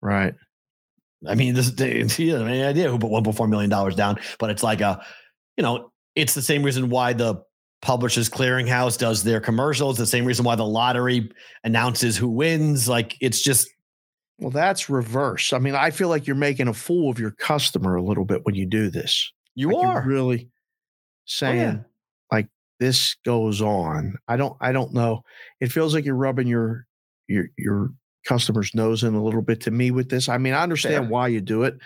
Right. 0.00 0.34
I 1.26 1.34
mean, 1.34 1.54
this 1.54 1.70
he 2.16 2.30
doesn't 2.30 2.46
have 2.46 2.46
any 2.46 2.62
idea 2.62 2.88
who 2.88 3.00
put 3.00 3.10
$1.4 3.10 3.48
million 3.48 3.96
down, 3.96 4.20
but 4.38 4.50
it's 4.50 4.62
like 4.62 4.80
a, 4.80 5.04
you 5.56 5.64
know, 5.64 5.90
it's 6.14 6.34
the 6.34 6.42
same 6.42 6.62
reason 6.62 6.88
why 6.88 7.14
the 7.14 7.42
Publishers 7.82 8.28
Clearinghouse 8.28 8.96
does 8.96 9.24
their 9.24 9.40
commercials, 9.40 9.98
the 9.98 10.06
same 10.06 10.24
reason 10.24 10.44
why 10.44 10.54
the 10.54 10.64
lottery 10.64 11.32
announces 11.64 12.16
who 12.16 12.28
wins. 12.28 12.88
Like 12.88 13.16
it's 13.20 13.40
just 13.42 13.68
Well, 14.40 14.50
that's 14.50 14.88
reverse. 14.88 15.52
I 15.52 15.58
mean, 15.58 15.74
I 15.74 15.90
feel 15.90 16.08
like 16.08 16.26
you're 16.26 16.36
making 16.36 16.68
a 16.68 16.74
fool 16.74 17.10
of 17.10 17.18
your 17.18 17.32
customer 17.32 17.94
a 17.96 18.02
little 18.02 18.24
bit 18.24 18.44
when 18.44 18.54
you 18.54 18.66
do 18.66 18.90
this. 18.90 19.30
you 19.54 19.70
Like, 19.70 19.86
are. 19.86 20.02
really 20.06 20.48
saying 21.26 21.84
like 22.32 22.48
this 22.80 23.16
goes 23.24 23.60
on. 23.60 24.16
I 24.26 24.36
don't 24.36 24.56
I 24.60 24.72
don't 24.72 24.92
know. 24.94 25.22
It 25.60 25.70
feels 25.70 25.94
like 25.94 26.04
you're 26.04 26.14
rubbing 26.16 26.46
your 26.48 26.86
your 27.28 27.46
your 27.56 27.90
customer's 28.26 28.74
nose 28.74 29.04
in 29.04 29.14
a 29.14 29.22
little 29.22 29.42
bit 29.42 29.60
to 29.62 29.70
me 29.70 29.90
with 29.90 30.08
this. 30.08 30.28
I 30.28 30.38
mean, 30.38 30.54
I 30.54 30.62
understand 30.62 31.10
why 31.10 31.28
you 31.28 31.40
do 31.40 31.64
it. 31.64 31.78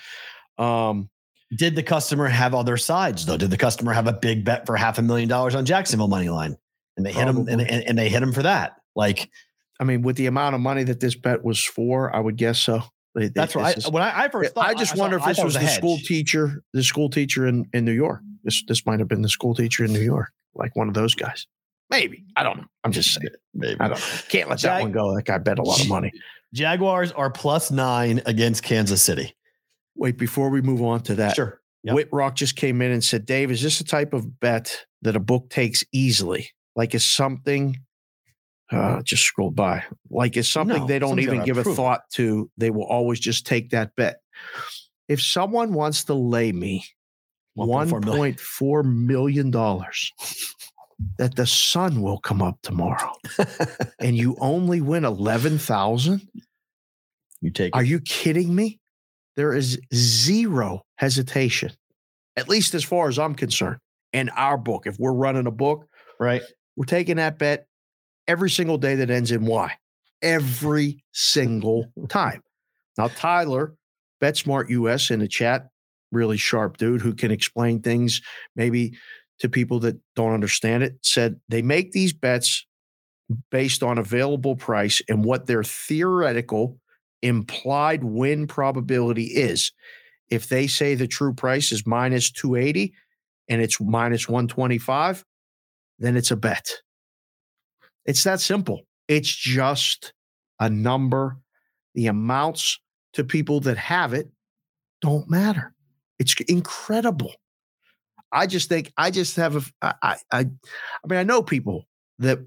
Um 0.57 1.11
Did 1.57 1.77
the 1.77 1.83
customer 1.83 2.29
have 2.29 2.55
other 2.55 2.77
sides 2.77 3.27
though? 3.27 3.37
Did 3.37 3.51
the 3.51 3.57
customer 3.57 3.93
have 3.93 4.07
a 4.07 4.13
big 4.13 4.45
bet 4.45 4.65
for 4.65 4.77
half 4.77 4.99
a 4.99 5.03
million 5.03 5.29
dollars 5.29 5.55
on 5.55 5.65
Jacksonville 5.65 6.09
money 6.09 6.29
line, 6.29 6.57
and 6.97 7.05
they 7.05 7.13
hit 7.13 7.27
him 7.27 7.49
and, 7.49 7.61
and, 7.61 7.85
and 7.85 7.99
they 7.99 8.09
hit 8.09 8.23
him 8.23 8.33
for 8.33 8.43
that? 8.43 8.77
Like, 8.97 9.29
I 9.81 9.85
mean, 9.85 10.03
with 10.03 10.17
the 10.17 10.27
amount 10.27 10.55
of 10.55 10.61
money 10.61 10.85
that 10.85 11.01
this 11.01 11.15
bet 11.15 11.45
was 11.45 11.63
for, 11.65 12.15
I 12.15 12.21
would 12.21 12.37
guess 12.37 12.59
so. 12.59 12.83
That's 13.15 13.55
right. 13.55 13.77
is- 13.77 13.89
When 13.91 14.03
I, 14.03 14.25
I 14.25 14.29
first 14.29 14.55
thought, 14.55 14.67
I 14.67 14.75
just 14.75 14.93
saw- 14.95 15.01
wonder 15.01 15.17
if 15.19 15.25
this 15.25 15.39
it 15.39 15.45
was 15.45 15.55
the 15.55 15.61
hedge. 15.61 15.77
school 15.77 15.99
teacher, 15.99 16.63
the 16.73 16.83
school 16.83 17.09
teacher 17.11 17.47
in, 17.47 17.65
in 17.73 17.85
New 17.85 17.93
York. 17.93 18.21
This 18.43 18.63
this 18.67 18.85
might 18.87 18.99
have 18.99 19.09
been 19.09 19.23
the 19.23 19.29
school 19.29 19.55
teacher 19.55 19.85
in 19.85 19.93
New 19.93 20.01
York, 20.03 20.31
like 20.55 20.75
one 20.77 20.89
of 20.89 20.95
those 20.95 21.15
guys. 21.15 21.47
Maybe 21.91 22.25
I 22.37 22.43
don't 22.43 22.57
know. 22.59 22.65
I'm 22.83 22.93
just 22.93 23.15
saying. 23.15 23.29
Maybe. 23.55 23.79
I 23.81 23.89
don't. 23.89 23.99
know. 23.99 24.05
Can't 24.29 24.51
let 24.51 24.61
that 24.63 24.83
one 24.83 24.93
go. 24.93 25.15
That 25.15 25.25
guy 25.25 25.39
bet 25.39 25.59
a 25.59 25.63
lot 25.63 25.81
of 25.81 25.89
money. 25.89 26.13
Jaguars 26.53 27.13
are 27.13 27.31
plus 27.31 27.71
nine 27.71 28.21
against 28.27 28.63
Kansas 28.63 29.03
City. 29.03 29.35
Wait, 29.97 30.19
before 30.19 30.51
we 30.51 30.61
move 30.61 30.83
on 30.83 31.01
to 31.03 31.15
that, 31.17 31.37
Sure. 31.37 31.61
Yep. 31.85 31.95
Whitrock 31.97 32.35
just 32.35 32.57
came 32.57 32.81
in 32.83 32.91
and 32.91 33.05
said, 33.05 33.27
"Dave, 33.27 33.51
is 33.51 33.63
this 33.63 33.81
a 33.81 33.85
type 33.85 34.13
of 34.13 34.41
bet 34.41 34.85
that 35.03 35.15
a 35.17 35.21
book 35.21 35.51
takes 35.51 35.85
easily? 35.93 36.51
Like, 36.75 36.95
is 36.95 37.05
something?" 37.05 37.79
Uh, 38.71 39.03
just 39.03 39.23
scrolled 39.23 39.55
by. 39.55 39.85
Like, 40.11 40.37
it's 40.37 40.49
something 40.49 40.79
No, 40.79 40.87
they 40.87 40.99
don't 40.99 41.21
even 41.21 41.45
give 41.45 41.59
a 41.59 41.61
approve 41.61 41.77
thought 41.77 42.03
to? 42.15 42.51
They 42.57 42.71
will 42.71 42.87
always 42.87 43.21
just 43.21 43.47
take 43.47 43.71
that 43.71 43.95
bet. 43.95 44.21
If 45.09 45.21
someone 45.21 45.75
wants 45.75 46.05
to 46.05 46.15
lay 46.15 46.51
me 46.51 46.85
1.4 47.59 47.89
million. 47.91 48.03
point 48.03 48.41
four 48.41 48.83
million 48.83 49.51
dollars 49.51 50.13
that 51.19 51.37
the 51.37 51.47
sun 51.47 52.03
will 52.03 52.19
come 52.19 52.43
up 52.43 52.59
tomorrow, 52.63 53.13
and 54.01 54.17
you 54.17 54.37
only 54.41 54.81
win 54.81 55.05
eleven 55.05 55.59
thousand, 55.59 56.27
You 57.41 57.51
take 57.51 57.77
are 57.77 57.83
it. 57.85 57.89
you 57.89 58.01
kidding 58.01 58.55
me? 58.55 58.81
There 59.37 59.53
is 59.53 59.79
zero 59.95 60.83
hesitation, 60.97 61.73
at 62.37 62.49
least 62.49 62.75
as 62.75 62.85
far 62.85 63.09
as 63.09 63.19
I'm 63.19 63.35
concerned. 63.35 63.79
In 64.13 64.29
our 64.31 64.57
book, 64.57 64.87
if 64.87 64.99
we're 64.99 65.13
running 65.13 65.47
a 65.47 65.51
book, 65.53 65.87
right. 66.21 66.43
we're 66.77 66.85
taking 66.85 67.17
that 67.17 67.39
bet 67.39 67.67
every 68.27 68.51
single 68.51 68.79
day 68.79 68.95
that 68.97 69.11
ends 69.11 69.31
in 69.31 69.45
Y. 69.45 69.73
Every 70.23 71.03
single 71.13 71.87
time. 72.09 72.43
Now, 72.97 73.09
Tyler, 73.09 73.75
BetSmart 74.23 74.71
US 74.71 75.11
in 75.11 75.21
the 75.21 75.29
chat, 75.29 75.69
really 76.13 76.37
sharp 76.37 76.77
dude 76.77 77.01
who 77.01 77.15
can 77.15 77.31
explain 77.31 77.83
things 77.83 78.21
maybe 78.57 78.97
to 79.41 79.49
people 79.49 79.81
that 79.81 79.99
don't 80.15 80.33
understand 80.33 80.83
it, 80.83 80.97
said 81.03 81.41
they 81.49 81.61
make 81.61 81.93
these 81.93 82.13
bets 82.13 82.65
based 83.51 83.83
on 83.83 83.99
available 83.99 84.55
price 84.55 85.03
and 85.09 85.25
what 85.25 85.47
their 85.47 85.65
theoretical 85.65 86.79
implied 87.23 88.05
win 88.05 88.47
probability 88.47 89.25
is. 89.25 89.73
If 90.31 90.49
they 90.49 90.67
say 90.67 90.95
the 90.95 91.09
true 91.09 91.35
price 91.35 91.73
is 91.73 91.87
minus 91.87 92.31
280 92.31 92.95
and 93.49 93.61
it's 93.61 93.81
minus 93.81 94.29
125, 94.29 95.25
then 95.99 96.17
it's 96.17 96.31
a 96.31 96.37
bet. 96.37 96.71
It's 98.07 98.25
that 98.25 98.41
simple. 98.41 98.83
It's 99.09 99.35
just 99.35 100.13
a 100.61 100.69
number. 100.69 101.39
The 101.95 102.07
amounts 102.07 102.81
to 103.13 103.25
people 103.25 103.61
that 103.61 103.77
have 103.77 104.13
it 104.13 104.31
don't 105.01 105.31
matter. 105.31 105.75
It's 106.19 106.35
incredible. 106.49 107.33
I 108.33 108.47
just 108.47 108.69
think 108.69 108.93
I 108.97 109.11
just 109.11 109.37
have 109.37 109.57
a 109.57 109.63
I 110.03 110.17
I 110.33 110.41
I 110.41 110.45
mean 111.09 111.19
I 111.19 111.23
know 111.23 111.43
people 111.43 111.87
that 112.19 112.41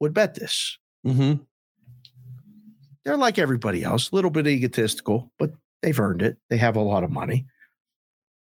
would 0.00 0.14
bet 0.14 0.34
this. 0.34 0.78
Mm-hmm. 1.04 1.42
They're 3.04 3.16
like 3.16 3.38
everybody 3.38 3.82
else, 3.82 4.10
a 4.10 4.14
little 4.14 4.30
bit 4.30 4.46
egotistical, 4.46 5.32
but 5.38 5.52
they've 5.82 5.98
earned 5.98 6.22
it. 6.22 6.36
They 6.50 6.56
have 6.56 6.76
a 6.76 6.80
lot 6.80 7.04
of 7.04 7.10
money. 7.10 7.46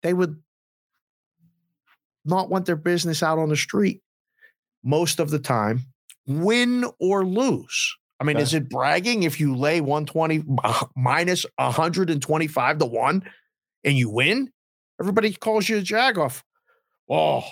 They 0.04 0.14
would 0.14 0.42
not 2.26 2.50
want 2.50 2.66
their 2.66 2.76
business 2.76 3.24
out 3.24 3.40
on 3.40 3.50
the 3.50 3.56
street 3.56 4.02
most 4.84 5.20
of 5.20 5.30
the 5.30 5.40
time, 5.40 5.86
win 6.40 6.86
or 7.00 7.26
lose. 7.26 7.96
I 8.20 8.24
mean, 8.24 8.38
Okay. 8.38 8.44
is 8.44 8.54
it 8.54 8.70
bragging 8.70 9.24
if 9.24 9.40
you 9.40 9.56
lay 9.56 9.82
120 9.82 10.44
uh, 10.64 10.86
minus 10.96 11.46
125 11.58 12.78
to 12.78 12.86
1 12.86 13.24
and 13.84 13.98
you 13.98 14.10
win? 14.10 14.52
Everybody 15.00 15.34
calls 15.34 15.68
you 15.68 15.78
a 15.78 15.82
jagoff. 15.82 16.44
Oh, 17.10 17.44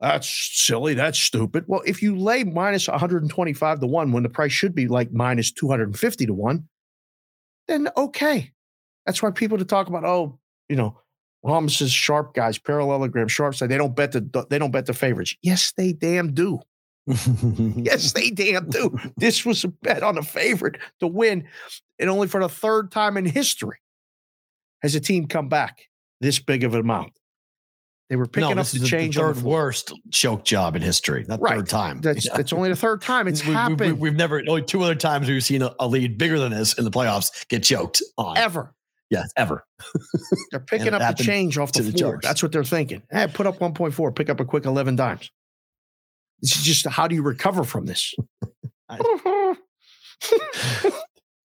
that's 0.00 0.28
silly. 0.28 0.94
That's 0.94 1.18
stupid. 1.18 1.64
Well, 1.66 1.82
if 1.86 2.02
you 2.02 2.16
lay 2.16 2.44
minus 2.44 2.86
125 2.88 3.80
to 3.80 3.86
1 3.86 4.12
when 4.12 4.22
the 4.22 4.28
price 4.28 4.52
should 4.52 4.74
be 4.74 4.86
like 4.86 5.12
minus 5.12 5.50
250 5.50 6.26
to 6.26 6.34
1, 6.34 6.68
then 7.66 7.88
okay. 7.96 8.52
That's 9.06 9.22
why 9.22 9.30
people 9.30 9.56
to 9.58 9.64
talk 9.64 9.88
about, 9.88 10.04
oh, 10.04 10.38
you 10.68 10.76
know, 10.76 10.98
Ramos' 11.42 11.90
sharp 11.90 12.34
guys, 12.34 12.58
parallelogram 12.58 13.28
sharp 13.28 13.54
side, 13.54 13.70
they 13.70 13.78
don't 13.78 13.96
bet 13.96 14.12
the 14.12 14.46
they 14.50 14.58
don't 14.58 14.70
bet 14.72 14.86
the 14.86 14.92
favorites. 14.92 15.34
Yes, 15.40 15.72
they 15.76 15.92
damn 15.92 16.34
do. 16.34 16.60
Yes, 17.76 18.12
they 18.12 18.30
damn 18.30 18.68
do. 18.68 18.98
This 19.16 19.44
was 19.46 19.64
a 19.64 19.68
bet 19.68 20.02
on 20.02 20.18
a 20.18 20.22
favorite 20.22 20.78
to 21.00 21.06
win, 21.06 21.44
and 21.98 22.10
only 22.10 22.28
for 22.28 22.40
the 22.40 22.48
third 22.48 22.90
time 22.90 23.16
in 23.16 23.24
history 23.24 23.78
has 24.82 24.94
a 24.94 25.00
team 25.00 25.26
come 25.26 25.48
back 25.48 25.88
this 26.20 26.38
big 26.38 26.64
of 26.64 26.74
an 26.74 26.80
amount. 26.80 27.12
They 28.10 28.16
were 28.16 28.26
picking 28.26 28.54
no, 28.56 28.60
up 28.62 28.66
the 28.68 28.78
the 28.78 28.86
change 28.86 29.18
on 29.18 29.34
third 29.34 29.42
the 29.42 29.48
worst 29.48 29.92
choke 30.10 30.42
job 30.44 30.74
in 30.76 30.82
history. 30.82 31.24
Not 31.28 31.40
Right. 31.42 31.56
third 31.56 31.68
time. 31.68 32.00
That's 32.00 32.24
Yeah. 32.26 32.36
that's 32.36 32.52
only 32.52 32.70
the 32.70 32.76
third 32.76 33.02
time 33.02 33.28
it's 33.28 33.42
We- 33.44 33.48
we- 33.48 33.54
we- 33.54 33.56
happened 33.58 34.00
we've 34.00 34.14
never 34.16 34.42
only 34.48 34.62
two 34.62 34.82
other 34.82 34.94
times 34.94 35.28
we've 35.28 35.44
seen 35.44 35.62
a, 35.62 35.74
a 35.78 35.86
lead 35.86 36.16
bigger 36.18 36.38
than 36.38 36.52
this 36.52 36.72
in 36.74 36.84
the 36.84 36.90
playoffs 36.90 37.46
get 37.48 37.64
choked 37.64 38.02
on. 38.16 38.36
ever. 38.38 38.74
Yes, 39.10 39.30
ever. 39.36 39.64
They're 40.50 40.60
picking 40.66 40.92
up 40.94 41.16
the 41.16 41.22
change 41.22 41.56
off 41.58 41.72
the 41.72 41.82
the 41.82 41.92
floor. 41.96 42.18
That's 42.22 42.42
what 42.42 42.52
they're 42.52 42.64
thinking. 42.64 43.02
Hey, 43.10 43.26
put 43.26 43.46
up 43.46 43.58
1.4, 43.58 44.14
pick 44.14 44.28
up 44.28 44.38
a 44.40 44.44
quick 44.44 44.64
11 44.66 44.96
dimes. 44.96 45.30
This 46.40 46.56
is 46.56 46.62
just 46.62 46.86
how 46.86 47.08
do 47.08 47.14
you 47.14 47.22
recover 47.22 47.64
from 47.64 47.86
this? 47.86 48.14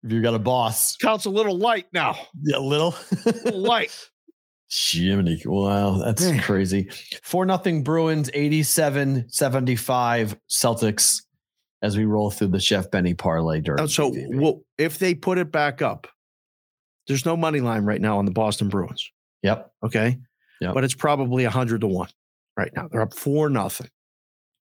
If 0.05 0.11
you 0.11 0.21
got 0.21 0.33
a 0.33 0.39
boss, 0.39 0.97
Counts 0.97 1.23
a 1.25 1.29
little 1.29 1.57
light 1.57 1.85
now. 1.93 2.17
yeah, 2.41 2.57
little. 2.57 2.93
A 3.25 3.29
little 3.29 3.61
light. 3.61 3.97
Jiminy. 4.69 5.41
Wow, 5.45 6.01
that's 6.03 6.29
crazy. 6.41 6.89
Four 7.23 7.45
nothing 7.45 7.83
Bruins, 7.83 8.29
87 8.33 9.29
75 9.29 10.35
Celtics 10.49 11.21
as 11.81 11.95
we 11.95 12.03
roll 12.03 12.31
through 12.31 12.47
the 12.49 12.59
Chef 12.59 12.91
Benny 12.91 13.13
parlay 13.13 13.61
during. 13.61 13.79
Uh, 13.79 13.87
So, 13.87 14.13
well, 14.31 14.61
if 14.77 14.97
they 14.99 15.15
put 15.15 15.37
it 15.37 15.53
back 15.53 15.81
up, 15.81 16.07
there's 17.07 17.25
no 17.25 17.37
money 17.37 17.61
line 17.61 17.85
right 17.85 18.01
now 18.01 18.17
on 18.17 18.25
the 18.25 18.31
Boston 18.31 18.67
Bruins. 18.67 19.09
yep. 19.41 19.71
Okay. 19.83 20.17
Yep. 20.59 20.73
But 20.73 20.83
it's 20.83 20.95
probably 20.95 21.43
100 21.43 21.79
to 21.81 21.87
1 21.87 22.09
right 22.57 22.71
now. 22.75 22.87
They're 22.91 23.01
up 23.01 23.13
4 23.13 23.49
nothing. 23.49 23.87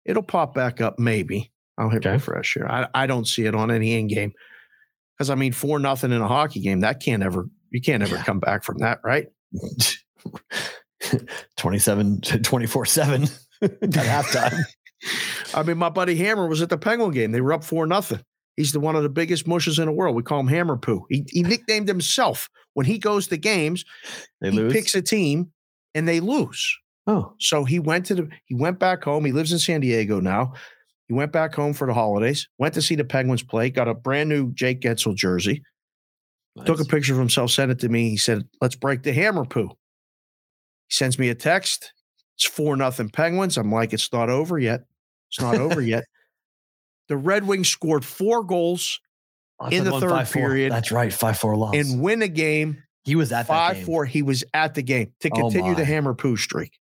It'll 0.07 0.23
pop 0.23 0.53
back 0.55 0.81
up, 0.81 0.97
maybe. 0.97 1.51
I'll 1.77 1.89
hit 1.89 2.05
Okay. 2.05 2.13
refresh 2.13 2.55
here. 2.55 2.65
I, 2.67 2.87
I 2.95 3.05
don't 3.05 3.27
see 3.27 3.45
it 3.45 3.53
on 3.53 3.69
any 3.69 3.93
in 3.99 4.07
game. 4.07 4.31
Because 5.15 5.29
I 5.29 5.35
mean, 5.35 5.51
4 5.53 5.77
nothing 5.79 6.11
in 6.11 6.21
a 6.21 6.27
hockey 6.27 6.61
game, 6.61 6.79
that 6.79 6.99
can't 6.99 7.21
ever, 7.21 7.47
you 7.71 7.81
can't 7.81 8.01
ever 8.03 8.17
come 8.17 8.39
back 8.39 8.63
from 8.63 8.77
that, 8.79 8.99
right? 9.03 9.27
27, 11.57 12.21
24 12.21 12.85
7 12.85 13.23
at 13.61 13.69
halftime. 13.91 14.59
I 15.53 15.63
mean, 15.63 15.77
my 15.77 15.89
buddy 15.89 16.15
Hammer 16.15 16.47
was 16.47 16.61
at 16.61 16.69
the 16.69 16.77
Penguin 16.77 17.11
game. 17.11 17.31
They 17.31 17.41
were 17.41 17.53
up 17.53 17.63
4 17.63 17.85
nothing. 17.87 18.19
He's 18.55 18.71
the 18.71 18.79
one 18.79 18.95
of 18.95 19.03
the 19.03 19.09
biggest 19.09 19.45
mushes 19.47 19.77
in 19.77 19.85
the 19.85 19.91
world. 19.91 20.15
We 20.15 20.23
call 20.23 20.39
him 20.39 20.47
Hammer 20.47 20.77
Poo. 20.77 21.05
He, 21.09 21.25
he 21.29 21.43
nicknamed 21.43 21.87
himself 21.87 22.49
when 22.73 22.85
he 22.87 22.97
goes 22.97 23.27
to 23.27 23.37
games, 23.37 23.85
They 24.41 24.49
he 24.49 24.57
lose. 24.57 24.73
picks 24.73 24.95
a 24.95 25.01
team 25.01 25.51
and 25.93 26.07
they 26.07 26.19
lose. 26.19 26.75
Oh, 27.07 27.33
So 27.39 27.63
he 27.63 27.79
went 27.79 28.05
to 28.07 28.15
the 28.15 28.29
he 28.45 28.55
went 28.55 28.79
back 28.79 29.03
home. 29.03 29.23
He 29.25 29.31
lives 29.31 29.53
in 29.53 29.59
San 29.59 29.79
Diego 29.81 30.19
now. 30.19 30.53
He 31.07 31.13
went 31.13 31.31
back 31.31 31.55
home 31.55 31.73
for 31.73 31.87
the 31.87 31.93
holidays, 31.93 32.49
went 32.57 32.73
to 32.73 32.81
see 32.81 32.95
the 32.95 33.05
Penguins 33.05 33.41
play, 33.41 33.69
got 33.69 33.87
a 33.87 33.93
brand 33.93 34.27
new 34.27 34.51
Jake 34.53 34.81
Guentzel 34.81 35.15
jersey, 35.15 35.63
took 36.65 36.81
a 36.81 36.85
picture 36.85 37.13
of 37.13 37.19
himself, 37.19 37.51
sent 37.51 37.71
it 37.71 37.79
to 37.79 37.89
me. 37.89 38.09
He 38.09 38.17
said, 38.17 38.43
Let's 38.59 38.75
break 38.75 39.03
the 39.03 39.13
hammer 39.13 39.45
poo. 39.45 39.69
He 39.69 40.93
sends 40.93 41.17
me 41.17 41.29
a 41.29 41.35
text. 41.35 41.93
It's 42.35 42.45
four 42.45 42.75
nothing 42.75 43.09
Penguins. 43.09 43.57
I'm 43.57 43.71
like, 43.71 43.93
it's 43.93 44.11
not 44.11 44.29
over 44.29 44.59
yet. 44.59 44.81
It's 45.29 45.41
not 45.41 45.55
over 45.55 45.81
yet. 45.81 46.03
The 47.09 47.15
Red 47.15 47.47
Wings 47.47 47.69
scored 47.69 48.03
four 48.03 48.43
goals 48.43 48.99
oh, 49.61 49.67
I 49.67 49.69
in 49.69 49.85
the 49.85 49.97
third 49.97 50.11
5-4. 50.11 50.33
period. 50.33 50.71
That's 50.73 50.91
right. 50.91 51.13
5 51.13 51.37
4 51.39 51.55
loss. 51.55 51.73
and 51.73 52.01
win 52.01 52.21
a 52.21 52.27
game 52.27 52.83
he 53.07 53.15
was 53.15 53.31
at 53.31 53.47
five 53.47 53.83
four. 53.83 54.03
He 54.03 54.21
was 54.21 54.43
at 54.53 54.73
the 54.73 54.81
game 54.81 55.13
to 55.21 55.29
Oh, 55.31 55.35
continue 55.43 55.73
the 55.75 55.85
hammer 55.85 56.13
poo 56.13 56.35
streak. 56.35 56.77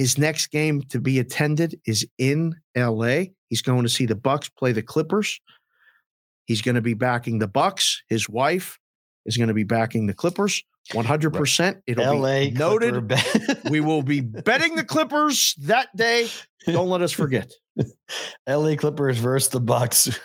His 0.00 0.16
next 0.16 0.46
game 0.46 0.80
to 0.88 0.98
be 0.98 1.18
attended 1.18 1.78
is 1.84 2.08
in 2.16 2.56
L.A. 2.74 3.34
He's 3.50 3.60
going 3.60 3.82
to 3.82 3.88
see 3.90 4.06
the 4.06 4.14
Bucks 4.14 4.48
play 4.48 4.72
the 4.72 4.80
Clippers. 4.80 5.38
He's 6.46 6.62
going 6.62 6.76
to 6.76 6.80
be 6.80 6.94
backing 6.94 7.38
the 7.38 7.46
Bucks. 7.46 8.02
His 8.08 8.26
wife 8.26 8.78
is 9.26 9.36
going 9.36 9.48
to 9.48 9.54
be 9.54 9.64
backing 9.64 10.06
the 10.06 10.14
Clippers. 10.14 10.62
One 10.94 11.04
hundred 11.04 11.34
percent. 11.34 11.82
It'll 11.86 12.18
LA 12.18 12.38
be 12.44 12.50
noted. 12.52 13.08
Bet. 13.08 13.60
we 13.70 13.80
will 13.82 14.00
be 14.02 14.20
betting 14.22 14.74
the 14.74 14.84
Clippers 14.84 15.54
that 15.66 15.94
day. 15.94 16.30
Don't 16.64 16.88
let 16.88 17.02
us 17.02 17.12
forget. 17.12 17.52
LA 18.48 18.76
Clippers 18.76 19.18
versus 19.18 19.50
the 19.50 19.60
Bucks. 19.60 20.18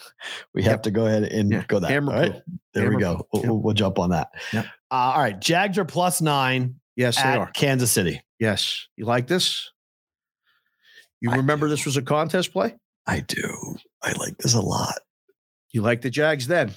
We 0.53 0.63
have 0.63 0.71
Yep. 0.75 0.83
to 0.83 0.91
go 0.91 1.05
ahead 1.05 1.23
and 1.23 1.51
Yeah. 1.51 1.65
go 1.67 1.79
that. 1.79 1.91
Hammer 1.91 2.13
all 2.13 2.19
right? 2.21 2.41
There 2.73 2.83
Hammer 2.83 2.95
we 2.95 3.01
go. 3.01 3.27
We'll, 3.33 3.43
Yep. 3.43 3.51
we'll 3.55 3.73
jump 3.73 3.99
on 3.99 4.11
that. 4.11 4.29
Yep. 4.53 4.65
Uh, 4.89 4.93
all 4.93 5.19
right. 5.21 5.37
Jags 5.37 5.77
are 5.77 5.83
plus 5.85 6.21
nine 6.21 6.75
Yes, 6.95 7.21
they 7.21 7.29
are. 7.29 7.51
Kansas 7.51 7.91
City. 7.91 8.21
Yes, 8.39 8.87
you 8.95 9.05
like 9.05 9.27
this? 9.27 9.71
You 11.21 11.31
I 11.31 11.35
remember 11.37 11.69
this 11.69 11.85
was 11.85 11.97
a 11.97 12.01
contest 12.01 12.53
play? 12.53 12.75
I 13.07 13.21
do. 13.21 13.77
I 14.01 14.13
like 14.13 14.37
this 14.37 14.53
a 14.53 14.61
lot. 14.61 14.99
You 15.71 15.81
like 15.81 16.01
the 16.01 16.09
Jags 16.09 16.47
then? 16.47 16.73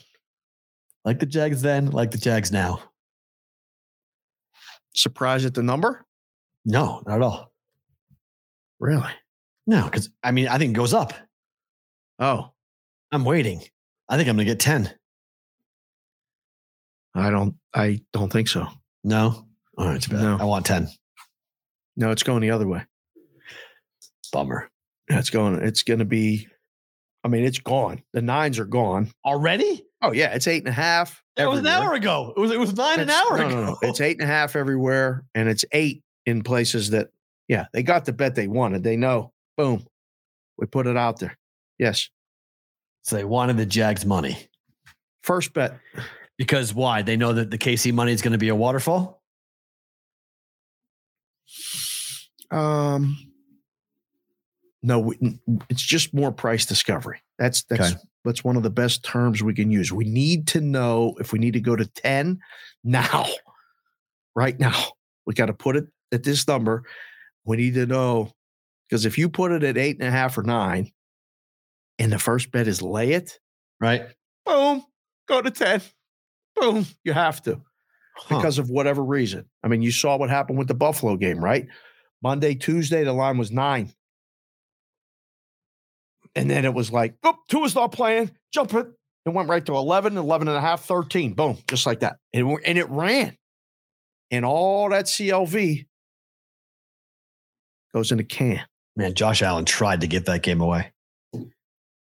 Like 1.04 1.20
the 1.20 1.26
Jags 1.26 1.62
then, 1.62 1.90
like 1.90 2.10
the 2.10 2.18
Jags 2.18 2.50
now. 2.50 2.82
Surprised 4.94 5.46
at 5.46 5.54
the 5.54 5.62
number? 5.62 6.04
No, 6.64 7.02
not 7.06 7.16
at 7.16 7.22
all. 7.22 7.52
Really? 8.80 9.12
No, 9.66 9.84
because 9.84 10.10
I 10.22 10.32
mean, 10.32 10.48
I 10.48 10.58
think 10.58 10.70
it 10.70 10.76
goes 10.76 10.94
up. 10.94 11.12
Oh, 12.18 12.52
I'm 13.12 13.24
waiting. 13.24 13.62
I 14.08 14.16
think 14.16 14.28
I'm 14.28 14.36
going 14.36 14.46
to 14.46 14.52
get 14.52 14.60
10. 14.60 14.92
I 17.14 17.30
don't. 17.30 17.54
I 17.74 18.00
don't 18.12 18.32
think 18.32 18.48
so. 18.48 18.66
No. 19.04 19.47
All 19.78 19.86
right, 19.86 20.02
too 20.02 20.10
bad. 20.12 20.22
No. 20.22 20.36
I 20.40 20.44
want 20.44 20.66
10. 20.66 20.88
No, 21.96 22.10
it's 22.10 22.22
going 22.22 22.42
the 22.42 22.50
other 22.50 22.66
way. 22.66 22.84
Bummer. 24.32 24.68
Yeah, 25.08 25.18
It's 25.18 25.30
going. 25.30 25.54
It's 25.62 25.82
going 25.82 26.00
to 26.00 26.04
be. 26.04 26.48
I 27.24 27.28
mean, 27.28 27.44
it's 27.44 27.58
gone. 27.58 28.02
The 28.12 28.22
nines 28.22 28.58
are 28.58 28.64
gone. 28.64 29.10
Already? 29.24 29.84
Oh 30.02 30.12
yeah, 30.12 30.34
it's 30.34 30.46
eight 30.46 30.58
and 30.62 30.68
a 30.68 30.72
half. 30.72 31.22
That 31.36 31.48
was 31.48 31.58
an 31.60 31.66
hour 31.66 31.94
ago. 31.94 32.32
It 32.36 32.40
was 32.40 32.50
it 32.52 32.58
was 32.60 32.76
nine 32.76 33.00
an 33.00 33.10
hour 33.10 33.38
no, 33.38 33.46
ago. 33.46 33.48
No, 33.56 33.64
no, 33.64 33.78
It's 33.88 34.00
eight 34.00 34.20
and 34.20 34.28
a 34.28 34.32
half 34.32 34.54
everywhere, 34.54 35.24
and 35.34 35.48
it's 35.48 35.64
eight 35.72 36.02
in 36.26 36.42
places 36.42 36.90
that, 36.90 37.08
yeah, 37.48 37.66
they 37.72 37.82
got 37.82 38.04
the 38.04 38.12
bet 38.12 38.34
they 38.36 38.46
wanted. 38.46 38.84
They 38.84 38.96
know. 38.96 39.32
Boom, 39.56 39.84
we 40.56 40.66
put 40.66 40.86
it 40.86 40.96
out 40.96 41.18
there. 41.18 41.36
Yes, 41.78 42.08
So 43.02 43.16
they 43.16 43.24
wanted 43.24 43.56
the 43.56 43.66
Jags 43.66 44.04
money. 44.06 44.48
first 45.22 45.52
bet. 45.52 45.78
Because 46.36 46.72
why? 46.72 47.02
They 47.02 47.16
know 47.16 47.32
that 47.32 47.50
the 47.50 47.58
KC 47.58 47.92
money 47.92 48.12
is 48.12 48.22
going 48.22 48.32
to 48.32 48.38
be 48.38 48.48
a 48.50 48.54
waterfall? 48.54 49.17
Um, 52.50 53.16
no, 54.82 55.12
it's 55.68 55.82
just 55.82 56.14
more 56.14 56.32
price 56.32 56.64
discovery. 56.66 57.20
That's 57.38 57.64
that's 57.64 57.92
Okay. 57.92 58.00
that's 58.24 58.44
one 58.44 58.56
of 58.56 58.62
the 58.62 58.70
best 58.70 59.04
terms 59.04 59.42
we 59.42 59.54
can 59.54 59.70
use. 59.70 59.92
We 59.92 60.04
need 60.04 60.46
to 60.48 60.60
know 60.60 61.14
if 61.20 61.32
we 61.32 61.38
need 61.38 61.54
to 61.54 61.60
go 61.60 61.76
to 61.76 61.86
ten 61.86 62.40
now, 62.84 63.26
right 64.34 64.58
now. 64.58 64.84
We 65.26 65.34
got 65.34 65.46
to 65.46 65.52
put 65.54 65.76
it 65.76 65.86
at 66.12 66.22
this 66.22 66.46
number. 66.48 66.84
We 67.44 67.56
need 67.58 67.74
to 67.74 67.86
know 67.86 68.32
because 68.88 69.04
if 69.04 69.18
you 69.18 69.28
put 69.28 69.52
it 69.52 69.62
at 69.62 69.76
eight 69.76 69.98
and 69.98 70.08
a 70.08 70.10
half 70.10 70.38
or 70.38 70.42
nine, 70.42 70.90
and 71.98 72.10
the 72.12 72.18
first 72.18 72.50
bet 72.50 72.66
is 72.68 72.80
lay 72.80 73.12
it, 73.12 73.38
Right? 73.80 74.06
boom, 74.46 74.84
go 75.28 75.42
to 75.42 75.50
ten. 75.50 75.82
Boom, 76.56 76.86
you 77.04 77.12
have 77.12 77.42
to 77.42 77.60
Huh. 78.18 78.36
because 78.36 78.58
of 78.58 78.68
whatever 78.68 79.02
reason. 79.04 79.46
I 79.62 79.68
mean, 79.68 79.80
you 79.82 79.90
saw 79.92 80.16
what 80.16 80.28
happened 80.30 80.58
with 80.58 80.68
the 80.68 80.74
Buffalo 80.74 81.16
game, 81.16 81.38
right? 81.42 81.66
Monday, 82.22 82.54
Tuesday, 82.54 83.04
the 83.04 83.12
line 83.12 83.38
was 83.38 83.52
nine. 83.52 83.92
And 86.34 86.50
then 86.50 86.64
it 86.64 86.74
was 86.74 86.90
like, 86.90 87.14
oh, 87.24 87.36
Tua 87.48 87.64
is 87.64 87.74
not 87.74 87.92
playing, 87.92 88.30
jump 88.52 88.74
it. 88.74 88.86
It 89.24 89.30
went 89.30 89.48
right 89.48 89.64
to 89.66 89.74
11, 89.76 90.16
11 90.16 90.48
and 90.48 90.56
a 90.56 90.60
half, 90.60 90.84
13. 90.84 91.34
Boom, 91.34 91.58
just 91.68 91.86
like 91.86 92.00
that. 92.00 92.16
And, 92.32 92.50
it- 92.50 92.60
and 92.64 92.78
it 92.78 92.88
ran. 92.90 93.36
And 94.30 94.44
all 94.44 94.90
that 94.90 95.06
CLV 95.06 95.86
goes 97.94 98.12
in 98.12 98.20
a 98.20 98.24
can. 98.24 98.60
Man, 98.96 99.14
Josh 99.14 99.42
Allen 99.42 99.64
tried 99.64 100.00
to 100.02 100.06
get 100.06 100.26
that 100.26 100.42
game 100.42 100.60
away. 100.60 100.92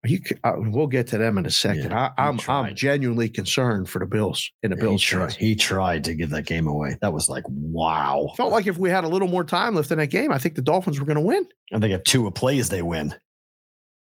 You, 0.04 0.20
uh, 0.44 0.54
we'll 0.58 0.88
get 0.88 1.08
to 1.08 1.20
them 1.20 1.38
in 1.38 1.46
a 1.46 1.52
second. 1.52 1.92
Yeah, 1.92 2.10
I, 2.18 2.24
he 2.24 2.30
I'm 2.30 2.40
I'm 2.48 2.76
genuinely 2.76 3.30
concerned 3.30 3.88
for 3.88 4.00
the 4.00 4.08
Bills 4.08 4.50
in 4.64 4.72
the 4.72 4.76
he, 4.76 4.82
Bills. 4.82 5.02
tried, 5.02 5.20
fans. 5.20 5.36
he 5.36 5.56
tried 5.56 6.04
to 6.06 6.16
give 6.16 6.32
that 6.32 6.48
game 6.48 6.66
away. 6.66 6.98
That 7.02 7.14
was 7.14 7.30
like, 7.30 7.44
wow. 7.48 8.32
Felt 8.36 8.52
like 8.52 8.66
if 8.66 8.80
we 8.80 8.90
had 8.90 9.04
a 9.04 9.08
little 9.08 9.28
more 9.28 9.44
time 9.44 9.76
left 9.76 9.92
in 9.92 10.00
that 10.00 10.08
game, 10.08 10.32
I 10.32 10.40
think 10.40 10.56
the 10.56 10.64
Dolphins 10.64 11.00
were 11.00 11.06
going 11.06 11.18
to 11.18 11.22
win. 11.22 11.46
And 11.72 11.84
they 11.84 11.92
if 11.92 12.04
Tua 12.04 12.32
plays, 12.32 12.70
they 12.70 12.82
win. 12.82 13.14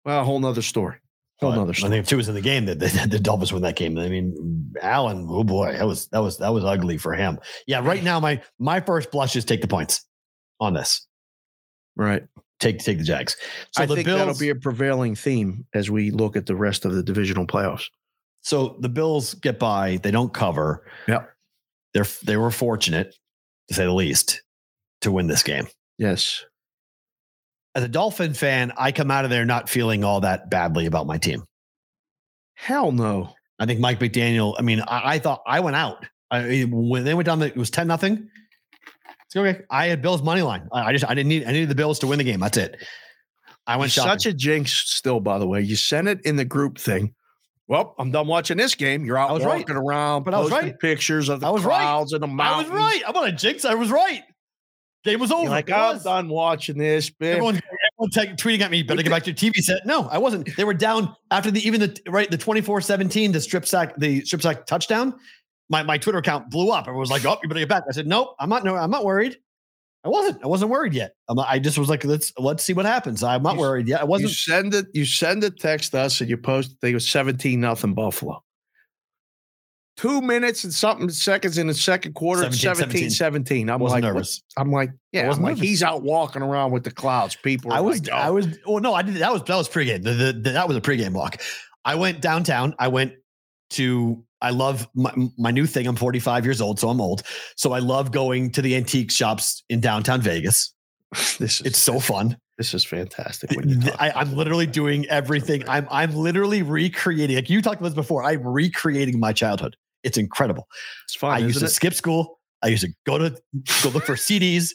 Well, 0.05 0.21
a 0.21 0.25
whole 0.25 0.39
nother 0.39 0.63
story. 0.63 0.99
Whole 1.41 1.51
But 1.51 1.57
nother 1.57 1.73
I 1.73 1.89
think 1.89 1.95
if 1.95 2.07
two 2.07 2.17
was 2.17 2.29
in 2.29 2.37
the 2.37 2.41
game, 2.41 2.67
that 2.67 2.79
the, 2.79 3.07
the 3.11 3.19
Dolphins 3.19 3.53
win 3.53 3.63
that 3.63 3.75
game. 3.75 3.99
I 3.99 4.09
mean, 4.09 4.73
Allen, 4.81 5.27
oh 5.29 5.43
boy, 5.43 5.73
that 5.73 5.87
was 5.87 6.07
that 6.09 6.21
was 6.21 6.39
that 6.39 6.53
was 6.53 6.65
ugly 6.65 6.97
for 6.97 7.15
him. 7.15 7.41
Yeah, 7.67 7.81
right 7.85 8.05
now 8.05 8.21
my 8.21 8.41
my 8.61 8.79
first 8.79 9.11
blush 9.11 9.35
is 9.35 9.45
take 9.45 9.63
the 9.63 9.69
points 9.69 10.07
on 10.61 10.75
this. 10.75 11.07
Right. 11.97 12.23
Take 12.63 12.79
take 12.79 12.99
the 12.99 13.05
Jags. 13.05 13.37
So 13.73 13.83
I 13.83 13.87
the 13.87 13.97
think 13.97 14.07
Bills, 14.07 14.19
that'll 14.19 14.39
be 14.39 14.51
a 14.51 14.55
prevailing 14.55 15.17
theme 15.17 15.67
as 15.75 15.91
we 15.91 16.13
look 16.13 16.37
at 16.37 16.47
the 16.47 16.55
rest 16.55 16.85
of 16.85 16.95
the 16.95 17.03
divisional 17.03 17.45
playoffs. 17.45 17.87
so 18.43 18.77
the 18.79 18.89
Bills 18.89 19.35
get 19.35 19.59
by. 19.59 19.97
They 19.97 20.13
don't 20.13 20.33
cover. 20.33 20.87
Yep. 21.09 21.29
They're 21.93 22.07
they 22.23 22.37
were 22.37 22.53
fortunate, 22.53 23.17
to 23.67 23.75
say 23.75 23.85
the 23.85 23.93
least, 23.93 24.43
to 25.01 25.11
win 25.11 25.27
this 25.27 25.43
game. 25.43 25.67
Yes. 25.99 26.45
As 27.75 27.83
a 27.83 27.89
Dolphin 27.89 28.33
fan, 28.33 28.73
I 28.77 28.93
come 28.93 29.11
out 29.11 29.25
of 29.25 29.31
there 29.31 29.45
not 29.45 29.69
feeling 29.69 30.05
all 30.05 30.21
that 30.21 30.49
badly 30.49 30.87
about 30.87 31.09
my 31.09 31.19
team. 31.19 31.43
Hell 32.55 32.93
no. 32.93 33.35
I 33.59 33.67
think 33.67 33.81
Mike 33.81 33.99
McDaniel. 33.99 34.55
I 34.57 34.63
mean, 34.63 34.81
I, 34.83 35.15
I 35.15 35.19
thought 35.19 35.43
I 35.47 35.59
went 35.61 35.75
out 35.75 36.05
I, 36.31 36.67
when 36.71 37.03
they 37.03 37.15
went 37.15 37.27
down. 37.27 37.41
The, 37.41 37.47
it 37.47 37.57
was 37.57 37.71
ten 37.71 37.89
nothing. 37.89 38.29
It's 39.35 39.37
okay. 39.37 39.63
I 39.71 39.87
had 39.87 40.03
Bills 40.03 40.23
money 40.23 40.43
line. 40.43 40.69
I, 40.73 40.93
just 40.93 41.09
I 41.09 41.15
didn't 41.15 41.29
need 41.29 41.45
I 41.47 41.53
needed 41.53 41.71
the 41.71 41.75
Bills 41.75 41.99
to 42.01 42.07
win 42.07 42.19
the 42.19 42.25
game. 42.25 42.41
That's 42.41 42.59
it. 42.59 42.77
I 43.67 43.77
went 43.77 43.93
shopping. 43.93 44.11
such 44.11 44.27
a 44.27 44.33
jinx 44.35 44.73
still, 44.73 45.21
by 45.21 45.39
the 45.39 45.47
way. 45.47 45.63
You 45.63 45.75
sent 45.77 46.07
it 46.09 46.21
in 46.27 46.37
the 46.37 46.45
group 46.45 46.79
thing. 46.79 47.15
Well, 47.67 47.95
I'm 47.99 48.11
done 48.11 48.27
watching 48.27 48.59
this 48.59 48.75
game. 48.75 49.07
You're 49.07 49.17
out 49.17 49.31
I 49.31 49.33
was 49.33 49.45
right. 49.45 49.61
walking 49.61 49.77
around, 49.77 50.25
But 50.25 50.35
I 50.35 50.41
was 50.41 50.51
right. 50.51 50.79
pictures 50.79 51.31
of 51.31 51.41
the 51.41 51.47
I 51.47 51.51
was 51.51 51.65
right. 51.65 51.79
crowds 51.79 52.13
and 52.13 52.23
the 52.23 52.27
mountains. 52.27 52.71
I 52.71 52.75
was 52.75 52.81
right. 52.83 53.03
I'm 53.07 53.17
on 53.17 53.29
a 53.29 53.33
jinx. 53.33 53.65
I 53.65 53.73
was 53.75 53.91
right. 53.91 54.23
Game 55.05 55.19
was 55.19 55.33
over. 55.33 55.43
You're 55.45 55.51
like, 55.51 55.71
I'm 55.71 55.95
was. 55.95 56.05
done 56.05 56.29
watching 56.29 56.77
this. 56.77 57.09
bitch. 57.09 57.29
Everyone, 57.29 57.61
everyone 57.99 58.11
te- 58.37 58.43
tweeting 58.43 58.61
at 58.61 58.71
me, 58.71 58.83
better 58.83 59.03
get 59.03 59.11
back 59.11 59.23
to 59.25 59.31
your 59.31 59.37
TV 59.37 59.55
set. 59.63 59.87
No, 59.87 60.07
I 60.09 60.19
wasn't. 60.19 60.55
They 60.57 60.65
were 60.65 60.75
down 60.75 61.17
after 61.31 61.51
the 61.51 61.67
even 61.67 61.81
the 61.81 61.99
right 62.09 62.31
the 62.31 62.37
24-17, 62.39 63.33
the 63.33 63.41
strip 63.41 63.65
sack, 63.65 63.97
the 63.97 64.23
strip 64.25 64.43
sack 64.43 64.67
touchdown. 64.67 65.15
My 65.73 65.83
my 65.83 65.99
Twitter 65.99 66.19
account 66.19 66.51
blew 66.51 66.71
up. 66.71 66.85
Everyone 66.85 67.01
was 67.01 67.11
like, 67.11 67.25
"Oh, 67.25 67.37
you 67.43 67.49
better 67.49 67.61
get 67.61 67.69
back." 67.69 67.83
I 67.89 67.93
said, 67.93 68.07
"Nope, 68.07 68.37
I'm 68.39 68.49
not. 68.49 68.63
No, 68.63 68.77
I'm 68.77 68.91
not 68.91 69.05
worried. 69.05 69.39
I 70.05 70.09
wasn't. 70.09 70.43
I 70.43 70.49
wasn't 70.49 70.71
worried 70.71 70.95
yet. 70.95 71.15
I'm 71.29 71.37
not, 71.37 71.47
I 71.49 71.59
just 71.59 71.79
was 71.79 71.89
like, 71.89 72.05
let's 72.05 72.33
let's 72.37 72.65
see 72.65 72.73
what 72.73 72.87
happens. 72.87 73.23
I'm 73.23 73.43
not 73.43 73.55
You- 73.55 73.61
worried 73.61 73.89
yet. 73.89 74.01
I 74.01 74.05
wasn't. 74.05 74.31
send 74.31 74.75
it, 74.75 74.87
you 74.93 75.05
send 75.05 75.45
a 75.45 75.51
text 75.51 75.95
us 75.95 76.21
and 76.21 76.29
you 76.29 76.37
post, 76.37 76.77
I 76.83 76.89
it 76.89 76.95
was 76.95 77.09
17 77.09 77.61
nothing 77.61 77.95
Buffalo. 77.95 78.43
Two 79.97 80.21
minutes 80.21 80.65
and 80.65 80.73
something 80.73 81.09
seconds 81.11 81.59
in 81.59 81.67
the 81.69 81.75
second 81.75 82.15
quarter, 82.15 82.43
17, 82.51 82.61
17, 82.61 83.11
17. 83.11 83.71
I'm 83.71 83.81
like, 83.81 83.91
what- 83.91 84.01
nervous. 84.01 84.43
I'm 84.57 84.73
like, 84.73 84.91
yeah, 85.13 85.23
I'm 85.23 85.27
wasn't 85.29 85.45
like, 85.45 85.51
nervous. 85.57 85.69
he's 85.69 85.83
out 85.85 86.03
walking 86.03 86.43
around 86.43 86.73
with 86.73 86.83
the 86.83 86.91
clouds. 86.91 87.37
People, 87.37 87.73
I 87.73 87.81
was. 87.81 88.01
like, 88.01 88.11
I 88.13 88.29
oh. 88.29 88.35
was. 88.35 88.49
Well, 88.67 88.81
no, 88.81 88.95
I 88.95 89.03
did. 89.03 89.15
That 89.17 89.33
was 89.33 89.45
that 89.45 89.57
was 89.57 89.69
pregame. 89.69 90.03
The, 90.03 90.13
the, 90.13 90.33
the, 90.33 90.51
that 90.51 90.67
was 90.67 90.77
a 90.77 90.81
pregame 90.81 91.13
walk. 91.13 91.41
I 91.85 91.95
went 91.95 92.21
downtown. 92.21 92.75
I 92.79 92.89
went 92.89 93.13
to. 93.73 94.23
I 94.41 94.51
love 94.51 94.89
my, 94.95 95.13
my 95.39 95.53
new 95.53 95.67
thing. 95.67 95.87
I'm 95.87 95.95
45 95.95 96.45
years 96.45 96.61
old, 96.61 96.81
so 96.81 96.89
I'm 96.89 97.01
old. 97.01 97.23
So 97.57 97.73
I 97.73 97.79
love 97.79 98.11
going 98.11 98.51
to 98.53 98.63
the 98.63 98.75
antique 98.75 99.13
shops 99.13 99.63
in 99.69 99.81
downtown 99.81 100.21
Vegas. 100.21 100.75
This 101.39 101.61
is 101.61 101.67
It's 101.67 101.79
so 101.79 102.01
fun. 102.01 102.37
This 102.59 102.75
is 102.75 102.85
fantastic. 102.85 103.51
When 103.53 103.69
you 103.69 103.81
talk 103.81 104.01
I, 104.01 104.23
it. 104.23 104.29
literally 104.29 104.67
doing 104.67 105.07
everything. 105.09 105.69
I'm 105.69 105.87
I'm 105.91 106.15
literally 106.15 106.63
recreating. 106.63 107.37
Like 107.37 107.51
you 107.51 107.61
talked 107.61 107.81
about 107.81 107.89
this 107.89 107.95
before. 107.95 108.25
I'm 108.25 108.47
recreating 108.47 109.19
my 109.19 109.33
childhood. 109.33 109.77
It's 110.05 110.17
incredible. 110.17 110.69
It's 111.05 111.15
fun. 111.15 111.33
I 111.33 111.39
used 111.39 111.59
to 111.61 111.67
it? 111.67 111.71
skip 111.71 111.95
school. 111.95 112.39
I 112.63 112.69
used 112.69 112.85
to 112.85 112.93
go 113.05 113.19
to 113.19 113.31
go 113.83 113.89
look 113.89 114.05
for 114.05 114.15
CDs 114.15 114.71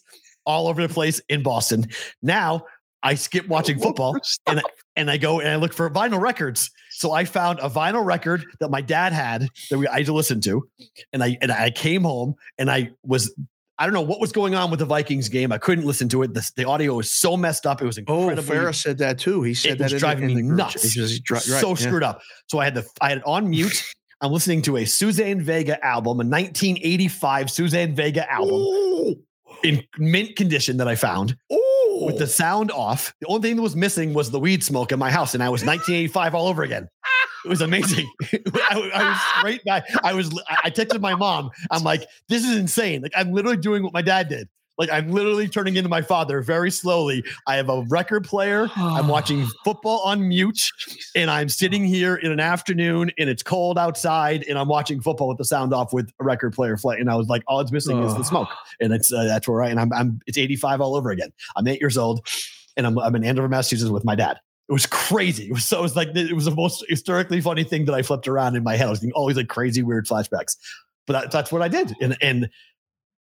all 0.45 0.67
over 0.67 0.85
the 0.85 0.93
place 0.93 1.21
in 1.29 1.43
Boston. 1.43 1.87
Now 2.21 2.65
I 3.03 3.15
skip 3.15 3.47
watching 3.47 3.79
football 3.79 4.17
and 4.47 4.59
I, 4.59 4.63
and 4.95 5.11
I 5.11 5.17
go 5.17 5.39
and 5.39 5.49
I 5.49 5.55
look 5.55 5.73
for 5.73 5.89
vinyl 5.89 6.19
records. 6.19 6.71
So 6.97 7.11
I 7.11 7.25
found 7.25 7.59
a 7.59 7.69
vinyl 7.69 8.03
record 8.03 8.43
that 8.59 8.71
my 8.71 8.81
dad 8.81 9.13
had 9.13 9.47
that 9.69 9.77
we 9.77 9.85
I 9.85 9.97
used 9.97 10.07
to 10.07 10.13
listen 10.13 10.41
to, 10.41 10.67
and 11.13 11.23
I 11.23 11.37
and 11.41 11.51
I 11.51 11.69
came 11.69 12.01
home 12.03 12.33
and 12.57 12.71
I 12.71 12.89
was. 13.03 13.31
I 13.79 13.85
don't 13.85 13.93
know 13.93 14.01
what 14.01 14.19
was 14.19 14.31
going 14.31 14.55
on 14.55 14.71
with 14.71 14.79
the 14.79 14.87
Vikings 14.87 15.29
game. 15.29 15.51
I 15.51 15.59
couldn't 15.59 15.85
listen 15.85 16.09
to 16.09 16.23
it. 16.23 16.33
The, 16.33 16.51
the 16.55 16.63
audio 16.67 16.95
was 16.95 17.11
so 17.11 17.37
messed 17.37 17.67
up. 17.67 17.79
It 17.79 17.85
was 17.85 17.99
incredible. 17.99 18.39
Oh, 18.39 18.41
Ferris 18.41 18.81
said 18.81 18.97
that 18.97 19.19
too. 19.19 19.43
He 19.43 19.53
said 19.53 19.73
it 19.73 19.77
that 19.77 19.83
was 19.83 19.91
the- 19.93 19.99
driving 19.99 20.31
in 20.31 20.35
me 20.35 20.41
the 20.41 20.47
chat. 20.47 20.57
nuts. 20.57 20.93
Says 20.95 21.11
he 21.11 21.19
dri- 21.19 21.35
right, 21.35 21.43
so 21.43 21.69
yeah. 21.69 21.75
screwed 21.75 22.01
up. 22.01 22.21
So 22.47 22.57
I 22.57 22.63
had 22.63 22.73
the 22.73 22.87
I 22.99 23.09
had 23.09 23.19
it 23.19 23.23
on 23.27 23.47
mute. 23.51 23.83
I'm 24.21 24.31
listening 24.31 24.63
to 24.63 24.77
a 24.77 24.85
Suzanne 24.85 25.41
Vega 25.41 25.77
album, 25.85 26.19
a 26.19 26.25
1985 26.25 27.51
Suzanne 27.51 27.93
Vega 27.93 28.27
album 28.31 28.55
Ooh, 28.55 29.15
in 29.63 29.83
mint 29.97 30.35
condition 30.35 30.77
that 30.77 30.87
I 30.87 30.95
found 30.95 31.35
ooh. 31.51 32.05
with 32.05 32.17
the 32.17 32.27
sound 32.27 32.71
off. 32.71 33.13
The 33.21 33.27
only 33.27 33.41
thing 33.41 33.55
that 33.55 33.61
was 33.61 33.75
missing 33.75 34.13
was 34.13 34.31
the 34.31 34.39
weed 34.39 34.63
smoke 34.63 34.91
in 34.91 34.99
my 34.99 35.11
house, 35.11 35.33
and 35.33 35.43
I 35.43 35.49
was 35.49 35.61
1985 35.61 36.35
all 36.35 36.47
over 36.47 36.63
again. 36.63 36.87
It 37.45 37.49
was 37.49 37.61
amazing. 37.61 38.11
I, 38.33 38.91
I 38.93 39.09
was 39.09 39.21
straight 39.37 39.63
back. 39.63 39.85
I 40.03 40.13
was. 40.13 40.37
I 40.49 40.57
I 40.65 40.69
texted 40.69 40.99
my 40.99 41.15
mom. 41.15 41.49
I'm 41.71 41.81
like, 41.83 42.05
"This 42.27 42.43
is 42.43 42.57
insane." 42.57 43.01
Like 43.01 43.13
I'm 43.15 43.31
literally 43.31 43.55
doing 43.55 43.83
what 43.83 43.93
my 43.93 44.01
dad 44.01 44.27
did. 44.27 44.49
Like 44.77 44.89
I'm 44.91 45.11
literally 45.11 45.47
turning 45.47 45.75
into 45.75 45.89
my 45.89 46.01
father 46.01 46.41
very 46.41 46.71
slowly. 46.71 47.23
I 47.47 47.55
have 47.55 47.69
a 47.69 47.81
record 47.83 48.25
player. 48.25 48.67
I'm 48.75 49.07
watching 49.07 49.47
football 49.63 49.99
on 50.01 50.27
mute, 50.27 50.69
and 51.15 51.29
I'm 51.31 51.49
sitting 51.49 51.85
here 51.85 52.15
in 52.15 52.31
an 52.31 52.39
afternoon, 52.39 53.11
and 53.17 53.29
it's 53.29 53.43
cold 53.43 53.77
outside, 53.77 54.45
and 54.47 54.57
I'm 54.57 54.67
watching 54.67 55.01
football 55.01 55.27
with 55.27 55.37
the 55.37 55.45
sound 55.45 55.73
off 55.73 55.93
with 55.93 56.11
a 56.19 56.23
record 56.23 56.53
player 56.53 56.77
flight. 56.77 56.99
And 56.99 57.09
I 57.09 57.15
was 57.15 57.27
like, 57.27 57.43
all 57.47 57.59
it's 57.59 57.71
missing 57.71 58.03
is 58.03 58.15
the 58.15 58.23
smoke, 58.23 58.49
and 58.79 58.93
it's 58.93 59.11
uh, 59.11 59.23
that's 59.23 59.47
where 59.47 59.63
I 59.63 59.69
and 59.69 59.79
I'm, 59.79 59.93
I'm 59.93 60.19
it's 60.27 60.37
85 60.37 60.81
all 60.81 60.95
over 60.95 61.11
again. 61.11 61.31
I'm 61.55 61.67
eight 61.67 61.81
years 61.81 61.97
old, 61.97 62.27
and 62.75 62.85
I'm 62.85 62.97
I'm 62.99 63.15
in 63.15 63.23
Andover, 63.23 63.49
Massachusetts 63.49 63.89
with 63.89 64.05
my 64.05 64.15
dad. 64.15 64.39
It 64.69 64.73
was 64.73 64.85
crazy. 64.85 65.45
It 65.45 65.53
was 65.53 65.63
so. 65.63 65.79
It 65.79 65.81
was 65.81 65.95
like 65.95 66.09
it 66.15 66.33
was 66.33 66.45
the 66.45 66.51
most 66.51 66.85
historically 66.89 67.39
funny 67.39 67.63
thing 67.63 67.85
that 67.85 67.95
I 67.95 68.01
flipped 68.01 68.27
around 68.27 68.55
in 68.55 68.63
my 68.63 68.75
head. 68.75 68.87
I 68.87 68.89
was 68.89 68.99
thinking 68.99 69.13
always 69.13 69.37
like 69.37 69.47
crazy 69.47 69.81
weird 69.81 70.05
flashbacks, 70.05 70.57
but 71.05 71.13
that, 71.13 71.31
that's 71.31 71.51
what 71.51 71.61
I 71.61 71.69
did, 71.69 71.95
and 72.01 72.17
and 72.21 72.49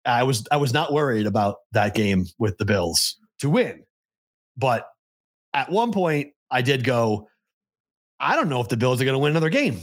I 0.06 0.22
was 0.22 0.46
I 0.50 0.56
was 0.56 0.72
not 0.72 0.92
worried 0.92 1.26
about 1.26 1.56
that 1.72 1.94
game 1.94 2.26
with 2.38 2.58
the 2.58 2.64
Bills 2.64 3.16
to 3.40 3.50
win, 3.50 3.84
but 4.56 4.86
at 5.52 5.70
one 5.70 5.92
point 5.92 6.32
I 6.50 6.62
did 6.62 6.84
go. 6.84 7.28
I 8.20 8.36
don't 8.36 8.48
know 8.48 8.60
if 8.60 8.68
the 8.68 8.76
Bills 8.76 9.00
are 9.00 9.04
going 9.04 9.14
to 9.14 9.18
win 9.18 9.32
another 9.32 9.50
game. 9.50 9.80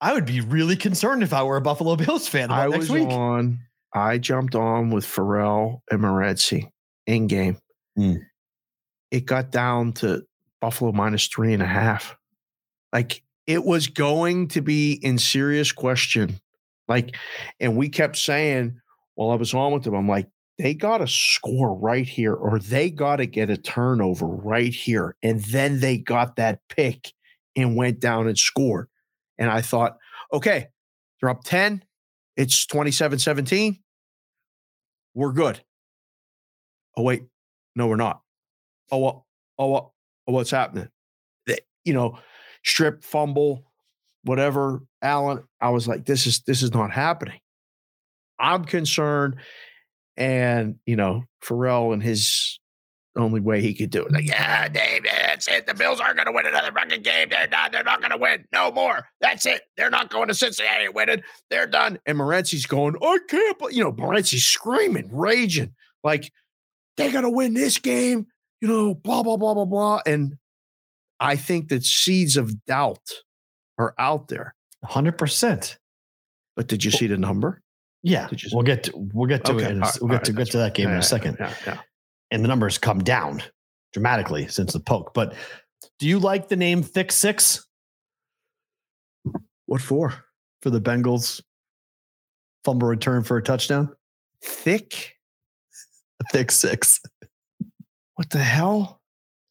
I 0.00 0.12
would 0.12 0.26
be 0.26 0.40
really 0.40 0.76
concerned 0.76 1.22
if 1.22 1.32
I 1.32 1.42
were 1.42 1.56
a 1.56 1.60
Buffalo 1.60 1.96
Bills 1.96 2.28
fan 2.28 2.50
I 2.50 2.66
next 2.66 2.78
was 2.78 2.90
week. 2.90 3.08
on. 3.08 3.60
I 3.94 4.18
jumped 4.18 4.54
on 4.54 4.90
with 4.90 5.04
Pharrell 5.04 5.80
and 5.90 6.00
Moretzi 6.00 6.70
in 7.06 7.26
game. 7.26 7.58
Hmm. 7.96 8.16
It 9.10 9.24
got 9.24 9.50
down 9.50 9.94
to 9.94 10.22
Buffalo 10.60 10.92
minus 10.92 11.26
three 11.26 11.54
and 11.54 11.62
a 11.62 11.66
half. 11.66 12.16
Like 12.92 13.22
it 13.46 13.64
was 13.64 13.86
going 13.88 14.48
to 14.48 14.60
be 14.60 14.92
in 14.92 15.18
serious 15.18 15.72
question. 15.72 16.38
Like, 16.88 17.16
and 17.60 17.76
we 17.76 17.88
kept 17.88 18.16
saying, 18.16 18.80
while 19.14 19.30
I 19.30 19.34
was 19.36 19.54
on 19.54 19.72
with 19.72 19.82
them, 19.84 19.94
I'm 19.94 20.08
like, 20.08 20.28
they 20.58 20.74
got 20.74 20.98
to 20.98 21.06
score 21.06 21.74
right 21.74 22.06
here, 22.06 22.34
or 22.34 22.58
they 22.58 22.90
got 22.90 23.16
to 23.16 23.26
get 23.26 23.50
a 23.50 23.56
turnover 23.56 24.26
right 24.26 24.72
here. 24.72 25.14
And 25.22 25.40
then 25.44 25.80
they 25.80 25.98
got 25.98 26.36
that 26.36 26.60
pick 26.68 27.12
and 27.56 27.76
went 27.76 28.00
down 28.00 28.26
and 28.26 28.36
scored. 28.36 28.88
And 29.38 29.50
I 29.50 29.60
thought, 29.60 29.98
okay, 30.32 30.68
they're 31.20 31.30
up 31.30 31.44
10. 31.44 31.84
It's 32.36 32.66
27 32.66 33.18
17. 33.18 33.78
We're 35.14 35.32
good. 35.32 35.60
Oh, 36.96 37.02
wait. 37.02 37.22
No, 37.76 37.86
we're 37.86 37.96
not. 37.96 38.20
Oh, 38.90 38.98
what? 38.98 39.22
Oh, 39.58 39.66
what? 39.68 39.90
Oh, 40.26 40.32
what's 40.32 40.50
happening? 40.50 40.88
They- 41.46 41.60
you 41.84 41.92
know, 41.94 42.18
strip, 42.64 43.02
fumble, 43.04 43.67
whatever. 44.28 44.82
Allen, 45.02 45.42
I 45.60 45.70
was 45.70 45.88
like, 45.88 46.04
this 46.04 46.26
is 46.26 46.42
this 46.42 46.62
is 46.62 46.72
not 46.72 46.92
happening. 46.92 47.40
I'm 48.38 48.64
concerned. 48.64 49.36
And, 50.16 50.76
you 50.84 50.96
know, 50.96 51.24
Pharrell 51.44 51.92
and 51.92 52.02
his 52.02 52.58
only 53.16 53.40
way 53.40 53.60
he 53.60 53.74
could 53.74 53.90
do 53.90 54.04
it. 54.04 54.12
Like, 54.12 54.26
yeah, 54.26 54.68
Dave, 54.68 55.04
that's 55.04 55.48
it. 55.48 55.66
The 55.66 55.74
Bills 55.74 56.00
aren't 56.00 56.16
going 56.16 56.26
to 56.26 56.32
win 56.32 56.46
another 56.46 56.72
fucking 56.72 57.02
game. 57.02 57.28
They're 57.30 57.46
done. 57.46 57.70
They're 57.72 57.84
not 57.84 58.00
going 58.00 58.12
to 58.12 58.16
win. 58.16 58.44
No 58.52 58.70
more. 58.70 59.08
That's 59.20 59.46
it. 59.46 59.62
They're 59.76 59.90
not 59.90 60.10
going 60.10 60.28
to 60.28 60.34
Cincinnati 60.34 60.86
and 60.86 60.94
winning. 60.94 61.22
They're 61.50 61.66
done. 61.66 61.98
And 62.06 62.18
Morenzi's 62.18 62.66
going, 62.66 62.96
I 63.02 63.18
can't, 63.28 63.56
you 63.70 63.82
know, 63.82 63.92
Morenzi's 63.92 64.44
screaming, 64.44 65.08
raging, 65.12 65.74
like 66.04 66.32
they're 66.96 67.12
going 67.12 67.24
to 67.24 67.30
win 67.30 67.54
this 67.54 67.78
game, 67.78 68.26
you 68.60 68.68
know, 68.68 68.94
blah, 68.94 69.22
blah, 69.22 69.36
blah, 69.36 69.54
blah, 69.54 69.64
blah. 69.64 70.00
And 70.06 70.36
I 71.20 71.36
think 71.36 71.68
that 71.68 71.84
seeds 71.84 72.36
of 72.36 72.64
doubt 72.64 73.22
are 73.78 73.94
out 73.98 74.28
there. 74.28 74.54
Hundred 74.84 75.18
percent. 75.18 75.78
But 76.56 76.66
did 76.68 76.84
you 76.84 76.90
see 76.90 77.06
the 77.06 77.16
number? 77.16 77.62
Yeah, 78.02 78.28
you- 78.30 78.48
we'll 78.52 78.62
get 78.62 78.84
to 78.84 78.92
we'll 79.12 79.28
get 79.28 79.44
to 79.46 79.52
Okay, 79.52 79.64
it. 79.64 79.70
In 79.72 79.82
a, 79.82 79.90
we'll 80.00 80.10
get 80.10 80.24
to 80.24 80.32
get 80.32 80.50
to 80.52 80.58
that 80.58 80.74
game 80.74 80.88
in 80.88 80.96
a 80.96 81.02
second, 81.02 81.36
Yeah, 81.40 81.52
yeah. 81.66 81.78
and 82.30 82.44
the 82.44 82.48
numbers 82.48 82.78
come 82.78 83.00
down 83.02 83.42
dramatically 83.92 84.46
since 84.48 84.72
the 84.72 84.80
poke. 84.80 85.12
But 85.14 85.34
do 85.98 86.06
you 86.06 86.18
like 86.18 86.48
the 86.48 86.56
name 86.56 86.82
Thick 86.82 87.10
Six 87.12 87.66
What 89.66 89.80
for? 89.80 90.14
for 90.62 90.70
the 90.70 90.80
Bengals 90.80 91.40
fumble 92.64 92.88
return 92.88 93.22
for 93.24 93.36
a 93.36 93.42
touchdown? 93.42 93.94
Thick? 94.42 95.14
Thick 96.32 96.50
Six. 96.50 97.00
What 98.14 98.30
the 98.30 98.38
hell? 98.38 99.00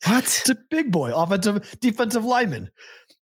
What? 0.05 0.23
It's 0.23 0.49
a 0.49 0.55
big 0.69 0.91
boy, 0.91 1.13
offensive 1.13 1.77
defensive 1.81 2.23
lineman, 2.25 2.69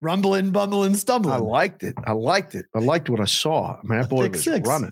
rumbling, 0.06 0.52
bumbling, 0.52 0.96
stumbling. 0.96 1.34
I 1.34 1.38
liked 1.38 1.84
it. 1.84 1.96
I 2.06 2.12
liked 2.12 2.54
it. 2.56 2.66
I 2.76 2.80
liked 2.80 3.10
what 3.10 3.20
I 3.20 3.26
saw. 3.26 3.74
I 3.74 3.80
mean, 3.84 4.00
that 4.00 4.10
boy 4.10 4.24
Thick 4.24 4.34
was 4.34 4.44
six. 4.44 4.68
running. 4.68 4.92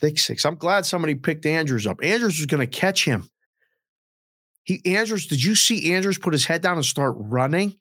Thick 0.00 0.18
six. 0.18 0.44
I'm 0.44 0.56
glad 0.56 0.86
somebody 0.86 1.14
picked 1.14 1.44
Andrews 1.44 1.86
up. 1.86 1.98
Andrews 2.02 2.38
was 2.38 2.46
going 2.46 2.66
to 2.66 2.78
catch 2.78 3.04
him. 3.04 3.28
He 4.64 4.80
Andrews, 4.96 5.26
did 5.26 5.42
you 5.42 5.54
see 5.54 5.94
Andrews 5.94 6.18
put 6.18 6.32
his 6.32 6.46
head 6.46 6.62
down 6.62 6.76
and 6.76 6.84
start 6.84 7.14
running? 7.18 7.76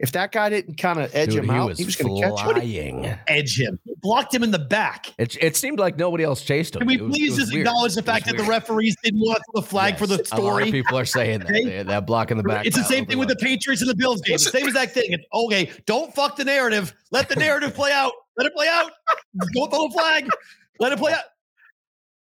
If 0.00 0.12
that 0.12 0.30
guy 0.30 0.48
didn't 0.48 0.76
kind 0.78 1.00
of 1.00 1.12
edge 1.12 1.30
Dude, 1.30 1.40
him 1.40 1.44
he 1.46 1.50
out, 1.56 1.68
was 1.70 1.78
he 1.78 1.84
was 1.84 1.96
going 1.96 2.14
to 2.14 2.22
catch 2.22 2.40
him. 2.40 2.52
flying. 2.54 3.18
Edge 3.26 3.58
him, 3.60 3.80
blocked 4.00 4.32
him 4.32 4.44
in 4.44 4.52
the 4.52 4.58
back. 4.60 5.12
It, 5.18 5.36
it 5.42 5.56
seemed 5.56 5.80
like 5.80 5.96
nobody 5.98 6.22
else 6.22 6.42
chased 6.42 6.76
him. 6.76 6.80
Can 6.80 6.86
we 6.86 6.94
It 6.98 7.02
was- 7.02 7.16
please 7.16 7.30
was 7.30 7.38
just 7.40 7.52
weird. 7.52 7.66
acknowledge 7.66 7.94
the 7.96 8.02
fact 8.04 8.26
that 8.26 8.36
the 8.36 8.44
referees 8.44 8.94
didn't 9.02 9.18
want 9.20 9.42
the 9.54 9.62
flag 9.62 9.98
for 9.98 10.06
the 10.06 10.18
Yes, 10.18 10.30
A 10.30 10.36
lot 10.36 10.40
of 10.40 10.44
story? 10.66 10.70
people 10.70 10.96
are 10.96 11.04
saying 11.04 11.40
that. 11.40 11.48
Okay. 11.50 11.64
They- 11.64 11.82
that 11.82 12.06
block 12.06 12.30
in 12.30 12.36
the 12.36 12.44
back. 12.44 12.64
It's 12.64 12.76
the 12.76 12.84
same 12.84 13.06
thing 13.06 13.18
with 13.18 13.26
the 13.28 13.34
everyone- 13.40 13.56
Patriots 13.58 13.82
and 13.82 13.90
the 13.90 13.96
Bills 13.96 14.20
game. 14.20 14.34
Listen- 14.34 14.52
Same 14.52 14.66
exact 14.68 14.92
thing. 14.94 15.06
It's 15.12 15.24
okay. 15.34 15.70
Don't 15.86 16.14
fuck 16.14 16.36
the 16.36 16.44
narrative. 16.44 16.94
Let 17.10 17.28
the 17.28 17.36
narrative 17.36 17.74
play 17.74 17.90
out. 17.90 18.12
Let 18.36 18.46
it 18.46 18.54
play 18.54 18.68
out. 18.68 18.92
Don't 19.54 19.68
throw 19.70 19.88
the 19.88 19.94
flag. 19.94 20.28
Let 20.78 20.92
it 20.92 20.98
play 21.00 21.12
out. 21.12 21.24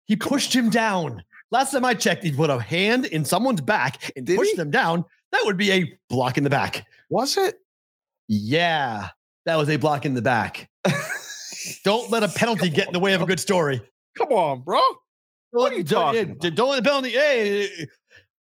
He 0.05 0.14
pushed 0.14 0.55
him 0.55 0.70
down. 0.70 1.24
Last 1.51 1.72
time 1.72 1.84
I 1.84 1.94
checked, 1.94 2.22
he 2.22 2.30
put 2.30 2.51
a 2.51 2.60
hand 2.60 3.06
in 3.06 3.24
someone's 3.24 3.60
back 3.62 4.12
and 4.16 4.24
Did 4.24 4.36
pushed 4.38 4.52
he? 4.52 4.56
them 4.56 4.70
down. 4.70 5.05
That 5.32 5.42
would 5.44 5.56
be 5.56 5.72
a 5.72 5.98
block 6.09 6.38
in 6.38 6.44
the 6.44 6.51
back. 6.51 6.86
Was 7.10 7.36
it? 7.36 7.59
Yeah, 8.28 9.09
that 9.46 9.56
was 9.56 9.68
a 9.68 9.76
block 9.76 10.06
in 10.06 10.14
the 10.14 10.22
back. 10.22 10.68
Don't 11.84 12.10
let 12.10 12.22
a 12.22 12.28
penalty 12.34 12.68
get 12.70 12.86
in 12.86 12.92
the 12.92 13.01
way 13.01 13.14
of 13.14 13.22
a 13.22 13.26
good 13.26 13.40
story. 13.40 13.80
Come 14.16 14.28
on, 14.28 14.62
bro. 14.62 14.80
What 15.51 15.72
are 15.72 15.76
you 15.76 15.84
talking 15.84 16.32
about? 16.32 16.55
Don't 16.55 16.70
let 16.70 16.82
the 16.82 16.88
penalty. 16.88 17.10
Hey, 17.10 17.68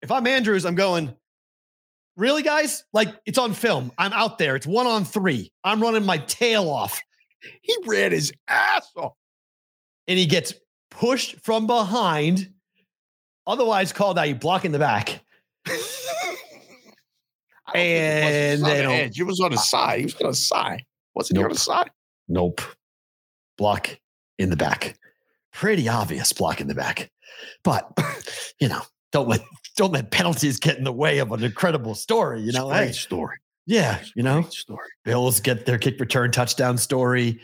if 0.01 0.11
I'm 0.11 0.25
Andrews, 0.27 0.65
I'm 0.65 0.75
going. 0.75 1.13
Really, 2.17 2.43
guys? 2.43 2.83
Like 2.93 3.09
it's 3.25 3.37
on 3.37 3.53
film. 3.53 3.91
I'm 3.97 4.13
out 4.13 4.37
there. 4.37 4.55
It's 4.55 4.65
one 4.67 4.87
on 4.87 5.03
three. 5.05 5.51
I'm 5.63 5.81
running 5.81 6.05
my 6.05 6.17
tail 6.19 6.69
off, 6.69 7.01
He 7.61 7.75
ran 7.85 8.11
his 8.11 8.31
ass 8.47 8.89
off. 8.95 9.13
and 10.07 10.17
he 10.17 10.25
gets 10.25 10.53
pushed 10.91 11.35
from 11.43 11.67
behind. 11.67 12.51
Otherwise 13.45 13.91
called 13.93 14.17
out. 14.17 14.29
You 14.29 14.35
block 14.35 14.63
in 14.65 14.71
the 14.71 14.79
back. 14.79 15.21
I 17.67 17.71
think 17.73 17.87
it 17.87 18.61
And 18.61 18.63
on 18.63 18.91
edge. 18.91 19.15
He 19.17 19.23
was 19.23 19.39
on 19.39 19.51
the 19.51 19.57
side. 19.57 19.99
He 19.99 20.05
was 20.05 20.15
on 20.15 20.29
the 20.29 20.35
side. 20.35 20.83
Wasn't 21.15 21.37
he 21.37 21.43
on 21.43 21.49
Nope. 21.49 21.53
the 21.57 21.59
side? 21.61 21.91
Nope. 22.27 22.61
Block 23.57 23.89
in 24.37 24.49
the 24.49 24.55
back. 24.57 24.97
Pretty 25.53 25.87
obvious 25.87 26.33
block 26.33 26.59
in 26.61 26.67
the 26.67 26.75
back. 26.75 27.09
But 27.63 27.89
you 28.59 28.67
know, 28.67 28.81
don't 29.11 29.27
let 29.29 29.41
don't 29.77 29.91
let 29.93 30.11
penalties 30.11 30.59
get 30.59 30.77
in 30.77 30.83
the 30.83 30.91
way 30.91 31.19
of 31.19 31.31
an 31.31 31.43
incredible 31.43 31.95
story. 31.95 32.41
You 32.41 32.51
know, 32.51 32.69
a 32.69 32.73
great 32.75 32.87
hey, 32.87 32.91
story. 32.93 33.37
yeah, 33.65 34.01
you 34.15 34.23
know, 34.23 34.41
Great 34.41 34.53
story. 34.53 34.89
Bills 35.03 35.39
get 35.39 35.65
their 35.65 35.77
kick 35.77 35.99
return 35.99 36.31
touchdown 36.31 36.77
story. 36.77 37.39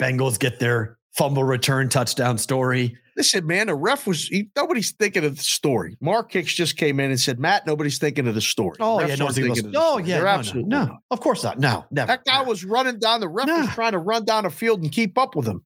Bengals 0.00 0.38
get 0.38 0.58
their 0.58 0.98
fumble 1.16 1.44
return 1.44 1.88
touchdown 1.88 2.36
story. 2.38 2.96
Listen, 3.16 3.46
man, 3.46 3.68
the 3.68 3.74
ref 3.76 4.06
was 4.08 4.26
he, 4.26 4.48
nobody's 4.56 4.90
thinking 4.90 5.24
of 5.24 5.36
the 5.36 5.42
story. 5.42 5.96
Mark 6.00 6.32
Hicks 6.32 6.52
just 6.52 6.76
came 6.76 6.98
in 6.98 7.10
and 7.10 7.20
said, 7.20 7.38
Matt, 7.38 7.64
nobody's 7.64 7.98
thinking 7.98 8.26
of 8.26 8.34
the 8.34 8.40
story. 8.40 8.76
Oh 8.80 9.00
yeah, 9.00 9.14
no, 9.14 9.28
thinking 9.28 9.72
oh 9.76 9.98
yeah, 9.98 10.16
They're 10.16 10.24
no, 10.24 10.32
no, 10.32 10.38
absolutely 10.38 10.68
no, 10.68 10.84
not. 10.86 10.96
of 11.12 11.20
course 11.20 11.44
not. 11.44 11.60
No, 11.60 11.84
never. 11.92 12.08
That 12.08 12.24
guy 12.24 12.42
was 12.42 12.64
running 12.64 12.98
down. 12.98 13.20
The 13.20 13.28
ref 13.28 13.46
was 13.46 13.68
trying 13.68 13.92
to 13.92 13.98
run 13.98 14.24
down 14.24 14.44
the 14.44 14.50
field 14.50 14.82
and 14.82 14.90
keep 14.90 15.16
up 15.16 15.36
with 15.36 15.46
him. 15.46 15.64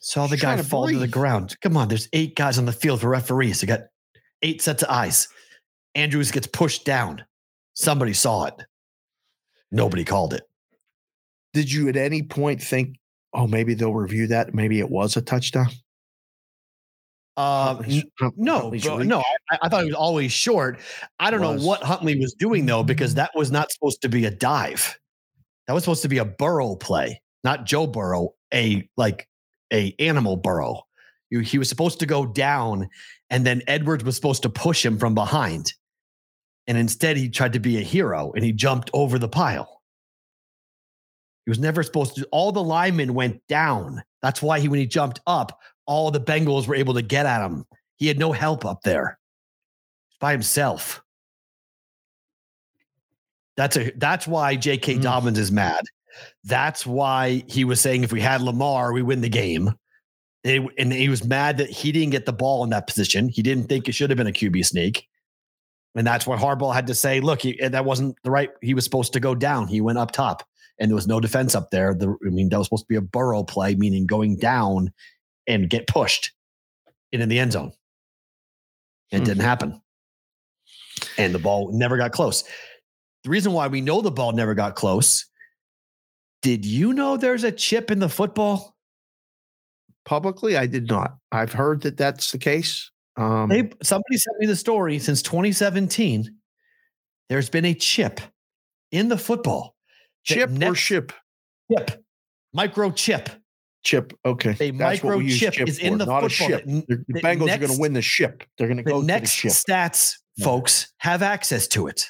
Saw 0.00 0.26
the 0.26 0.36
guy 0.36 0.56
to 0.56 0.64
fall 0.64 0.88
to 0.88 0.98
the 0.98 1.08
ground. 1.08 1.56
Come 1.62 1.76
on, 1.76 1.88
there's 1.88 2.08
eight 2.12 2.34
guys 2.34 2.58
on 2.58 2.66
the 2.66 2.72
field 2.72 3.00
for 3.00 3.08
referees. 3.08 3.60
They 3.60 3.66
got 3.66 3.82
eight 4.42 4.60
sets 4.60 4.82
of 4.82 4.90
eyes. 4.90 5.28
Andrews 5.94 6.30
gets 6.30 6.46
pushed 6.46 6.84
down. 6.84 7.24
Somebody 7.74 8.12
saw 8.12 8.44
it. 8.46 8.54
Nobody 9.70 10.04
called 10.04 10.34
it. 10.34 10.42
Did 11.54 11.72
you 11.72 11.88
at 11.88 11.96
any 11.96 12.22
point 12.22 12.60
think, 12.60 12.96
oh, 13.32 13.46
maybe 13.46 13.74
they'll 13.74 13.94
review 13.94 14.26
that? 14.26 14.54
Maybe 14.54 14.80
it 14.80 14.90
was 14.90 15.16
a 15.16 15.22
touchdown? 15.22 15.68
Uh, 17.36 17.74
Huntley's- 17.74 18.04
no, 18.36 18.52
Huntley's 18.60 18.84
bro, 18.84 18.98
no, 18.98 19.18
I, 19.50 19.58
I 19.62 19.68
thought 19.68 19.82
it 19.82 19.86
was 19.86 19.94
always 19.94 20.30
short. 20.32 20.78
I 21.18 21.30
don't 21.30 21.40
Was. 21.40 21.62
know 21.62 21.68
what 21.68 21.82
Huntley 21.82 22.18
was 22.18 22.32
doing 22.34 22.64
though, 22.66 22.84
because 22.84 23.14
that 23.14 23.32
was 23.34 23.50
not 23.50 23.72
supposed 23.72 24.02
to 24.02 24.08
be 24.08 24.24
a 24.24 24.30
dive. 24.30 24.98
That 25.66 25.72
was 25.72 25.82
supposed 25.82 26.02
to 26.02 26.08
be 26.08 26.18
a 26.18 26.24
Burrow 26.24 26.76
play, 26.76 27.20
not 27.42 27.64
Joe 27.64 27.86
Burrow, 27.88 28.34
a 28.52 28.88
like 28.96 29.28
a 29.72 29.94
animal 29.98 30.36
Burrow. 30.36 30.82
You- 31.30 31.40
He 31.40 31.58
was 31.58 31.68
supposed 31.68 31.98
to 32.00 32.06
go 32.06 32.24
down, 32.24 32.88
and 33.30 33.44
then 33.44 33.62
Edwards 33.66 34.04
was 34.04 34.14
supposed 34.14 34.42
to 34.42 34.48
push 34.50 34.84
him 34.86 34.96
from 34.98 35.14
behind, 35.16 35.72
and 36.68 36.78
instead 36.78 37.16
he 37.16 37.28
tried 37.28 37.54
to 37.54 37.60
be 37.60 37.78
a 37.78 37.82
hero 37.82 38.32
and 38.36 38.44
he 38.44 38.52
jumped 38.52 38.90
over 38.92 39.18
the 39.18 39.28
pile. 39.28 39.82
He 41.46 41.50
was 41.50 41.58
never 41.58 41.82
supposed 41.82 42.14
to. 42.16 42.26
All 42.30 42.52
the 42.52 42.62
linemen 42.62 43.12
went 43.12 43.40
down. 43.48 44.02
That's 44.22 44.40
why 44.40 44.60
he, 44.60 44.68
when 44.68 44.78
he 44.78 44.86
jumped 44.86 45.20
up, 45.26 45.58
all 45.86 46.10
the 46.10 46.20
Bengals 46.20 46.66
were 46.66 46.74
able 46.74 46.94
to 46.94 47.02
get 47.02 47.26
at 47.26 47.44
him. 47.44 47.64
He 47.96 48.06
had 48.06 48.18
no 48.18 48.32
help 48.32 48.64
up 48.64 48.82
there 48.82 49.18
by 50.20 50.32
himself. 50.32 51.02
That's 53.56 53.76
a 53.76 53.92
that's 53.96 54.26
why 54.26 54.56
J.K. 54.56 54.96
Mm. 54.96 55.02
Dobbins 55.02 55.38
is 55.38 55.52
mad. 55.52 55.82
That's 56.44 56.86
why 56.86 57.44
he 57.48 57.64
was 57.64 57.80
saying 57.80 58.04
if 58.04 58.12
we 58.12 58.20
had 58.20 58.40
Lamar, 58.40 58.92
we 58.92 59.02
win 59.02 59.20
the 59.20 59.28
game. 59.28 59.74
They- 60.42 60.66
and 60.78 60.92
he 60.92 61.08
was 61.08 61.24
mad 61.24 61.58
that 61.58 61.70
he 61.70 61.90
didn't 61.92 62.10
get 62.10 62.26
the 62.26 62.32
ball 62.32 62.64
in 62.64 62.70
that 62.70 62.86
position. 62.86 63.28
He 63.28 63.42
didn't 63.42 63.68
think 63.68 63.88
it 63.88 63.92
should 63.92 64.10
have 64.10 64.16
been 64.16 64.26
a 64.26 64.32
QB 64.32 64.64
sneak. 64.66 65.08
And 65.94 66.06
that's 66.06 66.26
what 66.26 66.40
Harbaugh 66.40 66.74
had 66.74 66.88
to 66.88 66.94
say. 66.94 67.20
Look, 67.20 67.42
he, 67.42 67.56
that 67.66 67.84
wasn't 67.84 68.16
the 68.24 68.30
right. 68.30 68.50
He 68.60 68.74
was 68.74 68.84
supposed 68.84 69.12
to 69.12 69.20
go 69.20 69.34
down. 69.34 69.68
He 69.68 69.80
went 69.80 69.98
up 69.98 70.10
top, 70.10 70.42
and 70.78 70.90
there 70.90 70.96
was 70.96 71.06
no 71.06 71.20
defense 71.20 71.54
up 71.54 71.70
there. 71.70 71.94
The, 71.94 72.16
I 72.26 72.30
mean, 72.30 72.48
that 72.48 72.58
was 72.58 72.66
supposed 72.66 72.84
to 72.84 72.88
be 72.88 72.96
a 72.96 73.00
Burrow 73.00 73.44
play, 73.44 73.76
meaning 73.76 74.04
going 74.06 74.36
down 74.36 74.92
and 75.46 75.68
get 75.68 75.86
pushed 75.86 76.32
and 77.12 77.22
in 77.22 77.28
the 77.28 77.38
end 77.38 77.52
zone. 77.52 77.72
It 79.10 79.18
Hmm. 79.18 79.24
didn't 79.24 79.42
happen, 79.42 79.80
and 81.18 81.34
the 81.34 81.38
ball 81.38 81.70
never 81.72 81.96
got 81.96 82.12
close. 82.12 82.42
The 83.22 83.30
reason 83.30 83.52
why 83.52 83.68
we 83.68 83.80
know 83.80 84.00
the 84.00 84.10
ball 84.10 84.32
never 84.32 84.54
got 84.54 84.74
close. 84.74 85.26
Did 86.42 86.64
you 86.66 86.92
know 86.92 87.16
there's 87.16 87.44
a 87.44 87.52
chip 87.52 87.90
in 87.90 87.98
the 88.00 88.08
football? 88.08 88.76
Publicly, 90.04 90.56
I 90.56 90.66
did 90.66 90.88
not. 90.88 91.16
I've 91.32 91.52
heard 91.52 91.80
that 91.82 91.96
that's 91.96 92.32
the 92.32 92.38
case. 92.38 92.90
Um, 93.16 93.48
They, 93.48 93.70
somebody 93.82 94.16
sent 94.18 94.38
me 94.38 94.46
the 94.46 94.56
story 94.56 94.98
since 94.98 95.22
2017. 95.22 96.36
There's 97.30 97.48
been 97.48 97.64
a 97.64 97.72
chip 97.74 98.20
in 98.90 99.08
the 99.08 99.16
football. 99.16 99.74
chip 100.24 100.50
or 100.50 100.52
next- 100.52 100.78
ship? 100.80 101.12
Chip, 101.70 102.04
microchip. 102.54 103.28
Chip. 103.84 104.12
Okay. 104.24 104.56
A 104.60 104.70
That's 104.70 105.02
what 105.02 105.18
we 105.18 105.24
use 105.26 105.40
microchip 105.40 105.52
chip 105.52 105.68
is 105.68 105.78
in 105.78 105.98
the 105.98 106.06
not 106.06 106.24
a 106.24 106.28
football. 106.30 106.48
ship. 106.48 106.64
The- 106.64 107.04
The, 107.08 107.20
Bengals 107.20 107.54
are 107.54 107.58
going 107.58 107.72
to 107.74 107.78
win 107.80 107.92
the 107.92 108.02
ship. 108.02 108.42
They're 108.58 108.66
going 108.66 108.78
to 108.78 108.82
go 108.82 109.00
next 109.02 109.40
to 109.42 109.48
the 109.48 109.54
ship. 109.54 109.62
stats 109.68 110.14
folks 110.42 110.92
have 110.98 111.22
access 111.22 111.68
to 111.68 111.86
it. 111.88 112.06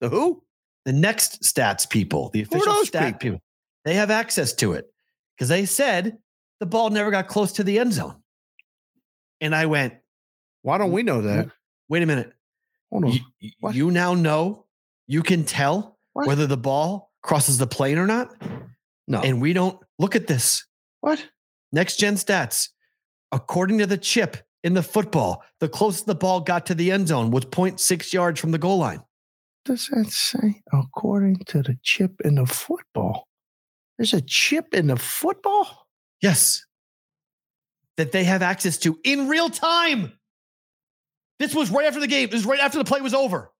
The 0.00 0.08
who? 0.08 0.42
The 0.86 0.92
next 0.94 1.42
stats 1.42 1.88
people, 1.88 2.30
the 2.30 2.40
official 2.42 2.84
stat 2.86 3.02
people? 3.04 3.18
people, 3.18 3.42
they 3.84 3.94
have 3.94 4.10
access 4.10 4.54
to 4.54 4.72
it 4.72 4.86
because 5.36 5.48
they 5.50 5.66
said 5.66 6.16
the 6.58 6.66
ball 6.66 6.88
never 6.88 7.10
got 7.10 7.28
close 7.28 7.52
to 7.52 7.64
the 7.64 7.78
end 7.78 7.92
zone. 7.92 8.16
And 9.42 9.54
I 9.54 9.66
went, 9.66 9.94
Why 10.62 10.78
don't 10.78 10.92
we 10.92 11.02
know 11.02 11.20
that? 11.22 11.48
wait 11.90 12.02
a 12.02 12.06
minute. 12.06 12.32
Hold 12.90 13.04
on. 13.04 13.12
You, 13.40 13.50
you 13.72 13.90
now 13.90 14.14
know 14.14 14.64
you 15.06 15.22
can 15.22 15.44
tell 15.44 15.98
What? 16.14 16.26
whether 16.26 16.46
the 16.46 16.56
ball 16.56 17.10
crosses 17.22 17.58
the 17.58 17.66
plane 17.66 17.98
or 17.98 18.06
not. 18.06 18.34
no. 19.06 19.20
And 19.20 19.40
we 19.42 19.52
don't 19.52 19.78
look 19.98 20.16
at 20.16 20.26
this. 20.26 20.64
What? 21.00 21.24
Next 21.72 21.96
gen 21.96 22.14
stats. 22.14 22.68
According 23.32 23.78
to 23.78 23.86
the 23.86 23.98
chip 23.98 24.38
in 24.62 24.74
the 24.74 24.82
football, 24.82 25.42
the 25.60 25.68
closest 25.68 26.06
the 26.06 26.14
ball 26.14 26.40
got 26.40 26.66
to 26.66 26.74
the 26.74 26.90
end 26.90 27.08
zone 27.08 27.30
was 27.30 27.44
0.6 27.46 28.12
yards 28.12 28.40
from 28.40 28.50
the 28.50 28.58
goal 28.58 28.78
line. 28.78 29.02
does 29.64 29.88
that 29.92 30.10
say? 30.10 30.62
According 30.72 31.36
to 31.46 31.62
the 31.62 31.78
chip 31.82 32.20
in 32.24 32.34
the 32.34 32.46
football, 32.46 33.28
there's 33.98 34.14
a 34.14 34.20
chip 34.20 34.74
in 34.74 34.88
the 34.88 34.96
football. 34.96 35.86
Yes. 36.20 36.64
That 37.96 38.12
they 38.12 38.24
have 38.24 38.42
access 38.42 38.78
to 38.78 38.98
in 39.04 39.28
real 39.28 39.50
time. 39.50 40.12
This 41.38 41.54
was 41.54 41.70
right 41.70 41.86
after 41.86 42.00
the 42.00 42.06
game. 42.06 42.28
This 42.28 42.38
was 42.38 42.46
right 42.46 42.60
after 42.60 42.78
the 42.78 42.84
play 42.84 43.00
was 43.00 43.14
over. 43.14 43.50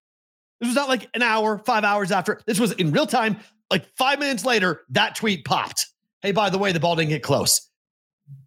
This 0.59 0.67
was 0.67 0.75
not 0.75 0.89
like 0.89 1.09
an 1.15 1.23
hour, 1.23 1.57
five 1.59 1.83
hours 1.83 2.11
after. 2.11 2.39
This 2.45 2.59
was 2.59 2.71
in 2.73 2.91
real 2.91 3.07
time. 3.07 3.37
Like 3.71 3.85
five 3.97 4.19
minutes 4.19 4.45
later, 4.45 4.81
that 4.89 5.15
tweet 5.15 5.45
popped. 5.45 5.87
Hey, 6.21 6.31
by 6.31 6.49
the 6.49 6.57
way, 6.57 6.71
the 6.71 6.79
ball 6.79 6.95
didn't 6.95 7.09
get 7.09 7.23
close. 7.23 7.67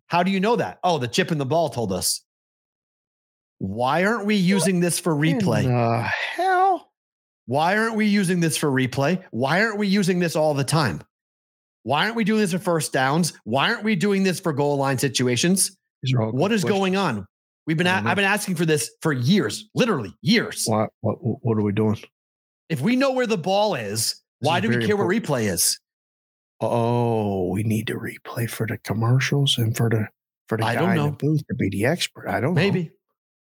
How 0.06 0.22
do 0.22 0.30
you 0.30 0.40
know 0.40 0.56
that? 0.56 0.78
Oh, 0.84 0.98
the 0.98 1.08
chip 1.08 1.32
in 1.32 1.38
the 1.38 1.46
ball 1.46 1.68
told 1.70 1.92
us. 1.92 2.22
Why 3.58 4.04
aren't 4.04 4.26
we 4.26 4.36
using 4.36 4.80
this 4.80 4.98
for 5.00 5.14
replay? 5.14 5.64
Hell? 6.36 6.92
Why 7.46 7.76
aren't 7.76 7.96
we 7.96 8.06
using 8.06 8.40
this 8.40 8.56
for 8.56 8.70
replay? 8.70 9.22
Why 9.30 9.62
aren't 9.62 9.78
we 9.78 9.86
using 9.86 10.18
this 10.18 10.36
all 10.36 10.54
the 10.54 10.64
time? 10.64 11.02
Why 11.82 12.04
aren't 12.04 12.16
we 12.16 12.24
doing 12.24 12.40
this 12.40 12.52
for 12.52 12.58
first 12.58 12.92
downs? 12.92 13.32
Why 13.44 13.70
aren't 13.70 13.84
we 13.84 13.96
doing 13.96 14.22
this 14.22 14.40
for 14.40 14.52
goal 14.52 14.76
line 14.76 14.98
situations? 14.98 15.76
These 16.02 16.14
are 16.14 16.22
all 16.22 16.32
What 16.32 16.52
is 16.52 16.62
questions. 16.62 16.78
going 16.78 16.96
on? 16.96 17.26
We've 17.66 17.76
been 17.76 17.86
a-. 17.86 18.02
I've 18.04 18.16
been 18.16 18.24
asking 18.24 18.56
for 18.56 18.66
this 18.66 18.90
for 19.02 19.12
years, 19.12 19.68
literally 19.74 20.14
years. 20.22 20.64
What, 20.66 20.90
what, 21.00 21.16
what 21.20 21.58
are 21.58 21.62
we 21.62 21.72
doing? 21.72 21.98
If 22.68 22.80
we 22.80 22.96
know 22.96 23.12
where 23.12 23.26
the 23.26 23.38
ball 23.38 23.74
is, 23.74 24.14
why 24.40 24.58
is 24.58 24.62
do 24.62 24.68
we 24.70 24.86
care 24.86 24.96
what 24.96 25.06
replay 25.06 25.50
is? 25.50 25.78
Oh, 26.70 27.48
we 27.48 27.62
need 27.62 27.86
to 27.88 27.94
replay 27.94 28.48
for 28.48 28.66
the 28.66 28.78
commercials 28.78 29.58
and 29.58 29.76
for 29.76 29.88
the 29.88 30.08
for 30.48 30.58
the 30.58 30.64
I 30.64 30.74
guy 30.74 30.80
don't 30.80 30.90
in 30.90 30.96
know. 30.96 31.06
the 31.10 31.16
booth 31.16 31.46
to 31.48 31.54
be 31.54 31.68
the 31.70 31.86
expert. 31.86 32.28
I 32.28 32.40
don't 32.40 32.54
know. 32.54 32.60
Maybe. 32.60 32.90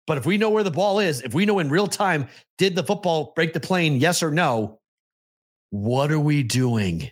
But 0.07 0.19
if 0.19 0.27
we 0.27 0.39
know 0.39 0.51
where 0.51 0.65
the 0.65 0.71
ball 0.71 1.01
is, 1.01 1.21
if 1.21 1.35
we 1.35 1.45
know 1.47 1.59
in 1.59 1.69
real 1.69 1.87
time, 1.87 2.29
did 2.57 2.75
the 2.75 2.83
football 2.83 3.33
break 3.37 3.53
the 3.53 3.61
plane? 3.61 3.97
Yes 3.97 4.23
or 4.23 4.31
no? 4.31 4.81
What 5.71 6.11
are 6.11 6.19
we 6.21 6.43
doing? 6.43 7.11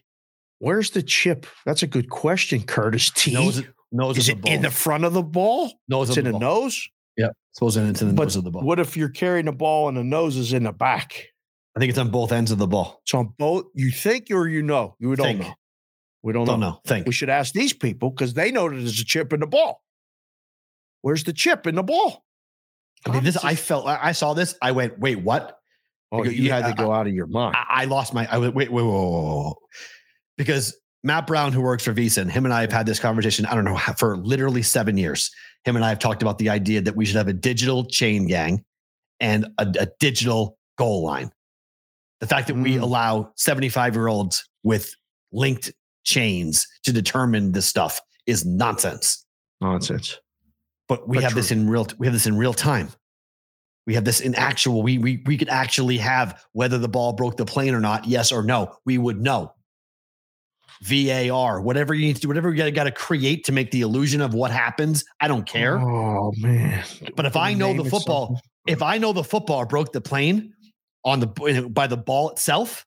Where's 0.60 0.90
the 0.90 1.02
chip? 1.02 1.46
That's 1.66 1.82
a 1.82 1.86
good 1.86 2.08
question, 2.08 2.62
Curtis 2.62 3.10
T. 3.10 3.34
Nose, 3.34 3.62
nose 3.92 4.16
is 4.16 4.30
it 4.30 4.38
in 4.46 4.62
the 4.62 4.70
front 4.70 5.04
of 5.04 5.12
the 5.12 5.22
ball? 5.22 5.70
nose 5.88 6.08
It's 6.08 6.16
in 6.18 6.24
the 6.24 6.32
the 6.32 6.38
nose. 6.38 6.88
Yeah, 7.18 7.28
suppose 7.52 7.76
it's 7.76 8.00
in 8.00 8.08
the 8.08 8.14
But 8.14 8.24
nose 8.24 8.36
of 8.36 8.44
the 8.44 8.50
ball. 8.50 8.62
What 8.62 8.80
if 8.80 8.96
you're 8.96 9.10
carrying 9.10 9.44
the 9.44 9.52
ball 9.52 9.88
and 9.88 9.96
the 9.96 10.04
nose 10.04 10.36
is 10.36 10.54
in 10.54 10.62
the 10.64 10.72
back? 10.72 11.26
I 11.76 11.78
think 11.78 11.90
it's 11.90 11.98
on 11.98 12.10
both 12.10 12.32
ends 12.32 12.50
of 12.50 12.56
the 12.56 12.66
ball. 12.66 13.00
It's 13.04 13.12
on 13.12 13.34
both. 13.38 13.66
You 13.74 13.90
think 13.90 14.30
or 14.30 14.48
you 14.48 14.62
know? 14.62 14.96
You 14.98 15.14
don't 15.14 15.26
Think. 15.26 15.40
know. 15.42 15.54
We 16.26 16.32
don't, 16.32 16.44
Don't 16.44 16.58
know. 16.58 16.70
know. 16.70 16.80
Think. 16.84 17.06
We 17.06 17.12
should 17.12 17.30
ask 17.30 17.54
these 17.54 17.72
people 17.72 18.10
because 18.10 18.34
they 18.34 18.50
know 18.50 18.68
that 18.68 18.74
there's 18.74 19.00
a 19.00 19.04
chip 19.04 19.32
in 19.32 19.38
the 19.38 19.46
ball. 19.46 19.80
Where's 21.02 21.22
the 21.22 21.32
chip 21.32 21.68
in 21.68 21.76
the 21.76 21.84
ball? 21.84 22.24
I 23.06 23.12
mean, 23.12 23.22
this 23.22 23.36
I 23.44 23.54
felt 23.54 23.86
I 23.86 24.10
saw 24.10 24.34
this. 24.34 24.56
I 24.60 24.72
went, 24.72 24.98
wait, 24.98 25.20
what? 25.22 25.56
Oh, 26.10 26.24
go- 26.24 26.30
you 26.30 26.42
yeah, 26.48 26.60
had 26.66 26.76
to 26.76 26.82
go 26.82 26.90
out 26.92 27.06
of 27.06 27.12
your 27.14 27.28
mind. 27.28 27.54
I, 27.56 27.82
I 27.82 27.84
lost 27.84 28.12
my. 28.12 28.26
I 28.28 28.38
went, 28.38 28.56
wait, 28.56 28.72
wait, 28.72 28.82
wait, 28.82 28.92
wait, 28.92 29.12
wait, 29.12 29.44
wait. 29.44 29.54
because 30.36 30.76
Matt 31.04 31.28
Brown, 31.28 31.52
who 31.52 31.60
works 31.60 31.84
for 31.84 31.92
Visa, 31.92 32.22
and 32.22 32.32
him 32.32 32.44
and 32.44 32.52
I 32.52 32.62
have 32.62 32.72
had 32.72 32.86
this 32.86 32.98
conversation. 32.98 33.46
I 33.46 33.54
don't 33.54 33.64
know 33.64 33.76
for 33.96 34.16
literally 34.16 34.62
seven 34.62 34.96
years. 34.96 35.30
Him 35.64 35.76
and 35.76 35.84
I 35.84 35.90
have 35.90 36.00
talked 36.00 36.22
about 36.22 36.38
the 36.38 36.48
idea 36.48 36.80
that 36.80 36.96
we 36.96 37.06
should 37.06 37.16
have 37.16 37.28
a 37.28 37.32
digital 37.34 37.84
chain 37.84 38.26
gang 38.26 38.64
and 39.20 39.46
a, 39.58 39.72
a 39.78 39.86
digital 40.00 40.58
goal 40.76 41.04
line. 41.04 41.30
The 42.18 42.26
fact 42.26 42.48
that 42.48 42.56
we 42.56 42.74
Mm. 42.78 42.82
allow 42.82 43.30
seventy-five 43.36 43.94
year 43.94 44.08
olds 44.08 44.48
with 44.64 44.92
linked 45.30 45.72
chains 46.06 46.66
to 46.84 46.92
determine 46.92 47.52
this 47.52 47.66
stuff 47.66 48.00
is 48.26 48.46
nonsense. 48.46 49.26
Nonsense. 49.60 50.18
But 50.88 51.06
we 51.08 51.18
But 51.18 51.24
have 51.24 51.34
this 51.34 51.50
in 51.50 51.68
real. 51.68 51.86
We 51.98 52.06
have 52.06 52.14
this 52.14 52.26
in 52.26 52.38
real 52.38 52.54
time. 52.54 52.88
We 53.86 53.94
have 53.94 54.04
this 54.04 54.20
in 54.20 54.34
actual. 54.34 54.82
We 54.82 54.98
we 54.98 55.22
we 55.26 55.36
could 55.36 55.48
actually 55.48 55.98
have 55.98 56.42
whether 56.52 56.78
the 56.78 56.88
ball 56.88 57.12
broke 57.12 57.36
the 57.36 57.44
plane 57.44 57.74
or 57.74 57.80
not. 57.80 58.06
Yes 58.06 58.32
or 58.32 58.42
no. 58.42 58.76
We 58.86 58.96
would 58.96 59.20
know. 59.20 59.52
VAR, 60.82 61.62
whatever 61.62 61.94
you 61.94 62.06
need 62.06 62.16
to 62.16 62.22
do, 62.22 62.28
whatever 62.28 62.52
you 62.52 62.70
got 62.70 62.84
to 62.84 62.90
create 62.90 63.44
to 63.44 63.52
make 63.52 63.70
the 63.70 63.80
illusion 63.80 64.20
of 64.20 64.34
what 64.34 64.50
happens. 64.50 65.04
I 65.20 65.28
don't 65.28 65.46
care. 65.46 65.78
Oh 65.78 66.32
man! 66.36 66.84
But 67.14 67.24
if 67.24 67.34
I 67.36 67.54
know 67.54 67.72
the 67.82 67.88
football, 67.88 68.40
if 68.66 68.82
I 68.82 68.98
know 68.98 69.12
the 69.12 69.24
football 69.24 69.64
broke 69.64 69.92
the 69.92 70.02
plane 70.02 70.52
on 71.04 71.20
the 71.20 71.68
by 71.70 71.86
the 71.86 71.96
ball 71.96 72.30
itself, 72.30 72.84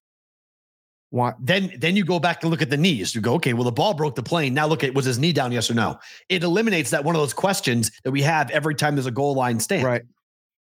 Why? 1.11 1.33
then 1.39 1.73
then 1.77 1.95
you 1.95 2.05
go 2.05 2.19
back 2.19 2.43
and 2.43 2.51
look 2.51 2.61
at 2.61 2.69
the 2.69 2.77
knees. 2.77 3.15
You 3.15 3.21
go, 3.21 3.33
okay, 3.35 3.53
well 3.53 3.63
the 3.63 3.71
ball 3.71 3.93
broke 3.93 4.15
the 4.15 4.23
plane. 4.23 4.53
Now 4.53 4.67
look 4.67 4.83
at 4.83 4.93
was 4.93 5.05
his 5.05 5.17
knee 5.17 5.33
down? 5.33 5.51
Yes 5.51 5.69
or 5.69 5.73
no? 5.73 5.99
It 6.29 6.43
eliminates 6.43 6.91
that 6.91 7.03
one 7.03 7.15
of 7.15 7.21
those 7.21 7.33
questions 7.33 7.91
that 8.03 8.11
we 8.11 8.21
have 8.21 8.49
every 8.51 8.75
time 8.75 8.95
there's 8.95 9.07
a 9.07 9.11
goal 9.11 9.33
line 9.33 9.59
stand. 9.59 9.83
Right. 9.83 10.03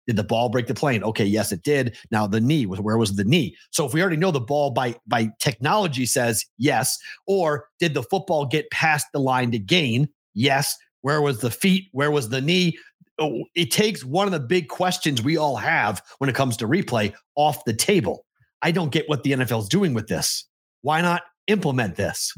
Did 0.07 0.17
the 0.17 0.25
ball 0.25 0.49
break 0.49 0.67
the 0.67 0.75
plane? 0.75 1.05
Okay, 1.05 1.27
yes, 1.27 1.53
it 1.53 1.63
did. 1.63 1.95
Now 2.11 2.27
the 2.27 2.41
knee 2.41 2.65
was 2.65 2.81
where 2.81 2.97
was 2.97 3.17
the 3.17 3.25
knee? 3.25 3.55
So 3.73 3.85
if 3.85 3.93
we 3.93 4.01
already 4.01 4.17
know 4.17 4.31
the 4.31 4.41
ball 4.41 4.71
by 4.71 4.97
by 5.07 5.29
technology 5.39 6.07
says 6.07 6.47
yes, 6.57 6.99
or 7.27 7.67
did 7.79 7.93
the 7.93 8.03
football 8.03 8.47
get 8.47 8.71
past 8.71 9.07
the 9.13 9.21
line 9.21 9.51
to 9.51 9.59
gain? 9.59 10.09
Yes. 10.33 10.77
Where 11.03 11.21
was 11.21 11.41
the 11.41 11.51
feet? 11.51 11.89
Where 11.93 12.11
was 12.11 12.31
the 12.31 12.41
knee? 12.41 12.79
Oh, 13.19 13.45
It 13.55 13.71
takes 13.71 14.03
one 14.03 14.27
of 14.27 14.33
the 14.33 14.41
big 14.41 14.69
questions 14.69 15.21
we 15.23 15.37
all 15.37 15.57
have 15.57 16.01
when 16.19 16.31
it 16.31 16.37
comes 16.37 16.57
to 16.59 16.67
replay 16.67 17.13
off 17.35 17.65
the 17.67 17.75
table. 17.75 18.25
I 18.63 18.71
don't 18.71 18.91
get 18.91 19.09
what 19.09 19.23
the 19.23 19.33
NFL 19.33 19.61
is 19.61 19.69
doing 19.69 19.95
with 19.95 20.09
this. 20.09 20.45
Why 20.83 21.01
not 21.01 21.23
implement 21.47 21.97
this? 21.97 22.35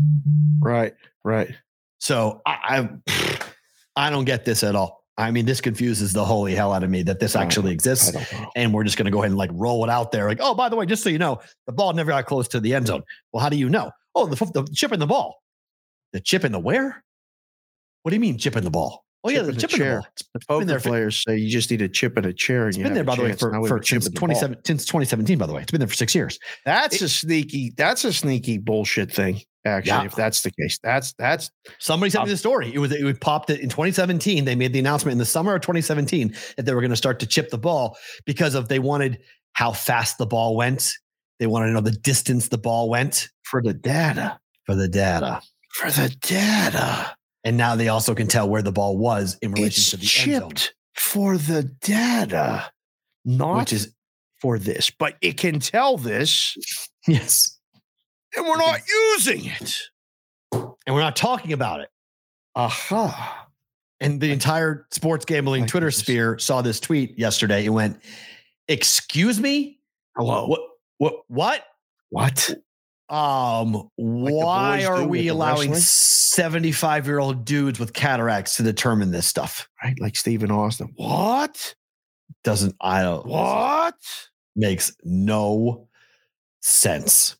Right. 0.60 0.94
Right. 1.24 1.55
So 1.98 2.40
I, 2.47 2.88
I, 3.06 3.38
I 3.97 4.10
don't 4.10 4.24
get 4.24 4.44
this 4.44 4.62
at 4.62 4.74
all. 4.74 5.01
I 5.18 5.30
mean, 5.30 5.44
this 5.44 5.60
confuses 5.60 6.14
the 6.14 6.24
holy 6.24 6.55
hell 6.55 6.72
out 6.72 6.82
of 6.82 6.88
me 6.88 7.02
that 7.02 7.20
this 7.20 7.36
actually 7.36 7.72
exists. 7.72 8.16
And 8.56 8.72
we're 8.72 8.84
just 8.84 8.97
going 8.97 9.05
to 9.05 9.10
go 9.10 9.18
ahead 9.18 9.30
and 9.30 9.38
like 9.38 9.51
roll 9.52 9.84
it 9.84 9.90
out 9.90 10.12
there. 10.12 10.26
Like, 10.26 10.38
oh, 10.40 10.55
by 10.55 10.70
the 10.70 10.76
way, 10.76 10.86
just 10.86 11.02
so 11.02 11.10
you 11.10 11.18
know, 11.18 11.40
the 11.66 11.72
ball 11.72 11.92
never 11.92 12.10
got 12.10 12.24
close 12.24 12.48
to 12.48 12.60
the 12.60 12.74
end 12.74 12.86
zone. 12.86 13.02
Well, 13.32 13.42
how 13.42 13.51
do 13.51 13.56
you 13.56 13.68
know? 13.68 13.90
Oh, 14.14 14.26
the, 14.26 14.36
the 14.47 14.66
chip 14.74 14.92
in 14.92 15.01
the 15.01 15.06
ball. 15.06 15.42
The 16.12 16.20
chip 16.20 16.44
in 16.44 16.52
the 16.52 16.59
where? 16.59 17.05
What 18.02 18.10
do 18.10 18.16
you 18.16 18.20
mean 18.20 18.38
chip 18.38 18.56
in 18.56 18.64
the 18.64 18.70
ball? 18.70 19.05
Oh, 19.22 19.28
yeah, 19.30 19.42
the 19.42 19.52
chip 19.52 19.72
in 19.74 19.78
the 19.78 19.84
chair. 19.84 20.01
ball. 20.01 20.06
It's 20.12 20.22
The 20.32 20.40
poker 20.48 20.64
there 20.64 20.80
for- 20.80 20.88
players 20.88 21.22
say 21.22 21.36
you 21.36 21.48
just 21.51 21.70
need 21.70 21.82
a 21.82 21.88
chip 21.88 22.16
in 22.16 22.24
a 22.24 22.32
chair. 22.32 22.66
And 22.66 22.74
It's 22.74 22.82
been 22.82 22.94
there, 22.94 23.05
by 23.05 23.16
the 23.16 23.22
way, 23.22 23.32
for, 23.32 23.51
Now 23.52 23.60
we 23.60 23.68
have 23.68 23.78
for 23.78 23.82
since 23.84 24.05
the 24.06 24.10
27, 24.12 24.56
since 24.64 24.84
2017, 24.86 25.36
by 25.38 25.47
the 25.47 25.52
way. 25.52 25.62
It's 25.62 25.70
been 25.70 25.80
there 25.80 25.88
for 25.88 25.94
six 25.94 26.14
years. 26.14 26.38
That's 26.64 27.01
a 27.02 27.09
sneaky. 27.09 27.72
That's 27.76 28.05
a 28.05 28.12
sneaky 28.12 28.59
bullshit 28.59 29.12
thing. 29.12 29.40
Actually, 29.66 29.88
Yeah. 29.90 30.05
if 30.05 30.14
that's 30.14 30.40
the 30.40 30.51
case, 30.52 30.78
that's 30.82 31.12
that's 31.18 31.51
Somebody 31.78 32.09
sent 32.09 32.24
me 32.24 32.30
Um, 32.30 32.34
the 32.34 32.36
story. 32.38 32.72
It 32.72 32.78
was 32.78 32.92
it 32.92 33.05
would 33.05 33.20
popped 33.20 33.51
it 33.51 33.60
in 33.60 33.68
2017. 33.68 34.47
They 34.47 34.55
made 34.55 34.72
the 34.72 34.78
announcement 34.78 35.12
in 35.12 35.18
the 35.18 35.26
summer 35.26 35.55
of 35.55 35.60
2017 35.60 36.34
that 36.56 36.64
they 36.64 36.72
were 36.72 36.80
going 36.80 36.88
to 36.90 36.97
start 36.97 37.20
to 37.20 37.26
chip 37.26 37.51
the 37.51 37.59
ball 37.59 37.98
because 38.24 38.55
of 38.55 38.68
they 38.68 38.78
wanted 38.78 39.18
how 39.52 39.72
fast 39.72 40.16
the 40.16 40.24
ball 40.24 40.56
went. 40.56 40.94
They 41.40 41.47
wanted 41.47 41.66
to 41.66 41.72
know 41.72 41.82
the 41.82 41.90
distance 41.90 42.48
the 42.48 42.56
ball 42.56 42.88
went 42.88 43.28
for 43.42 43.60
the 43.62 43.74
data. 43.74 44.38
for 44.64 44.74
the 44.74 44.88
data. 44.88 45.42
For 45.74 45.90
the 45.90 46.09
data, 46.22 47.14
And 47.45 47.57
now 47.57 47.75
they 47.77 47.89
also 47.89 48.15
can 48.15 48.27
tell 48.27 48.49
where 48.49 48.62
the 48.62 48.73
ball 48.73 48.97
was 48.99 49.39
in 49.41 49.53
relation 49.53 49.81
it's 49.81 49.91
to 49.91 49.97
the 49.97 50.33
end 50.33 50.41
zone, 50.43 50.51
chipped 50.51 50.75
for 50.95 51.37
the 51.39 51.62
data, 51.81 52.71
not 53.25 53.59
which 53.61 53.73
is 53.73 53.95
for 54.41 54.59
this, 54.59 54.91
but 54.91 55.15
it 55.23 55.37
can 55.37 55.59
tell 55.61 55.97
this, 55.97 56.57
Yes. 57.07 57.59
and 58.37 58.47
we're 58.47 58.57
not 58.59 58.81
using 59.15 59.47
it. 59.47 59.75
And 60.53 60.95
we're 60.95 61.01
not 61.01 61.17
talking 61.17 61.53
about 61.53 61.81
it. 61.81 61.89
Aha. 62.57 63.47
And 64.01 64.21
the 64.21 64.33
entire 64.33 64.87
sports 64.91 65.25
gambling 65.25 65.62
My 65.62 65.67
Twitter 65.67 65.91
sphere 65.91 66.39
saw 66.39 66.62
this 66.62 66.81
tweet 66.81 67.19
yesterday 67.19 67.65
It 67.67 67.69
went, 67.71 68.03
"Excuse 68.67 69.39
me, 69.39 69.79
Hello. 70.17 70.47
what, 70.47 70.61
what, 70.99 71.15
what? 71.29 71.65
What? 72.09 72.51
Um, 73.11 73.73
the 73.73 73.89
why 73.97 74.85
are 74.85 75.05
we 75.05 75.28
allowing 75.28 75.74
seventy-five-year-old 75.74 77.45
dudes 77.45 77.81
with 77.81 77.93
cataracts 77.93 78.57
to 78.57 78.62
determine 78.62 79.11
this 79.11 79.27
stuff?" 79.27 79.69
Right? 79.82 79.99
Like 80.01 80.16
Stephen 80.16 80.51
Austin. 80.51 80.93
What? 80.97 81.74
Doesn't 82.45 82.77
I 82.81 83.03
don't 83.03 83.27
What? 83.27 83.95
makes 84.57 84.97
no 85.05 85.89
sense. 86.61 87.37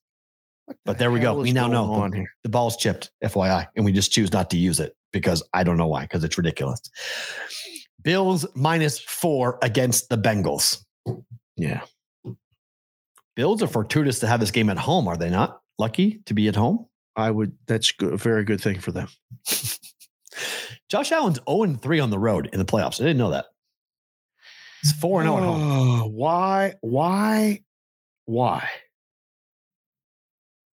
What 0.67 0.77
But 0.85 0.99
there 0.99 1.11
we 1.11 1.21
go. 1.21 1.35
We 1.35 1.53
now 1.53 1.69
know. 1.69 1.93
on 1.93 2.13
here. 2.13 2.31
The 2.43 2.49
ball's 2.49 2.77
chipped, 2.77 3.11
FYI, 3.25 3.67
and 3.77 3.85
we 3.85 3.93
just 3.93 4.13
choose 4.13 4.33
not 4.33 4.51
to 4.51 4.57
use 4.57 4.81
it 4.81 4.95
because 5.13 5.43
I 5.55 5.63
don't 5.63 5.77
know 5.77 5.87
why, 5.87 6.03
because 6.03 6.25
it's 6.25 6.37
ridiculous. 6.37 6.81
Bills 8.03 8.47
minus 8.55 8.99
four 8.99 9.59
against 9.63 10.09
the 10.09 10.17
Bengals. 10.19 10.85
Yeah. 11.57 11.83
Bills 13.41 13.63
are 13.63 13.69
fortuitous 13.69 14.19
to 14.19 14.27
have 14.27 14.39
this 14.39 14.51
game 14.51 14.69
at 14.69 14.77
home, 14.77 15.09
are 15.09 15.17
they 15.17 15.31
not? 15.31 15.63
Lucky 15.79 16.21
to 16.27 16.35
be 16.35 16.47
at 16.49 16.57
home. 16.57 16.85
I 17.17 17.31
would. 17.31 17.57
That's 17.67 17.91
good, 17.91 18.13
a 18.13 18.17
very 18.19 18.45
good 18.45 18.61
thing 18.61 18.81
for 18.81 18.93
them. 18.93 19.09
Josh 20.91 21.11
Allen's 21.11 21.41
0 21.49 21.77
3 21.77 22.01
on 22.01 22.11
the 22.11 22.19
road 22.19 22.51
in 22.53 22.59
the 22.59 22.67
playoffs. 22.67 23.01
I 23.01 23.05
didn't 23.05 23.17
know 23.17 23.31
that. 23.31 23.47
It's 24.83 24.93
4 24.93 25.23
0 25.23 25.39
at 25.39 25.43
home. 25.43 25.61
Oh, 25.63 26.09
why? 26.09 26.75
Why? 26.83 27.63
Why? 28.27 28.69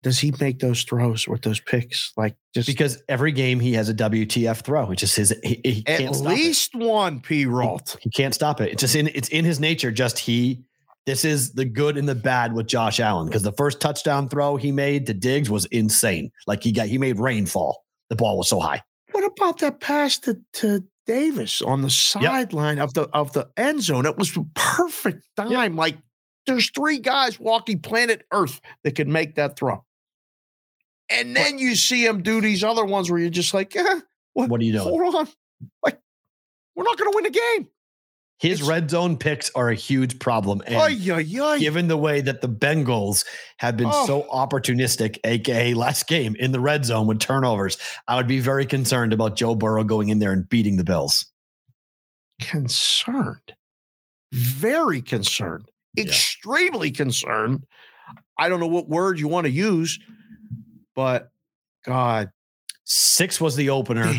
Does 0.03 0.19
he 0.19 0.31
make 0.39 0.59
those 0.59 0.83
throws 0.83 1.27
with 1.27 1.41
those 1.41 1.59
picks? 1.59 2.13
Like 2.15 2.35
just 2.53 2.67
Because 2.67 3.01
every 3.09 3.31
game 3.31 3.59
he 3.59 3.73
has 3.73 3.89
a 3.89 3.95
WTF 3.95 4.61
throw, 4.61 4.85
which 4.85 5.01
is 5.01 5.15
his. 5.15 5.35
He, 5.43 5.61
he 5.63 5.83
at 5.87 5.97
can't 5.97 6.15
stop 6.15 6.31
it. 6.31 6.35
least 6.35 6.75
one 6.75 7.21
P. 7.21 7.47
Rolt. 7.47 7.97
He 8.01 8.11
can't 8.11 8.35
stop 8.35 8.61
it. 8.61 8.71
It's 8.71 8.81
just 8.81 8.95
in 8.95 9.07
it's 9.07 9.29
in 9.29 9.45
his 9.45 9.59
nature. 9.59 9.89
Just 9.89 10.19
he. 10.19 10.61
This 11.05 11.25
is 11.25 11.53
the 11.53 11.65
good 11.65 11.97
and 11.97 12.07
the 12.07 12.15
bad 12.15 12.53
with 12.53 12.67
Josh 12.67 12.99
Allen 12.99 13.27
because 13.27 13.41
the 13.43 13.53
first 13.53 13.81
touchdown 13.81 14.29
throw 14.29 14.55
he 14.55 14.71
made 14.71 15.07
to 15.07 15.13
Diggs 15.13 15.49
was 15.49 15.65
insane. 15.65 16.31
Like 16.45 16.63
he 16.63 16.71
got 16.71 16.87
he 16.87 16.97
made 16.97 17.19
rainfall. 17.19 17.83
The 18.09 18.15
ball 18.15 18.37
was 18.37 18.49
so 18.49 18.59
high. 18.59 18.83
What 19.11 19.23
about 19.23 19.59
that 19.59 19.79
pass 19.79 20.19
to, 20.19 20.39
to 20.53 20.83
Davis 21.07 21.61
on 21.61 21.81
the 21.81 21.89
sideline 21.89 22.79
of 22.79 22.93
the 22.93 23.03
of 23.13 23.33
the 23.33 23.49
end 23.57 23.81
zone? 23.81 24.05
It 24.05 24.17
was 24.17 24.37
perfect 24.53 25.25
time. 25.35 25.75
Like 25.75 25.97
there's 26.45 26.69
three 26.69 26.99
guys 26.99 27.39
walking 27.39 27.79
planet 27.79 28.25
Earth 28.31 28.61
that 28.83 28.95
could 28.95 29.07
make 29.07 29.35
that 29.35 29.57
throw. 29.57 29.83
And 31.09 31.35
then 31.35 31.59
you 31.59 31.75
see 31.75 32.05
him 32.05 32.23
do 32.23 32.39
these 32.39 32.63
other 32.63 32.85
ones 32.85 33.11
where 33.11 33.19
you're 33.19 33.29
just 33.29 33.53
like, 33.53 33.75
eh, 33.75 33.99
what, 34.33 34.49
What 34.49 34.61
are 34.61 34.63
you 34.63 34.71
doing? 34.71 34.83
Hold 34.83 35.15
on. 35.15 35.27
Like, 35.83 35.99
we're 36.75 36.85
not 36.85 36.97
going 36.97 37.11
to 37.11 37.15
win 37.15 37.25
the 37.25 37.29
game. 37.31 37.67
His 38.41 38.53
It's- 38.59 38.67
red 38.67 38.89
zone 38.89 39.17
picks 39.17 39.51
are 39.53 39.69
a 39.69 39.75
huge 39.75 40.17
problem. 40.17 40.63
And 40.65 40.75
Ay, 40.75 40.97
ay, 41.11 41.39
ay. 41.39 41.59
given 41.59 41.87
the 41.87 41.95
way 41.95 42.21
that 42.21 42.41
the 42.41 42.49
Bengals 42.49 43.23
have 43.57 43.77
been 43.77 43.91
Oh. 43.93 44.07
so 44.07 44.23
opportunistic, 44.33 45.19
aka 45.23 45.75
last 45.75 46.07
game 46.07 46.35
in 46.39 46.51
the 46.51 46.59
red 46.59 46.83
zone 46.83 47.05
with 47.05 47.19
turnovers, 47.19 47.77
I 48.07 48.15
would 48.15 48.25
be 48.27 48.39
very 48.39 48.65
concerned 48.65 49.13
about 49.13 49.35
Joe 49.35 49.53
Burrow 49.53 49.83
going 49.83 50.09
in 50.09 50.17
there 50.17 50.31
and 50.33 50.49
beating 50.49 50.77
the 50.77 50.83
Bills. 50.83 51.25
concerned, 52.41 53.53
very 54.31 54.99
concerned, 55.03 55.69
Yeah. 55.93 56.05
extremely 56.05 56.89
concerned. 56.89 57.67
I 58.39 58.49
don't 58.49 58.59
know 58.59 58.65
what 58.65 58.89
word 58.89 59.19
you 59.19 59.27
want 59.27 59.45
to 59.45 59.51
use, 59.51 59.99
but 60.95 61.29
God, 61.85 62.31
Six 62.83 63.39
was 63.39 63.55
the 63.55 63.69
opener, 63.69 64.11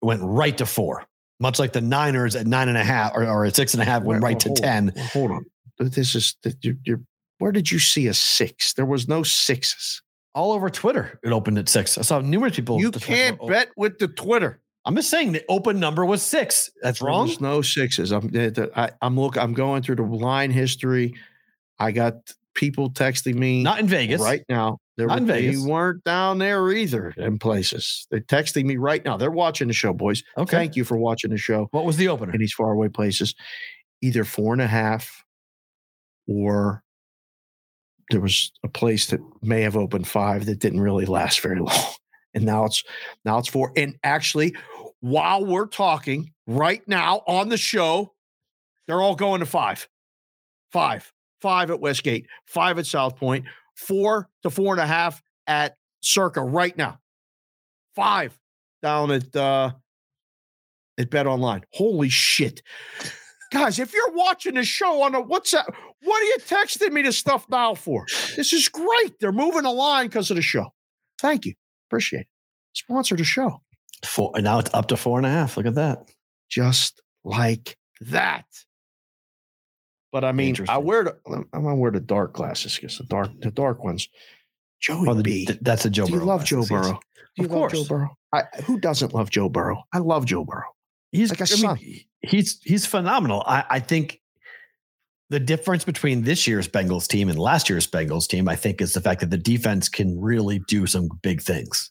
went 0.00 0.20
right 0.22 0.56
to 0.58 0.64
four. 0.66 1.04
Much 1.38 1.58
like 1.58 1.72
the 1.72 1.80
Niners 1.80 2.34
at 2.34 2.46
nine 2.46 2.68
and 2.68 2.78
a 2.78 2.84
half 2.84 3.12
or, 3.14 3.24
or 3.26 3.44
at 3.44 3.54
six 3.54 3.74
and 3.74 3.82
a 3.82 3.84
half 3.84 4.02
went 4.02 4.22
right 4.22 4.40
to 4.40 4.48
hold 4.48 4.58
10. 4.58 4.92
Well, 4.94 5.06
hold 5.06 5.30
on. 5.32 5.46
This 5.78 6.14
is 6.14 6.36
you're, 6.62 6.76
you're. 6.84 7.00
Where 7.38 7.52
did 7.52 7.70
you 7.70 7.78
see 7.78 8.06
a 8.06 8.14
six? 8.14 8.72
There 8.72 8.86
was 8.86 9.08
no 9.08 9.22
sixes. 9.22 10.00
All 10.34 10.52
over 10.52 10.68
Twitter, 10.70 11.18
it 11.22 11.32
opened 11.32 11.58
at 11.58 11.68
six. 11.68 11.96
I 11.96 12.02
saw 12.02 12.20
numerous 12.20 12.56
people. 12.56 12.80
You 12.80 12.90
can't 12.90 13.38
bet 13.46 13.68
with 13.76 13.98
the 13.98 14.08
Twitter. 14.08 14.60
I'm 14.84 14.94
just 14.94 15.10
saying 15.10 15.32
the 15.32 15.44
open 15.48 15.80
number 15.80 16.04
was 16.04 16.22
six. 16.22 16.70
That's 16.80 17.02
wrong. 17.02 17.26
was 17.26 17.40
no 17.40 17.60
sixes. 17.60 18.12
I'm. 18.12 18.30
I, 18.76 18.90
I'm 19.02 19.18
look. 19.18 19.36
I'm 19.36 19.52
going 19.52 19.82
through 19.82 19.96
the 19.96 20.02
line 20.02 20.50
history. 20.50 21.14
I 21.78 21.92
got 21.92 22.14
people 22.54 22.90
texting 22.90 23.34
me 23.34 23.62
Not 23.62 23.80
in 23.80 23.86
Vegas. 23.86 24.20
right 24.20 24.42
now. 24.48 24.78
There 24.96 25.08
were-. 25.08 25.20
They 25.20 25.56
weren't 25.56 26.02
down 26.04 26.38
there 26.38 26.70
either 26.70 27.10
in 27.16 27.38
places. 27.38 28.06
They're 28.10 28.20
texting 28.20 28.64
me 28.64 28.76
right 28.76 29.04
now. 29.04 29.16
They're 29.16 29.30
watching 29.30 29.68
the 29.68 29.74
show, 29.74 29.92
boys. 29.92 30.22
Okay. 30.38 30.56
Thank 30.56 30.76
you 30.76 30.84
for 30.84 30.96
watching 30.96 31.30
the 31.30 31.36
show 31.38 31.68
What 31.72 31.84
was 31.84 31.96
the 31.96 32.08
opener? 32.08 32.32
in 32.32 32.40
these 32.40 32.54
faraway 32.54 32.88
places. 32.88 33.34
Either 34.02 34.24
four 34.24 34.52
and 34.52 34.62
a 34.62 34.66
half 34.66 35.24
or 36.28 36.82
there 38.10 38.20
was 38.20 38.52
a 38.64 38.68
place 38.68 39.06
that 39.06 39.20
may 39.42 39.62
have 39.62 39.76
opened 39.76 40.06
five 40.08 40.46
that 40.46 40.58
didn't 40.60 40.80
really 40.80 41.06
last 41.06 41.40
very 41.40 41.58
long. 41.60 41.84
And 42.34 42.44
now 42.44 42.64
it's 42.64 42.84
now 43.24 43.38
it's 43.38 43.48
four. 43.48 43.72
And 43.76 43.96
actually, 44.04 44.54
while 45.00 45.44
we're 45.44 45.66
talking 45.66 46.32
right 46.46 46.86
now 46.86 47.22
on 47.26 47.48
the 47.48 47.56
show, 47.56 48.12
they're 48.86 49.02
all 49.02 49.16
going 49.16 49.40
to 49.40 49.46
five. 49.46 49.88
Five. 50.72 51.12
Five 51.42 51.70
at 51.70 51.80
Westgate, 51.80 52.26
five 52.46 52.78
at 52.78 52.86
South 52.86 53.16
Point, 53.16 53.44
four 53.76 54.28
to 54.42 54.50
four 54.50 54.74
and 54.74 54.80
a 54.80 54.86
half 54.86 55.22
at 55.46 55.76
Circa 56.02 56.42
right 56.42 56.76
now. 56.76 56.98
Five 57.94 58.38
down 58.82 59.10
at 59.10 59.34
uh 59.34 59.72
at 60.98 61.10
Bet 61.10 61.26
Online. 61.26 61.62
Holy 61.72 62.08
shit. 62.08 62.62
Guys, 63.52 63.78
if 63.78 63.92
you're 63.92 64.12
watching 64.12 64.54
the 64.54 64.64
show 64.64 65.02
on 65.02 65.14
a 65.14 65.22
WhatsApp, 65.22 65.72
what 66.02 66.22
are 66.22 66.26
you 66.26 66.36
texting 66.40 66.92
me 66.92 67.02
this 67.02 67.16
stuff 67.16 67.46
now 67.48 67.74
for? 67.74 68.04
This 68.36 68.52
is 68.52 68.68
great. 68.68 69.14
They're 69.20 69.32
moving 69.32 69.62
the 69.62 69.72
line 69.72 70.08
because 70.08 70.30
of 70.30 70.36
the 70.36 70.42
show. 70.42 70.66
Thank 71.20 71.46
you. 71.46 71.54
Appreciate 71.88 72.20
it. 72.22 72.26
Sponsor 72.74 73.16
the 73.16 73.24
show. 73.24 73.62
Four. 74.04 74.32
and 74.34 74.44
Now 74.44 74.58
it's 74.58 74.70
up 74.74 74.88
to 74.88 74.96
four 74.96 75.18
and 75.18 75.26
a 75.26 75.30
half. 75.30 75.56
Look 75.56 75.66
at 75.66 75.76
that. 75.76 76.10
Just 76.50 77.00
like 77.24 77.76
that. 78.00 78.44
But 80.16 80.24
I 80.24 80.32
mean, 80.32 80.56
I 80.66 80.78
wear 80.78 81.04
the 81.04 81.14
I'm 81.52 81.62
gonna 81.62 81.76
wear 81.76 81.90
the 81.90 82.00
dark 82.00 82.32
glasses 82.32 82.74
because 82.74 82.96
the 82.96 83.04
dark 83.04 83.38
the 83.42 83.50
dark 83.50 83.84
ones. 83.84 84.08
Joey 84.80 85.06
Oh, 85.10 85.12
the- 85.12 85.22
B. 85.22 85.44
th- 85.44 85.58
that's 85.60 85.84
a 85.84 85.90
Joe 85.90 86.06
Do 86.06 86.12
you 86.12 86.18
Burrow. 86.20 86.26
love 86.28 86.42
Joe. 86.46 86.64
Burrow? 86.64 86.98
Do 87.36 87.42
you 87.42 87.44
Of 87.44 87.50
love 87.50 87.70
Joe. 87.72 87.84
Burrow? 87.86 88.16
I, 88.32 88.44
who 88.64 88.80
doesn't 88.80 89.12
love 89.12 89.28
Joe 89.28 89.50
Burrow? 89.50 89.82
I 89.92 89.98
love 89.98 90.24
Joe 90.24 90.42
Burrow. 90.42 90.70
He's 91.12 91.28
Like 91.28 91.42
a 91.42 91.44
I 91.44 91.52
mean, 91.54 91.60
son. 91.60 91.78
he's 92.22 92.58
he's 92.64 92.86
phenomenal. 92.86 93.42
I, 93.46 93.64
I 93.68 93.78
think 93.80 94.22
the 95.28 95.38
difference 95.38 95.84
between 95.84 96.22
this 96.22 96.46
year's 96.46 96.66
Bengals 96.66 97.06
team 97.06 97.28
and 97.28 97.38
last 97.38 97.68
year's 97.68 97.86
Bengals 97.86 98.26
team, 98.26 98.48
I 98.48 98.56
think, 98.56 98.80
is 98.80 98.94
the 98.94 99.02
fact 99.02 99.20
that 99.20 99.28
the 99.30 99.36
defense 99.36 99.90
can 99.90 100.18
really 100.18 100.60
do 100.66 100.86
some 100.86 101.10
big 101.22 101.42
things. 101.42 101.90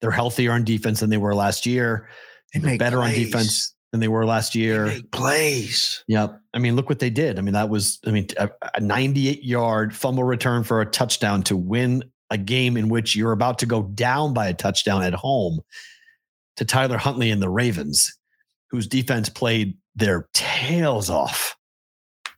They're 0.00 0.10
healthier 0.10 0.52
on 0.52 0.64
defense 0.64 1.00
than 1.00 1.10
they 1.10 1.18
were 1.18 1.34
last 1.34 1.66
year. 1.66 2.08
They 2.54 2.60
They're 2.60 2.70
make 2.70 2.78
better 2.78 3.02
on 3.02 3.10
defense 3.10 3.74
than 3.92 4.00
they 4.00 4.08
were 4.08 4.24
last 4.24 4.52
They 4.52 4.60
year. 4.60 4.86
make 4.86 5.10
plays. 5.10 6.04
Yep. 6.08 6.40
I 6.54 6.58
mean, 6.58 6.76
look 6.76 6.88
what 6.88 6.98
they 7.00 7.10
did. 7.10 7.38
I 7.38 7.42
mean, 7.42 7.54
that 7.54 7.68
was, 7.68 7.98
I 8.06 8.10
mean, 8.10 8.28
a, 8.38 8.48
a 8.74 8.80
98 8.80 9.42
yard 9.44 9.94
fumble 9.94 10.24
return 10.24 10.62
for 10.64 10.80
a 10.80 10.86
touchdown 10.86 11.42
to 11.44 11.56
win 11.56 12.04
a 12.30 12.38
game 12.38 12.76
in 12.76 12.88
which 12.88 13.16
you're 13.16 13.32
about 13.32 13.58
to 13.60 13.66
go 13.66 13.82
down 13.82 14.32
by 14.32 14.46
a 14.48 14.54
touchdown 14.54 15.02
at 15.02 15.14
home 15.14 15.60
to 16.56 16.64
Tyler 16.64 16.98
Huntley 16.98 17.30
and 17.30 17.42
the 17.42 17.48
Ravens, 17.48 18.16
whose 18.70 18.86
defense 18.86 19.28
played 19.28 19.76
their 19.96 20.28
tails 20.34 21.10
off. 21.10 21.56
A 22.26 22.30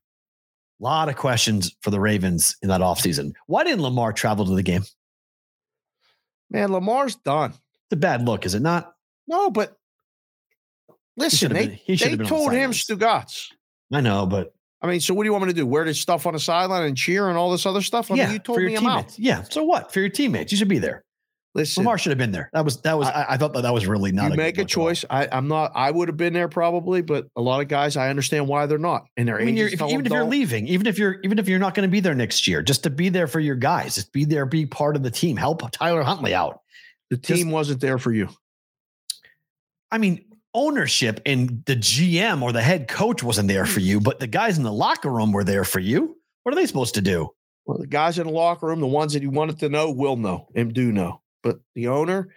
lot 0.81 1.09
of 1.11 1.17
questions 1.17 1.77
for 1.83 1.91
the 1.91 2.01
Ravens 2.01 2.57
in 2.63 2.69
that 2.71 2.81
offseason. 2.81 3.33
Why 3.47 3.63
didn't 3.65 3.83
Lamar 3.83 4.13
travel 4.13 4.47
to 4.47 4.55
the 4.55 4.63
game? 4.63 4.85
Man, 6.51 6.73
Lamar's 6.73 7.15
done. 7.17 7.51
It's 7.51 7.93
a 7.93 7.97
bad 7.97 8.23
look, 8.25 8.47
is 8.47 8.55
it 8.55 8.63
not? 8.63 8.95
No, 9.29 9.51
but 9.51 9.77
listen, 11.17 11.53
they, 11.53 11.67
been- 11.87 11.97
they 11.97 12.13
on 12.13 12.19
the 12.19 12.25
told 12.25 12.53
him. 12.53 12.73
Stugotz. 12.73 13.49
I 13.93 14.01
know, 14.01 14.27
but 14.27 14.55
I 14.81 14.87
mean, 14.87 15.01
so 15.01 15.15
what 15.15 15.23
do 15.23 15.29
you 15.29 15.33
want 15.33 15.45
me 15.45 15.51
to 15.51 15.57
do? 15.57 15.67
Wear 15.67 15.85
this 15.85 16.01
stuff 16.01 16.27
on 16.27 16.33
the 16.33 16.41
sideline 16.41 16.87
and 16.87 16.97
cheer 16.97 17.29
and 17.29 17.39
all 17.39 17.51
this 17.53 17.67
other 17.67 17.83
stuff? 17.83 18.11
I 18.11 18.17
yeah, 18.17 18.25
mean, 18.25 18.33
you 18.35 18.39
told 18.41 18.63
me 18.63 18.77
I'm 18.77 18.87
out. 18.87 19.19
Yeah. 19.19 19.43
So 19.43 19.63
what? 19.63 19.93
For 19.93 20.01
your 20.01 20.09
teammates, 20.09 20.51
you 20.51 20.59
should 20.59 20.69
be 20.69 20.79
there. 20.79 21.05
Listen, 21.55 21.83
Lamar 21.83 21.99
should 21.99 22.11
have 22.11 22.19
been 22.19 22.33
there. 22.33 22.49
That 22.55 22.65
was 22.65 22.81
that 22.81 22.99
was. 22.99 23.09
I, 23.09 23.27
I 23.31 23.37
thought 23.37 23.53
that, 23.53 23.63
that 23.63 23.75
was 23.75 23.87
really 23.87 24.11
not. 24.11 24.29
you 24.29 24.33
a 24.33 24.37
make 24.37 24.55
good 24.55 24.63
a 24.63 24.65
look 24.65 24.71
at 24.71 24.79
all. 24.79 24.87
choice. 24.87 25.05
I, 25.11 25.29
I'm 25.31 25.49
not. 25.49 25.73
I 25.75 25.91
would 25.91 26.09
have 26.09 26.17
been 26.17 26.33
there 26.33 26.49
probably, 26.49 27.03
but 27.03 27.27
a 27.37 27.43
lot 27.43 27.61
of 27.61 27.69
guys, 27.69 27.99
I 27.99 28.09
understand 28.09 28.49
why 28.49 28.65
they're 28.65 28.79
not. 28.79 29.05
And 29.19 29.29
their 29.29 29.39
I 29.39 29.45
mean, 29.45 29.59
if, 29.59 29.75
even 29.83 30.07
if 30.07 30.11
you're 30.11 30.25
leaving, 30.25 30.67
even 30.67 30.87
if 30.87 30.99
you're 30.99 31.21
even 31.23 31.39
if 31.39 31.49
you're 31.49 31.59
not 31.59 31.75
going 31.75 31.87
to 31.87 31.93
be 31.93 32.01
there 32.01 32.15
next 32.15 32.49
year, 32.49 32.63
just 32.63 32.85
to 32.85 32.91
be 32.91 33.11
there 33.11 33.27
for 33.27 33.39
your 33.39 33.55
guys, 33.55 33.97
just 33.97 34.13
be 34.15 34.25
there, 34.25 34.47
be 34.47 34.65
part 34.65 34.97
of 34.97 35.03
the 35.03 35.11
team, 35.11 35.37
help 35.37 35.71
Tyler 35.73 36.03
Huntley 36.03 36.35
out. 36.35 36.61
the 37.11 37.19
team 37.19 37.51
wasn't 37.51 37.83
there 37.83 37.99
for 37.99 38.13
you. 38.13 38.31
I 39.91 39.99
mean, 39.99 40.25
ownership 40.55 41.21
and 41.27 41.65
the 41.67 41.77
GM 41.77 42.43
or 42.43 42.53
the 42.53 42.63
head 42.63 42.89
coach 42.89 43.23
wasn't 43.23 43.49
there 43.49 43.67
for 43.67 43.81
you, 43.81 44.01
but 44.01 44.21
the 44.21 44.27
guys 44.27 44.59
in 44.59 44.65
the 44.65 44.73
locker 44.73 45.11
room 45.11 45.33
were 45.33 45.45
there 45.45 45.65
for 45.65 45.81
you. 45.81 46.17
What 46.43 46.53
are 46.53 46.57
they 46.57 46.67
supposed 46.67 46.95
to 46.95 47.01
do? 47.01 47.31
Well, 47.65 47.79
the 47.79 47.87
guys 47.87 48.19
in 48.19 48.27
the 48.27 48.33
locker 48.33 48.67
room, 48.67 48.81
the 48.81 48.87
ones 48.87 49.13
that 49.13 49.23
you 49.23 49.31
wanted 49.31 49.59
to 49.61 49.69
know, 49.69 49.91
will 49.91 50.17
know 50.17 50.49
and 50.55 50.73
do 50.73 50.93
know. 50.93 51.23
But 51.43 51.61
the 51.75 51.89
owner, 51.89 52.29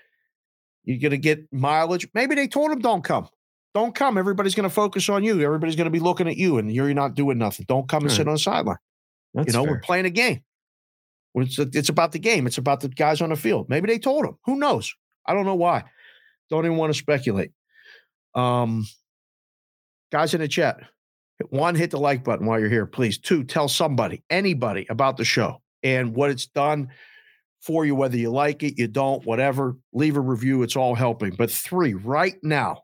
you're 0.84 1.00
going 1.00 1.12
to 1.12 1.18
get 1.18 1.52
mileage. 1.52 2.08
Maybe 2.14 2.36
they 2.36 2.48
told 2.48 2.72
him, 2.72 2.80
don't 2.80 3.04
come. 3.04 3.28
Don't 3.74 3.94
come. 3.94 4.18
Everybody's 4.18 4.56
going 4.56 4.70
to 4.70 4.74
focus 4.74 5.10
on 5.10 5.24
you. 5.24 5.42
Everybody's 5.42 5.76
going 5.76 5.86
to 5.86 5.92
be 5.92 6.00
looking 6.00 6.28
at 6.28 6.38
you, 6.38 6.58
and 6.58 6.72
you're 6.72 6.94
not 6.94 7.16
doing 7.16 7.38
nothing. 7.38 7.66
Don't 7.68 7.90
come 7.90 8.04
and 8.04 8.12
sit 8.12 8.28
on 8.28 8.36
the 8.36 8.40
sideline. 8.40 8.78
That's 9.34 9.48
you 9.48 9.54
know, 9.54 9.64
we're 9.64 9.80
playing 9.80 10.06
a 10.06 10.10
game. 10.12 10.44
It's, 11.34 11.60
it's 11.60 11.90
about 11.90 12.14
the 12.14 12.20
game. 12.20 12.48
It's 12.48 12.58
about 12.58 12.80
the 12.80 12.88
guys 12.88 13.22
on 13.22 13.30
the 13.30 13.36
field. 13.36 13.68
Maybe 13.68 13.88
they 13.88 14.00
told 14.00 14.26
him. 14.26 14.38
Who 14.46 14.56
knows? 14.56 14.96
I 15.26 15.34
don't 15.34 15.46
know 15.46 15.56
why. 15.56 15.84
Don't 16.50 16.66
even 16.66 16.78
want 16.78 16.94
to 16.94 16.98
speculate. 16.98 17.52
Um, 18.36 18.86
guys 20.12 20.34
in 20.34 20.42
the 20.42 20.48
chat, 20.48 20.78
one, 21.50 21.76
hit 21.76 21.92
the 21.92 22.00
like 22.00 22.24
button 22.24 22.46
while 22.46 22.60
you're 22.60 22.70
here, 22.70 22.86
please. 22.86 23.18
Two, 23.18 23.44
tell 23.44 23.68
somebody, 23.68 24.24
anybody 24.30 24.86
about 24.90 25.18
the 25.18 25.26
show 25.26 25.62
and 25.84 26.16
what 26.16 26.30
it's 26.30 26.48
done 26.48 26.90
for 27.62 27.86
you, 27.86 27.96
whether 27.96 28.18
you 28.18 28.30
like 28.30 28.62
it, 28.62 28.78
you 28.78 28.88
don't, 28.88 29.26
whatever. 29.26 29.76
Leave 29.94 30.18
a 30.18 30.22
review. 30.22 30.64
It's 30.64 30.76
all 30.76 30.96
helping. 30.96 31.32
But 31.32 31.50
three, 31.50 31.94
right 31.94 32.36
now, 32.44 32.84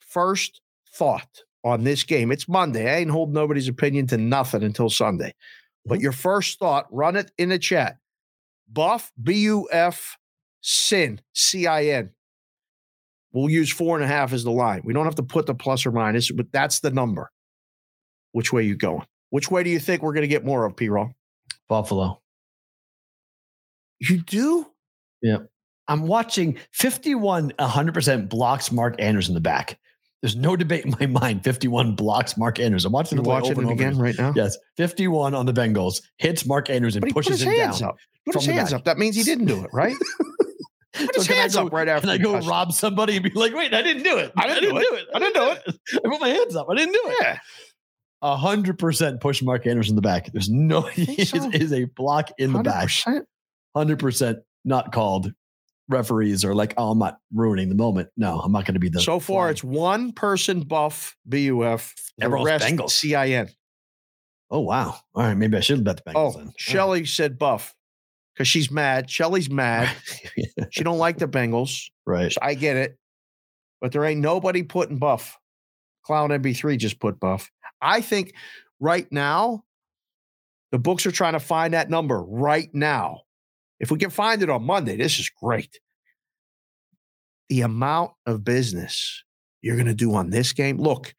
first 0.00 0.60
thought 0.94 1.42
on 1.64 1.84
this 1.84 2.04
game. 2.04 2.32
It's 2.32 2.48
Monday. 2.48 2.90
I 2.90 2.98
ain't 2.98 3.10
holding 3.10 3.34
nobody's 3.34 3.68
opinion 3.68 4.06
to 4.08 4.16
nothing 4.16 4.62
until 4.62 4.88
Sunday. 4.88 5.34
But 5.84 6.00
your 6.00 6.12
first 6.12 6.58
thought, 6.58 6.86
run 6.90 7.16
it 7.16 7.30
in 7.38 7.50
the 7.50 7.58
chat. 7.58 7.98
Buff, 8.72 9.12
B 9.22 9.34
U 9.42 9.68
F, 9.70 10.16
sin, 10.60 11.20
C 11.34 11.66
I 11.66 11.84
N. 11.84 12.10
We'll 13.32 13.50
use 13.50 13.70
four 13.70 13.96
and 13.96 14.04
a 14.04 14.08
half 14.08 14.32
as 14.32 14.44
the 14.44 14.50
line. 14.50 14.82
We 14.84 14.92
don't 14.94 15.04
have 15.04 15.16
to 15.16 15.22
put 15.22 15.46
the 15.46 15.54
plus 15.54 15.84
or 15.84 15.92
minus, 15.92 16.30
but 16.30 16.50
that's 16.52 16.80
the 16.80 16.90
number. 16.90 17.30
Which 18.32 18.52
way 18.52 18.62
you 18.62 18.76
going? 18.76 19.06
Which 19.30 19.50
way 19.50 19.62
do 19.62 19.70
you 19.70 19.78
think 19.78 20.02
we're 20.02 20.12
going 20.14 20.22
to 20.22 20.28
get 20.28 20.44
more 20.44 20.64
of, 20.64 20.76
P 20.76 20.88
Roll? 20.88 21.10
Buffalo. 21.68 22.20
You 23.98 24.18
do? 24.18 24.66
Yeah. 25.22 25.38
I'm 25.88 26.06
watching 26.06 26.58
51 26.72 27.52
100% 27.58 28.28
blocks 28.28 28.72
Mark 28.72 28.96
Andrews 29.00 29.28
in 29.28 29.34
the 29.34 29.40
back. 29.40 29.78
There's 30.22 30.36
no 30.36 30.56
debate 30.56 30.84
in 30.84 30.94
my 30.98 31.06
mind. 31.06 31.44
51 31.44 31.94
blocks 31.94 32.36
Mark 32.36 32.58
Andrews. 32.58 32.84
I'm 32.84 32.92
watching 32.92 33.16
You're 33.18 33.24
the 33.24 33.28
watching 33.28 33.52
over 33.52 33.62
it 33.62 33.72
again 33.72 33.98
right 33.98 34.16
now? 34.18 34.32
Yes, 34.34 34.56
51 34.76 35.34
on 35.34 35.46
the 35.46 35.52
Bengals 35.52 36.02
hits 36.18 36.46
Mark 36.46 36.70
Andrews 36.70 36.96
and 36.96 37.02
But 37.02 37.08
he 37.08 37.12
put 37.12 37.24
pushes 37.26 37.40
his 37.40 37.48
him 37.48 37.58
hands 37.60 37.80
down. 37.80 37.90
up. 37.90 37.96
Put 38.24 38.34
his 38.36 38.46
hands 38.46 38.72
up. 38.72 38.84
That 38.84 38.98
means 38.98 39.14
he 39.14 39.22
didn't 39.22 39.44
do 39.46 39.62
it, 39.62 39.70
right? 39.72 39.94
Put 40.96 41.14
his 41.16 41.26
So 41.26 41.32
I 41.32 41.36
hands 41.36 41.54
go- 41.54 41.66
up 41.66 41.72
right 41.72 41.88
after. 41.88 42.06
Can 42.08 42.10
I 42.10 42.18
go 42.18 42.38
rob 42.40 42.72
somebody 42.72 43.16
and 43.16 43.24
be 43.24 43.30
like, 43.30 43.54
wait, 43.54 43.72
I 43.74 43.82
didn't 43.82 44.02
do 44.02 44.16
it. 44.18 44.32
I 44.36 44.46
didn't 44.48 44.74
do 44.74 44.78
it. 44.78 45.06
I 45.14 45.18
didn't 45.18 45.34
do 45.34 45.50
it. 45.50 45.78
I 46.04 46.08
put 46.08 46.20
my 46.20 46.28
hands 46.28 46.56
up. 46.56 46.66
I 46.70 46.74
didn't 46.74 46.92
do 46.94 47.00
it. 47.04 47.16
Yeah. 47.20 47.38
A 48.22 48.36
hundred 48.36 48.78
percent 48.78 49.20
push 49.20 49.42
Mark 49.42 49.66
Andrews 49.66 49.90
in 49.90 49.96
the 49.96 50.02
back. 50.02 50.32
There's 50.32 50.48
no 50.48 50.82
so? 50.90 51.50
is 51.52 51.72
a 51.72 51.84
block 51.84 52.30
in 52.38 52.52
the 52.52 52.62
back. 52.62 52.88
100%. 53.76 54.36
Not 54.64 54.92
called. 54.92 55.32
Referees 55.88 56.44
are 56.44 56.52
like, 56.54 56.74
oh, 56.76 56.90
I'm 56.90 56.98
not 56.98 57.18
ruining 57.32 57.68
the 57.68 57.76
moment. 57.76 58.08
No, 58.16 58.40
I'm 58.40 58.50
not 58.50 58.64
going 58.64 58.74
to 58.74 58.80
be 58.80 58.88
the. 58.88 59.00
So 59.00 59.20
far, 59.20 59.44
fly. 59.44 59.50
it's 59.50 59.62
one 59.62 60.10
person 60.12 60.62
buff, 60.62 61.16
B 61.28 61.44
U 61.44 61.64
F. 61.64 61.94
The 62.18 62.28
rest, 62.28 62.64
Bengals. 62.64 62.90
C 62.90 63.14
I 63.14 63.28
N. 63.28 63.48
oh 64.50 64.58
wow. 64.60 64.96
All 65.14 65.22
right, 65.22 65.34
maybe 65.36 65.56
I 65.56 65.60
should 65.60 65.84
bet 65.84 65.98
the 66.04 66.10
Bengals. 66.10 66.34
Oh, 66.34 66.38
then. 66.38 66.52
Shelly 66.56 67.04
said 67.04 67.38
buff 67.38 67.72
because 68.36 68.48
she's 68.48 68.70
mad. 68.70 69.08
Shelly's 69.08 69.48
mad. 69.48 69.90
she 70.70 70.84
don't 70.84 70.98
like 70.98 71.16
the 71.18 71.26
Bengals. 71.26 71.84
right. 72.04 72.30
So 72.30 72.38
I 72.42 72.54
get 72.54 72.76
it. 72.76 72.98
But 73.80 73.92
there 73.92 74.04
ain't 74.04 74.20
nobody 74.20 74.62
putting 74.62 74.98
buff. 74.98 75.38
Clown 76.04 76.30
MB3 76.30 76.78
just 76.78 77.00
put 77.00 77.18
buff. 77.18 77.50
I 77.80 78.00
think 78.00 78.34
right 78.78 79.10
now, 79.10 79.64
the 80.70 80.78
books 80.78 81.06
are 81.06 81.12
trying 81.12 81.32
to 81.32 81.40
find 81.40 81.74
that 81.74 81.90
number 81.90 82.22
right 82.22 82.68
now. 82.72 83.22
If 83.80 83.90
we 83.90 83.98
can 83.98 84.10
find 84.10 84.42
it 84.42 84.50
on 84.50 84.64
Monday, 84.64 84.96
this 84.96 85.18
is 85.18 85.30
great. 85.42 85.80
The 87.48 87.62
amount 87.62 88.12
of 88.26 88.44
business 88.44 89.24
you're 89.62 89.76
going 89.76 89.86
to 89.86 89.94
do 89.94 90.14
on 90.14 90.30
this 90.30 90.52
game. 90.52 90.78
Look, 90.78 91.14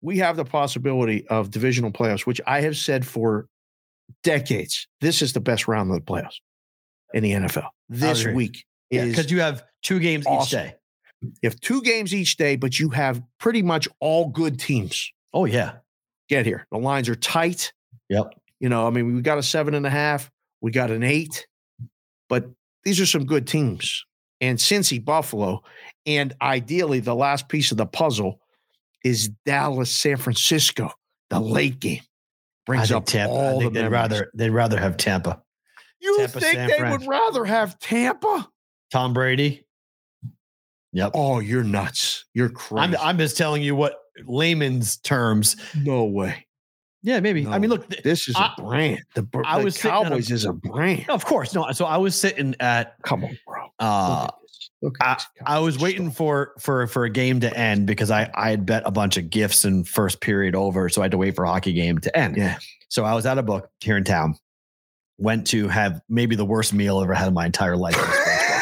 we 0.00 0.18
have 0.18 0.36
the 0.36 0.44
possibility 0.44 1.26
of 1.28 1.50
divisional 1.50 1.90
playoffs, 1.90 2.26
which 2.26 2.40
I 2.46 2.62
have 2.62 2.76
said 2.76 3.06
for 3.06 3.46
decades. 4.22 4.86
This 5.00 5.22
is 5.22 5.32
the 5.32 5.40
best 5.40 5.68
round 5.68 5.90
of 5.90 5.96
the 5.96 6.02
playoffs 6.12 6.36
in 7.14 7.22
the 7.22 7.32
NFL. 7.32 7.68
This 7.88 8.26
week 8.26 8.64
Yeah, 8.90 9.04
is 9.04 9.10
because 9.10 9.30
you 9.30 9.40
have 9.40 9.64
two 9.82 9.98
games 9.98 10.26
each 10.28 10.50
day. 10.50 10.74
you 11.22 11.30
have 11.44 11.58
two 11.60 11.82
games 11.82 12.14
each 12.14 12.36
day, 12.36 12.56
but 12.56 12.78
you 12.78 12.90
have 12.90 13.22
pretty 13.38 13.62
much 13.62 13.88
all 14.00 14.28
good 14.28 14.58
teams 14.58 15.10
Oh 15.32 15.44
yeah. 15.44 15.74
get 16.28 16.44
here. 16.46 16.66
The 16.72 16.78
lines 16.78 17.08
are 17.08 17.14
tight. 17.14 17.72
Yep. 18.08 18.34
You 18.60 18.68
know, 18.68 18.86
I 18.86 18.90
mean, 18.90 19.14
we 19.14 19.22
got 19.22 19.38
a 19.38 19.42
seven 19.42 19.74
and 19.74 19.86
a 19.86 19.90
half, 19.90 20.30
we 20.60 20.70
got 20.70 20.90
an 20.90 21.02
eight, 21.02 21.46
but 22.28 22.46
these 22.84 23.00
are 23.00 23.06
some 23.06 23.24
good 23.24 23.46
teams. 23.46 24.04
And 24.42 24.58
Cincy, 24.58 25.02
Buffalo, 25.04 25.62
and 26.06 26.34
ideally 26.40 27.00
the 27.00 27.14
last 27.14 27.48
piece 27.48 27.70
of 27.72 27.76
the 27.76 27.86
puzzle 27.86 28.40
is 29.04 29.28
Dallas, 29.46 29.90
San 29.90 30.16
Francisco, 30.16 30.90
the 31.30 31.40
late 31.40 31.78
game. 31.80 32.00
I 32.70 32.76
Brings 32.76 32.88
think 32.88 32.96
up 32.96 33.06
Tampa. 33.06 33.34
I 33.34 33.36
all 33.52 33.58
the 33.60 33.64
they'd 33.70 33.72
memories. 33.74 33.92
rather 33.92 34.30
they'd 34.34 34.50
rather 34.50 34.78
have 34.78 34.96
Tampa. 34.96 35.42
You 36.00 36.16
Tampa, 36.18 36.40
think 36.40 36.54
San 36.54 36.68
they 36.68 36.78
Fran. 36.78 36.92
would 36.92 37.06
rather 37.06 37.44
have 37.44 37.78
Tampa? 37.78 38.48
Tom 38.92 39.12
Brady. 39.12 39.64
Yep. 40.92 41.12
Oh, 41.14 41.38
you're 41.38 41.62
nuts. 41.62 42.24
You're 42.34 42.48
crazy. 42.48 42.96
I'm 42.96 42.96
I'm 43.00 43.18
just 43.18 43.36
telling 43.36 43.62
you 43.62 43.76
what 43.76 43.96
layman's 44.26 44.96
terms. 44.98 45.56
no 45.76 46.04
way. 46.04 46.46
Yeah, 47.02 47.20
maybe. 47.20 47.46
I 47.46 47.58
mean, 47.58 47.70
look, 47.70 47.88
th- 47.88 48.02
This 48.02 48.28
is 48.28 48.36
I- 48.36 48.52
a 48.58 48.62
brand. 48.62 49.02
The, 49.14 49.26
I 49.46 49.58
the 49.58 49.64
was 49.64 49.76
at 49.78 49.84
a- 49.84 49.88
Cowboys 49.88 50.30
is 50.30 50.44
a 50.44 50.52
brand. 50.52 51.08
of 51.08 51.24
course, 51.24 51.54
no. 51.54 51.70
So 51.72 51.84
I 51.86 51.96
was 51.96 52.14
sitting 52.14 52.54
at 52.60 52.96
Come 53.04 53.24
on, 53.24 53.38
bro. 53.46 53.66
Uh 53.78 54.28
at 54.82 54.88
this. 54.88 54.92
Look 54.92 54.96
at 55.00 55.18
this 55.18 55.42
I 55.46 55.58
was 55.58 55.78
waiting 55.78 56.10
for 56.10 56.52
for 56.58 56.86
for 56.86 57.04
a 57.04 57.10
game 57.10 57.40
to 57.40 57.56
end 57.56 57.86
because 57.86 58.10
I 58.10 58.30
I 58.34 58.50
had 58.50 58.66
bet 58.66 58.82
a 58.86 58.90
bunch 58.90 59.16
of 59.16 59.30
gifts 59.30 59.64
in 59.64 59.84
first 59.84 60.20
period 60.20 60.54
over, 60.54 60.88
so 60.88 61.02
I 61.02 61.04
had 61.04 61.12
to 61.12 61.18
wait 61.18 61.34
for 61.36 61.44
a 61.44 61.48
hockey 61.48 61.72
game 61.72 61.98
to 61.98 62.16
end. 62.16 62.36
Yeah. 62.36 62.58
So 62.88 63.04
I 63.04 63.14
was 63.14 63.26
at 63.26 63.38
a 63.38 63.42
book 63.42 63.70
here 63.80 63.96
in 63.96 64.04
town. 64.04 64.36
Went 65.18 65.46
to 65.48 65.68
have 65.68 66.00
maybe 66.08 66.34
the 66.34 66.44
worst 66.46 66.72
meal 66.72 66.98
I've 66.98 67.04
ever 67.04 67.14
had 67.14 67.28
in 67.28 67.34
my 67.34 67.46
entire 67.46 67.76
life. 67.76 67.94
at 67.96 68.02
a 68.08 68.12
sports 68.12 68.24
bar. 68.26 68.56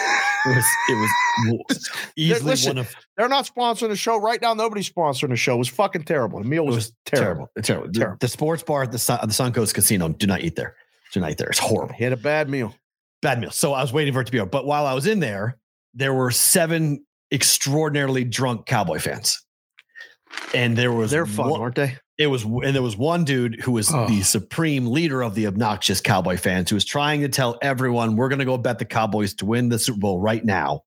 It 0.46 0.54
was 0.56 0.64
it 0.88 1.64
was 1.68 1.90
easily 2.16 2.50
listen, 2.50 2.76
one 2.76 2.78
of 2.78 2.94
They're 3.16 3.28
not 3.28 3.46
sponsoring 3.46 3.88
the 3.90 3.96
show 3.96 4.18
right 4.18 4.40
now. 4.40 4.54
Nobody's 4.54 4.90
sponsoring 4.90 5.28
the 5.30 5.36
show. 5.36 5.54
It 5.54 5.58
was 5.58 5.68
fucking 5.68 6.04
terrible. 6.04 6.40
The 6.40 6.48
meal 6.48 6.64
was, 6.66 6.74
was 6.74 6.92
terrible. 7.04 7.48
terrible. 7.56 7.62
Terrible. 7.62 7.86
The, 7.92 7.98
Terrible. 7.98 8.16
the 8.20 8.28
sports 8.28 8.62
bar 8.62 8.82
at 8.82 8.92
the 8.92 8.98
Sun, 8.98 9.20
the 9.22 9.28
Suncoast 9.28 9.74
Casino. 9.74 10.08
Do 10.08 10.26
not 10.26 10.42
eat 10.42 10.56
there. 10.56 10.74
Do 11.12 11.20
not 11.20 11.30
eat 11.30 11.38
there. 11.38 11.48
It's 11.48 11.58
horrible. 11.58 11.94
He 11.94 12.04
had 12.04 12.12
a 12.12 12.16
bad 12.16 12.48
meal. 12.48 12.74
bad 13.22 13.40
meal. 13.40 13.50
So 13.50 13.72
I 13.72 13.82
was 13.82 13.92
waiting 13.92 14.12
for 14.12 14.20
it 14.20 14.24
to 14.26 14.32
be 14.32 14.40
over. 14.40 14.48
But 14.50 14.66
while 14.66 14.86
I 14.86 14.94
was 14.94 15.06
in 15.06 15.20
there, 15.20 15.58
there 15.94 16.14
were 16.14 16.30
seven 16.30 17.04
extraordinarily 17.32 18.24
drunk 18.24 18.66
Cowboy 18.66 18.98
fans. 18.98 19.42
And 20.54 20.76
there 20.76 20.92
was 20.92 21.10
They're 21.10 21.26
fun, 21.26 21.50
one- 21.50 21.60
aren't 21.60 21.74
they? 21.76 21.96
it 22.18 22.26
was 22.26 22.42
and 22.42 22.74
there 22.74 22.82
was 22.82 22.96
one 22.96 23.24
dude 23.24 23.60
who 23.60 23.72
was 23.72 23.92
Oh. 23.94 24.06
the 24.08 24.22
supreme 24.22 24.86
leader 24.88 25.22
of 25.22 25.34
the 25.36 25.46
obnoxious 25.46 26.00
Cowboy 26.00 26.36
fans 26.36 26.68
who 26.68 26.74
was 26.76 26.84
trying 26.84 27.20
to 27.20 27.28
tell 27.28 27.56
everyone 27.62 28.16
we're 28.16 28.28
going 28.28 28.40
to 28.40 28.44
go 28.44 28.58
bet 28.58 28.78
the 28.80 28.84
Cowboys 28.84 29.34
to 29.34 29.46
win 29.46 29.68
the 29.68 29.78
Super 29.78 30.00
Bowl 30.00 30.20
right 30.20 30.44
now. 30.44 30.82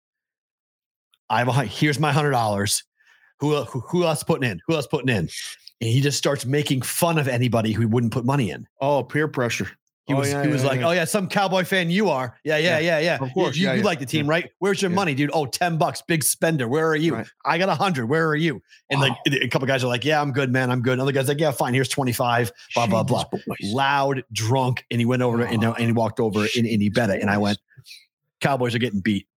I 1.30 1.40
have 1.40 1.48
a 1.48 1.54
here's 1.64 2.00
my 2.00 2.12
hundred 2.12 2.32
dollars. 2.32 2.84
Who, 3.40 3.56
who 3.64 3.80
who 3.80 4.04
else 4.04 4.24
putting 4.24 4.50
in? 4.50 4.60
Who 4.68 4.76
else 4.76 4.86
putting 4.88 5.10
in? 5.10 5.30
And 5.80 5.90
he 5.90 6.02
just 6.02 6.18
starts 6.18 6.46
making 6.46 6.82
fun 6.84 7.18
of 7.18 7.28
anybody 7.28 7.72
who 7.72 7.88
wouldn't 7.88 8.14
put 8.14 8.26
money 8.26 8.52
in. 8.52 8.68
Oh, 8.82 9.02
peer 9.04 9.28
pressure. 9.28 9.72
He 10.08 10.14
Oh, 10.14 10.18
was 10.18 10.32
yeah, 10.32 10.42
he 10.44 10.50
was 10.50 10.64
yeah, 10.64 10.68
like, 10.68 10.80
yeah. 10.80 10.88
"Oh 10.88 10.92
yeah, 10.92 11.06
some 11.06 11.28
cowboy 11.28 11.64
fan 11.64 11.92
you 11.92 12.10
are. 12.10 12.36
Yeah, 12.44 12.58
yeah, 12.58 12.80
yeah, 12.80 13.00
yeah. 13.00 13.18
Of 13.22 13.32
course, 13.34 13.56
you, 13.56 13.72
you 13.72 13.84
like 13.84 14.00
the 14.00 14.06
team, 14.06 14.28
right? 14.28 14.50
Where's 14.58 14.82
your 14.82 14.90
money, 14.90 15.14
dude? 15.14 15.30
Oh, 15.32 15.46
10 15.46 15.78
bucks, 15.78 16.02
big 16.02 16.24
spender. 16.24 16.68
Where 16.68 16.88
are 16.88 16.96
you? 16.96 17.16
Right. 17.16 17.28
I 17.46 17.58
got 17.60 17.70
a 17.70 17.76
hundred. 17.76 18.08
Where 18.08 18.28
are 18.28 18.36
you? 18.36 18.62
And 18.90 19.00
like 19.00 19.12
ah. 19.12 19.36
a 19.42 19.48
couple 19.48 19.68
guys 19.68 19.84
are 19.84 19.88
like, 19.88 20.04
"Yeah, 20.04 20.20
I'm 20.20 20.32
good, 20.32 20.52
man. 20.52 20.72
I'm 20.72 20.82
good." 20.82 20.94
Another 20.94 21.12
guy's 21.12 21.28
like, 21.28 21.40
"Yeah, 21.40 21.52
fine. 21.52 21.76
Here's 21.76 21.88
25." 21.88 22.52
Blah 22.74 22.88
blah 22.88 23.04
blah. 23.04 23.26
Boys. 23.32 23.44
Loud, 23.64 24.24
drunk, 24.34 24.86
and 24.90 25.00
he 25.00 25.06
went 25.06 25.22
over 25.22 25.44
and, 25.44 25.64
uh, 25.64 25.74
and 25.74 25.86
he 25.86 25.92
walked 25.92 26.20
over 26.20 26.48
and, 26.56 26.66
and 26.66 26.82
he 26.82 26.90
bet 26.90 27.12
it. 27.12 27.22
And 27.22 27.30
I 27.30 27.38
went, 27.38 27.60
"Cowboys 28.42 28.74
are 28.74 28.80
getting 28.80 29.02
beat. 29.02 29.28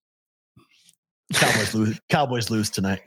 Cowboys 1.34 1.74
lose. 1.74 2.00
Cowboys 2.08 2.50
lose 2.50 2.70
tonight." 2.70 3.02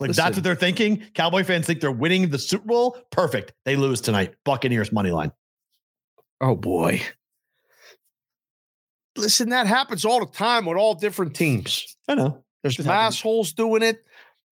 Like 0.00 0.08
Listen. 0.08 0.24
that's 0.24 0.36
what 0.36 0.44
they're 0.44 0.56
thinking. 0.56 1.04
Cowboy 1.14 1.44
fans 1.44 1.66
think 1.66 1.80
they're 1.80 1.92
winning 1.92 2.28
the 2.30 2.38
Super 2.38 2.66
Bowl. 2.66 2.96
Perfect. 3.12 3.52
They 3.64 3.76
lose 3.76 4.00
tonight. 4.00 4.34
Buccaneers 4.44 4.90
money 4.90 5.12
line. 5.12 5.30
Oh 6.42 6.54
boy. 6.56 7.00
Listen, 9.16 9.50
that 9.50 9.66
happens 9.66 10.04
all 10.04 10.20
the 10.20 10.26
time 10.32 10.64
with 10.66 10.76
all 10.76 10.94
different 10.94 11.34
teams. 11.34 11.96
I 12.08 12.14
know. 12.14 12.42
There's 12.62 12.78
assholes 12.86 13.52
doing 13.52 13.82
it. 13.82 14.02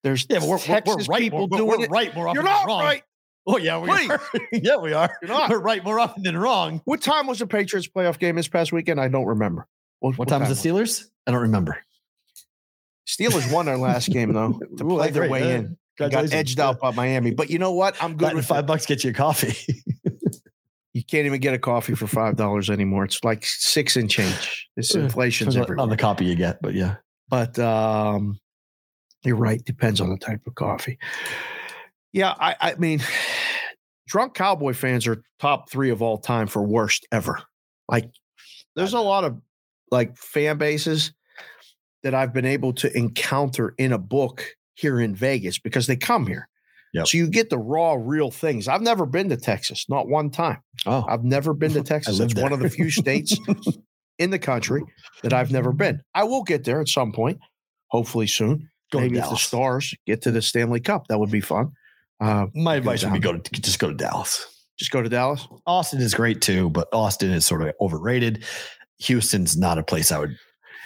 There's 0.02 0.26
Yeah, 0.28 0.44
we're, 0.46 0.58
Texas 0.58 1.08
we're 1.08 1.12
right. 1.14 1.20
people 1.22 1.48
We're, 1.48 1.58
doing 1.58 1.78
we're 1.80 1.84
it. 1.86 1.90
right 1.90 2.14
more 2.14 2.28
often 2.28 2.34
You're 2.36 2.44
than 2.44 2.52
not 2.52 2.66
wrong. 2.66 2.82
right. 2.82 3.02
Oh 3.46 3.56
yeah, 3.56 3.78
we 3.78 3.88
Please. 3.88 4.10
are. 4.10 4.20
yeah, 4.52 4.76
we 4.76 4.92
are. 4.92 5.16
You're 5.22 5.30
not. 5.30 5.50
We're 5.50 5.60
right 5.60 5.82
more 5.82 5.98
often 5.98 6.22
than 6.22 6.36
wrong. 6.36 6.82
What 6.84 7.00
time 7.00 7.26
was 7.26 7.38
the 7.38 7.46
Patriots 7.46 7.88
playoff 7.88 8.18
game 8.18 8.36
this 8.36 8.48
past 8.48 8.70
weekend? 8.72 9.00
I 9.00 9.08
don't 9.08 9.26
remember. 9.26 9.66
What 10.00 10.28
time 10.28 10.40
was 10.46 10.62
the 10.62 10.68
Steelers? 10.68 11.04
I 11.26 11.30
don't 11.32 11.40
remember. 11.42 11.78
Steelers 13.08 13.50
won 13.52 13.66
their 13.66 13.78
last 13.78 14.10
game 14.10 14.32
though 14.32 14.52
to 14.78 14.84
Ooh, 14.84 14.96
play 14.96 15.10
their 15.10 15.28
way 15.28 15.40
Yeah. 15.48 15.54
in. 15.56 15.76
Got 15.98 16.32
edged 16.32 16.60
out 16.60 16.80
by 16.80 16.92
Miami. 16.92 17.30
But 17.32 17.50
you 17.50 17.58
know 17.58 17.72
what? 17.72 18.02
I'm 18.02 18.16
good 18.16 18.34
with 18.34 18.46
five 18.46 18.58
five. 18.58 18.66
bucks 18.66 18.86
get 18.86 19.04
you 19.04 19.10
a 19.10 19.14
coffee. 19.14 19.82
You 20.92 21.04
can't 21.04 21.26
even 21.26 21.40
get 21.40 21.54
a 21.54 21.58
coffee 21.58 21.94
for 21.94 22.06
five 22.06 22.36
dollars 22.36 22.68
anymore. 22.68 23.04
It's 23.04 23.22
like 23.22 23.44
six 23.44 23.96
and 23.96 24.10
change. 24.10 24.68
This 24.76 24.94
Yeah, 24.94 25.02
inflation's 25.02 25.56
on 25.56 25.62
everywhere. 25.62 25.86
the 25.86 25.96
copy 25.96 26.24
you 26.24 26.34
get, 26.34 26.60
but 26.60 26.74
yeah. 26.74 26.96
but 27.28 27.58
um, 27.60 28.38
you're 29.22 29.36
right. 29.36 29.64
Depends 29.64 30.00
on 30.00 30.10
the 30.10 30.16
type 30.18 30.40
of 30.46 30.54
coffee. 30.56 30.98
Yeah, 32.12 32.34
I, 32.40 32.56
I 32.60 32.74
mean, 32.74 33.00
drunk 34.08 34.34
cowboy 34.34 34.72
fans 34.72 35.06
are 35.06 35.22
top 35.38 35.70
three 35.70 35.90
of 35.90 36.02
all 36.02 36.18
time 36.18 36.48
for 36.48 36.62
worst 36.62 37.06
ever. 37.12 37.40
Like, 37.88 38.10
there's 38.74 38.94
a 38.94 39.00
lot 39.00 39.22
of 39.24 39.40
like 39.92 40.16
fan 40.16 40.58
bases 40.58 41.12
that 42.02 42.14
I've 42.14 42.32
been 42.32 42.46
able 42.46 42.72
to 42.74 42.96
encounter 42.96 43.74
in 43.78 43.92
a 43.92 43.98
book 43.98 44.44
here 44.74 44.98
in 45.00 45.14
Vegas 45.14 45.58
because 45.60 45.86
they 45.86 45.96
come 45.96 46.26
here. 46.26 46.48
Yep. 46.92 47.06
So 47.06 47.18
you 47.18 47.28
get 47.28 47.50
the 47.50 47.58
raw, 47.58 47.96
real 47.98 48.30
things. 48.30 48.66
I've 48.66 48.82
never 48.82 49.06
been 49.06 49.28
to 49.28 49.36
Texas, 49.36 49.86
not 49.88 50.08
one 50.08 50.30
time. 50.30 50.58
Oh, 50.86 51.04
I've 51.08 51.24
never 51.24 51.54
been 51.54 51.72
to 51.74 51.82
Texas. 51.84 52.18
It's 52.18 52.34
one 52.34 52.52
of 52.52 52.60
the 52.60 52.68
few 52.70 52.90
states 52.90 53.38
in 54.18 54.30
the 54.30 54.38
country 54.38 54.82
that 55.22 55.32
I've 55.32 55.52
never 55.52 55.72
been. 55.72 56.00
I 56.14 56.24
will 56.24 56.42
get 56.42 56.64
there 56.64 56.80
at 56.80 56.88
some 56.88 57.12
point, 57.12 57.38
hopefully 57.88 58.26
soon. 58.26 58.68
Go 58.92 58.98
to 58.98 59.04
Maybe 59.04 59.18
if 59.18 59.30
the 59.30 59.36
Stars 59.36 59.94
get 60.06 60.22
to 60.22 60.32
the 60.32 60.42
Stanley 60.42 60.80
Cup, 60.80 61.06
that 61.08 61.18
would 61.20 61.30
be 61.30 61.40
fun. 61.40 61.70
Uh, 62.20 62.46
my 62.54 62.74
advice 62.74 63.04
would 63.04 63.12
be 63.12 63.20
go 63.20 63.38
to 63.38 63.60
just 63.60 63.78
go 63.78 63.88
to 63.88 63.94
Dallas. 63.94 64.44
just 64.78 64.90
go 64.90 65.00
to 65.00 65.08
Dallas. 65.08 65.46
Austin 65.64 66.00
is 66.00 66.12
great 66.12 66.42
too, 66.42 66.70
but 66.70 66.88
Austin 66.92 67.30
is 67.30 67.46
sort 67.46 67.62
of 67.62 67.72
overrated. 67.80 68.44
Houston's 68.98 69.56
not 69.56 69.78
a 69.78 69.84
place 69.84 70.10
I 70.10 70.18
would. 70.18 70.36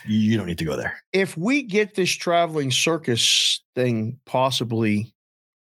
You 0.07 0.37
don't 0.37 0.47
need 0.47 0.59
to 0.59 0.67
go 0.67 0.77
there. 0.77 0.99
If 1.15 1.35
we 1.35 1.63
get 1.63 1.95
this 1.95 2.11
traveling 2.11 2.71
circus 2.71 3.63
thing 3.75 4.19
possibly 4.27 5.14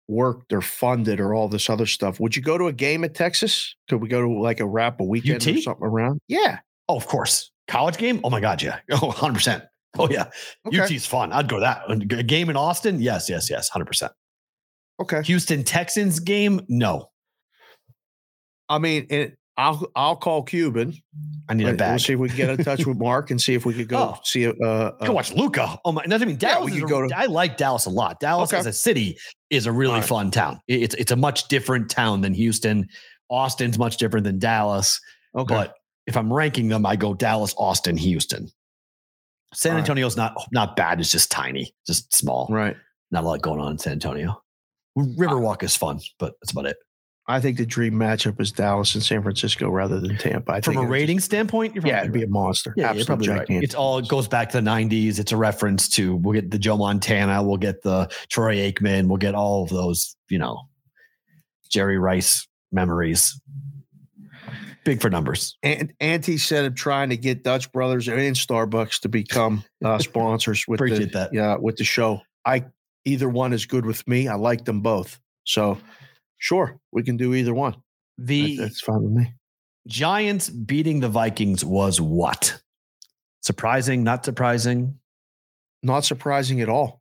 worked 0.09 0.53
or 0.53 0.61
funded 0.61 1.21
or 1.21 1.35
all 1.35 1.49
this 1.49 1.69
other 1.69 1.87
stuff, 1.87 2.21
would 2.21 2.37
you 2.37 2.43
go 2.43 2.57
to 2.59 2.67
a 2.67 2.73
game 2.73 3.05
at 3.05 3.15
Texas? 3.15 3.75
Could 3.89 4.01
we 4.01 4.09
go 4.09 4.21
to 4.23 4.29
like 4.29 4.61
a 4.61 4.67
wrap 4.67 5.01
a 5.01 5.05
weekend 5.05 5.47
or 5.47 5.61
something 5.61 5.87
around? 5.87 6.21
Yeah. 6.29 6.61
Oh, 6.89 6.97
of 6.97 7.07
course. 7.07 7.51
College 7.69 7.97
game? 7.97 8.21
Oh 8.23 8.31
my 8.31 8.41
God, 8.41 8.63
yeah. 8.63 8.79
Oh, 8.93 9.13
100%. 9.13 9.67
Oh 9.99 10.09
yeah. 10.11 10.27
Okay. 10.67 10.79
UT's 10.79 11.07
fun. 11.07 11.33
I'd 11.33 11.49
go 11.49 11.57
to 11.57 11.61
that. 11.61 12.19
A 12.19 12.23
game 12.23 12.51
in 12.51 12.57
Austin? 12.57 13.01
Yes, 13.01 13.29
yes, 13.29 13.49
yes. 13.51 13.71
100%. 13.71 14.11
Okay. 15.01 15.23
Houston 15.23 15.65
Texans 15.65 16.21
game? 16.21 16.61
No. 16.69 17.11
I 18.69 18.79
mean, 18.79 19.07
it, 19.11 19.37
I'll 19.59 19.91
I'll 19.97 20.17
call 20.17 20.43
Cuban. 20.43 20.95
I 21.49 21.55
need 21.55 21.65
a 21.65 21.69
We'll 21.69 21.77
bag. 21.77 22.01
see 22.01 22.13
if 22.13 22.19
we 22.19 22.29
can 22.29 22.37
get 22.37 22.51
in 22.51 22.65
touch 22.65 22.85
with 22.85 22.99
Mark 22.99 23.31
and 23.31 23.41
see 23.41 23.55
if 23.55 23.65
we 23.65 23.73
could 23.73 23.89
go 23.89 23.97
Oh. 24.17 24.19
see 24.23 24.45
a. 24.45 24.51
Uh, 24.53 24.91
Go 25.05 25.13
watch 25.13 25.33
Luka. 25.33 25.79
Oh 25.85 25.93
my! 25.93 26.05
Doesn't 26.05 26.29
mean 26.29 26.37
Dallas. 26.37 26.71
we 26.71 26.77
is 26.79 26.83
a- 26.83 26.87
go 26.87 27.07
to- 27.09 27.17
I 27.19 27.25
like 27.27 27.57
Dallas 27.57 27.87
a 27.87 27.91
lot. 27.91 28.21
Dallas 28.21 28.51
Okay. 28.53 28.59
as 28.59 28.67
a 28.67 28.73
city 28.73 29.17
is 29.51 29.65
a 29.67 29.73
really 29.73 29.95
All 29.95 30.01
right. 30.01 30.09
fun 30.09 30.31
town. 30.31 30.61
It's 30.69 30.95
it's 30.97 31.11
a 31.13 31.17
much 31.17 31.49
different 31.49 31.89
town 31.91 32.21
than 32.21 32.35
Houston. 32.35 32.87
Austin's 33.31 33.79
much 33.79 33.97
different 33.97 34.25
than 34.25 34.39
Dallas. 34.39 35.01
okay. 35.35 35.55
But 35.55 35.75
if 36.07 36.17
I'm 36.17 36.33
ranking 36.33 36.69
them, 36.69 36.85
I 36.87 36.95
go 36.97 37.15
Dallas, 37.15 37.55
Austin, 37.59 37.97
Houston. 37.97 38.49
San 39.55 39.73
All 39.73 39.77
right. 39.77 39.81
Antonio's 39.81 40.17
not 40.17 40.35
not 40.53 40.77
bad. 40.77 41.01
It's 41.01 41.11
just 41.11 41.31
tiny, 41.31 41.73
just 41.87 42.15
small. 42.15 42.47
right. 42.51 42.77
Not 43.11 43.25
a 43.25 43.27
lot 43.27 43.41
going 43.43 43.61
on 43.61 43.73
in 43.73 43.79
San 43.79 43.95
Antonio. 43.95 44.43
Riverwalk 44.99 45.63
is 45.63 45.77
fun, 45.77 46.01
but 46.19 46.35
that's 46.43 46.53
about 46.53 46.67
it. 46.67 46.77
I 47.29 47.41
think 47.41 47.57
the 47.57 47.67
dream 47.67 47.95
matchup 47.95 48.41
is 48.41 48.53
Dallas 48.53 48.95
and 48.95 49.03
San 49.03 49.23
Francisco 49.23 49.69
rather 49.69 49.99
than 49.99 50.17
Tampa. 50.17 50.53
I 50.53 50.61
From 50.61 50.77
a 50.77 50.87
rating 50.87 51.19
standpoint, 51.19 51.75
you're 51.75 51.85
yeah, 51.85 52.01
it'd 52.01 52.13
be 52.13 52.23
a 52.23 52.29
monster. 52.29 52.73
Yeah, 52.77 52.93
you're 52.93 53.05
probably 53.05 53.29
right. 53.29 53.47
It's 53.49 53.75
all 53.75 53.99
it 53.99 54.07
goes 54.07 54.29
back 54.29 54.51
to 54.51 54.61
the 54.61 54.71
'90s. 54.71 55.19
It's 55.19 55.33
a 55.33 55.37
reference 55.37 55.89
to 55.91 56.15
we'll 56.17 56.35
get 56.35 56.53
the 56.53 56.59
Joe 56.59 56.77
Montana, 56.77 57.43
we'll 57.43 57.57
get 57.57 57.83
the 57.83 58.09
Troy 58.29 58.57
Aikman, 58.57 59.09
we'll 59.09 59.17
get 59.17 59.35
all 59.35 59.65
of 59.65 59.71
those, 59.71 60.17
you 60.29 60.39
know, 60.39 60.69
Jerry 61.69 61.99
Rice 61.99 62.47
memories. 62.71 63.41
Big 64.85 65.03
for 65.03 65.11
numbers. 65.11 65.59
And 65.65 65.93
Auntie 65.99 66.39
said 66.39 66.65
of 66.65 66.77
trying 66.77 67.09
to 67.09 67.17
get 67.17 67.43
Dutch 67.43 67.73
Brothers 67.73 68.07
and 68.07 68.37
Starbucks 68.37 69.01
to 69.01 69.09
become 69.09 69.65
uh, 69.85 69.99
sponsors 69.99 70.65
with 70.69 70.79
Appreciate 70.79 71.13
the 71.13 71.19
that. 71.19 71.35
yeah 71.35 71.57
with 71.57 71.75
the 71.75 71.83
show. 71.85 72.21
I 72.45 72.67
either 73.05 73.29
one 73.29 73.53
is 73.53 73.67
good 73.67 73.85
with 73.85 74.07
me. 74.07 74.29
I 74.29 74.37
like 74.37 74.65
them 74.65 74.81
both. 74.81 75.19
So 75.43 75.79
sure, 76.39 76.79
we 76.93 77.03
can 77.03 77.17
do 77.17 77.35
either 77.35 77.55
one. 77.55 77.73
That- 78.19 78.27
The 78.27 78.57
that's 78.57 78.81
fine 78.81 79.03
with 79.03 79.13
me. 79.13 79.35
Giants 79.87 80.49
beating 80.51 81.01
the 81.01 81.09
Vikings 81.09 81.65
was 81.65 82.01
what? 82.01 82.61
Surprising? 83.43 84.03
Not 84.03 84.25
surprising? 84.25 84.99
Not 85.83 86.05
surprising 86.05 86.61
at 86.61 86.69
all. 86.69 87.01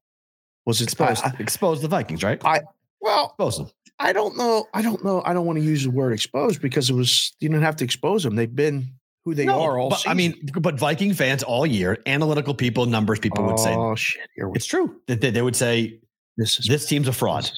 Was 0.65 0.81
it 0.81 0.85
Exposed, 0.85 1.23
I- 1.23 1.33
exposed 1.39 1.81
the 1.81 1.87
Vikings, 1.87 2.23
right? 2.23 2.43
I- 2.45 2.61
well, 3.01 3.27
Expose 3.27 3.57
them. 3.57 3.69
I 3.97 4.11
don't 4.13 4.37
know. 4.37 4.65
I 4.73 4.81
don't 4.81 5.03
know. 5.05 5.21
I 5.25 5.33
don't 5.33 5.45
want 5.45 5.57
to 5.57 5.63
use 5.63 5.83
the 5.83 5.89
word 5.89 6.11
exposed 6.11 6.61
because 6.61 6.89
it 6.89 6.93
was 6.93 7.33
you 7.39 7.47
didn't 7.47 7.63
have 7.63 7.77
to 7.77 7.85
expose 7.85 8.23
them. 8.23 8.35
They've 8.35 8.53
been 8.53 8.89
who 9.23 9.33
they 9.33 9.45
No, 9.45 9.61
are 9.61 9.79
all 9.79 9.89
but, 9.89 10.03
I 10.07 10.13
mean, 10.13 10.35
but 10.59 10.77
Viking 10.77 11.13
fans 11.13 11.43
all 11.43 11.65
year, 11.65 11.97
analytical 12.05 12.53
people, 12.53 12.85
numbers 12.87 13.19
people 13.19 13.45
would 13.45 13.57
say 13.57 13.73
oh 13.73 13.95
shit, 13.95 14.27
here 14.35 14.49
we 14.49 14.55
it's 14.57 14.65
true. 14.65 14.99
That 15.07 15.21
they, 15.21 15.31
they 15.31 15.41
would 15.41 15.55
say 15.55 15.99
this 16.35 16.59
is 16.59 16.67
this 16.67 16.85
team's 16.87 17.07
a 17.07 17.13
fraud. 17.13 17.49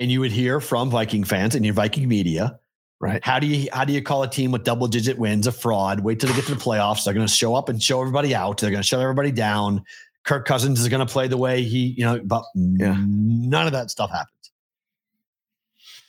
And 0.00 0.10
you 0.10 0.20
would 0.20 0.32
hear 0.32 0.60
from 0.60 0.90
Viking 0.90 1.24
fans 1.24 1.54
and 1.54 1.64
your 1.64 1.74
Viking 1.74 2.08
media, 2.08 2.58
right. 3.00 3.22
how 3.24 3.38
do 3.40 3.46
you 3.46 3.68
how 3.72 3.84
do 3.84 3.92
you 3.92 4.02
call 4.02 4.22
a 4.22 4.28
team 4.30 4.52
with 4.52 4.62
double 4.64 4.86
digit 4.86 5.18
wins 5.18 5.46
a 5.46 5.52
fraud? 5.52 6.00
Wait 6.00 6.20
till 6.20 6.28
they 6.30 6.36
get 6.36 6.44
to 6.46 6.54
the 6.54 6.60
playoffs. 6.60 7.04
They're 7.04 7.14
going 7.14 7.26
to 7.26 7.32
show 7.32 7.54
up 7.54 7.68
and 7.68 7.82
show 7.82 8.00
everybody 8.00 8.34
out. 8.34 8.58
They're 8.58 8.70
going 8.70 8.82
to 8.82 8.86
shut 8.86 9.00
everybody 9.00 9.32
down. 9.32 9.84
Kirk 10.24 10.46
Cousins 10.46 10.80
is 10.80 10.88
going 10.88 11.04
to 11.04 11.10
play 11.12 11.26
the 11.26 11.36
way 11.36 11.62
he, 11.62 11.94
you 11.96 12.04
know, 12.04 12.20
but 12.24 12.44
Yeah. 12.54 12.96
none 13.06 13.66
of 13.66 13.72
that 13.72 13.90
stuff 13.90 14.10
happens. 14.10 14.34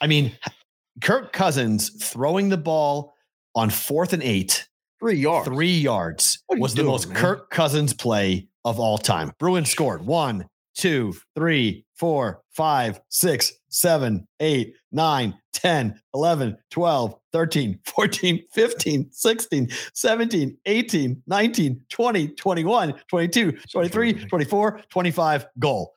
I 0.02 0.07
mean, 0.07 0.32
Kirk 1.02 1.34
Cousins 1.34 1.90
throwing 2.03 2.49
the 2.49 2.57
ball 2.57 3.16
on 3.56 3.70
fourth 3.70 4.14
and 4.14 4.22
eight, 4.24 4.68
Three 4.99 5.16
yards. 5.18 5.48
three 5.48 5.72
yards 5.78 6.40
What 6.48 6.56
are 6.56 6.57
you 6.57 6.61
was 6.61 6.76
the 6.76 6.84
most 6.84 7.07
man? 7.07 7.18
Kirk 7.18 7.49
Cousins 7.49 7.94
play 7.94 8.48
of 8.66 8.80
all 8.80 8.98
time. 8.98 9.32
Bruins 9.40 9.70
scored 9.70 10.06
one, 10.06 10.45
two, 10.80 11.14
three, 11.36 11.86
four, 11.94 12.42
five, 12.52 13.02
six, 13.10 13.52
seven, 13.68 14.26
eight, 14.40 14.76
nine, 14.94 15.38
10, 15.54 16.00
11, 16.14 16.58
12, 16.72 17.16
13, 17.34 17.80
14, 17.86 18.44
15, 18.54 19.12
16, 19.12 19.70
17, 19.94 20.58
18, 20.66 21.24
19, 21.28 21.82
20, 21.90 22.28
21, 22.30 22.94
22, 23.10 23.52
23, 23.52 24.14
24, 24.14 24.82
25, 24.90 25.46
goal. 25.60 25.94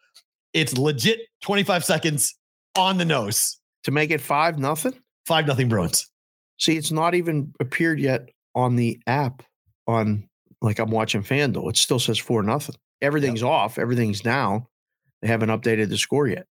It's 0.52 0.76
legit 0.76 1.20
25 1.42 1.84
seconds 1.84 2.34
on 2.76 2.98
the 2.98 3.04
nose. 3.04 3.58
to 3.84 3.92
make 3.92 4.10
it 4.10 4.20
five 4.20 4.58
nothing. 4.58 4.94
Five 5.26 5.46
nothing 5.46 5.68
Bruins. 5.68 6.08
See, 6.58 6.76
it's 6.76 6.90
not 6.90 7.14
even 7.14 7.52
appeared 7.60 8.00
yet 8.00 8.30
on 8.54 8.76
the 8.76 9.00
app 9.06 9.42
on 9.86 10.28
like 10.60 10.78
I'm 10.80 10.90
watching 10.90 11.22
FanDuel. 11.22 11.70
It 11.70 11.76
still 11.76 11.98
says 11.98 12.18
four 12.18 12.42
nothing. 12.42 12.74
Everything's 13.00 13.42
off. 13.42 13.78
Everything's 13.78 14.20
down. 14.20 14.66
They 15.22 15.28
haven't 15.28 15.50
updated 15.50 15.88
the 15.88 15.96
score 15.96 16.26
yet. 16.26 16.46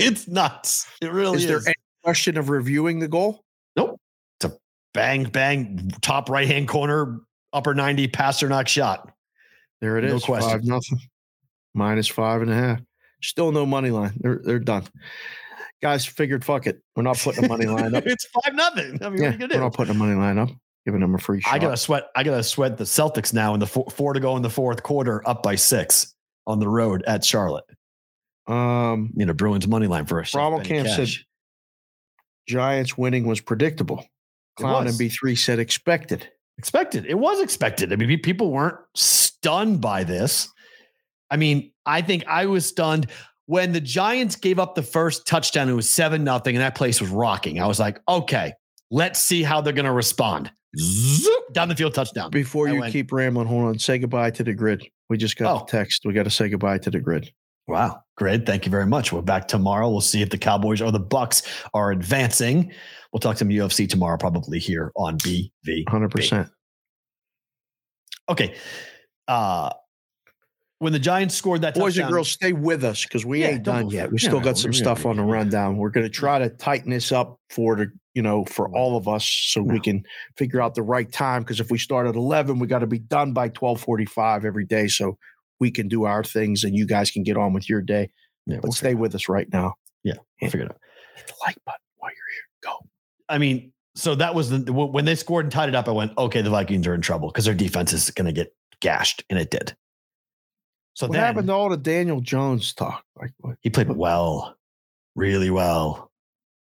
It's 0.00 0.26
nuts. 0.26 0.86
It 1.02 1.12
really 1.12 1.36
is 1.36 1.44
is. 1.44 1.48
there 1.48 1.60
any 1.66 1.74
question 2.02 2.38
of 2.38 2.48
reviewing 2.48 3.00
the 3.00 3.08
goal? 3.08 3.44
Nope. 3.76 4.00
It's 4.36 4.52
a 4.52 4.58
bang, 4.94 5.24
bang, 5.24 5.92
top 6.00 6.30
right 6.30 6.48
hand 6.48 6.68
corner, 6.68 7.20
upper 7.52 7.74
90 7.74 8.08
Pastrnak 8.08 8.66
shot. 8.66 9.12
There 9.82 9.98
it 9.98 10.04
is. 10.04 10.12
No 10.12 10.20
question. 10.20 10.50
Five 10.50 10.64
nothing. 10.64 11.00
Minus 11.74 12.08
five 12.08 12.42
and 12.42 12.50
a 12.50 12.54
half. 12.54 12.80
Still 13.22 13.52
no 13.52 13.66
money 13.66 13.90
line. 13.90 14.12
They're 14.16 14.40
they're 14.42 14.58
done. 14.58 14.84
Guys 15.82 16.04
figured 16.04 16.44
fuck 16.44 16.66
it. 16.66 16.80
We're 16.96 17.02
not 17.02 17.18
putting 17.18 17.44
a 17.44 17.48
money 17.48 17.66
line 17.66 17.94
up. 17.94 18.04
it's 18.06 18.26
five 18.26 18.54
nothing. 18.54 18.98
I 19.02 19.10
mean, 19.10 19.22
yeah, 19.22 19.30
what 19.30 19.40
are 19.40 19.46
you 19.46 19.48
we're 19.54 19.60
not 19.60 19.74
putting 19.74 19.94
a 19.94 19.98
money 19.98 20.14
line 20.14 20.38
up. 20.38 20.50
Giving 20.84 21.00
them 21.00 21.14
a 21.14 21.18
free 21.18 21.40
shot. 21.40 21.52
I 21.52 21.58
gotta 21.58 21.76
sweat. 21.76 22.08
I 22.16 22.22
gotta 22.22 22.42
sweat 22.42 22.78
the 22.78 22.84
Celtics 22.84 23.32
now 23.32 23.54
in 23.54 23.60
the 23.60 23.66
four, 23.66 23.86
four 23.90 24.12
to 24.14 24.20
go 24.20 24.36
in 24.36 24.42
the 24.42 24.50
fourth 24.50 24.82
quarter, 24.82 25.26
up 25.28 25.42
by 25.42 25.54
six 25.54 26.14
on 26.50 26.58
the 26.60 26.68
road 26.68 27.02
at 27.06 27.24
Charlotte. 27.24 27.64
um, 28.46 29.10
You 29.16 29.26
know, 29.26 29.32
Bruins 29.32 29.66
money 29.66 29.86
line 29.86 30.06
for 30.06 30.20
us. 30.20 30.34
Rommel 30.34 30.58
Benny 30.60 30.68
Camp 30.84 30.88
said 30.88 31.08
Giants 32.48 32.96
winning 32.98 33.26
was 33.26 33.40
predictable. 33.40 34.04
Clown 34.56 34.84
was. 34.84 35.00
and 35.00 35.10
B3 35.10 35.38
said 35.38 35.58
expected. 35.58 36.28
expected. 36.58 37.06
It 37.06 37.14
was 37.18 37.40
expected. 37.40 37.92
I 37.92 37.96
mean, 37.96 38.20
people 38.20 38.50
weren't 38.50 38.76
stunned 38.94 39.80
by 39.80 40.04
this. 40.04 40.48
I 41.30 41.36
mean, 41.36 41.72
I 41.86 42.02
think 42.02 42.26
I 42.26 42.46
was 42.46 42.66
stunned 42.66 43.06
when 43.46 43.72
the 43.72 43.80
Giants 43.80 44.36
gave 44.36 44.58
up 44.58 44.74
the 44.74 44.82
first 44.82 45.26
touchdown. 45.26 45.68
It 45.68 45.72
was 45.74 45.88
seven 45.88 46.24
nothing, 46.24 46.56
and 46.56 46.62
that 46.62 46.74
place 46.74 47.00
was 47.00 47.10
rocking. 47.10 47.60
I 47.60 47.66
was 47.66 47.78
like, 47.78 48.00
okay, 48.08 48.52
let's 48.90 49.20
see 49.20 49.42
how 49.42 49.60
they're 49.60 49.72
going 49.72 49.84
to 49.86 49.92
respond. 49.92 50.50
Zoop, 50.76 51.52
down 51.52 51.68
the 51.68 51.76
field 51.76 51.94
touchdown. 51.94 52.30
Before 52.30 52.68
I 52.68 52.72
you 52.72 52.80
went- 52.80 52.92
keep 52.92 53.12
rambling, 53.12 53.46
hold 53.46 53.66
on. 53.66 53.78
Say 53.78 53.98
goodbye 53.98 54.30
to 54.32 54.42
the 54.44 54.52
grid. 54.54 54.84
We 55.10 55.18
just 55.18 55.36
got 55.36 55.54
Oh. 55.54 55.58
the 55.58 55.64
text. 55.70 56.06
We 56.06 56.14
got 56.14 56.22
to 56.22 56.30
say 56.30 56.48
goodbye 56.48 56.78
to 56.78 56.90
the 56.90 57.00
grid. 57.00 57.30
Wow, 57.66 58.02
grid. 58.16 58.46
Thank 58.46 58.64
you 58.64 58.70
very 58.70 58.86
much. 58.86 59.12
We're 59.12 59.20
back 59.22 59.46
tomorrow. 59.48 59.90
We'll 59.90 60.00
see 60.00 60.22
if 60.22 60.30
the 60.30 60.38
Cowboys 60.38 60.80
or 60.80 60.90
the 60.90 60.98
Bucks 61.00 61.42
are 61.74 61.90
advancing. 61.90 62.72
We'll 63.12 63.20
talk 63.20 63.34
to 63.34 63.38
some 63.40 63.48
UFC 63.50 63.88
tomorrow, 63.88 64.16
probably 64.16 64.58
here 64.58 64.92
on 64.96 65.18
BV. 65.18 65.84
100%. 65.88 66.48
Okay. 68.28 68.54
Uh 69.28 69.70
when 70.78 70.94
the 70.94 70.98
Giants 70.98 71.34
scored 71.34 71.60
that 71.60 71.74
Boys 71.74 71.92
touchdown, 71.96 72.04
and 72.06 72.12
girls, 72.14 72.30
stay 72.30 72.52
with 72.54 72.84
us 72.84 73.02
because 73.04 73.26
we 73.26 73.42
Yeah, 73.42 73.48
ain't 73.48 73.64
done 73.64 73.90
yet. 73.90 74.10
We 74.10 74.18
Yeah, 74.18 74.28
still 74.30 74.40
got 74.40 74.56
some 74.56 74.72
stuff 74.72 75.04
on 75.04 75.16
the 75.18 75.22
rundown. 75.22 75.76
We're 75.76 75.90
going 75.90 76.06
to 76.06 76.10
try 76.10 76.38
to 76.38 76.48
tighten 76.48 76.90
this 76.90 77.12
up 77.12 77.38
for 77.50 77.76
the, 77.76 77.92
you 78.14 78.22
know, 78.22 78.44
for 78.44 78.68
all 78.70 78.96
of 78.96 79.06
us 79.06 79.24
so 79.24 79.62
we 79.62 79.80
can 79.80 80.04
figure 80.36 80.60
out 80.60 80.74
the 80.74 80.82
right 80.82 81.10
time. 81.10 81.42
Because 81.42 81.60
if 81.60 81.70
we 81.70 81.78
start 81.78 82.06
at 82.06 82.16
eleven, 82.16 82.58
we 82.58 82.66
got 82.66 82.80
to 82.80 82.86
be 82.86 82.98
done 82.98 83.32
by 83.32 83.48
twelve 83.48 83.80
forty-five 83.80 84.44
every 84.44 84.64
day, 84.64 84.88
so 84.88 85.18
we 85.58 85.70
can 85.70 85.88
do 85.88 86.04
our 86.04 86.24
things 86.24 86.64
and 86.64 86.74
you 86.74 86.86
guys 86.86 87.10
can 87.10 87.22
get 87.22 87.36
on 87.36 87.52
with 87.52 87.68
your 87.68 87.82
day. 87.82 88.10
Yeah, 88.46 88.56
But 88.56 88.64
we'll 88.64 88.72
stay 88.72 88.94
with 88.94 89.14
us 89.14 89.28
right 89.28 89.46
now. 89.52 89.74
Yeah, 90.02 90.14
we'll 90.40 90.50
figure 90.50 90.66
it 90.66 90.72
out. 90.72 90.80
Hit 91.16 91.26
the 91.26 91.34
like 91.44 91.56
button 91.64 91.80
while 91.98 92.10
you're 92.10 92.16
here. 92.16 92.72
Go. 92.72 92.86
I 93.28 93.38
mean, 93.38 93.72
so 93.94 94.14
that 94.14 94.34
was 94.34 94.50
the 94.50 94.72
when 94.72 95.04
they 95.04 95.14
scored 95.14 95.44
and 95.44 95.52
tied 95.52 95.68
it 95.68 95.74
up. 95.74 95.88
I 95.88 95.92
went, 95.92 96.16
okay, 96.16 96.42
the 96.42 96.50
Vikings 96.50 96.86
are 96.86 96.94
in 96.94 97.02
trouble 97.02 97.28
because 97.28 97.44
their 97.44 97.54
defense 97.54 97.92
is 97.92 98.10
going 98.10 98.26
to 98.26 98.32
get 98.32 98.54
gashed, 98.80 99.24
and 99.28 99.38
it 99.38 99.50
did. 99.50 99.76
So 100.94 101.06
What 101.06 101.14
then 101.14 101.22
happened 101.22 101.46
to 101.48 101.54
all 101.54 101.68
the 101.68 101.76
Daniel 101.76 102.20
Jones 102.20 102.72
talk? 102.72 103.04
Like, 103.16 103.32
what? 103.38 103.56
he 103.60 103.70
played 103.70 103.88
well, 103.88 104.56
really 105.14 105.50
well. 105.50 106.09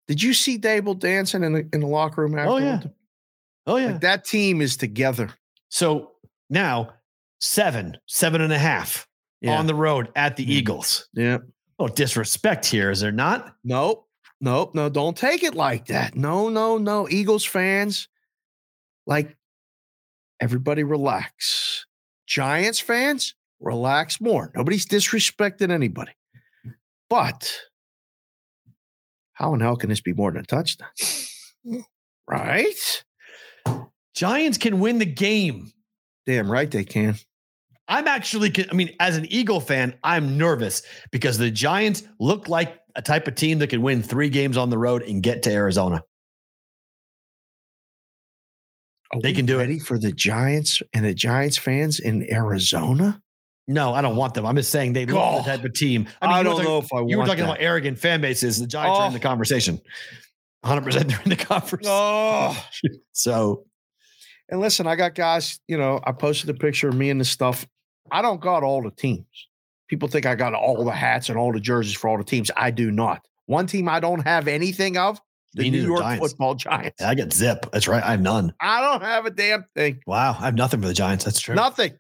Did 0.08 0.22
you 0.22 0.34
see 0.34 0.58
Daboll 0.60 0.98
dancing 1.00 1.44
in 1.44 1.54
the 1.54 1.68
in 1.74 1.80
the 1.82 1.88
locker 1.88 2.22
room 2.22 2.38
after? 2.38 2.52
Oh, 2.52 2.58
yeah. 2.58 2.82
Oh 3.68 3.78
yeah. 3.78 3.88
Like 3.94 4.02
that 4.02 4.26
team 4.26 4.62
is 4.62 4.78
together. 4.78 5.30
so 5.70 6.12
now 6.50 6.92
seven, 7.40 7.98
seven 8.06 8.42
and 8.42 8.54
a 8.54 8.58
half 8.60 9.08
Yeah. 9.42 9.58
on 9.58 9.66
the 9.68 9.74
road 9.76 10.10
at 10.16 10.36
the 10.38 10.46
Mhm. 10.46 10.50
Eagles. 10.50 11.10
yeah. 11.14 11.40
Oh, 11.80 11.88
disrespect 11.88 12.66
here, 12.66 12.90
is 12.92 13.02
there 13.02 13.12
not? 13.12 13.56
Nope. 13.64 14.08
Nope. 14.40 14.76
No, 14.76 14.88
don't 14.90 15.18
take 15.18 15.44
it 15.44 15.56
like 15.56 15.88
that. 15.88 16.16
No, 16.16 16.50
no, 16.50 16.78
no. 16.78 17.10
Eagles 17.10 17.44
fans, 17.44 18.08
like 19.08 19.36
everybody 20.40 20.84
relax. 20.84 21.86
Giants 22.28 22.80
fans, 22.80 23.34
relax 23.60 24.22
more. 24.22 24.52
Nobody's 24.56 24.86
disrespecting 24.86 25.72
anybody. 25.72 26.12
But 27.10 27.52
how 29.36 29.54
in 29.54 29.60
hell 29.60 29.76
can 29.76 29.90
this 29.90 30.02
be 30.02 30.14
more 30.14 30.32
than 30.32 30.42
a 30.42 30.46
touchdown? 30.46 30.90
Right? 32.28 33.04
Giants 34.16 34.58
can 34.58 34.80
win 34.80 34.98
the 34.98 35.06
game. 35.06 35.72
Damn 36.26 36.52
right 36.52 36.70
they 36.72 36.84
can. 36.84 37.16
I'm 37.88 38.08
actually, 38.08 38.52
I 38.70 38.74
mean, 38.74 38.96
as 39.00 39.16
an 39.16 39.28
Eagle 39.32 39.60
fan, 39.60 39.96
I'm 40.04 40.38
nervous 40.38 40.82
because 41.12 41.38
the 41.38 41.52
Giants 41.52 42.02
look 42.20 42.50
like 42.50 42.80
a 42.96 43.02
type 43.02 43.28
of 43.28 43.36
team 43.36 43.60
that 43.60 43.68
can 43.68 43.82
win 43.84 44.02
three 44.02 44.30
games 44.30 44.58
on 44.58 44.70
the 44.72 44.78
road 44.78 45.04
and 45.04 45.22
get 45.22 45.44
to 45.44 45.52
Arizona. 45.52 46.02
Are 49.14 49.22
They 49.22 49.34
can 49.34 49.46
do 49.46 49.56
it. 49.56 49.60
ready 49.60 49.80
for 49.80 50.00
the 50.00 50.12
Giants 50.12 50.82
and 50.94 51.06
the 51.06 51.14
Giants 51.14 51.58
fans 51.58 52.00
in 52.00 52.32
Arizona. 52.34 53.22
No, 53.68 53.94
I 53.94 54.02
don't 54.02 54.16
want 54.16 54.34
them. 54.36 54.46
I'm 54.46 54.56
just 54.56 54.70
saying 54.72 54.94
they 54.94 55.06
look 55.08 55.16
like 55.16 55.44
the 55.46 55.52
type 55.58 55.66
of 55.66 55.74
team. 55.74 56.08
I, 56.22 56.28
you 56.28 56.38
were 56.38 56.44
don't 56.44 56.52
talking- 56.58 56.66
know 56.72 56.78
if 56.78 56.94
I 56.94 56.96
want 56.98 57.10
You 57.10 57.18
were 57.18 57.26
talking 57.26 57.46
that. 57.46 57.52
about 57.52 57.62
arrogant 57.62 57.98
fan 57.98 58.22
bases. 58.22 58.60
The 58.60 58.68
Giants 58.68 59.00
are 59.00 59.06
in 59.08 59.12
Oh. 59.12 59.14
the 59.14 59.20
conversation. 59.20 59.82
100% 60.64 61.08
they're 61.08 61.22
in 61.24 61.30
the 61.30 61.36
conversation. 61.36 61.82
Oh. 61.92 62.66
So, 63.14 63.66
And 64.50 64.60
listen, 64.60 64.86
I 64.88 64.96
got 64.96 65.16
guys, 65.16 65.60
you 65.68 65.78
know, 65.78 66.00
I 66.04 66.12
posted 66.12 66.50
a 66.50 66.54
picture 66.54 66.90
of 66.90 66.96
me 66.96 67.10
and 67.10 67.20
the 67.20 67.26
stuff. 67.26 67.66
I 68.12 68.22
don't 68.22 68.42
got 68.42 68.62
all 68.62 68.84
the 68.84 68.92
teams. 68.92 69.26
People 69.88 70.08
think 70.10 70.26
I 70.26 70.36
got 70.36 70.54
all 70.54 70.84
the 70.84 70.92
hats 70.92 71.30
and 71.30 71.38
all 71.38 71.52
the 71.54 71.60
jerseys 71.60 71.94
for 71.96 72.10
all 72.10 72.18
the 72.18 72.24
teams. 72.24 72.52
I 72.58 72.72
do 72.72 72.92
not. 72.92 73.26
One 73.46 73.68
team 73.68 73.88
I 73.88 74.00
don't 74.00 74.22
have 74.22 74.48
anything 74.48 74.98
of, 74.98 75.20
the 75.54 75.64
Me 75.64 75.70
New 75.70 75.86
York 75.86 76.02
Giants. 76.02 76.28
football 76.32 76.56
Giants. 76.56 77.02
I 77.02 77.16
get 77.16 77.32
zip. 77.32 77.68
That's 77.72 77.88
right. 77.88 78.04
I 78.04 78.12
have 78.12 78.22
none. 78.22 78.54
I 78.60 78.82
don't 78.82 79.02
have 79.02 79.26
a 79.26 79.30
damn 79.32 79.66
thing. 79.76 80.02
Wow. 80.06 80.32
I 80.38 80.46
have 80.46 80.56
nothing 80.56 80.82
for 80.82 80.88
the 80.88 80.94
Giants. 80.94 81.24
That's 81.24 81.40
true. 81.40 81.56
Nothing. 81.56 81.94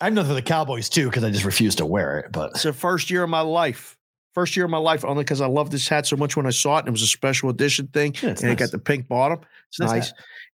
I 0.00 0.04
have 0.04 0.14
nothing 0.14 0.30
for 0.30 0.34
the 0.34 0.42
Cowboys 0.42 0.88
too 0.88 1.06
because 1.06 1.24
I 1.24 1.30
just 1.30 1.44
refuse 1.44 1.74
to 1.76 1.86
wear 1.86 2.18
it. 2.18 2.32
But 2.32 2.50
It's 2.50 2.64
the 2.64 2.72
first 2.72 3.10
year 3.10 3.22
of 3.22 3.30
my 3.30 3.40
life. 3.40 3.96
First 4.34 4.54
year 4.54 4.66
of 4.66 4.70
my 4.70 4.78
life, 4.78 5.02
only 5.04 5.24
because 5.24 5.40
I 5.40 5.46
love 5.46 5.70
this 5.70 5.88
hat 5.88 6.06
so 6.06 6.16
much 6.16 6.36
when 6.36 6.46
I 6.46 6.50
saw 6.50 6.76
it. 6.76 6.80
And 6.80 6.88
it 6.88 6.90
was 6.90 7.02
a 7.02 7.06
special 7.06 7.48
edition 7.48 7.86
thing. 7.86 8.14
Yeah, 8.22 8.30
and 8.30 8.38
it 8.38 8.44
nice. 8.44 8.58
got 8.58 8.70
the 8.70 8.78
pink 8.78 9.08
bottom. 9.08 9.40
It's 9.68 9.80
Nice 9.80 9.90
nice. 9.90 10.12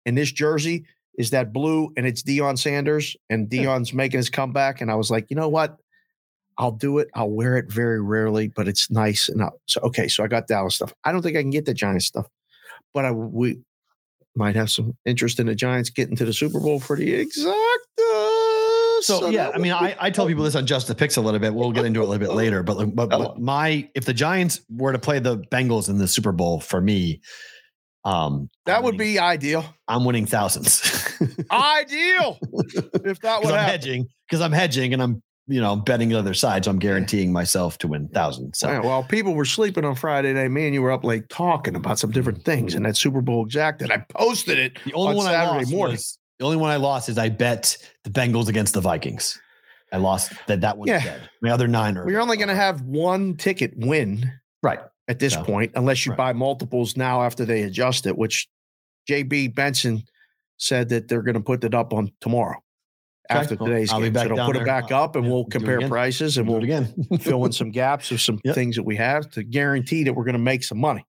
And 0.04 0.18
this 0.18 0.32
jersey 0.32 0.86
is 1.16 1.30
that 1.30 1.52
blue 1.52 1.92
and 1.96 2.04
it's 2.04 2.22
Deion 2.22 2.58
Sanders. 2.58 3.16
And 3.30 3.52
Yeah. 3.52 3.64
Deion's 3.64 3.92
making 3.92 4.18
his 4.18 4.30
comeback. 4.30 4.80
And 4.80 4.90
I 4.90 4.96
was 4.96 5.10
like, 5.10 5.26
you 5.30 5.36
know 5.36 5.48
what? 5.48 5.76
I'll 6.56 6.72
do 6.72 6.98
it. 6.98 7.08
I'll 7.14 7.30
wear 7.30 7.56
it 7.56 7.70
very 7.70 8.00
rarely, 8.00 8.48
but 8.48 8.66
it's 8.66 8.90
nice. 8.90 9.28
And 9.28 9.48
so, 9.66 9.80
okay, 9.82 10.08
so 10.08 10.24
I 10.24 10.26
got 10.26 10.48
Dallas 10.48 10.74
stuff. 10.74 10.92
I 11.04 11.12
don't 11.12 11.22
think 11.22 11.36
I 11.36 11.42
can 11.42 11.50
get 11.50 11.64
the 11.64 11.74
Giants 11.74 12.06
stuff, 12.06 12.26
but 12.92 13.04
I 13.04 13.12
we 13.12 13.60
might 14.34 14.56
have 14.56 14.70
some 14.70 14.96
interest 15.06 15.38
in 15.38 15.46
the 15.46 15.54
Giants 15.54 15.90
getting 15.90 16.16
to 16.16 16.24
the 16.24 16.32
Super 16.32 16.58
Bowl 16.58 16.80
for 16.80 16.96
the 16.96 17.24
exacta. 17.24 18.37
So, 19.00 19.28
yeah, 19.30 19.50
I 19.54 19.58
mean, 19.58 19.72
I, 19.72 19.96
I 20.00 20.10
tell 20.10 20.26
people 20.26 20.44
this 20.44 20.54
on 20.54 20.66
Just 20.66 20.88
the 20.88 20.94
Picks 20.94 21.16
a 21.16 21.20
little 21.20 21.40
bit. 21.40 21.54
We'll 21.54 21.72
get 21.72 21.84
into 21.84 22.00
it 22.00 22.04
a 22.04 22.06
little 22.06 22.26
bit 22.26 22.34
later. 22.36 22.62
But, 22.62 22.94
but, 22.94 23.10
but 23.10 23.38
my 23.40 23.88
if 23.94 24.04
the 24.04 24.14
Giants 24.14 24.60
were 24.70 24.92
to 24.92 24.98
play 24.98 25.18
the 25.18 25.38
Bengals 25.38 25.88
in 25.88 25.98
the 25.98 26.08
Super 26.08 26.32
Bowl 26.32 26.60
for 26.60 26.80
me, 26.80 27.20
um, 28.04 28.48
that 28.66 28.78
I'm 28.78 28.82
would 28.84 28.94
winning- 28.98 29.14
be 29.14 29.18
ideal. 29.18 29.64
I'm 29.86 30.04
winning 30.04 30.26
thousands. 30.26 30.80
Ideal. 31.50 32.38
if 33.04 33.20
that 33.20 33.40
would 33.40 33.50
I'm 33.52 33.58
happen. 33.58 33.70
hedging, 33.70 34.06
because 34.28 34.40
I'm 34.40 34.52
hedging 34.52 34.92
and 34.92 35.02
I'm 35.02 35.22
you 35.46 35.60
know 35.60 35.76
betting 35.76 36.08
the 36.10 36.18
other 36.18 36.34
side, 36.34 36.64
so 36.64 36.70
I'm 36.70 36.78
guaranteeing 36.78 37.32
myself 37.32 37.78
to 37.78 37.88
win 37.88 38.08
thousands. 38.08 38.58
So 38.58 38.68
Yeah, 38.68 38.80
well, 38.80 39.02
people 39.02 39.34
were 39.34 39.44
sleeping 39.44 39.84
on 39.84 39.94
Friday 39.94 40.32
night. 40.32 40.48
Me 40.50 40.66
and 40.66 40.74
you 40.74 40.82
were 40.82 40.92
up 40.92 41.04
late 41.04 41.28
talking 41.28 41.74
about 41.74 41.98
some 41.98 42.10
different 42.10 42.44
things, 42.44 42.74
and 42.74 42.84
that 42.86 42.96
Super 42.96 43.20
Bowl 43.20 43.44
exact 43.44 43.80
that 43.80 43.90
I 43.90 43.98
posted 43.98 44.58
it 44.58 44.78
the 44.84 44.92
only 44.94 45.10
on 45.10 45.16
one 45.16 45.26
I 45.26 45.30
Saturday 45.32 45.58
lost 45.60 45.70
morning. 45.72 45.94
was 45.94 46.18
the 46.38 46.44
only 46.44 46.56
one 46.56 46.70
I 46.70 46.76
lost 46.76 47.08
is 47.08 47.18
I 47.18 47.28
bet 47.28 47.76
the 48.04 48.10
Bengals 48.10 48.48
against 48.48 48.74
the 48.74 48.80
Vikings. 48.80 49.40
I 49.92 49.96
lost 49.96 50.32
that 50.46 50.60
that 50.60 50.76
one's 50.76 50.90
Yeah. 50.90 51.02
dead. 51.02 51.30
My 51.42 51.50
other 51.50 51.66
nine 51.68 51.96
are 51.96 52.08
you're 52.08 52.20
only 52.20 52.36
going 52.36 52.48
to 52.48 52.54
have 52.54 52.82
one 52.82 53.36
ticket 53.36 53.72
win 53.76 54.30
right. 54.62 54.80
at 55.08 55.18
this 55.18 55.32
So, 55.34 55.42
point, 55.44 55.72
unless 55.74 56.04
you 56.04 56.10
right. 56.12 56.16
buy 56.18 56.32
multiples 56.34 56.96
now 56.96 57.22
after 57.22 57.44
they 57.44 57.62
adjust 57.62 58.06
it. 58.06 58.16
Which 58.16 58.48
JB 59.08 59.54
Benson 59.54 60.02
said 60.58 60.90
that 60.90 61.08
they're 61.08 61.22
going 61.22 61.34
to 61.36 61.40
put 61.40 61.64
it 61.64 61.74
up 61.74 61.92
on 61.94 62.12
tomorrow 62.20 62.58
Okay, 63.30 63.40
after 63.40 63.54
well, 63.56 63.68
today's 63.68 63.90
I'll 63.92 64.00
be 64.00 64.04
game. 64.06 64.12
back 64.14 64.28
so 64.28 64.34
they'll 64.34 64.46
put 64.46 64.56
it 64.56 64.64
back 64.66 64.90
up, 64.92 65.16
and 65.16 65.24
Yeah, 65.24 65.30
we'll 65.32 65.44
compare 65.46 65.80
prices, 65.88 66.36
and 66.36 66.46
we'll 66.48 66.62
again. 66.62 66.94
fill 67.20 67.44
in 67.46 67.52
some 67.60 67.70
gaps 67.70 68.10
of 68.10 68.20
some 68.20 68.38
Yep. 68.44 68.54
things 68.54 68.76
that 68.76 68.82
we 68.84 68.96
have 68.96 69.30
to 69.30 69.42
guarantee 69.42 70.04
that 70.04 70.12
we're 70.12 70.24
going 70.24 70.32
to 70.34 70.38
make 70.38 70.62
some 70.64 70.78
money. 70.78 71.06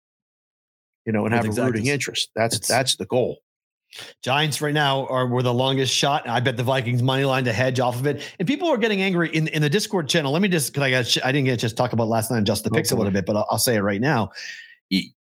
You 1.06 1.12
know, 1.14 1.26
and 1.26 1.34
With 1.34 1.46
have 1.46 1.58
a 1.58 1.66
rooting 1.66 1.88
interest. 1.88 2.30
That's 2.36 2.56
It's- 2.56 2.68
that's 2.70 2.96
the 2.96 3.06
goal. 3.06 3.40
Giants 4.22 4.62
right 4.62 4.74
now 4.74 5.08
are 5.08 5.28
were 5.28 5.44
the 5.44 5.54
longest 5.54 5.94
shot. 5.94 6.28
I 6.28 6.40
bet 6.40 6.58
the 6.58 6.64
Vikings 6.64 7.02
money 7.02 7.26
line 7.26 7.46
to 7.46 7.54
hedge 7.54 7.80
off 7.80 8.00
of 8.00 8.06
it. 8.06 8.22
And 8.40 8.48
people 8.48 8.68
are 8.70 8.78
getting 8.78 9.02
angry 9.02 9.30
in, 9.30 9.48
in 9.48 9.62
the 9.62 9.70
Discord 9.70 10.08
channel. 10.08 10.32
Let 10.32 10.42
me 10.42 10.48
just 10.48 10.74
because 10.74 10.84
I 10.84 10.92
got 10.92 11.26
I 11.26 11.32
didn't 11.32 11.46
get 11.46 11.52
to 11.52 11.58
just 11.58 11.78
talk 11.78 11.94
about 11.94 12.08
last 12.08 12.32
night 12.32 12.38
and 12.38 12.48
just 12.48 12.64
the 12.64 12.72
picks 12.72 12.92
a 12.92 12.96
little 12.96 13.12
bit, 13.12 13.26
but 13.26 13.36
I'll, 13.36 13.48
I'll 13.52 13.58
say 13.58 13.76
it 13.76 13.82
right 13.82 14.02
now. 14.02 14.32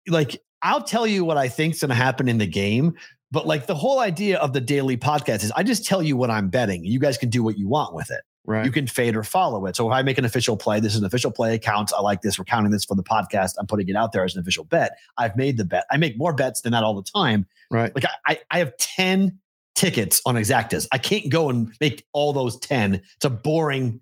Like 0.08 0.42
I'll 0.62 0.84
tell 0.84 1.08
you 1.08 1.24
what 1.24 1.38
I 1.38 1.48
think's 1.48 1.80
going 1.80 1.90
to 1.90 1.96
happen 1.96 2.28
in 2.28 2.38
the 2.38 2.48
game. 2.48 2.96
But 3.32 3.46
like 3.46 3.68
the 3.68 3.76
whole 3.76 4.00
idea 4.00 4.38
of 4.40 4.54
the 4.54 4.62
daily 4.62 4.98
podcast 4.98 5.44
is 5.44 5.52
I 5.52 5.64
just 5.64 5.86
tell 5.86 6.02
you 6.02 6.16
what 6.16 6.32
I'm 6.32 6.50
betting. 6.50 6.86
You 6.86 7.00
guys 7.00 7.18
can 7.18 7.30
do 7.30 7.44
what 7.44 7.58
you 7.58 7.68
want 7.68 7.94
with 7.94 8.10
it. 8.10 8.22
Right. 8.46 8.66
You 8.66 8.72
can 8.72 8.88
fade 8.88 9.18
or 9.18 9.24
follow 9.24 9.66
it. 9.66 9.76
So 9.76 9.86
if 9.88 9.94
I 9.94 10.02
make 10.04 10.18
an 10.18 10.24
official 10.24 10.56
play, 10.56 10.80
this 10.80 10.94
is 10.94 11.02
an 11.02 11.06
official 11.06 11.32
play. 11.32 11.56
It 11.56 11.62
counts. 11.62 11.92
I 11.92 12.00
like 12.00 12.22
this. 12.22 12.40
We're 12.40 12.46
counting 12.46 12.72
this 12.72 12.86
for 12.86 12.96
the 12.96 13.04
podcast. 13.04 13.56
I'm 13.60 13.68
putting 13.68 13.90
it 13.90 13.98
out 13.98 14.14
there 14.14 14.24
as 14.24 14.36
an 14.36 14.42
official 14.42 14.64
bet. 14.64 14.98
I've 15.18 15.36
made 15.36 15.58
the 15.58 15.66
bet. 15.66 15.84
I 15.92 15.98
make 15.98 16.18
more 16.18 16.32
bets 16.32 16.62
than 16.62 16.72
that 16.72 16.84
all 16.84 16.96
the 16.96 17.04
time. 17.04 17.46
Right. 17.72 17.94
Like 17.96 18.06
I, 18.26 18.40
I- 18.52 18.60
have 18.60 18.76
10 18.78 19.38
tickets 19.76 20.22
on 20.26 20.36
Exactas. 20.36 20.88
I 20.92 20.98
can't 20.98 21.30
go 21.30 21.50
and 21.50 21.74
make 21.80 22.06
all 22.14 22.34
those 22.34 22.58
10. 22.60 22.96
It's 22.96 23.26
a 23.26 23.30
boring, 23.30 24.00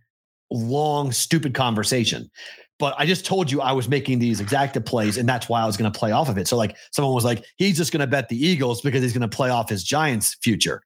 long, 0.52 1.12
stupid 1.12 1.54
conversation. 1.54 2.30
But 2.78 2.96
I 2.98 3.06
just 3.06 3.26
told 3.26 3.50
you 3.50 3.62
I 3.62 3.72
was 3.72 3.88
making 3.88 4.20
these 4.20 4.42
exacta 4.42 4.86
plays, 4.86 5.18
and 5.18 5.30
that's 5.30 5.48
why 5.48 5.62
I 5.62 5.66
was 5.66 5.78
going 5.78 5.90
to 5.92 5.98
play 5.98 6.12
off 6.12 6.28
of 6.28 6.38
it. 6.38 6.46
So, 6.48 6.58
like, 6.58 6.76
someone 6.92 7.14
was 7.14 7.24
like, 7.24 7.46
he's 7.56 7.78
just 7.78 7.94
going 7.94 8.02
to 8.02 8.08
bet 8.08 8.28
the 8.28 8.38
Eagles 8.38 8.82
because 8.82 9.02
he's 9.02 9.14
going 9.14 9.28
to 9.30 9.34
play 9.34 9.50
off 9.50 9.70
his 9.70 9.82
Giants 9.84 10.36
future. 10.42 10.82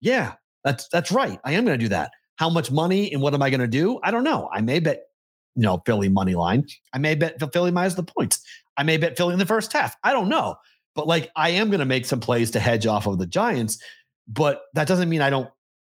Yeah, 0.00 0.34
that's 0.62 0.86
that's 0.92 1.10
right. 1.10 1.40
I 1.44 1.52
am 1.52 1.64
going 1.64 1.76
to 1.78 1.84
do 1.84 1.88
that. 1.88 2.12
How 2.36 2.48
much 2.50 2.70
money 2.70 3.12
and 3.12 3.20
what 3.20 3.34
am 3.34 3.42
I 3.42 3.50
going 3.50 3.60
to 3.60 3.66
do? 3.66 3.98
I 4.04 4.12
don't 4.12 4.22
know. 4.22 4.48
I 4.52 4.60
may 4.60 4.78
bet, 4.78 5.02
you 5.56 5.62
know, 5.62 5.82
Philly 5.86 6.08
money 6.08 6.34
line. 6.36 6.66
I 6.92 6.98
may 6.98 7.14
bet 7.16 7.40
Philly 7.52 7.70
minus 7.72 7.94
the 7.94 8.02
points. 8.04 8.40
I 8.76 8.82
may 8.84 8.96
bet 8.96 9.16
Philly 9.16 9.32
in 9.32 9.38
the 9.38 9.46
first 9.46 9.72
half. 9.72 9.96
I 10.04 10.12
don't 10.12 10.28
know. 10.28 10.54
But 10.94 11.06
like 11.06 11.30
I 11.36 11.50
am 11.50 11.68
going 11.70 11.80
to 11.80 11.84
make 11.86 12.06
some 12.06 12.20
plays 12.20 12.50
to 12.52 12.60
hedge 12.60 12.86
off 12.86 13.06
of 13.06 13.18
the 13.18 13.26
Giants, 13.26 13.82
but 14.28 14.62
that 14.74 14.86
doesn't 14.88 15.08
mean 15.08 15.20
I 15.20 15.30
don't. 15.30 15.50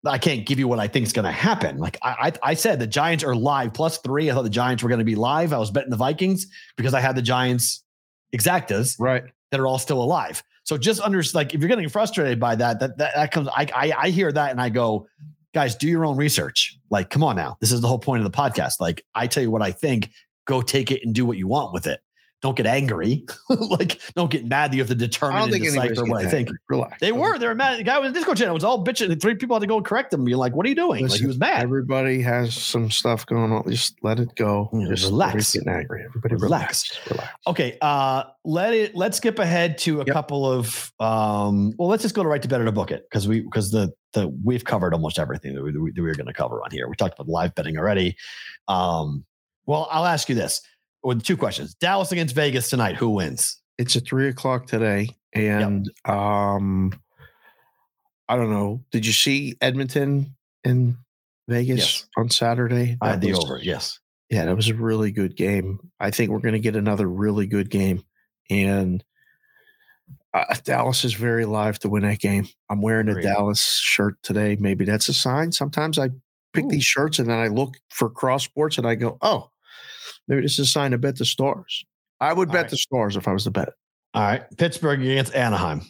I 0.05 0.17
can't 0.17 0.45
give 0.45 0.59
you 0.59 0.67
what 0.69 0.79
I 0.79 0.87
think 0.87 1.05
is 1.05 1.11
going 1.11 1.25
to 1.25 1.31
happen. 1.31 1.77
Like 1.77 1.97
I, 2.01 2.31
I, 2.43 2.51
I 2.51 2.53
said, 2.53 2.79
the 2.79 2.87
Giants 2.87 3.21
are 3.23 3.35
live 3.35 3.73
plus 3.73 3.97
three. 3.97 4.29
I 4.31 4.33
thought 4.33 4.43
the 4.43 4.49
Giants 4.49 4.81
were 4.81 4.87
going 4.87 4.99
to 4.99 5.05
be 5.05 5.15
live. 5.15 5.51
I 5.51 5.57
was 5.57 5.71
betting 5.71 5.89
the 5.89 5.97
Vikings 5.97 6.47
because 6.77 6.93
I 6.93 7.01
had 7.01 7.17
the 7.17 7.21
Giants 7.21 7.83
exactas 8.33 8.95
Right. 8.99 9.23
that 9.51 9.59
are 9.59 9.67
all 9.67 9.79
still 9.79 10.01
alive. 10.01 10.41
So 10.63 10.77
just 10.77 11.01
under 11.01 11.21
like 11.33 11.53
if 11.53 11.59
you're 11.59 11.67
getting 11.67 11.89
frustrated 11.89 12.39
by 12.39 12.55
that, 12.55 12.79
that 12.79 12.97
that, 12.97 13.13
that 13.15 13.31
comes. 13.31 13.49
I, 13.49 13.67
I 13.75 13.93
I 14.03 14.09
hear 14.09 14.31
that 14.31 14.51
and 14.51 14.61
I 14.61 14.69
go, 14.69 15.07
guys, 15.53 15.75
do 15.75 15.87
your 15.87 16.05
own 16.05 16.15
research. 16.15 16.77
Like, 16.89 17.09
come 17.09 17.23
on 17.23 17.35
now, 17.35 17.57
this 17.59 17.71
is 17.71 17.81
the 17.81 17.87
whole 17.87 17.99
point 17.99 18.23
of 18.23 18.31
the 18.31 18.37
podcast. 18.37 18.79
Like, 18.79 19.03
I 19.15 19.27
tell 19.27 19.43
you 19.43 19.51
what 19.51 19.61
I 19.61 19.71
think. 19.71 20.11
Go 20.45 20.61
take 20.61 20.91
it 20.91 21.01
and 21.03 21.13
do 21.13 21.25
what 21.25 21.37
you 21.37 21.47
want 21.47 21.73
with 21.73 21.87
it. 21.87 21.99
Don't 22.41 22.55
get 22.55 22.65
angry. 22.65 23.25
like, 23.49 23.99
don't 24.15 24.31
get 24.31 24.45
mad 24.45 24.71
that 24.71 24.75
you 24.77 24.81
have 24.81 24.87
to 24.87 24.95
determine 24.95 25.35
I 25.35 25.39
don't 25.41 25.51
think 25.51 25.65
decipher 25.65 26.05
what 26.05 26.25
I 26.25 26.29
think. 26.29 26.49
Relax. 26.69 26.97
They 27.01 27.11
were. 27.11 27.37
They 27.37 27.47
were 27.47 27.53
mad. 27.55 27.79
The 27.79 27.83
guy 27.83 27.99
was 27.99 28.07
in 28.07 28.13
the 28.13 28.19
Discord 28.19 28.37
channel. 28.37 28.53
It 28.53 28.55
was 28.55 28.63
all 28.63 28.83
bitching. 28.85 29.21
Three 29.21 29.35
people 29.35 29.57
had 29.57 29.61
to 29.61 29.67
go 29.67 29.75
and 29.75 29.85
correct 29.85 30.13
him. 30.13 30.23
Being 30.23 30.37
like, 30.37 30.55
"What 30.55 30.65
are 30.65 30.69
you 30.69 30.75
doing?" 30.75 31.05
like 31.05 31.19
he 31.19 31.25
was 31.27 31.37
mad. 31.37 31.61
Everybody 31.63 32.21
has 32.21 32.55
some 32.55 32.89
stuff 32.91 33.25
going 33.25 33.51
on. 33.51 33.69
Just 33.69 33.97
let 34.03 34.21
it 34.21 34.33
go. 34.35 34.69
Yeah, 34.71 34.87
Just 34.87 35.05
relax. 35.07 35.51
getting 35.51 35.67
angry. 35.67 36.05
Everybody 36.05 36.35
Relax. 36.35 36.97
relax. 37.07 37.11
Relax. 37.11 37.29
Okay, 37.47 37.77
uh, 37.81 38.23
let 38.45 38.73
it. 38.73 38.95
Let's 38.95 39.17
skip 39.17 39.37
ahead 39.39 39.77
to 39.79 39.95
a 39.99 40.05
Yep. 40.05 40.13
couple 40.13 40.49
of. 40.49 40.93
Um, 41.01 41.73
well, 41.77 41.89
let's 41.89 42.03
just 42.03 42.15
go 42.15 42.23
to 42.23 42.29
right 42.29 42.41
to 42.41 42.47
better 42.47 42.63
to 42.63 42.71
book 42.71 42.91
it 42.91 43.03
because 43.09 43.27
we 43.27 43.41
because 43.41 43.69
the 43.71 43.91
the 44.13 44.29
we've 44.45 44.63
covered 44.63 44.93
almost 44.93 45.19
everything 45.19 45.55
that 45.55 45.61
we, 45.63 45.71
that 45.73 45.81
we, 45.81 45.91
that 45.91 46.01
we 46.01 46.07
were 46.07 46.15
going 46.15 46.25
to 46.27 46.33
cover 46.33 46.63
on 46.63 46.71
here. 46.71 46.87
We 46.87 46.95
talked 46.95 47.19
about 47.19 47.27
live 47.27 47.53
betting 47.53 47.77
already. 47.77 48.15
Um, 48.69 49.25
well, 49.65 49.89
I'll 49.91 50.05
ask 50.05 50.29
you 50.29 50.35
this 50.35 50.61
with 51.03 51.23
two 51.23 51.37
questions: 51.37 51.75
Dallas 51.75 52.11
against 52.11 52.35
Vegas 52.35 52.69
tonight. 52.69 52.95
Who 52.95 53.09
wins? 53.09 53.61
It's 53.77 53.95
at 53.95 54.05
three 54.05 54.27
o'clock 54.27 54.67
today, 54.67 55.09
and 55.33 55.89
um, 56.05 56.91
I 58.27 58.35
don't 58.35 58.51
know. 58.51 58.83
Did 58.91 59.05
you 59.05 59.13
see 59.13 59.55
Edmonton 59.61 60.35
in 60.63 60.97
Vegas 61.47 61.79
Yes. 61.79 62.07
on 62.17 62.29
Saturday? 62.29 62.97
I 63.01 63.11
had 63.11 63.21
the 63.21 63.31
was- 63.31 63.43
over. 63.45 63.59
Yes. 63.61 63.99
Yeah, 64.29 64.45
that 64.45 64.55
was 64.55 64.69
a 64.69 64.75
really 64.75 65.11
good 65.11 65.35
game. 65.35 65.79
I 65.99 66.11
think 66.11 66.29
we're 66.29 66.37
going 66.37 66.53
to 66.53 66.59
get 66.59 66.75
another 66.75 67.07
really 67.07 67.47
good 67.47 67.71
game, 67.71 68.03
and 68.47 69.03
uh, 70.35 70.53
Dallas 70.63 71.03
is 71.03 71.15
very 71.15 71.45
live 71.45 71.79
to 71.79 71.89
win 71.89 72.03
that 72.03 72.19
game. 72.19 72.47
I'm 72.69 72.81
wearing 72.81 73.09
a. 73.09 73.19
Dallas 73.21 73.63
shirt 73.81 74.21
today. 74.21 74.55
Maybe 74.59 74.85
that's 74.85 75.09
a 75.09 75.13
sign. 75.13 75.51
Sometimes 75.51 75.97
I 75.97 76.09
pick 76.53 76.65
Ooh. 76.65 76.69
these 76.69 76.83
shirts 76.83 77.17
and 77.17 77.27
then 77.29 77.39
I 77.39 77.47
look 77.47 77.75
for 77.89 78.09
cross 78.09 78.43
sports 78.43 78.77
and 78.77 78.85
I 78.85 78.93
go, 78.93 79.17
oh, 79.21 79.49
maybe 80.29 80.41
this 80.41 80.53
is 80.53 80.59
a 80.59 80.65
sign 80.65 80.91
to 80.91 80.97
bet 80.97 81.17
the 81.17 81.25
stars. 81.25 81.83
I 82.21 82.31
would 82.31 82.47
All 82.47 82.53
bet 82.53 82.63
right. 82.63 82.71
the 82.71 82.77
stars 82.77 83.17
if 83.17 83.27
I 83.27 83.33
was 83.33 83.43
to 83.43 83.51
bet 83.51 83.67
it. 83.67 83.73
All 84.13 84.21
right, 84.23 84.43
Pittsburgh 84.57 85.01
against 85.01 85.35
Anaheim. 85.35 85.81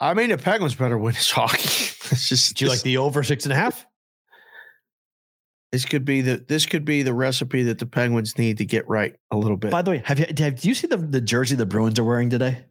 I 0.00 0.14
mean, 0.14 0.30
the 0.30 0.38
Penguins 0.38 0.74
better 0.74 0.98
win 0.98 1.14
this 1.14 1.30
hockey. 1.32 1.64
it's 1.64 2.28
just 2.28 2.56
Do 2.56 2.64
you 2.64 2.70
this, 2.70 2.78
like 2.78 2.84
the 2.84 2.98
over 2.98 3.24
six 3.24 3.44
and 3.44 3.52
a 3.52 3.56
half? 3.56 3.84
this 5.74 5.84
could 5.84 6.04
be 6.04 6.20
the 6.20 6.36
this 6.46 6.66
could 6.66 6.84
be 6.84 7.02
the 7.02 7.12
recipe 7.12 7.64
that 7.64 7.80
the 7.80 7.86
Penguins 7.86 8.38
need 8.38 8.58
to 8.58 8.64
get 8.64 8.88
right 8.88 9.16
a 9.32 9.36
little 9.36 9.56
bit. 9.56 9.72
By 9.72 9.82
the 9.82 9.90
way, 9.90 10.02
have 10.04 10.20
you 10.20 10.26
have, 10.38 10.60
do 10.60 10.68
you 10.68 10.74
see 10.74 10.86
the 10.86 10.96
the 10.96 11.20
jersey 11.20 11.56
the 11.56 11.66
Bruins 11.66 11.98
are 11.98 12.04
wearing 12.04 12.30
today? 12.30 12.64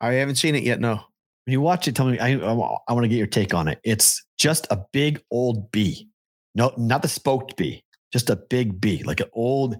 I 0.00 0.12
haven't 0.12 0.36
seen 0.36 0.54
it 0.54 0.62
yet. 0.62 0.78
No. 0.78 1.00
When 1.46 1.52
you 1.52 1.60
watch 1.60 1.88
it, 1.88 1.96
tell 1.96 2.06
me. 2.06 2.16
I 2.20 2.34
I, 2.34 2.52
want 2.52 3.02
to 3.02 3.08
get 3.08 3.16
your 3.16 3.26
take 3.26 3.54
on 3.54 3.66
it. 3.66 3.80
It's 3.82 4.24
just 4.38 4.68
a 4.70 4.84
big 4.92 5.20
old 5.32 5.72
B. 5.72 6.08
No, 6.54 6.72
not 6.76 7.02
the 7.02 7.08
spoked 7.08 7.56
B. 7.56 7.82
Just 8.12 8.30
a 8.30 8.36
big 8.36 8.80
B, 8.80 9.02
like 9.04 9.20
an 9.20 9.28
old. 9.32 9.76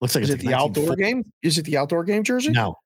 Looks 0.00 0.14
like 0.14 0.24
Is 0.24 0.30
it's 0.30 0.42
it 0.42 0.46
the 0.46 0.52
like 0.52 0.60
outdoor 0.62 0.96
game? 0.96 1.24
Is 1.42 1.58
it 1.58 1.64
the 1.64 1.76
outdoor 1.76 2.04
game 2.04 2.22
jersey? 2.22 2.50
No, 2.50 2.76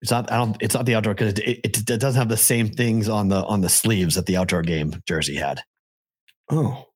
it's 0.00 0.10
not. 0.10 0.30
I 0.30 0.36
don't. 0.38 0.56
It's 0.60 0.74
not 0.74 0.86
the 0.86 0.94
outdoor 0.94 1.14
because 1.14 1.32
it, 1.34 1.60
it, 1.64 1.90
it 1.90 2.00
doesn't 2.00 2.18
have 2.18 2.28
the 2.28 2.36
same 2.36 2.68
things 2.68 3.08
on 3.08 3.28
the 3.28 3.44
on 3.44 3.60
the 3.60 3.68
sleeves 3.68 4.14
that 4.14 4.26
the 4.26 4.36
outdoor 4.36 4.62
game 4.62 4.94
jersey 5.06 5.36
had. 5.36 5.60
Oh, 6.50 6.86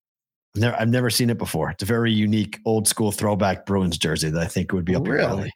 I've 0.54 0.60
never, 0.60 0.76
I've 0.80 0.88
never 0.88 1.10
seen 1.10 1.30
it 1.30 1.38
before. 1.38 1.70
It's 1.70 1.82
a 1.82 1.86
very 1.86 2.12
unique, 2.12 2.58
old 2.64 2.86
school 2.88 3.12
throwback 3.12 3.66
Bruins 3.66 3.98
jersey 3.98 4.30
that 4.30 4.42
I 4.42 4.46
think 4.46 4.72
would 4.72 4.84
be 4.84 4.94
up 4.96 5.06
your 5.06 5.16
really? 5.16 5.26
alley. 5.28 5.52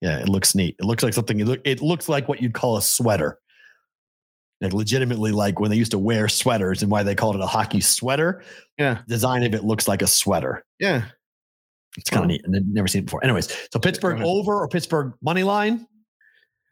Yeah, 0.00 0.18
it 0.18 0.28
looks 0.28 0.54
neat. 0.54 0.76
It 0.78 0.84
looks 0.84 1.02
like 1.02 1.14
something. 1.14 1.40
It, 1.40 1.46
look, 1.46 1.60
it 1.64 1.82
looks 1.82 2.08
like 2.08 2.28
what 2.28 2.40
you'd 2.40 2.54
call 2.54 2.76
a 2.76 2.82
sweater. 2.82 3.38
Like 4.60 4.72
legitimately, 4.72 5.30
like 5.32 5.60
when 5.60 5.70
they 5.70 5.76
used 5.76 5.92
to 5.92 5.98
wear 5.98 6.28
sweaters 6.28 6.82
and 6.82 6.90
why 6.90 7.02
they 7.04 7.14
called 7.14 7.36
it 7.36 7.40
a 7.42 7.46
hockey 7.46 7.80
sweater. 7.80 8.42
yeah, 8.76 9.02
Design 9.08 9.44
of 9.44 9.54
it 9.54 9.64
looks 9.64 9.86
like 9.88 10.02
a 10.02 10.06
sweater. 10.06 10.64
yeah. 10.78 11.04
It's 11.98 12.08
kind 12.10 12.20
Oh. 12.20 12.24
of 12.24 12.28
neat. 12.28 12.40
And 12.44 12.56
I've 12.56 12.62
never 12.66 12.88
seen 12.88 13.02
it 13.02 13.04
before. 13.06 13.22
Anyways, 13.24 13.48
so 13.72 13.78
Pittsburgh 13.78 14.20
over 14.22 14.60
or 14.60 14.68
Pittsburgh 14.68 15.12
money 15.20 15.42
line? 15.42 15.86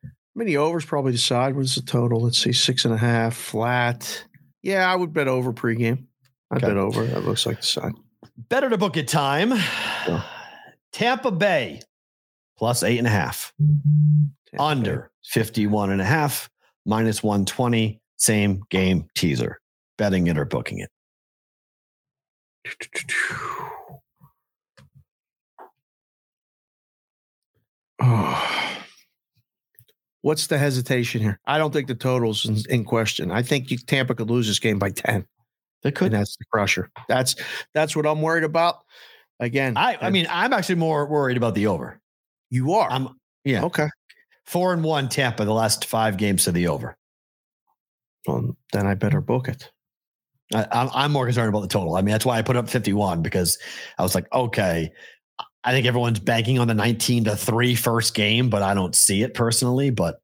I 0.04 0.08
mean, 0.38 0.46
the 0.46 0.56
overs 0.58 0.84
probably 0.84 1.12
decide. 1.12 1.56
What's 1.56 1.74
the 1.74 1.82
total? 1.82 2.20
Let's 2.22 2.38
see, 2.38 2.52
six 2.52 2.84
and 2.84 2.94
a 2.94 2.98
half 2.98 3.34
flat. 3.36 4.24
Yeah, 4.62 4.90
I 4.90 4.94
would 4.96 5.12
bet 5.12 5.28
over 5.28 5.52
pregame. 5.52 6.06
I 6.50 6.56
Okay. 6.56 6.66
bet 6.68 6.76
over. 6.76 7.04
That 7.06 7.24
looks 7.24 7.44
like 7.46 7.60
the 7.60 7.66
side. 7.66 7.92
Better 8.36 8.68
to 8.70 8.78
book 8.78 8.96
it 8.96 9.08
time. 9.08 9.52
Tampa 10.92 11.30
Bay 11.30 11.80
plus 12.58 12.82
eight 12.82 12.98
and 12.98 13.06
a 13.06 13.10
half. 13.10 13.52
Tampa 14.50 14.62
under 14.62 15.10
51 15.24 15.90
and 15.90 16.00
a 16.00 16.04
half, 16.04 16.48
minus 16.84 17.22
120, 17.22 18.00
same 18.16 18.62
game 18.70 19.08
teaser. 19.16 19.60
Betting 19.98 20.26
it 20.26 20.38
or 20.38 20.44
booking 20.44 20.78
it. 20.80 20.90
Oh. 28.00 28.72
What's 30.22 30.48
the 30.48 30.58
hesitation 30.58 31.20
here? 31.20 31.38
I 31.46 31.56
don't 31.58 31.72
think 31.72 31.86
the 31.86 31.94
total's 31.94 32.44
in, 32.46 32.56
in 32.68 32.84
question. 32.84 33.30
I 33.30 33.42
think 33.42 33.70
you, 33.70 33.78
Tampa 33.78 34.14
could 34.14 34.28
lose 34.28 34.48
this 34.48 34.58
game 34.58 34.78
by 34.78 34.90
ten, 34.90 35.24
They 35.82 35.90
and 35.90 35.96
could. 35.96 36.12
that's 36.12 36.36
the 36.36 36.44
crusher. 36.52 36.90
That's 37.08 37.36
that's 37.74 37.94
what 37.94 38.06
I'm 38.06 38.20
worried 38.22 38.42
about. 38.42 38.80
Again, 39.38 39.76
I, 39.76 39.96
I 40.00 40.10
mean, 40.10 40.26
I'm 40.28 40.52
actually 40.52 40.76
more 40.76 41.06
worried 41.06 41.36
about 41.36 41.54
the 41.54 41.68
over. 41.68 42.00
you 42.50 42.72
are 42.72 42.90
I'm 42.90 43.10
yeah, 43.44 43.62
okay. 43.66 43.86
four 44.46 44.72
and 44.72 44.82
one 44.82 45.08
Tampa 45.08 45.44
the 45.44 45.52
last 45.52 45.84
five 45.84 46.16
games 46.16 46.44
to 46.44 46.52
the 46.52 46.66
over. 46.68 46.96
Well, 48.26 48.56
then 48.72 48.86
I 48.86 48.94
better 48.94 49.20
book 49.20 49.46
it. 49.48 49.70
I, 50.54 50.88
I'm 50.92 51.12
more 51.12 51.26
concerned 51.26 51.48
about 51.50 51.60
the 51.60 51.68
total. 51.68 51.94
I 51.96 52.02
mean, 52.02 52.12
that's 52.12 52.26
why 52.26 52.38
I 52.38 52.42
put 52.42 52.56
up 52.56 52.68
51 52.68 53.22
because 53.22 53.58
I 53.98 54.02
was 54.02 54.14
like, 54.14 54.26
okay, 54.32 54.90
I 55.66 55.72
think 55.72 55.84
everyone's 55.86 56.20
banking 56.20 56.60
on 56.60 56.68
the 56.68 56.74
19 56.74 57.24
to 57.24 57.36
three 57.36 57.74
first 57.74 58.14
game, 58.14 58.48
but 58.48 58.62
I 58.62 58.72
don't 58.72 58.94
see 58.94 59.22
it 59.22 59.34
personally. 59.34 59.90
But 59.90 60.20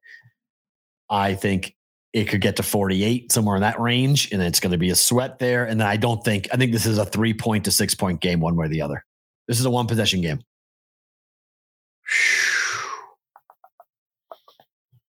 I 1.09 1.35
think 1.35 1.75
it 2.13 2.29
could 2.29 2.39
get 2.41 2.55
to 2.55 2.63
48 2.63 3.31
somewhere 3.31 3.55
in 3.57 3.61
that 3.61 3.79
range, 3.79 4.31
and 4.31 4.41
it's 4.41 4.59
going 4.61 4.71
to 4.71 4.77
be 4.77 4.89
a 4.89 4.95
sweat 4.95 5.39
there. 5.39 5.65
And 5.65 5.81
then 5.81 5.87
I 5.87 5.97
don't 5.97 6.23
think 6.23 6.47
I 6.53 6.57
think 6.57 6.71
this 6.71 6.85
is 6.85 6.97
a 6.97 7.05
three 7.05 7.33
point 7.33 7.65
to 7.65 7.71
six 7.71 7.93
point 7.93 8.21
game, 8.21 8.39
one 8.39 8.55
way 8.55 8.67
or 8.67 8.69
the 8.69 8.81
other. 8.81 9.03
This 9.47 9.59
is 9.59 9.65
a 9.65 9.69
one 9.69 9.85
possession 9.87 10.21
game. 10.21 10.39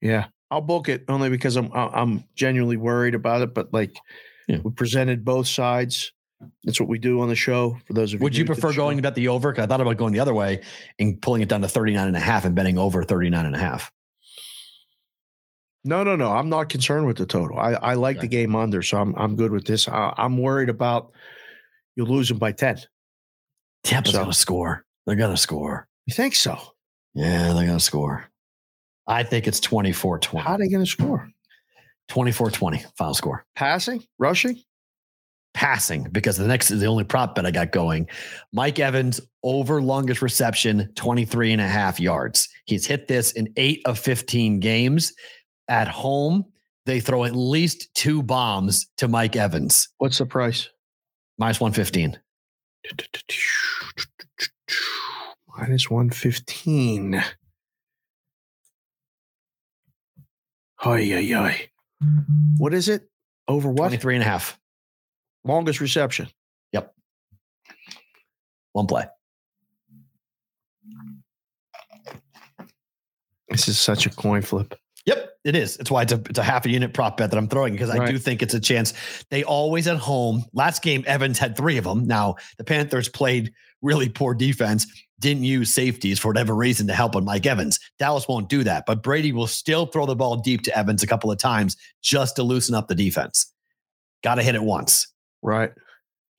Yeah, 0.01 0.27
I'll 0.51 0.61
book 0.61 0.89
it 0.89 1.05
only 1.09 1.31
because 1.31 1.57
I'm 1.57 1.71
I'm 1.73 2.25
genuinely 2.35 2.77
worried 2.77 3.15
about 3.15 3.43
it. 3.43 3.55
But 3.55 3.73
like, 3.73 3.97
Yeah. 4.49 4.59
we 4.63 4.71
presented 4.73 5.25
both 5.25 5.47
sides. 5.49 6.13
That's 6.65 6.79
what 6.81 6.89
we 6.89 6.99
do 6.99 7.21
on 7.21 7.29
the 7.29 7.35
show. 7.35 7.79
For 7.87 7.93
those 7.95 8.13
of 8.13 8.21
you, 8.21 8.25
Would 8.25 8.37
you 8.37 8.45
prefer 8.45 8.73
going 8.75 8.97
to 8.99 9.03
bet 9.03 9.15
the 9.15 9.29
over? 9.29 9.53
Because 9.53 9.65
I 9.65 9.67
thought 9.67 9.81
about 9.81 9.97
going 9.97 10.13
the 10.13 10.21
other 10.21 10.35
way 10.35 10.63
and 10.99 11.21
pulling 11.21 11.43
it 11.43 11.49
down 11.49 11.63
to 11.63 11.69
39 11.69 12.07
and 12.09 12.17
a 12.17 12.21
half 12.21 12.45
and 12.45 12.55
betting 12.55 12.77
over 12.79 13.03
39 13.03 13.47
and 13.47 13.55
a 13.55 13.59
half. 13.59 13.91
No, 15.85 16.03
no, 16.03 16.17
no. 16.17 16.33
I'm 16.33 16.49
not 16.49 16.69
concerned 16.69 17.07
with 17.07 17.17
the 17.17 17.27
total. 17.27 17.59
I, 17.59 17.75
I 17.75 17.95
like 17.95 18.21
the 18.21 18.27
game 18.27 18.57
under, 18.57 18.83
so 18.83 18.99
I'm 18.99 19.15
I'm 19.17 19.37
good 19.37 19.53
with 19.53 19.65
this. 19.67 19.87
I, 19.89 20.13
I'm 20.17 20.37
worried 20.37 20.69
about 20.69 21.13
you 21.95 22.05
losing 22.05 22.39
by 22.39 22.53
ten. 22.53 22.79
Tampa's 23.85 24.13
So- 24.13 24.19
going 24.19 24.31
to 24.33 24.37
score. 24.37 24.85
They're 25.07 25.15
going 25.17 25.31
to 25.31 25.41
score. 25.41 25.87
You 26.07 26.15
think 26.15 26.35
so? 26.35 26.59
Yeah, 27.15 27.53
they're 27.55 27.67
going 27.67 27.79
to 27.79 27.85
score. 27.85 28.29
I 29.07 29.23
think 29.23 29.47
it's 29.47 29.61
24 29.61 30.19
20. 30.19 30.45
How 30.45 30.55
are 30.55 30.59
they 30.59 30.69
going 30.69 30.85
to 30.85 30.91
score? 30.91 31.31
24 32.09 32.51
20 32.51 32.85
final 32.99 33.15
score. 33.15 33.45
Passing, 33.55 34.03
rushing. 34.19 34.61
Passing, 35.57 36.05
because 36.13 36.37
the 36.37 36.47
next 36.47 36.71
is 36.71 36.81
the 36.81 36.87
only 36.87 37.03
prop 37.03 37.35
bet 37.35 37.47
I 37.47 37.51
got 37.51 37.73
going. 37.73 38.07
Mike 38.53 38.79
Evans 38.79 39.23
over 39.43 39.81
longest 39.81 40.21
reception, 40.21 40.93
23 40.97 41.53
and 41.53 41.63
a 41.63 41.67
half 41.67 41.99
yards. 41.99 42.47
He's 42.67 42.87
hit 42.87 43.09
this 43.09 43.33
in 43.33 43.51
eight 43.57 43.81
of 43.87 43.99
15 43.99 44.61
games. 44.61 45.15
At 45.69 45.89
home, 45.89 46.45
they 46.85 47.01
throw 47.01 47.25
at 47.25 47.35
least 47.35 47.89
two 47.95 48.23
bombs 48.23 48.87
to 48.99 49.09
Mike 49.09 49.35
Evans, 49.35 49.89
What's 49.97 50.19
the 50.19 50.27
price? 50.27 50.69
minus 51.39 51.59
115. 51.59 52.19
Minus 55.59 55.91
one 55.91 56.11
fifteen. 56.11 57.15
Hi, 60.77 61.03
hi, 61.03 61.23
hi. 61.33 61.69
What 62.59 62.75
is 62.75 62.91
it? 62.91 63.09
Over 63.49 63.71
what? 63.71 63.89
23 63.89 64.17
and 64.17 64.23
a 64.23 64.27
half. 64.27 64.59
Longest 65.47 65.81
reception. 65.81 66.29
Yep. 66.73 66.93
One 68.73 68.87
play. 68.87 69.07
This 73.49 73.69
is 73.69 73.79
such 73.79 74.07
a 74.07 74.11
coin 74.11 74.43
flip. 74.43 74.75
Yep, 75.07 75.31
it 75.45 75.55
is. 75.55 75.77
It's 75.77 75.91
why 75.91 76.03
it's 76.03 76.13
a, 76.13 76.21
it's 76.29 76.39
a 76.39 76.43
half 76.43 76.67
a 76.67 76.71
unit 76.71 76.93
prop 76.93 77.17
bet 77.17 77.31
that 77.31 77.37
I'm 77.37 77.47
throwing 77.49 77.73
because 77.73 77.91
I 77.91 77.99
Right. 77.99 78.11
do 78.11 78.19
think 78.19 78.43
it's 78.43 78.55
a 78.55 78.61
chance. 78.61 78.93
They 79.31 79.45
always 79.45 79.87
at 79.87 79.99
home. 79.99 80.45
Last 80.53 80.83
game, 80.83 81.05
Evans 81.07 81.39
had 81.39 81.57
three 81.57 81.79
of 81.79 81.85
them. 81.85 82.07
Now, 82.07 82.35
the 82.59 82.65
Panthers 82.65 83.09
played 83.09 83.53
really 83.83 84.09
poor 84.09 84.35
defense, 84.35 84.87
didn't 85.21 85.45
use 85.45 85.73
safeties 85.73 86.19
for 86.19 86.29
whatever 86.29 86.57
reason 86.57 86.89
to 86.89 86.93
help 86.93 87.15
on 87.15 87.25
Mike 87.25 87.47
Evans. 87.47 87.79
Dallas 88.01 88.27
won't 88.27 88.49
do 88.49 88.65
that, 88.65 88.85
but 88.85 89.03
Brady 89.03 89.31
will 89.33 89.47
still 89.47 89.87
throw 89.87 90.07
the 90.07 90.17
ball 90.17 90.39
deep 90.39 90.63
to 90.63 90.77
Evans 90.77 91.05
a 91.05 91.07
couple 91.07 91.31
of 91.31 91.39
times 91.39 91.77
just 92.03 92.35
to 92.37 92.43
loosen 92.43 92.75
up 92.75 92.89
the 92.89 92.95
defense. 92.97 93.53
Got 94.25 94.35
to 94.37 94.43
hit 94.43 94.57
it 94.57 94.63
once. 94.65 95.07
Right. 95.43 95.73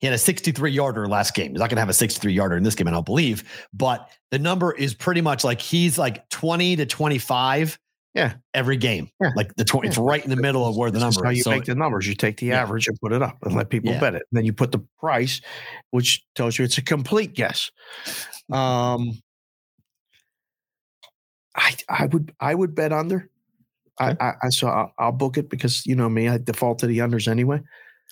He 0.00 0.06
had 0.06 0.14
a 0.14 0.18
63 0.18 0.70
yarder 0.70 1.08
last 1.08 1.34
game. 1.34 1.50
He's 1.50 1.58
not 1.58 1.70
going 1.70 1.76
to 1.76 1.80
have 1.80 1.88
a 1.88 1.94
63 1.94 2.32
yarder 2.32 2.56
in 2.56 2.62
this 2.62 2.74
game, 2.76 2.86
I 2.86 2.92
don't 2.92 3.04
believe. 3.06 3.42
But 3.72 4.08
the 4.30 4.38
number 4.38 4.72
is 4.72 4.94
pretty 4.94 5.20
much 5.20 5.42
like 5.42 5.60
he's 5.60 5.98
like 5.98 6.28
20 6.28 6.76
to 6.76 6.86
25. 6.86 7.78
Yeah. 8.14 8.34
Every 8.54 8.76
game. 8.76 9.10
Yeah. 9.20 9.30
Like 9.34 9.54
the 9.56 9.64
20, 9.64 9.88
it's 9.88 9.98
right 9.98 10.22
in 10.22 10.30
the 10.30 10.36
middle 10.36 10.66
of 10.66 10.76
where 10.76 10.90
the 10.90 11.00
number 11.00 11.24
how 11.24 11.30
you 11.30 11.42
So 11.42 11.50
make 11.50 11.64
the 11.64 11.74
numbers. 11.74 12.06
You 12.06 12.14
take 12.14 12.36
the 12.38 12.46
Yeah. 12.46 12.60
average 12.62 12.86
and 12.86 12.98
put 13.00 13.12
it 13.12 13.22
up 13.22 13.38
and 13.42 13.54
let 13.54 13.70
people 13.70 13.90
Yeah. 13.90 13.98
bet 14.00 14.14
it. 14.14 14.22
And 14.30 14.38
then 14.38 14.44
you 14.44 14.52
put 14.52 14.70
the 14.72 14.80
price, 15.00 15.40
which 15.90 16.24
tells 16.36 16.58
you 16.58 16.64
it's 16.64 16.78
a 16.78 16.82
complete 16.82 17.34
guess. 17.34 17.70
Um, 18.52 19.20
I 21.56 21.74
I 21.88 22.06
would 22.06 22.32
I 22.40 22.54
would 22.54 22.74
bet 22.74 22.92
under. 22.92 23.28
I, 23.98 24.16
I, 24.20 24.32
I 24.44 24.48
so 24.50 24.68
I'll, 24.68 24.92
I'll 24.98 25.12
book 25.12 25.36
it 25.38 25.50
because 25.50 25.84
you 25.86 25.96
know 25.96 26.08
me. 26.08 26.28
I 26.28 26.38
default 26.38 26.78
to 26.80 26.86
the 26.86 26.98
unders 26.98 27.26
anyway. 27.26 27.60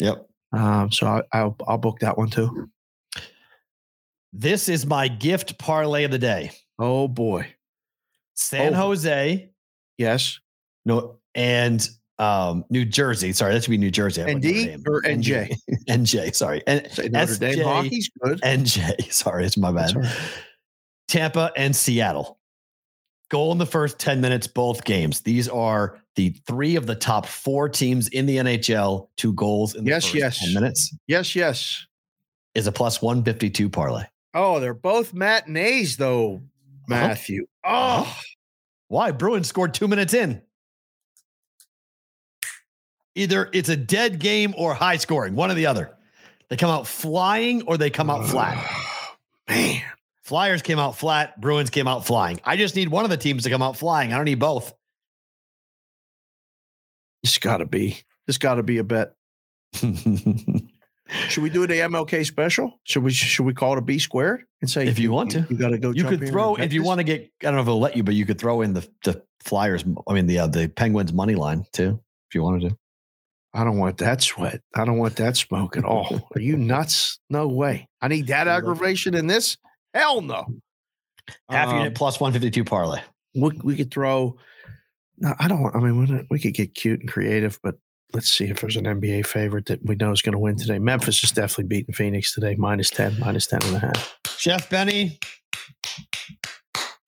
Yep. 0.01 0.27
Um, 0.53 0.91
so 0.93 1.07
I, 1.07 1.23
I'll 1.33 1.57
I'll 1.67 1.79
book 1.79 1.99
that 2.01 2.17
one 2.17 2.31
too. 2.31 2.69
This 4.33 4.69
is 4.69 4.87
my 4.87 5.09
gift 5.09 5.59
parlay 5.59 6.05
of 6.05 6.11
the 6.11 6.19
day. 6.19 6.51
Oh 6.79 7.09
boy, 7.09 7.47
San 8.35 8.75
Oh. 8.75 8.77
Jose, 8.79 9.51
yes. 9.99 10.39
no, 10.85 11.19
and 11.35 11.89
um, 12.19 12.65
New 12.71 12.85
Jersey. 12.85 13.33
Sorry, 13.33 13.55
that 13.55 13.63
should 13.65 13.71
be 13.71 13.79
New 13.79 13.91
Jersey. 13.91 14.23
I 14.23 14.33
ND 14.35 14.87
or 14.89 15.03
NJ? 15.03 15.55
NJ. 15.89 16.35
Sorry. 16.35 16.63
N- 16.67 16.89
Say 16.91 17.09
Notre 17.09 17.37
Dame 17.37 17.63
hockey's 17.65 18.11
good. 18.23 18.41
NJ. 18.41 19.13
Sorry, 19.13 19.45
it's 19.45 19.57
my 19.59 19.71
bad. 19.73 19.95
Tampa 21.09 21.53
and 21.57 21.75
Seattle. 21.77 22.39
Goal 23.29 23.51
in 23.53 23.59
the 23.59 23.67
first 23.67 23.99
10 23.99 24.21
minutes, 24.21 24.47
both 24.47 24.85
games. 24.85 25.21
These 25.21 25.49
are 25.49 25.99
the 26.15 26.31
three 26.47 26.77
of 26.77 26.87
the 26.87 26.95
top 26.95 27.27
four 27.27 27.69
teams 27.69 28.09
in 28.09 28.27
the 28.27 28.37
NHL. 28.37 29.09
Two 29.17 29.33
goals 29.33 29.75
in 29.75 29.85
the 29.85 29.91
Yes, 29.91 30.05
first 30.05 30.15
yes. 30.15 30.39
10 30.45 30.55
minutes 30.55 30.95
Yes, 31.09 31.35
yes. 31.35 31.87
is 32.55 32.67
a 32.69 32.73
plus 32.73 33.03
152 33.03 33.69
parlay. 33.69 34.05
Oh, 34.33 34.61
they're 34.61 34.75
both 34.75 35.13
matinees 35.13 35.97
though, 35.97 36.35
uh-huh. 36.37 36.41
Matthew. 36.89 37.47
Oh, 37.65 38.17
Why? 38.89 39.11
Bruins 39.11 39.49
scored 39.49 39.75
two 39.75 39.89
minutes 39.89 40.15
in. 40.15 40.41
Either 43.17 43.49
it's 43.53 43.71
a 43.71 43.77
dead 43.77 44.19
game 44.21 44.55
or 44.57 44.75
high 44.75 44.99
scoring, 44.99 45.35
one 45.35 45.51
or 45.51 45.55
the 45.55 45.67
other. 45.67 45.97
They 46.49 46.57
come 46.57 46.71
out 46.71 46.87
flying 46.87 47.63
or 47.63 47.77
they 47.77 47.91
come 47.91 48.09
out 48.09 48.29
flat. 48.29 48.65
man. 49.49 49.83
Flyers 50.27 50.61
came 50.61 50.81
out 50.81 50.97
flat, 50.99 51.41
Bruins 51.41 51.71
came 51.71 51.87
out 51.87 52.05
flying. 52.05 52.41
I 52.45 52.57
just 52.57 52.75
need 52.75 52.89
one 52.89 53.05
of 53.05 53.11
the 53.11 53.17
teams 53.17 53.45
to 53.45 53.51
come 53.51 53.63
out 53.63 53.77
flying. 53.77 54.13
I 54.13 54.17
don't 54.17 54.25
need 54.25 54.41
both. 54.41 54.75
This 57.23 57.39
got 57.39 57.59
to 57.59 57.65
be. 57.65 58.03
This 58.27 58.37
got 58.37 58.57
to 58.57 58.65
be 58.65 58.79
a 58.79 58.85
bet. 58.85 59.13
Should 59.73 61.45
we 61.45 61.51
do 61.51 61.65
the 61.69 61.75
MLK 61.75 62.27
special? 62.27 62.81
Should 62.83 63.05
we? 63.05 63.13
Should 63.13 63.45
we 63.47 63.55
call 63.55 63.75
it 63.75 63.79
a 63.79 63.83
B 63.83 64.01
squared 64.01 64.43
and 64.61 64.69
say 64.69 64.89
If 64.89 64.99
you 64.99 65.13
want 65.13 65.31
to. 65.31 65.47
you 65.49 65.57
got 65.57 65.69
to 65.69 65.79
go. 65.79 65.93
you 65.93 66.03
could 66.03 66.27
throw 66.27 66.57
if 66.57 66.73
you 66.73 66.83
want 66.83 66.99
to 66.99 67.05
get. 67.05 67.31
I 67.43 67.47
don't 67.47 67.55
know 67.55 67.61
if 67.61 67.69
it'll 67.69 67.79
let 67.79 67.97
you, 67.97 68.03
but 68.03 68.17
you 68.17 68.27
could 68.27 68.41
throw 68.41 68.63
in 68.63 68.73
the 68.75 68.89
the 69.05 69.23
Flyers. 69.45 69.85
I 70.09 70.13
mean 70.13 70.27
the 70.27 70.41
uh, 70.41 70.47
the 70.49 70.67
Penguins 70.67 71.13
money 71.13 71.37
line 71.37 71.67
too, 71.73 72.01
if 72.29 72.35
you 72.35 72.43
wanted 72.43 72.71
to. 72.71 72.77
I 73.55 73.63
don't 73.63 73.79
want 73.79 73.99
that 73.99 74.23
sweat. 74.23 74.61
I 74.75 74.85
don't 74.85 74.99
want 74.99 75.15
that 75.17 75.37
smoke 75.37 75.77
at 75.77 75.85
all. 75.85 76.29
Are 76.35 76.41
you 76.41 76.57
nuts? 76.57 77.21
No 77.31 77.47
way. 77.47 77.89
I 78.03 78.09
need 78.09 78.27
that 78.27 78.49
aggravation 78.49 79.15
in 79.15 79.29
this. 79.29 79.57
Hell 79.97 80.21
no. 80.21 80.47
Half 81.51 81.69
Um, 81.71 81.79
unit 81.79 81.95
plus 81.95 82.21
one 82.21 82.33
fifty 82.33 82.51
two 82.51 82.65
parlay. 82.65 83.01
we, 83.35 83.51
we 83.65 83.77
could 83.77 83.91
throw. 83.91 84.37
No, 85.19 85.35
I 85.39 85.49
don't. 85.49 85.75
I 85.75 85.79
mean, 85.81 85.99
we, 85.99 86.07
don't- 86.07 86.27
we 86.31 86.39
could 86.39 86.55
get 86.55 86.75
cute 86.75 87.01
and 87.01 87.11
creative, 87.11 87.59
but 87.63 87.77
let's 88.13 88.31
see 88.31 88.45
if 88.45 88.61
there's 88.61 88.77
an 88.77 88.85
NBA 88.85 89.27
favorite 89.27 89.67
that 89.67 89.83
we 89.85 89.95
know 89.97 90.13
is 90.13 90.21
going 90.23 90.35
to 90.35 90.39
win 90.39 90.57
today. 90.57 90.79
Memphis 90.79 91.25
is 91.25 91.33
definitely 91.33 91.65
beating 91.65 91.95
Phoenix 91.95 92.35
today, 92.35 92.55
minus 92.57 92.91
10, 92.91 93.19
minus 93.19 93.47
10 93.47 93.63
and 93.65 93.77
a 93.77 93.79
half. 93.79 94.19
Chef 94.37 94.69
Benny, 94.71 95.19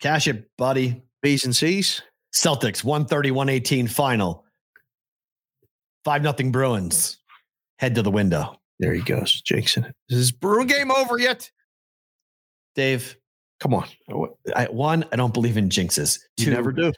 cash 0.01 0.27
it, 0.27 0.48
buddy. 0.56 1.02
B's 1.23 1.44
and 1.44 1.55
C's. 1.55 2.02
Celtics 2.35 2.82
130 2.85 3.31
118 3.32 3.86
final. 3.89 4.44
Five 6.05 6.23
nothing 6.23 6.52
Bruins. 6.52 7.19
Head 7.78 7.94
to 7.97 8.02
the 8.02 8.10
window. 8.10 8.59
There 8.81 8.94
he 8.94 9.02
goes, 9.02 9.43
jinxing 9.43 9.89
it. 9.89 9.94
Is 10.09 10.19
this 10.19 10.31
Bruin 10.31 10.66
game 10.66 10.90
over 10.90 11.19
yet? 11.19 11.51
Dave, 12.79 13.17
Come 13.61 13.75
on. 13.75 13.89
I, 14.55 14.67
one, 14.67 15.05
I 15.11 15.17
don't 15.17 15.35
believe 15.35 15.57
in 15.57 15.69
jinxes. 15.69 16.21
You 16.37 16.51
never 16.53 16.71
do. 16.71 16.93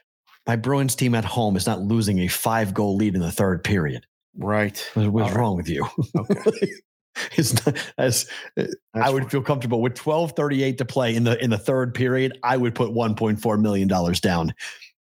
my 0.47 0.57
Bruins 0.57 0.95
team 0.95 1.15
at 1.15 1.25
home 1.25 1.57
is 1.57 1.67
not 1.67 1.81
losing 1.81 2.19
a 2.19 2.29
five 2.29 2.75
goal 2.75 2.97
lead 2.97 3.15
in 3.15 3.23
the 3.23 3.31
third 3.33 3.65
period. 3.65 4.05
Right. 4.37 4.79
What's 4.95 5.07
All 5.07 5.11
right. 5.11 5.35
wrong 5.35 5.57
with 5.57 5.69
you? 5.71 5.87
Okay. 6.15 6.71
it's 7.33 7.65
not 7.67 7.77
as 7.99 8.29
uh, 8.59 8.65
I 8.95 9.11
would 9.11 9.23
fine. 9.25 9.31
feel 9.31 9.43
comfortable 9.43 9.81
with 9.81 9.95
12:38 9.95 10.77
to 10.79 10.85
play 10.85 11.17
in 11.17 11.25
the 11.25 11.43
in 11.43 11.49
the 11.51 11.59
third 11.59 11.95
period. 11.95 12.39
I 12.43 12.59
would 12.59 12.75
put 12.75 12.91
1.4 12.91 13.61
million 13.61 13.89
dollars 13.89 14.21
down 14.21 14.53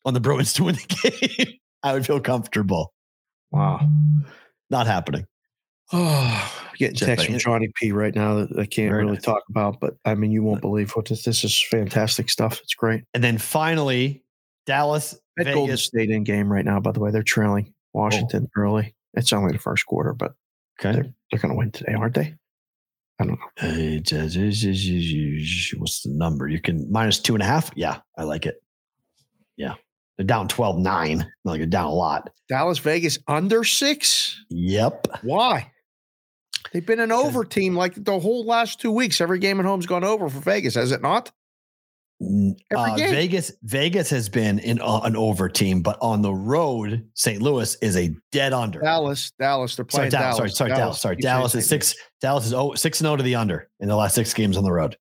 on 0.05 0.13
the 0.15 0.21
Bruins 0.21 0.53
to 0.55 0.65
win 0.65 0.75
the 0.77 1.11
game. 1.47 1.55
I 1.83 1.95
would 1.95 2.05
feel 2.07 2.21
comfortable. 2.21 2.93
Wow. 3.51 3.89
Not 4.69 4.87
happening. 4.87 5.27
Oh, 5.93 6.53
getting 6.77 6.97
Just 6.97 7.09
text 7.09 7.27
from. 7.27 7.39
Johnny 7.39 7.69
P 7.77 7.93
right 7.93 8.15
now 8.15 8.35
that 8.45 8.59
I 8.59 8.67
can't 8.67 8.91
Very 8.91 9.05
really 9.05 9.15
nice. 9.15 9.23
talk 9.23 9.43
about, 9.49 9.79
but 9.81 9.95
I 10.05 10.15
mean, 10.15 10.31
you 10.33 10.43
won't 10.43 10.61
believe 10.61 10.91
what 10.93 11.07
this. 11.07 11.25
This 11.25 11.45
is 11.45 11.61
fantastic 11.71 12.29
stuff. 12.29 12.61
It's 12.63 12.75
great. 12.75 13.05
And 13.15 13.23
then 13.23 13.39
finally, 13.39 14.23
Dallas, 14.67 15.15
At 15.39 15.45
Golden 15.47 15.67
Vegas. 15.69 15.85
State 15.85 16.11
in 16.11 16.25
game 16.25 16.51
right 16.53 16.65
now, 16.65 16.81
by 16.81 16.91
the 16.93 16.99
way, 17.01 17.11
they're 17.13 17.23
trailing 17.23 17.73
Washington 17.93 18.49
early. 18.57 18.95
It's 19.15 19.33
only 19.33 19.53
the 19.53 19.59
first 19.59 19.87
quarter, 19.87 20.13
but 20.13 20.33
Okay. 20.81 20.93
they're, 20.93 21.13
they're 21.31 21.41
going 21.41 21.53
to 21.55 21.57
win 21.59 21.71
today, 21.71 21.95
aren't 21.95 22.15
they? 22.15 22.35
I 23.19 23.25
don't 23.25 23.39
know. 23.39 23.47
Uh, 23.63 23.69
What's 25.79 26.03
the 26.03 26.11
number? 26.11 26.49
You 26.49 26.61
can 26.61 26.91
minus 26.93 27.19
two 27.19 27.35
and 27.35 27.43
a 27.43 27.47
half. 27.47 27.71
Yeah, 27.75 28.01
I 28.19 28.25
like 28.25 28.45
it. 28.45 28.63
Yeah. 29.57 29.75
They're 30.19 30.27
down 30.27 30.49
12 30.49 30.79
9. 30.79 31.33
Like 31.45 31.59
they're 31.61 31.67
down 31.67 31.87
a 31.87 31.95
lot. 31.95 32.31
Dallas 32.49 32.79
Vegas 32.79 33.19
under 33.29 33.65
six. 33.65 34.39
Yep. 34.51 35.07
Why? 35.23 35.71
They've 36.73 36.87
been 36.87 37.01
an 37.01 37.13
over 37.13 37.45
team 37.45 37.75
like 37.75 37.95
the 37.97 38.19
whole 38.19 38.45
last 38.45 38.81
two 38.81 38.91
weeks. 38.91 39.21
Every 39.21 39.39
game 39.39 39.61
at 39.61 39.67
home's 39.67 39.87
gone 39.87 40.05
over 40.05 40.29
for 40.29 40.41
Vegas, 40.41 40.75
has 40.75 40.93
it 40.93 41.03
not? 41.03 41.33
Uh. 42.23 42.97
Vegas 42.97 43.53
Vegas 43.63 44.09
has 44.09 44.31
been 44.31 44.59
in 44.61 44.81
uh, 44.81 45.01
an 45.01 45.17
over 45.17 45.51
team, 45.51 45.83
but 45.83 45.99
on 46.01 46.23
the 46.23 46.33
road, 46.33 47.07
St. 47.13 47.43
Louis 47.43 47.77
is 47.83 47.95
a 47.97 48.15
dead 48.33 48.55
under. 48.55 48.81
Dallas, 48.81 49.33
Dallas, 49.39 49.77
they're 49.77 49.85
sorry, 49.91 50.09
playing 50.09 50.11
Dallas, 50.13 50.37
Dallas. 50.37 50.57
sorry, 50.57 50.71
sorry, 50.71 50.81
Dallas. 50.81 51.01
Sorry, 51.01 51.17
Dallas 51.17 51.55
is 51.55 51.69
six. 51.69 51.95
Dallas 52.23 52.47
is 52.47 52.55
oh, 52.55 52.75
six 52.75 53.01
and 53.01 53.07
zero 53.07 53.17
to 53.17 53.23
the 53.23 53.35
under 53.35 53.69
in 53.81 53.89
the 53.89 53.97
last 53.97 54.15
six 54.15 54.33
games 54.33 54.57
on 54.57 54.65
the 54.65 54.73
road. 54.73 54.97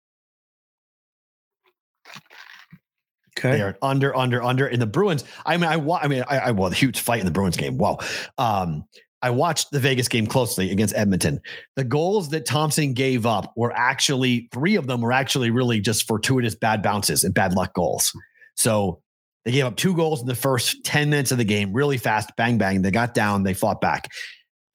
Okay, 3.39 3.51
they 3.51 3.61
are 3.61 3.77
under, 3.81 4.15
under, 4.15 4.43
under. 4.43 4.67
In 4.67 4.81
the 4.81 4.87
Bruins, 4.87 5.23
I 5.45 5.55
mean, 5.55 5.69
I 5.69 5.75
I 5.75 6.07
mean, 6.07 6.23
I, 6.27 6.37
I 6.37 6.51
well, 6.51 6.69
the 6.69 6.75
huge 6.75 6.99
fight 6.99 7.19
in 7.19 7.25
the 7.25 7.31
Bruins 7.31 7.55
game. 7.55 7.77
Wow. 7.77 7.99
Um, 8.37 8.85
I 9.21 9.29
watched 9.31 9.71
the 9.71 9.79
Vegas 9.79 10.07
game 10.07 10.27
closely 10.27 10.71
against 10.71 10.93
Edmonton. 10.95 11.39
The 11.75 11.83
goals 11.83 12.29
that 12.29 12.45
Thompson 12.45 12.93
gave 12.93 13.25
up 13.25 13.53
were 13.55 13.71
actually 13.75 14.49
three 14.51 14.75
of 14.75 14.85
them 14.87 15.01
were 15.01 15.11
actually 15.11 15.49
really 15.49 15.79
just 15.79 16.07
fortuitous 16.07 16.55
bad 16.55 16.83
bounces 16.83 17.23
and 17.23 17.33
bad 17.33 17.53
luck 17.53 17.73
goals. 17.73 18.11
So 18.55 19.01
they 19.45 19.51
gave 19.51 19.65
up 19.65 19.77
two 19.77 19.95
goals 19.95 20.21
in 20.21 20.27
the 20.27 20.35
first 20.35 20.83
10 20.85 21.09
minutes 21.09 21.31
of 21.31 21.37
the 21.37 21.43
game, 21.43 21.73
really 21.73 21.97
fast, 21.97 22.29
bang, 22.37 22.57
bang. 22.57 22.81
They 22.81 22.91
got 22.91 23.13
down, 23.13 23.43
they 23.43 23.53
fought 23.53 23.81
back. 23.81 24.07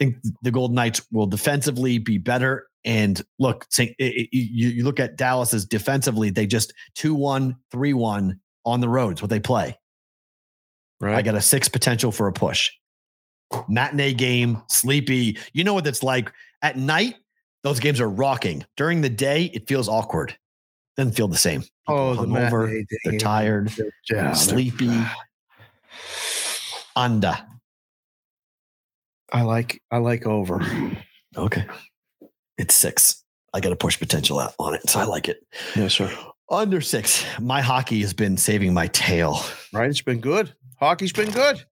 I 0.01 0.05
think 0.05 0.17
the 0.43 0.51
Golden 0.51 0.75
Knights 0.75 1.03
will 1.13 1.27
defensively 1.27 1.99
be 1.99 2.19
better. 2.19 2.67
And 2.85 3.21
look, 3.39 3.67
say, 3.71 3.95
it- 3.99 4.29
it- 4.33 4.37
you, 4.37 4.69
you 4.71 4.85
look 4.85 4.99
at 4.99 5.17
Dallas's 5.17 5.65
defensively, 5.67 6.31
they 6.31 6.47
just 6.47 6.73
2 6.95 7.15
1, 7.15 7.55
3 7.71 7.93
1 7.95 8.41
on 8.65 8.81
the 8.81 8.89
roads, 8.89 9.21
what 9.23 9.29
they 9.31 9.41
play. 9.41 9.77
Right. 11.01 11.15
I 11.17 11.23
got 11.23 11.35
a 11.35 11.41
six 11.41 11.69
potential 11.69 12.11
for 12.13 12.27
a 12.27 12.33
push. 12.33 12.71
Matinee 13.69 14.15
game, 14.15 14.63
sleepy. 14.69 15.39
You 15.53 15.65
know 15.65 15.75
what 15.75 15.87
it's 15.87 16.03
like. 16.03 16.33
At 16.63 16.77
night, 16.77 17.17
those 17.63 17.81
games 17.81 18.01
are 18.01 18.09
rocking. 18.09 18.65
During 18.77 19.01
the 19.01 19.09
day, 19.09 19.45
it 19.55 19.67
feels 19.69 19.89
awkward. 19.89 20.37
Doesn't 20.97 21.13
feel 21.15 21.29
the 21.29 21.37
same. 21.37 21.65
oh, 21.89 22.15
the 22.15 22.27
matinee 22.27 22.85
they're 23.05 23.19
tired, 23.19 23.73
Yeah, 23.79 23.85
they're- 24.09 24.35
sleepy. 24.35 24.91
Under. 26.97 27.37
I 29.33 29.43
like 29.43 29.81
I 29.91 29.99
like 29.99 30.27
over. 30.27 30.61
Okay. 31.37 31.65
It's 32.59 32.75
six. 32.75 33.25
I 33.55 33.61
got 33.61 33.73
a 33.73 33.77
push 33.77 33.99
potential 33.99 34.39
out 34.41 34.55
on 34.59 34.75
it. 34.75 34.89
So 34.91 35.01
I 35.01 35.05
like 35.05 35.29
it. 35.29 35.39
Yes, 35.77 35.95
sir. 35.95 36.13
Under 36.51 36.81
six. 36.81 37.25
My 37.41 37.61
hockey 37.63 38.01
has 38.01 38.13
been 38.13 38.37
saving 38.37 38.75
my 38.75 38.89
tail. 38.89 39.41
Right. 39.73 39.89
It's 39.89 40.03
been 40.03 40.21
good. 40.21 40.53
Hockey's 40.81 41.13
been 41.13 41.31
good. 41.31 41.65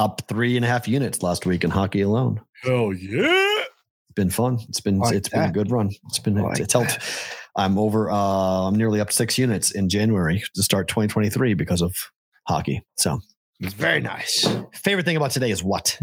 Up 0.00 0.22
three 0.28 0.56
and 0.56 0.64
a 0.64 0.68
half 0.68 0.88
units 0.88 1.22
last 1.22 1.44
week 1.44 1.62
in 1.62 1.70
hockey 1.70 2.00
alone. 2.00 2.40
Oh 2.64 2.90
yeah. 2.90 3.22
It's 3.58 4.14
been 4.16 4.30
fun. 4.30 4.58
It's 4.68 4.80
been 4.80 4.98
Like 4.98 5.14
it's 5.14 5.28
been 5.28 5.42
a 5.42 5.52
good 5.52 5.70
run. 5.70 5.90
It's 6.08 6.18
been 6.18 6.36
Like 6.36 6.58
it's 6.58 6.72
helped. 6.72 6.98
I'm 7.54 7.78
over 7.78 8.10
uh 8.10 8.14
I'm 8.68 8.74
nearly 8.76 8.98
up 9.00 9.12
six 9.12 9.36
units 9.36 9.72
in 9.72 9.88
January 9.90 10.42
to 10.54 10.62
start 10.62 10.88
2023 10.88 11.52
because 11.52 11.82
of 11.82 11.94
hockey. 12.48 12.82
So 12.96 13.20
It's 13.60 13.74
very 13.74 14.00
nice. 14.00 14.48
favorite 14.72 15.04
thing 15.04 15.16
about 15.18 15.32
today 15.32 15.50
is 15.50 15.62
what? 15.62 15.98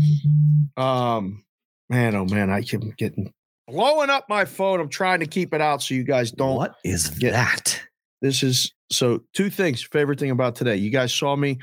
Um, 0.77 1.43
man, 1.89 2.15
oh 2.15 2.25
man, 2.25 2.51
I 2.51 2.61
keep 2.61 2.81
getting 2.97 3.33
blowing 3.67 4.11
up 4.11 4.25
my 4.29 4.45
phone. 4.45 4.79
I'm 4.79 4.89
trying 4.89 5.21
to 5.21 5.25
keep 5.25 5.53
it 5.55 5.61
out 5.61 5.81
so 5.81 5.95
you 5.95 6.03
guys 6.03 6.31
don't. 6.31 6.55
What 6.55 6.75
is 6.83 7.09
get- 7.09 7.31
that? 7.31 7.81
This 8.21 8.43
is 8.43 8.73
so 8.91 9.21
two 9.33 9.49
things. 9.49 9.81
Favorite 9.83 10.19
thing 10.19 10.31
about 10.31 10.55
today. 10.55 10.75
You 10.75 10.89
guys 10.91 11.13
saw 11.13 11.35
me. 11.35 11.57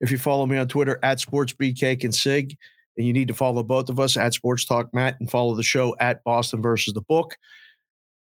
If 0.00 0.10
you 0.10 0.18
follow 0.18 0.46
me 0.46 0.56
on 0.58 0.68
Twitter 0.68 0.98
at 1.02 1.18
SportsBK 1.18 2.04
and 2.04 2.14
Sig, 2.14 2.56
and 2.96 3.06
you 3.06 3.12
need 3.12 3.28
to 3.28 3.34
follow 3.34 3.62
both 3.62 3.88
of 3.88 3.98
us 4.00 4.16
at 4.16 4.34
Sports 4.34 4.64
Talk 4.64 4.92
Matt 4.92 5.18
and 5.20 5.30
follow 5.30 5.54
the 5.54 5.62
show 5.62 5.94
at 6.00 6.22
Boston 6.24 6.60
versus 6.62 6.94
the 6.94 7.00
book. 7.02 7.36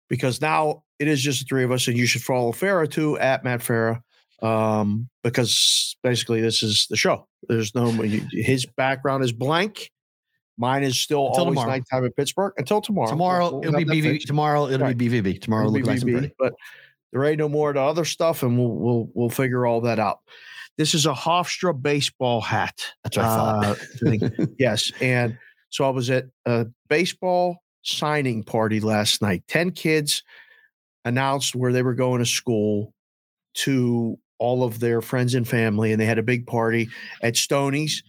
Because 0.09 0.41
now 0.41 0.83
it 0.99 1.07
is 1.09 1.21
just 1.23 1.41
the 1.41 1.45
three 1.45 1.65
of 1.65 1.71
us, 1.73 1.87
and 1.89 1.97
you 1.97 2.07
should 2.07 2.23
follow 2.23 2.53
Farah 2.53 2.91
too 2.91 3.19
at 3.19 3.45
Matt 3.45 3.61
Farah. 3.61 4.01
Um, 4.43 5.09
because 5.23 5.97
basically 6.03 6.41
this 6.41 6.63
is 6.63 6.87
the 6.89 6.97
show. 6.97 7.27
There's 7.49 7.75
no 7.75 7.91
his 8.33 8.65
background 8.65 9.23
is 9.23 9.33
blank. 9.33 9.91
Mine 10.57 10.83
is 10.83 10.99
still 10.99 11.27
Until 11.29 11.41
always 11.45 11.55
tomorrow. 11.59 11.71
nighttime 11.71 12.05
at 12.07 12.17
Pittsburgh 12.17 12.53
until 12.59 12.81
tomorrow. 12.81 13.09
Tomorrow 13.11 13.51
We'll 13.61 13.69
it'll 13.75 13.85
be 13.85 14.01
BVB. 14.03 14.25
Tomorrow 14.27 14.67
it'll 14.69 14.87
Right. 14.87 14.97
be 14.97 15.09
BVB. 15.09 15.41
Tomorrow 15.41 15.65
It'll 15.65 15.75
be 15.75 15.83
nice 15.83 16.03
and 16.03 16.11
BB, 16.11 16.19
pretty. 16.19 16.35
But 16.39 16.55
there 17.13 17.25
ain't 17.25 17.39
no 17.39 17.49
more 17.49 17.73
to 17.73 17.81
other 17.81 18.05
stuff, 18.05 18.43
and 18.43 18.59
we'll 18.59 18.75
we'll 18.75 19.11
we'll 19.15 19.31
figure 19.31 19.65
all 19.67 19.81
that 19.83 19.99
out. 19.99 20.21
This 20.81 20.95
is 20.95 21.05
a 21.05 21.13
Hofstra 21.13 21.79
baseball 21.79 22.41
hat. 22.41 22.95
That's 23.05 23.19
what 23.19 23.27
I 23.27 23.75
thought. 23.75 23.79
uh, 24.41 24.47
yes, 24.59 24.91
and 24.99 25.37
so 25.69 25.85
I 25.85 25.91
was 25.91 26.09
at 26.09 26.25
a 26.47 26.69
baseball 26.89 27.59
signing 27.83 28.45
party 28.45 28.81
last 28.81 29.21
night. 29.21 29.43
Ten 29.47 29.73
kids 29.73 30.23
announced 31.05 31.55
where 31.55 31.75
they 31.75 31.83
were 31.83 31.93
going 31.93 32.21
to 32.21 32.25
school 32.25 32.95
to 33.57 34.19
all 34.39 34.65
of 34.65 34.81
their 34.81 35.03
friends 35.03 35.35
and 35.35 35.47
family, 35.47 35.93
and 35.93 36.01
they 36.01 36.07
had 36.07 36.19
a 36.19 36.23
big 36.23 36.47
party 36.47 36.89
at 37.23 37.37
Stoney's 37.37 38.03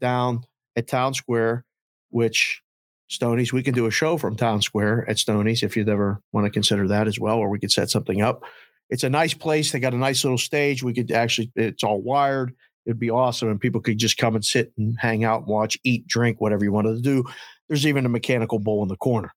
down 0.00 0.42
at 0.74 0.88
Town 0.88 1.14
Square, 1.14 1.64
which 2.10 2.60
Stoney's, 3.06 3.52
we 3.52 3.62
can 3.62 3.72
do 3.72 3.86
a 3.86 3.92
show 3.92 4.18
from 4.18 4.34
Town 4.34 4.62
Square 4.62 5.08
at 5.08 5.20
Stoney's 5.20 5.62
if 5.62 5.76
you'd 5.76 5.88
ever 5.88 6.20
want 6.32 6.44
to 6.44 6.50
consider 6.50 6.88
that 6.88 7.06
as 7.06 7.20
well, 7.20 7.36
or 7.36 7.48
we 7.48 7.60
could 7.60 7.70
set 7.70 7.88
something 7.88 8.20
up. 8.20 8.42
It's 8.90 9.04
a 9.04 9.10
nice 9.10 9.34
place. 9.34 9.72
They 9.72 9.80
got 9.80 9.94
a 9.94 9.98
nice 9.98 10.24
little 10.24 10.38
stage. 10.38 10.82
We 10.82 10.94
could 10.94 11.10
actually, 11.10 11.50
it's 11.56 11.82
all 11.82 12.00
wired. 12.00 12.54
It'd 12.84 13.00
be 13.00 13.10
awesome. 13.10 13.50
And 13.50 13.60
people 13.60 13.80
could 13.80 13.98
just 13.98 14.16
come 14.16 14.36
and 14.36 14.44
sit 14.44 14.72
and 14.78 14.96
hang 14.98 15.24
out 15.24 15.40
and 15.40 15.48
watch, 15.48 15.76
eat, 15.82 16.06
drink, 16.06 16.40
whatever 16.40 16.64
you 16.64 16.72
wanted 16.72 16.94
to 16.96 17.02
do. 17.02 17.24
There's 17.68 17.86
even 17.86 18.06
a 18.06 18.08
mechanical 18.08 18.60
bull 18.60 18.82
in 18.82 18.88
the 18.88 18.96
corner. 18.96 19.32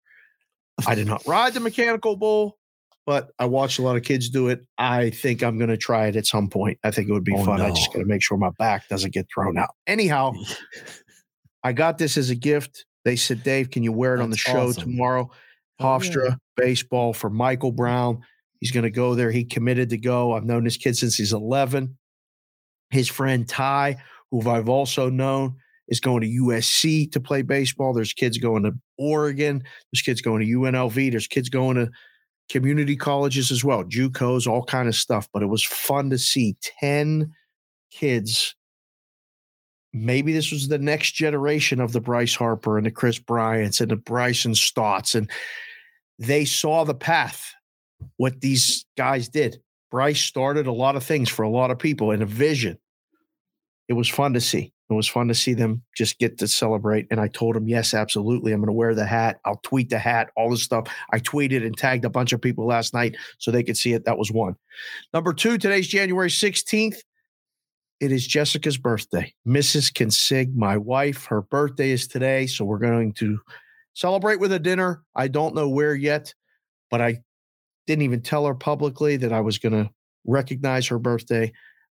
I 0.88 0.96
did 0.96 1.08
not 1.08 1.26
ride 1.26 1.56
the 1.56 1.60
mechanical 1.60 2.16
bull, 2.16 2.58
but 3.06 3.32
I 3.40 3.46
watched 3.46 3.80
a 3.80 3.82
lot 3.82 3.96
of 3.98 4.04
kids 4.04 4.30
do 4.30 4.50
it. 4.50 4.66
I 4.78 5.10
think 5.10 5.42
I'm 5.42 5.58
going 5.58 5.72
to 5.72 5.78
try 5.78 6.08
it 6.08 6.16
at 6.16 6.28
some 6.28 6.48
point. 6.48 6.78
I 6.84 6.92
think 6.92 7.10
it 7.10 7.12
would 7.14 7.24
be 7.24 7.34
Oh, 7.36 7.44
fun. 7.44 7.60
I 7.60 7.70
just 7.72 7.92
got 7.92 8.00
to 8.00 8.06
make 8.06 8.22
sure 8.22 8.38
my 8.38 8.52
back 8.60 8.88
doesn't 8.88 9.14
get 9.14 9.28
thrown 9.34 9.58
out. 9.58 9.74
Anyhow, 9.88 10.34
I 11.64 11.74
got 11.74 11.98
this 11.98 12.18
as 12.18 12.30
a 12.30 12.36
gift. 12.36 12.86
They 13.04 13.16
said, 13.16 13.44
Dave, 13.44 13.72
can 13.72 13.84
you 13.84 13.92
wear 13.92 14.16
it 14.16 14.22
on 14.22 14.30
the 14.30 14.38
show 14.38 14.70
awesome. 14.70 14.84
tomorrow? 14.84 15.32
Oh, 15.80 15.84
Hofstra 15.84 16.38
baseball 16.56 17.14
for 17.14 17.30
Michael 17.30 17.72
Brown. 17.72 18.22
He's 18.60 18.72
going 18.72 18.84
to 18.84 18.90
go 18.90 19.16
there. 19.16 19.32
He 19.32 19.46
committed 19.46 19.90
to 19.90 19.98
go. 19.98 20.34
I've 20.34 20.46
known 20.46 20.64
this 20.64 20.78
kid 20.78 20.98
since 20.98 21.16
he's 21.16 21.34
11. 21.34 21.98
His 22.92 23.08
friend 23.08 23.48
Ty, 23.48 23.98
who 24.32 24.50
I've 24.50 24.70
also 24.70 25.10
known, 25.10 25.56
is 25.88 26.00
going 26.00 26.22
to 26.22 26.28
USC 26.28 27.12
to 27.12 27.20
play 27.20 27.42
baseball. 27.42 27.94
There's 27.94 28.14
kids 28.14 28.38
going 28.38 28.64
to 28.64 28.74
Oregon. 28.98 29.64
There's 29.92 30.02
kids 30.02 30.22
going 30.22 30.46
to 30.46 30.54
UNLV. 30.54 31.12
There's 31.12 31.28
kids 31.28 31.50
going 31.50 31.78
to 31.78 31.90
community 32.50 32.96
colleges 32.96 33.52
as 33.52 33.64
well, 33.64 33.84
JUCOs, 33.84 34.48
all 34.48 34.64
kind 34.64 34.88
of 34.88 34.96
stuff. 34.96 35.30
But 35.32 35.44
it 35.44 35.48
was 35.48 35.64
fun 35.64 36.10
to 36.10 36.18
see 36.18 36.58
10 36.80 37.32
kids. 37.92 38.56
Maybe 39.94 40.34
this 40.34 40.52
was 40.52 40.68
the 40.68 40.78
next 40.78 41.14
generation 41.14 41.80
of 41.80 41.94
the 41.94 42.02
Bryce 42.02 42.36
Harper 42.36 42.78
and 42.78 42.86
the 42.86 42.92
Kris 42.92 43.18
Bryants 43.18 43.82
and 43.82 43.90
the 43.90 43.96
Bryson 43.96 44.54
Stotts. 44.54 45.16
And 45.16 45.30
they 46.20 46.46
saw 46.46 46.84
the 46.84 46.94
path, 46.94 47.54
what 48.18 48.42
these 48.42 48.86
guys 48.98 49.30
did. 49.30 49.62
Bryce 49.92 50.22
started 50.22 50.68
a 50.68 50.72
lot 50.72 50.96
of 50.96 51.04
things 51.04 51.30
for 51.30 51.44
a 51.44 51.50
lot 51.50 51.72
of 51.72 51.80
people 51.80 52.12
and 52.12 52.22
a 52.22 52.26
vision. 52.26 52.78
It 53.88 53.94
was 53.94 54.08
fun 54.08 54.34
to 54.34 54.42
see. 54.42 54.72
It 54.90 54.94
was 54.94 55.08
fun 55.08 55.28
to 55.28 55.36
see 55.36 55.54
them 55.54 55.84
just 55.96 56.18
get 56.18 56.40
to 56.40 56.48
celebrate. 56.48 57.08
And 57.12 57.20
I 57.20 57.28
told 57.28 57.56
them, 57.56 57.68
yes, 57.68 57.94
absolutely. 57.94 58.52
I'm 58.52 58.60
going 58.60 58.68
to 58.68 58.74
wear 58.74 58.96
the 58.96 59.06
hat. 59.06 59.40
I'll 59.46 59.60
tweet 59.64 59.90
the 59.90 60.00
hat, 60.00 60.30
all 60.36 60.50
this 60.50 60.64
stuff. 60.64 60.88
I 61.14 61.20
tweeted 61.20 61.64
and 61.64 61.78
tagged 61.78 62.06
a 62.06 62.10
bunch 62.10 62.34
of 62.34 62.42
people 62.42 62.66
last 62.66 62.94
night 62.94 63.16
so 63.38 63.52
they 63.52 63.62
could 63.62 63.78
see 63.78 63.94
it. 63.94 64.06
That 64.06 64.18
was 64.18 64.32
one. 64.32 64.56
Number 65.14 65.32
two, 65.32 65.60
today's 65.60 65.88
January 65.88 66.30
16th. 66.30 66.98
It 68.00 68.12
is 68.12 68.26
Jessica's 68.26 68.78
birthday. 68.78 69.34
Mrs. 69.48 69.92
Consig, 69.92 70.56
my 70.56 70.78
wife, 70.78 71.26
her 71.26 71.42
birthday 71.42 71.92
is 71.92 72.08
today. 72.08 72.48
So 72.48 72.66
we're 72.66 72.80
going 72.80 73.14
to 73.14 73.40
celebrate 73.94 74.40
with 74.40 74.54
a 74.54 74.60
dinner. 74.60 75.04
I 75.16 75.28
don't 75.28 75.54
know 75.54 75.70
where 75.70 75.94
yet, 75.94 76.34
but 76.90 77.02
I 77.02 77.20
didn't 77.90 78.04
even 78.04 78.22
tell 78.22 78.46
her 78.46 78.54
publicly 78.54 79.18
that 79.18 79.34
I 79.34 79.42
was 79.42 79.58
going 79.58 79.74
to 79.74 79.90
recognize 80.24 80.86
her 80.90 81.00
birthday. 81.00 81.52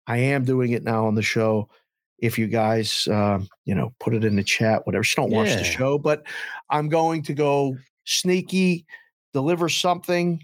I 0.08 0.18
am 0.18 0.44
doing 0.44 0.72
it 0.72 0.84
now 0.84 1.06
on 1.06 1.14
the 1.14 1.22
show. 1.22 1.70
If 2.18 2.40
you 2.40 2.48
guys, 2.48 3.08
um, 3.12 3.48
you 3.66 3.76
know, 3.76 3.94
put 4.00 4.16
it 4.16 4.26
in 4.26 4.36
the 4.36 4.44
chat, 4.44 4.88
whatever. 4.88 5.04
She 5.04 5.14
don't 5.16 5.30
watch 5.30 5.50
the 5.50 5.64
show, 5.64 6.00
but 6.00 6.24
I'm 6.72 6.90
going 6.90 7.22
to 7.24 7.36
go 7.36 7.78
sneaky, 8.06 8.88
deliver 9.34 9.70
something 9.70 10.44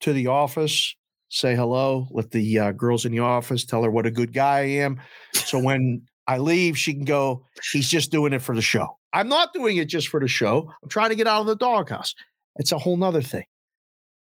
to 0.00 0.12
the 0.12 0.26
office, 0.26 0.94
say 1.30 1.56
hello, 1.56 2.06
let 2.10 2.30
the 2.30 2.58
uh, 2.58 2.72
girls 2.72 3.06
in 3.06 3.12
the 3.12 3.20
office 3.20 3.64
tell 3.64 3.84
her 3.84 3.90
what 3.90 4.04
a 4.04 4.10
good 4.10 4.34
guy 4.34 4.58
I 4.58 4.66
am. 4.82 5.00
So 5.32 5.58
when 5.58 6.02
I 6.26 6.36
leave, 6.36 6.76
she 6.76 6.92
can 6.92 7.06
go, 7.06 7.46
he's 7.72 7.88
just 7.88 8.12
doing 8.12 8.34
it 8.34 8.42
for 8.42 8.54
the 8.54 8.60
show. 8.60 8.98
I'm 9.14 9.28
not 9.28 9.54
doing 9.54 9.78
it 9.78 9.86
just 9.86 10.08
for 10.08 10.20
the 10.20 10.28
show. 10.28 10.70
I'm 10.82 10.90
trying 10.90 11.08
to 11.08 11.16
get 11.16 11.26
out 11.26 11.40
of 11.40 11.46
the 11.46 11.56
doghouse. 11.56 12.14
It's 12.56 12.72
a 12.72 12.78
whole 12.78 12.98
nother 12.98 13.22
thing. 13.22 13.44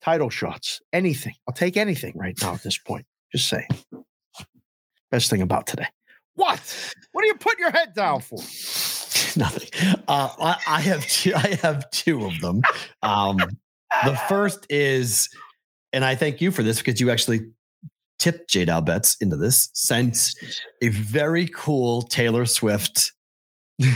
Title 0.03 0.31
shots, 0.31 0.81
anything. 0.93 1.35
I'll 1.49 1.55
take 1.55 1.77
anything 1.77 2.15
right 2.17 2.37
now 2.43 2.55
at 2.55 2.63
this 2.63 2.79
point. 2.79 3.07
Just 3.31 3.49
saying. 3.49 3.69
Best 5.11 5.31
thing 5.31 5.43
about 5.43 5.67
today. 5.67 5.87
What? 6.35 6.95
What 7.13 7.25
are 7.25 7.27
you 7.27 7.35
putting 7.35 7.61
your 7.61 7.71
head 7.71 7.95
down 7.95 8.21
for? 8.21 8.39
Nothing. 9.37 9.69
Uh, 10.09 10.29
I, 10.41 10.57
I 10.67 10.81
have 10.81 11.07
two. 11.07 11.35
I 11.35 11.59
have 11.63 11.89
two 11.91 12.25
of 12.27 12.41
them. 12.41 12.63
Um, 13.03 13.39
the 14.05 14.17
first 14.29 14.67
is, 14.69 15.29
and 15.93 16.05
I 16.05 16.15
thank 16.15 16.41
you 16.41 16.51
for 16.51 16.63
this 16.63 16.79
because 16.79 17.01
you 17.01 17.11
actually 17.11 17.41
tipped 18.19 18.51
Jade 18.51 18.69
Albets 18.69 19.17
into 19.21 19.37
this. 19.37 19.71
Sent 19.75 20.33
a 20.83 20.89
very 20.89 21.49
cool 21.49 22.03
Taylor 22.03 22.47
Swift 22.47 23.13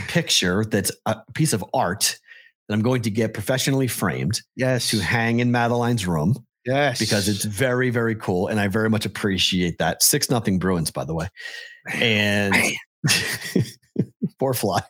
picture 0.08 0.64
that's 0.64 0.90
a 1.06 1.16
piece 1.34 1.52
of 1.52 1.64
art 1.72 2.18
that 2.68 2.74
I'm 2.74 2.82
going 2.82 3.02
to 3.02 3.10
get 3.10 3.34
professionally 3.34 3.86
framed 3.88 4.40
Yes. 4.56 4.90
to 4.90 4.98
hang 5.00 5.40
in 5.40 5.50
Madeline's 5.52 6.06
room 6.06 6.34
Yes. 6.64 6.98
because 6.98 7.28
it's 7.28 7.44
very 7.44 7.90
very 7.90 8.14
cool 8.16 8.48
and 8.48 8.58
I 8.60 8.68
very 8.68 8.90
much 8.90 9.06
appreciate 9.06 9.78
that. 9.78 10.02
Six 10.02 10.30
nothing 10.30 10.58
Bruins, 10.58 10.90
by 10.90 11.04
the 11.04 11.14
way, 11.14 11.28
and 11.94 12.54
four 14.38 14.52
Flyers. 14.52 14.82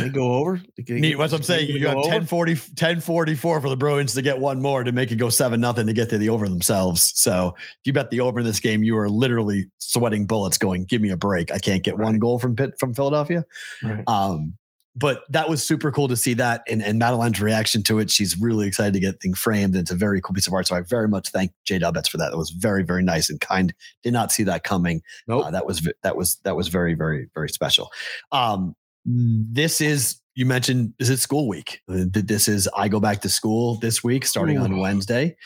they 0.00 0.08
go 0.08 0.32
over. 0.34 0.60
They- 0.76 0.94
Neat. 1.00 1.18
That's 1.18 1.32
what 1.32 1.38
I'm 1.40 1.44
saying. 1.44 1.68
You 1.68 1.78
go 1.80 1.86
got 1.88 1.96
over? 1.98 2.08
1040, 2.08 2.54
1044 2.54 3.60
for 3.60 3.68
the 3.68 3.76
Bruins 3.76 4.14
to 4.14 4.22
get 4.22 4.38
one 4.38 4.60
more 4.60 4.82
to 4.82 4.90
make 4.92 5.12
it 5.12 5.16
go 5.16 5.28
seven 5.28 5.60
nothing 5.60 5.86
to 5.86 5.92
get 5.92 6.10
to 6.10 6.18
the 6.18 6.28
over 6.30 6.48
themselves. 6.48 7.12
So 7.14 7.54
if 7.58 7.76
you 7.84 7.92
bet 7.92 8.10
the 8.10 8.20
over 8.20 8.40
in 8.40 8.46
this 8.46 8.58
game, 8.60 8.82
you 8.82 8.96
are 8.98 9.08
literally 9.08 9.70
sweating 9.78 10.26
bullets 10.26 10.58
going, 10.58 10.84
give 10.84 11.00
me 11.02 11.10
a 11.10 11.16
break. 11.16 11.52
I 11.52 11.58
can't 11.58 11.84
get 11.84 11.98
one 11.98 12.18
goal 12.18 12.38
from 12.38 12.56
Pitt 12.56 12.72
from 12.80 12.94
Philadelphia. 12.94 13.44
Right. 13.82 14.02
Um, 14.08 14.54
but 14.98 15.22
that 15.28 15.48
was 15.48 15.64
super 15.64 15.92
cool 15.92 16.08
to 16.08 16.16
see 16.16 16.34
that 16.34 16.62
and, 16.68 16.82
and 16.82 16.98
Madeline's 16.98 17.40
reaction 17.40 17.82
to 17.84 17.98
it. 17.98 18.10
She's 18.10 18.38
really 18.38 18.66
excited 18.66 18.94
to 18.94 19.00
get 19.00 19.20
things 19.20 19.38
framed. 19.38 19.76
It's 19.76 19.90
a 19.90 19.94
very 19.94 20.20
cool 20.20 20.34
piece 20.34 20.46
of 20.46 20.52
art. 20.52 20.66
So 20.66 20.74
I 20.74 20.80
very 20.80 21.08
much 21.08 21.28
thank 21.28 21.52
Jay 21.64 21.78
Dubbets 21.78 22.08
for 22.08 22.16
that. 22.16 22.30
That 22.30 22.38
was 22.38 22.50
very, 22.50 22.82
very 22.82 23.02
nice 23.02 23.30
and 23.30 23.40
kind. 23.40 23.72
Did 24.02 24.12
not 24.12 24.32
see 24.32 24.42
that 24.44 24.64
coming. 24.64 25.02
Nope. 25.28 25.46
Uh, 25.46 25.50
that 25.52 25.66
was 25.66 25.88
that 26.02 26.16
was 26.16 26.36
that 26.42 26.56
was 26.56 26.68
very, 26.68 26.94
very, 26.94 27.28
very 27.34 27.48
special. 27.48 27.90
Um, 28.32 28.74
this 29.04 29.80
is 29.80 30.20
you 30.34 30.46
mentioned 30.46 30.94
is 30.98 31.22
school 31.22 31.48
week. 31.48 31.80
This 31.86 32.48
is 32.48 32.68
I 32.76 32.88
go 32.88 33.00
back 33.00 33.20
to 33.22 33.28
school 33.28 33.76
this 33.76 34.02
week 34.02 34.24
starting 34.24 34.58
on 34.58 34.78
Wednesday. 34.78 35.36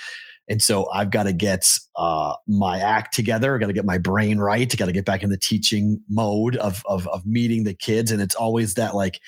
And 0.52 0.60
so 0.60 0.86
I've 0.90 1.10
got 1.10 1.22
to 1.22 1.32
get 1.32 1.66
uh, 1.96 2.34
my 2.46 2.78
act 2.78 3.14
together. 3.14 3.56
I 3.56 3.58
got 3.58 3.68
to 3.68 3.72
get 3.72 3.86
my 3.86 3.96
brain 3.96 4.38
right. 4.38 4.70
I 4.70 4.76
got 4.76 4.84
to 4.84 4.92
get 4.92 5.06
back 5.06 5.22
in 5.22 5.30
the 5.30 5.38
teaching 5.38 5.98
mode 6.10 6.56
of, 6.56 6.82
of 6.84 7.08
of 7.08 7.24
meeting 7.24 7.64
the 7.64 7.72
kids. 7.72 8.10
And 8.10 8.20
it's 8.20 8.34
always 8.34 8.74
that 8.74 8.94
like 8.94 9.18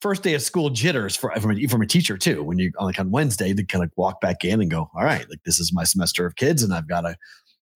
first 0.00 0.22
day 0.22 0.34
of 0.34 0.42
school 0.42 0.70
jitters 0.70 1.16
for 1.16 1.34
from 1.40 1.50
a, 1.50 1.66
from 1.66 1.82
a 1.82 1.86
teacher 1.86 2.16
too. 2.16 2.44
When 2.44 2.60
you 2.60 2.70
on 2.78 2.86
like 2.86 3.00
on 3.00 3.10
Wednesday 3.10 3.52
to 3.52 3.64
kind 3.64 3.82
of 3.82 3.90
walk 3.96 4.20
back 4.20 4.44
in 4.44 4.60
and 4.60 4.70
go, 4.70 4.88
all 4.94 5.04
right, 5.04 5.28
like 5.28 5.42
this 5.44 5.58
is 5.58 5.72
my 5.72 5.82
semester 5.82 6.26
of 6.26 6.36
kids, 6.36 6.62
and 6.62 6.72
I've 6.72 6.88
got 6.88 7.00
to 7.00 7.16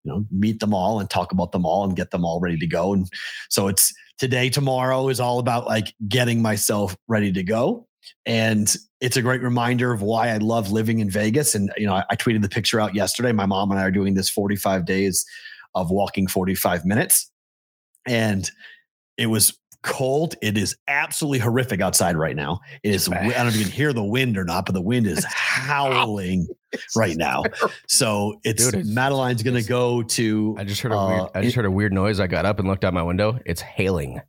you 0.04 0.12
know 0.12 0.24
meet 0.30 0.60
them 0.60 0.72
all 0.72 1.00
and 1.00 1.10
talk 1.10 1.32
about 1.32 1.50
them 1.50 1.66
all 1.66 1.82
and 1.82 1.96
get 1.96 2.12
them 2.12 2.24
all 2.24 2.38
ready 2.38 2.56
to 2.58 2.68
go. 2.68 2.92
And 2.92 3.10
so 3.50 3.66
it's 3.66 3.92
today, 4.16 4.48
tomorrow 4.48 5.08
is 5.08 5.18
all 5.18 5.40
about 5.40 5.66
like 5.66 5.92
getting 6.06 6.40
myself 6.40 6.96
ready 7.08 7.32
to 7.32 7.42
go. 7.42 7.88
And 8.24 8.74
it's 9.01 9.16
a 9.16 9.23
great 9.23 9.43
reminder 9.43 9.93
of 9.93 10.03
why 10.03 10.31
I 10.31 10.39
love 10.39 10.70
living 10.70 11.01
in 11.01 11.11
Vegas. 11.11 11.55
And, 11.55 11.73
you 11.77 11.87
know, 11.87 11.95
I, 11.95 12.05
I 12.11 12.16
tweeted 12.16 12.43
the 12.43 12.49
picture 12.49 12.81
out 12.81 12.95
yesterday. 12.95 13.33
My 13.33 13.47
mom 13.47 13.70
and 13.70 13.81
I 13.81 13.85
are 13.85 13.91
doing 13.91 14.15
this 14.15 14.28
45 14.31 14.85
days 14.85 15.24
of 15.74 15.91
walking 15.91 16.27
45 16.27 16.85
minutes. 16.85 17.31
And 18.07 18.51
it 19.16 19.27
was 19.27 19.59
cold. 19.83 20.35
It 20.43 20.59
is 20.59 20.77
absolutely 20.89 21.39
horrific 21.39 21.81
outside 21.81 22.16
right 22.16 22.35
now. 22.35 22.61
It 22.83 22.95
is. 22.95 23.09
I 23.09 23.23
don't 23.23 23.28
know 23.28 23.47
if 23.47 23.57
you 23.57 23.62
can 23.62 23.73
hear 23.73 23.93
the 23.93 24.05
wind 24.05 24.37
or 24.37 24.45
not, 24.45 24.66
but 24.66 24.74
the 24.74 24.83
wind 24.83 25.07
is 25.07 25.24
howling 25.28 26.49
right 26.97 27.16
now. 27.16 27.45
So 27.87 28.41
it's, 28.45 28.70
Dude, 28.70 28.87
Madeline's 28.87 29.43
going 29.43 29.61
to 29.61 29.66
go 29.66 30.03
to. 30.03 30.57
I 30.59 30.65
just 30.65 30.81
heard 30.83 30.93
a 30.93 31.07
weird. 31.07 31.20
Uh, 31.20 31.28
I 31.35 31.43
just 31.43 31.55
heard 31.55 31.65
a 31.65 31.70
weird 31.70 31.93
noise. 31.93 32.20
I 32.20 32.27
got 32.27 32.45
up 32.45 32.59
and 32.59 32.69
looked 32.69 32.85
out 32.85 32.93
my 32.95 33.03
window. 33.03 33.39
It's 33.47 33.61
hailing. 33.61 34.20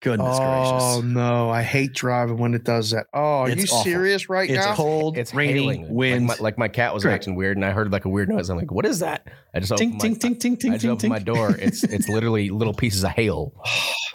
Goodness 0.00 0.36
Oh 0.38 0.38
gracious! 0.38 0.82
Oh 0.84 1.00
no, 1.04 1.50
I 1.50 1.62
hate 1.62 1.92
driving 1.92 2.36
when 2.38 2.54
it 2.54 2.62
does 2.62 2.90
that. 2.92 3.06
Oh, 3.12 3.18
are 3.40 3.50
It's 3.50 3.62
you 3.62 3.76
awful. 3.76 3.82
serious 3.82 4.28
right 4.28 4.48
It's 4.48 4.64
now? 4.64 4.74
cold. 4.76 5.18
It's 5.18 5.34
raining. 5.34 5.56
hailing. 5.80 5.92
Wind. 5.94 6.28
Like 6.28 6.38
my, 6.38 6.44
like 6.44 6.58
my 6.58 6.68
cat 6.68 6.94
was 6.94 7.02
Great. 7.02 7.14
acting 7.14 7.34
weird, 7.34 7.56
and 7.56 7.64
I 7.66 7.72
heard 7.72 7.90
like 7.90 8.04
a 8.04 8.08
weird 8.08 8.28
noise. 8.28 8.48
I'm 8.48 8.56
like, 8.56 8.70
"What 8.70 8.86
is 8.86 9.00
that?" 9.00 9.26
I 9.54 9.58
just 9.58 9.76
ting 9.76 9.96
opened 9.96 10.00
ting 10.00 10.12
my, 10.12 10.18
ting 10.18 10.36
ting 10.38 10.52
I 10.52 10.56
ting 10.56 10.72
just 10.72 10.82
ting 10.82 10.90
opened 10.90 11.00
ting. 11.00 11.10
my 11.10 11.18
door. 11.18 11.56
It's 11.58 11.82
it's 11.82 12.08
literally 12.08 12.50
little 12.50 12.74
pieces 12.74 13.02
of 13.02 13.10
hail. 13.10 13.52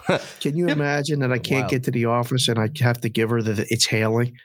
Can 0.40 0.56
you 0.56 0.68
imagine 0.70 1.20
that 1.20 1.34
I 1.34 1.38
can't 1.40 1.64
Wild. 1.64 1.72
get 1.72 1.84
to 1.84 1.92
the 1.92 2.06
office 2.06 2.48
and 2.48 2.60
I 2.60 2.70
have 2.82 3.02
to 3.02 3.10
give 3.10 3.30
her 3.30 3.42
that 3.42 3.60
it's 3.70 3.86
hailing? 3.86 4.38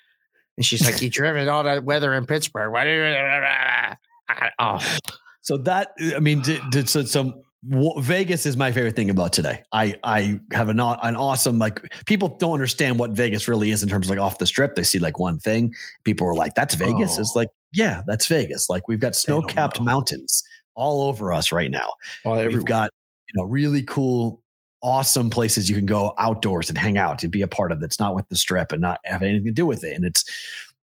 And 0.56 0.66
she's 0.66 0.85
like, 0.85 1.01
You 1.01 1.09
driven 1.09 1.48
all 1.48 1.62
that 1.62 1.85
weather 1.85 2.15
in 2.15 2.27
Pittsburgh. 2.27 2.73
Why 2.73 2.82
do 2.82 2.90
you 2.90 4.44
oh 4.59 4.98
So 5.43 5.56
that 5.59 5.93
I 6.16 6.19
mean, 6.19 6.40
did, 6.43 6.60
did, 6.70 6.89
so 6.89 7.05
some 7.05 7.27
w- 7.28 7.44
Vegas 7.64 8.47
is 8.47 8.56
my 8.56 8.70
favorite 8.70 8.94
thing 8.94 9.10
about 9.10 9.32
today. 9.32 9.62
I 9.72 9.97
I 10.05 10.40
have 10.52 10.68
an 10.68 10.78
an 10.78 11.16
awesome 11.16 11.59
like 11.59 11.82
people 12.06 12.28
don't 12.39 12.52
understand 12.52 12.98
what 12.98 13.10
Vegas 13.10 13.48
really 13.48 13.70
is 13.72 13.82
in 13.82 13.89
terms 13.89 14.06
of 14.06 14.10
like 14.10 14.20
off 14.20 14.39
the 14.39 14.47
strip. 14.47 14.76
They 14.76 14.85
see 14.85 14.98
like 15.01 15.18
one 15.18 15.39
thing. 15.39 15.74
People 16.05 16.26
are 16.28 16.35
like, 16.35 16.55
"That's 16.55 16.74
Vegas." 16.74 17.18
It's 17.18 17.32
Oh. 17.35 17.40
like, 17.40 17.48
yeah, 17.72 18.02
that's 18.06 18.26
Vegas. 18.26 18.68
Like 18.70 18.86
we've 18.86 19.01
got 19.01 19.16
snow 19.16 19.43
capped 19.43 19.80
mountains 19.80 20.44
all 20.76 21.02
over 21.09 21.32
us 21.32 21.51
right 21.51 21.70
now. 21.70 21.90
well, 22.24 22.36
We've 22.47 22.64
got 22.64 22.90
you 23.28 23.40
know 23.40 23.44
really 23.48 23.82
cool. 23.82 24.40
Awesome 24.80 25.28
places 25.28 25.68
you 25.68 25.74
can 25.74 25.86
go 25.86 26.14
outdoors 26.18 26.68
and 26.68 26.78
hang 26.78 26.97
out 26.98 27.24
and 27.24 27.32
be 27.32 27.43
a 27.43 27.48
part 27.48 27.72
of 27.72 27.80
that's 27.80 27.98
not 27.98 28.14
with 28.14 28.28
the 28.28 28.36
strip 28.36 28.70
and 28.70 28.80
not 28.80 29.01
have 29.05 29.22
anything 29.24 29.47
to 29.47 29.51
do 29.51 29.66
with 29.66 29.82
it. 29.82 29.97
And 29.97 30.05
it's, 30.05 30.24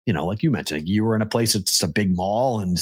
you 0.06 0.14
know, 0.14 0.26
like 0.26 0.42
you 0.42 0.50
mentioned, 0.50 0.88
you 0.90 1.04
were 1.04 1.16
in 1.16 1.22
a 1.22 1.26
place 1.28 1.54
that's 1.54 1.84
a 1.84 1.88
big 1.88 2.16
mall 2.16 2.60
and 2.60 2.80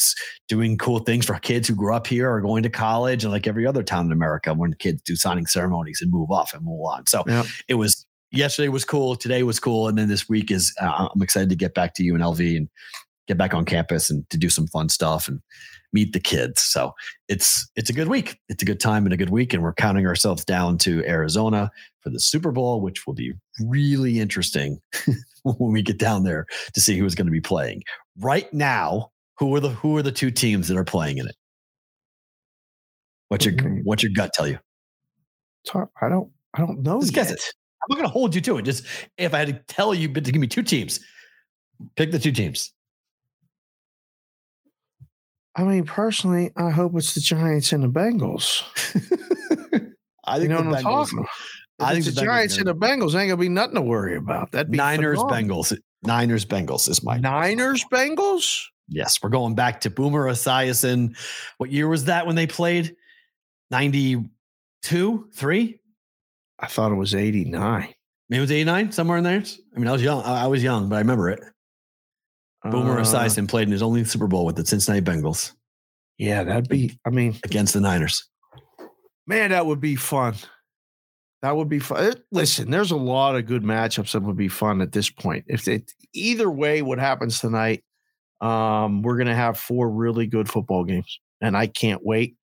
doing 0.47 0.77
cool 0.77 0.99
things 0.99 1.25
for 1.25 1.37
kids 1.39 1.67
who 1.67 1.75
grew 1.75 1.93
up 1.93 2.07
here 2.07 2.31
or 2.31 2.41
going 2.41 2.63
to 2.63 2.69
college 2.69 3.23
and 3.23 3.33
like 3.33 3.47
every 3.47 3.65
other 3.67 3.83
town 3.83 4.05
in 4.05 4.11
America 4.11 4.53
when 4.53 4.73
kids 4.75 5.01
do 5.01 5.15
signing 5.15 5.45
ceremonies 5.45 5.99
and 6.01 6.11
move 6.11 6.31
off 6.31 6.53
and 6.53 6.63
move 6.63 6.81
on. 6.85 7.05
So 7.07 7.23
Yeah. 7.27 7.43
it 7.67 7.73
was 7.75 8.05
yesterday 8.31 8.69
was 8.69 8.85
cool, 8.85 9.15
today 9.15 9.43
was 9.43 9.59
cool, 9.59 9.87
and 9.87 9.97
then 9.97 10.07
this 10.07 10.29
week 10.29 10.51
is 10.51 10.73
uh, 10.81 11.09
I'm 11.13 11.21
excited 11.21 11.49
to 11.49 11.55
get 11.55 11.73
back 11.73 11.93
to 11.95 12.03
UNLV 12.03 12.55
and 12.57 12.69
get 13.27 13.37
back 13.37 13.53
on 13.53 13.65
campus 13.65 14.09
and 14.09 14.29
to 14.29 14.37
do 14.37 14.49
some 14.49 14.67
fun 14.67 14.87
stuff 14.87 15.27
and 15.27 15.41
meet 15.93 16.13
the 16.13 16.19
kids. 16.19 16.61
So 16.61 16.93
it's 17.27 17.69
it's 17.75 17.89
a 17.89 17.93
good 17.93 18.07
week. 18.07 18.39
It's 18.47 18.63
a 18.63 18.65
good 18.65 18.79
time 18.79 19.05
and 19.05 19.13
a 19.13 19.17
good 19.17 19.31
week, 19.31 19.53
and 19.53 19.61
we're 19.63 19.73
counting 19.73 20.05
ourselves 20.07 20.45
down 20.45 20.77
to 20.79 21.03
Arizona 21.05 21.71
for 22.01 22.09
the 22.09 22.19
Super 22.21 22.51
Bowl, 22.53 22.79
which 22.79 23.05
will 23.05 23.13
be 23.15 23.33
really 23.59 24.19
interesting 24.19 24.79
when 25.57 25.71
we 25.71 25.81
get 25.81 25.97
down 25.99 26.23
there 26.23 26.45
to 26.73 26.81
see 26.81 26.97
who's 26.97 27.15
going 27.15 27.27
to 27.27 27.31
be 27.31 27.41
playing. 27.41 27.83
Right 28.19 28.51
now, 28.53 29.11
who 29.39 29.53
are 29.55 29.59
the 29.59 29.69
who 29.69 29.95
are 29.97 30.01
the 30.01 30.11
two 30.11 30.31
teams 30.31 30.67
that 30.67 30.77
are 30.77 30.83
playing 30.83 31.17
in 31.17 31.27
it? 31.27 31.35
What's 33.29 33.45
your 33.45 33.53
Mhm. 33.55 33.81
what's 33.83 34.03
your 34.03 34.11
gut 34.15 34.31
tell 34.33 34.47
you? 34.47 34.59
I 36.01 36.09
don't 36.09 36.31
I 36.53 36.59
don't 36.59 36.81
know. 36.81 37.01
Just 37.01 37.13
guess 37.13 37.29
yet. 37.29 37.37
it. 37.37 37.43
I'm 37.83 37.87
not 37.89 37.95
going 37.97 38.09
to 38.09 38.13
hold 38.13 38.33
you 38.35 38.41
to 38.41 38.57
it. 38.57 38.63
Just 38.63 38.85
if 39.17 39.33
I 39.33 39.39
had 39.39 39.47
to 39.49 39.53
tell 39.73 39.93
you, 39.93 40.09
but 40.09 40.25
to 40.25 40.31
give 40.31 40.39
me 40.41 40.47
two 40.47 40.63
teams, 40.63 40.99
pick 41.95 42.11
the 42.11 42.19
two 42.19 42.31
teams. 42.31 42.73
I 45.55 45.63
mean, 45.63 45.85
personally, 45.85 46.51
I 46.55 46.69
hope 46.69 46.93
it's 46.95 47.13
the 47.15 47.19
Giants 47.21 47.73
and 47.73 47.83
the 47.83 47.87
Bengals. 47.89 48.61
I 50.25 50.37
You 50.37 50.47
know 50.49 50.61
the 50.63 50.69
Bengals-? 50.77 51.11
I 51.79 51.93
think 51.93 52.05
the 52.05 52.11
the 52.11 52.21
Giants 52.21 52.57
and 52.57 52.67
the 52.67 52.75
Bengals 52.75 53.13
ain't 53.15 53.29
gonna 53.29 53.37
be 53.37 53.49
nothing 53.49 53.75
to 53.75 53.81
worry 53.81 54.15
about. 54.17 54.51
That'd 54.51 54.71
be 54.71 54.77
Niners 54.77 55.19
phenomenal. 55.19 55.63
Bengals. 55.63 55.77
Niners 56.03 56.45
Bengals 56.45 56.89
is 56.89 57.03
my 57.03 57.17
Niners 57.17 57.83
Bengals. 57.91 58.63
yes. 58.87 59.19
We're 59.21 59.29
going 59.29 59.55
back 59.55 59.81
to 59.81 59.89
Boomer 59.89 60.25
Esiason. 60.27 61.15
What 61.57 61.71
year 61.71 61.87
was 61.87 62.05
that 62.05 62.25
when 62.25 62.35
they 62.35 62.47
played? 62.47 62.95
92, 63.71 65.27
three? 65.33 65.79
I 66.59 66.67
thought 66.67 66.91
it 66.91 66.95
was 66.95 67.13
89. 67.13 67.93
Maybe 68.29 68.37
it 68.37 68.41
was 68.41 68.51
89, 68.51 68.91
somewhere 68.91 69.17
in 69.19 69.23
there. 69.23 69.43
I 69.75 69.79
mean, 69.79 69.87
I 69.87 69.91
was 69.91 70.01
young. 70.03 70.23
I 70.23 70.43
I 70.43 70.47
was 70.47 70.63
young, 70.63 70.89
but 70.89 70.95
I 70.95 70.99
remember 70.99 71.29
it. 71.29 71.41
Boomer 72.63 72.99
Uh, 72.99 73.03
Esiason 73.03 73.47
played 73.47 73.67
in 73.67 73.71
his 73.71 73.81
only 73.83 74.03
Super 74.03 74.27
Bowl 74.27 74.45
with 74.45 74.55
the 74.55 74.65
Cincinnati 74.65 75.01
Bengals 75.05 75.53
Yeah, 76.17 76.43
that'd 76.43 76.67
be. 76.67 76.97
I 77.05 77.09
mean, 77.11 77.37
against 77.43 77.73
the 77.73 77.79
Niners. 77.81 78.27
man, 79.27 79.51
that 79.51 79.65
would 79.65 79.79
be 79.79 79.95
fun. 79.95 80.35
That 81.41 81.55
would 81.55 81.69
be 81.69 81.79
fun. 81.79 82.15
Listen, 82.31 82.71
there's 82.71 82.91
a 82.91 82.97
lot 82.97 83.35
of 83.35 83.45
good 83.45 83.63
matchups 83.63 84.13
that 84.13 84.23
would 84.23 84.37
be 84.37 84.47
fun 84.47 84.81
at 84.81 84.91
this 84.91 85.09
point. 85.09 85.45
If 85.47 85.67
it 85.67 85.91
either 86.13 86.49
way, 86.49 86.81
what 86.81 86.99
happens 86.99 87.39
tonight, 87.39 87.83
um, 88.41 89.01
we're 89.01 89.17
gonna 89.17 89.35
have 89.35 89.57
four 89.59 89.89
really 89.89 90.27
good 90.27 90.49
football 90.49 90.83
games, 90.83 91.19
and 91.41 91.55
I 91.55 91.67
can't 91.67 92.03
wait. 92.03 92.35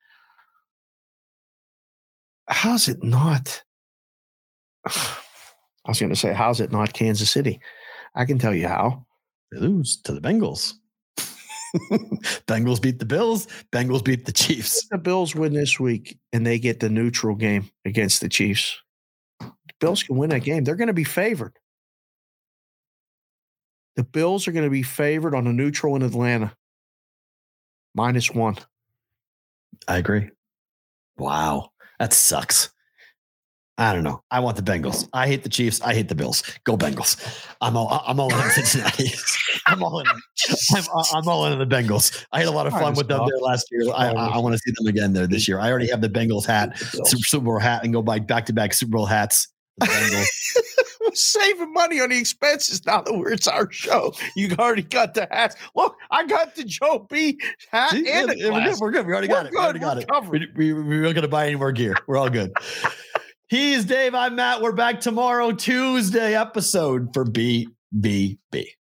How's 2.49 2.89
it 2.89 3.03
not? 3.03 3.63
I 4.87 5.91
was 5.91 6.01
gonna 6.01 6.17
say, 6.17 6.33
how's 6.33 6.61
it 6.61 6.73
not 6.73 6.93
Kansas 6.93 7.31
City? 7.31 7.61
I 8.15 8.25
can 8.25 8.39
tell 8.39 8.55
you 8.55 8.69
how. 8.69 9.07
They 9.51 9.59
lose 9.59 10.01
to 10.03 10.13
the 10.13 10.21
Bengals. 10.21 10.75
Bengals 12.47 12.81
beat 12.81 12.99
the 12.99 13.05
Bills. 13.05 13.47
Bengals 13.73 14.05
beat 14.05 14.27
the 14.27 14.33
Chiefs. 14.33 14.87
the 14.91 14.99
Bills 14.99 15.35
win 15.35 15.53
this 15.53 15.81
week 15.81 16.19
and 16.33 16.47
they 16.47 16.59
get 16.59 16.81
the 16.81 16.89
neutral 16.89 17.35
game 17.35 17.71
against 17.85 18.21
the 18.21 18.29
Chiefs, 18.29 18.81
Bills 19.85 20.03
can 20.03 20.17
win 20.17 20.31
that 20.31 20.45
game. 20.45 20.65
They're 20.65 20.77
going 20.77 20.89
to 20.89 20.95
be 20.95 21.05
favored. 21.05 21.59
The 23.97 24.03
Bills 24.03 24.49
are 24.49 24.53
going 24.53 24.65
to 24.65 24.71
be 24.71 24.83
favored 24.83 25.35
on 25.35 25.47
a 25.47 25.53
neutral 25.53 25.95
in 25.95 26.01
Atlanta, 26.01 26.57
minus 27.95 28.31
one. 28.31 28.57
I 29.87 29.99
agree. 29.99 30.31
Wow. 31.19 31.69
That 31.99 32.15
sucks. 32.15 32.71
I 33.77 33.93
don't 33.93 34.05
know. 34.05 34.23
I 34.31 34.41
want 34.41 34.57
the 34.57 34.63
Bengals. 34.63 35.07
I 35.13 35.27
hate 35.27 35.43
the 35.43 35.51
Chiefs. 35.51 35.83
I 35.83 35.93
hate 35.93 36.09
the 36.09 36.15
Bills. 36.15 36.43
Go 36.65 36.79
Bengals. 36.79 37.19
I'm 37.61 37.77
all. 37.77 38.03
I'm 38.07 38.19
all 38.21 38.33
in 38.33 38.51
Cincinnati. 38.53 39.11
I'm 39.67 39.83
all 39.83 40.01
in. 40.01 40.07
I'm, 40.07 40.85
I'm 41.13 41.29
all 41.29 41.45
in 41.47 41.59
the 41.59 41.67
Bengals. 41.67 42.25
I 42.33 42.39
had 42.39 42.49
a 42.49 42.53
lot 42.53 42.67
of 42.67 42.73
fine 42.73 42.95
with 42.95 43.09
them 43.09 43.27
there 43.29 43.39
last 43.41 43.67
year. 43.71 43.93
I, 43.93 44.13
I, 44.13 44.27
I 44.29 44.39
want 44.39 44.55
to 44.55 44.59
see 44.59 44.73
them 44.79 44.87
again 44.87 45.13
there 45.13 45.27
this 45.27 45.47
year. 45.47 45.59
I 45.59 45.71
already 45.71 45.91
have 45.91 46.01
the 46.01 46.09
Bengals 46.09 46.47
hat, 46.47 46.79
Super, 46.79 47.25
Super 47.25 47.45
Bowl 47.45 47.59
hat, 47.59 47.85
and 47.85 47.93
go 47.93 48.01
buy 48.01 48.19
back 48.21 48.47
to 48.47 48.55
back 48.55 48.73
Super 48.73 48.93
Bowl 48.93 49.07
hats. 49.07 49.49
We're 51.01 51.15
saving 51.15 51.73
money 51.73 52.01
on 52.01 52.11
the 52.11 52.19
expenses 52.19 52.85
now 52.87 53.03
that 53.03 53.13
we're, 53.13 53.33
it's 53.33 53.49
our 53.49 53.71
show. 53.73 54.15
You 54.37 54.55
already 54.59 54.83
got 54.83 55.15
the 55.15 55.27
hats. 55.31 55.57
Look, 55.75 55.97
I 56.11 56.25
got 56.27 56.55
the 56.55 56.65
Joe 56.65 57.07
B 57.11 57.39
hat 57.71 57.91
See? 57.91 58.09
and 58.11 58.29
Yeah, 58.37 58.49
the 58.49 58.51
we're 58.53 58.63
good. 58.65 58.79
We're 58.81 58.91
good. 58.93 59.07
We 59.07 59.13
already 59.13 59.29
We're 59.29 59.35
got 59.35 59.47
it. 59.47 59.53
We 59.53 59.59
already 59.59 59.79
got 59.81 59.97
we're 59.97 60.03
it. 60.03 60.09
covered. 60.09 60.47
We, 60.57 60.73
we, 60.73 60.83
we're 60.83 61.03
not 61.03 61.15
going 61.15 61.23
to 61.23 61.29
buy 61.29 61.47
any 61.47 61.57
more 61.57 61.73
gear. 61.73 61.97
We're 62.07 62.17
all 62.17 62.31
good. 62.31 62.53
He's 63.49 63.85
Dave. 63.85 64.15
I'm 64.15 64.37
Matt. 64.37 64.63
We're 64.63 64.73
back 64.73 65.01
tomorrow, 65.01 65.53
Tuesday 65.53 66.35
episode 66.35 67.13
for 67.13 67.25
BvB. 67.25 67.67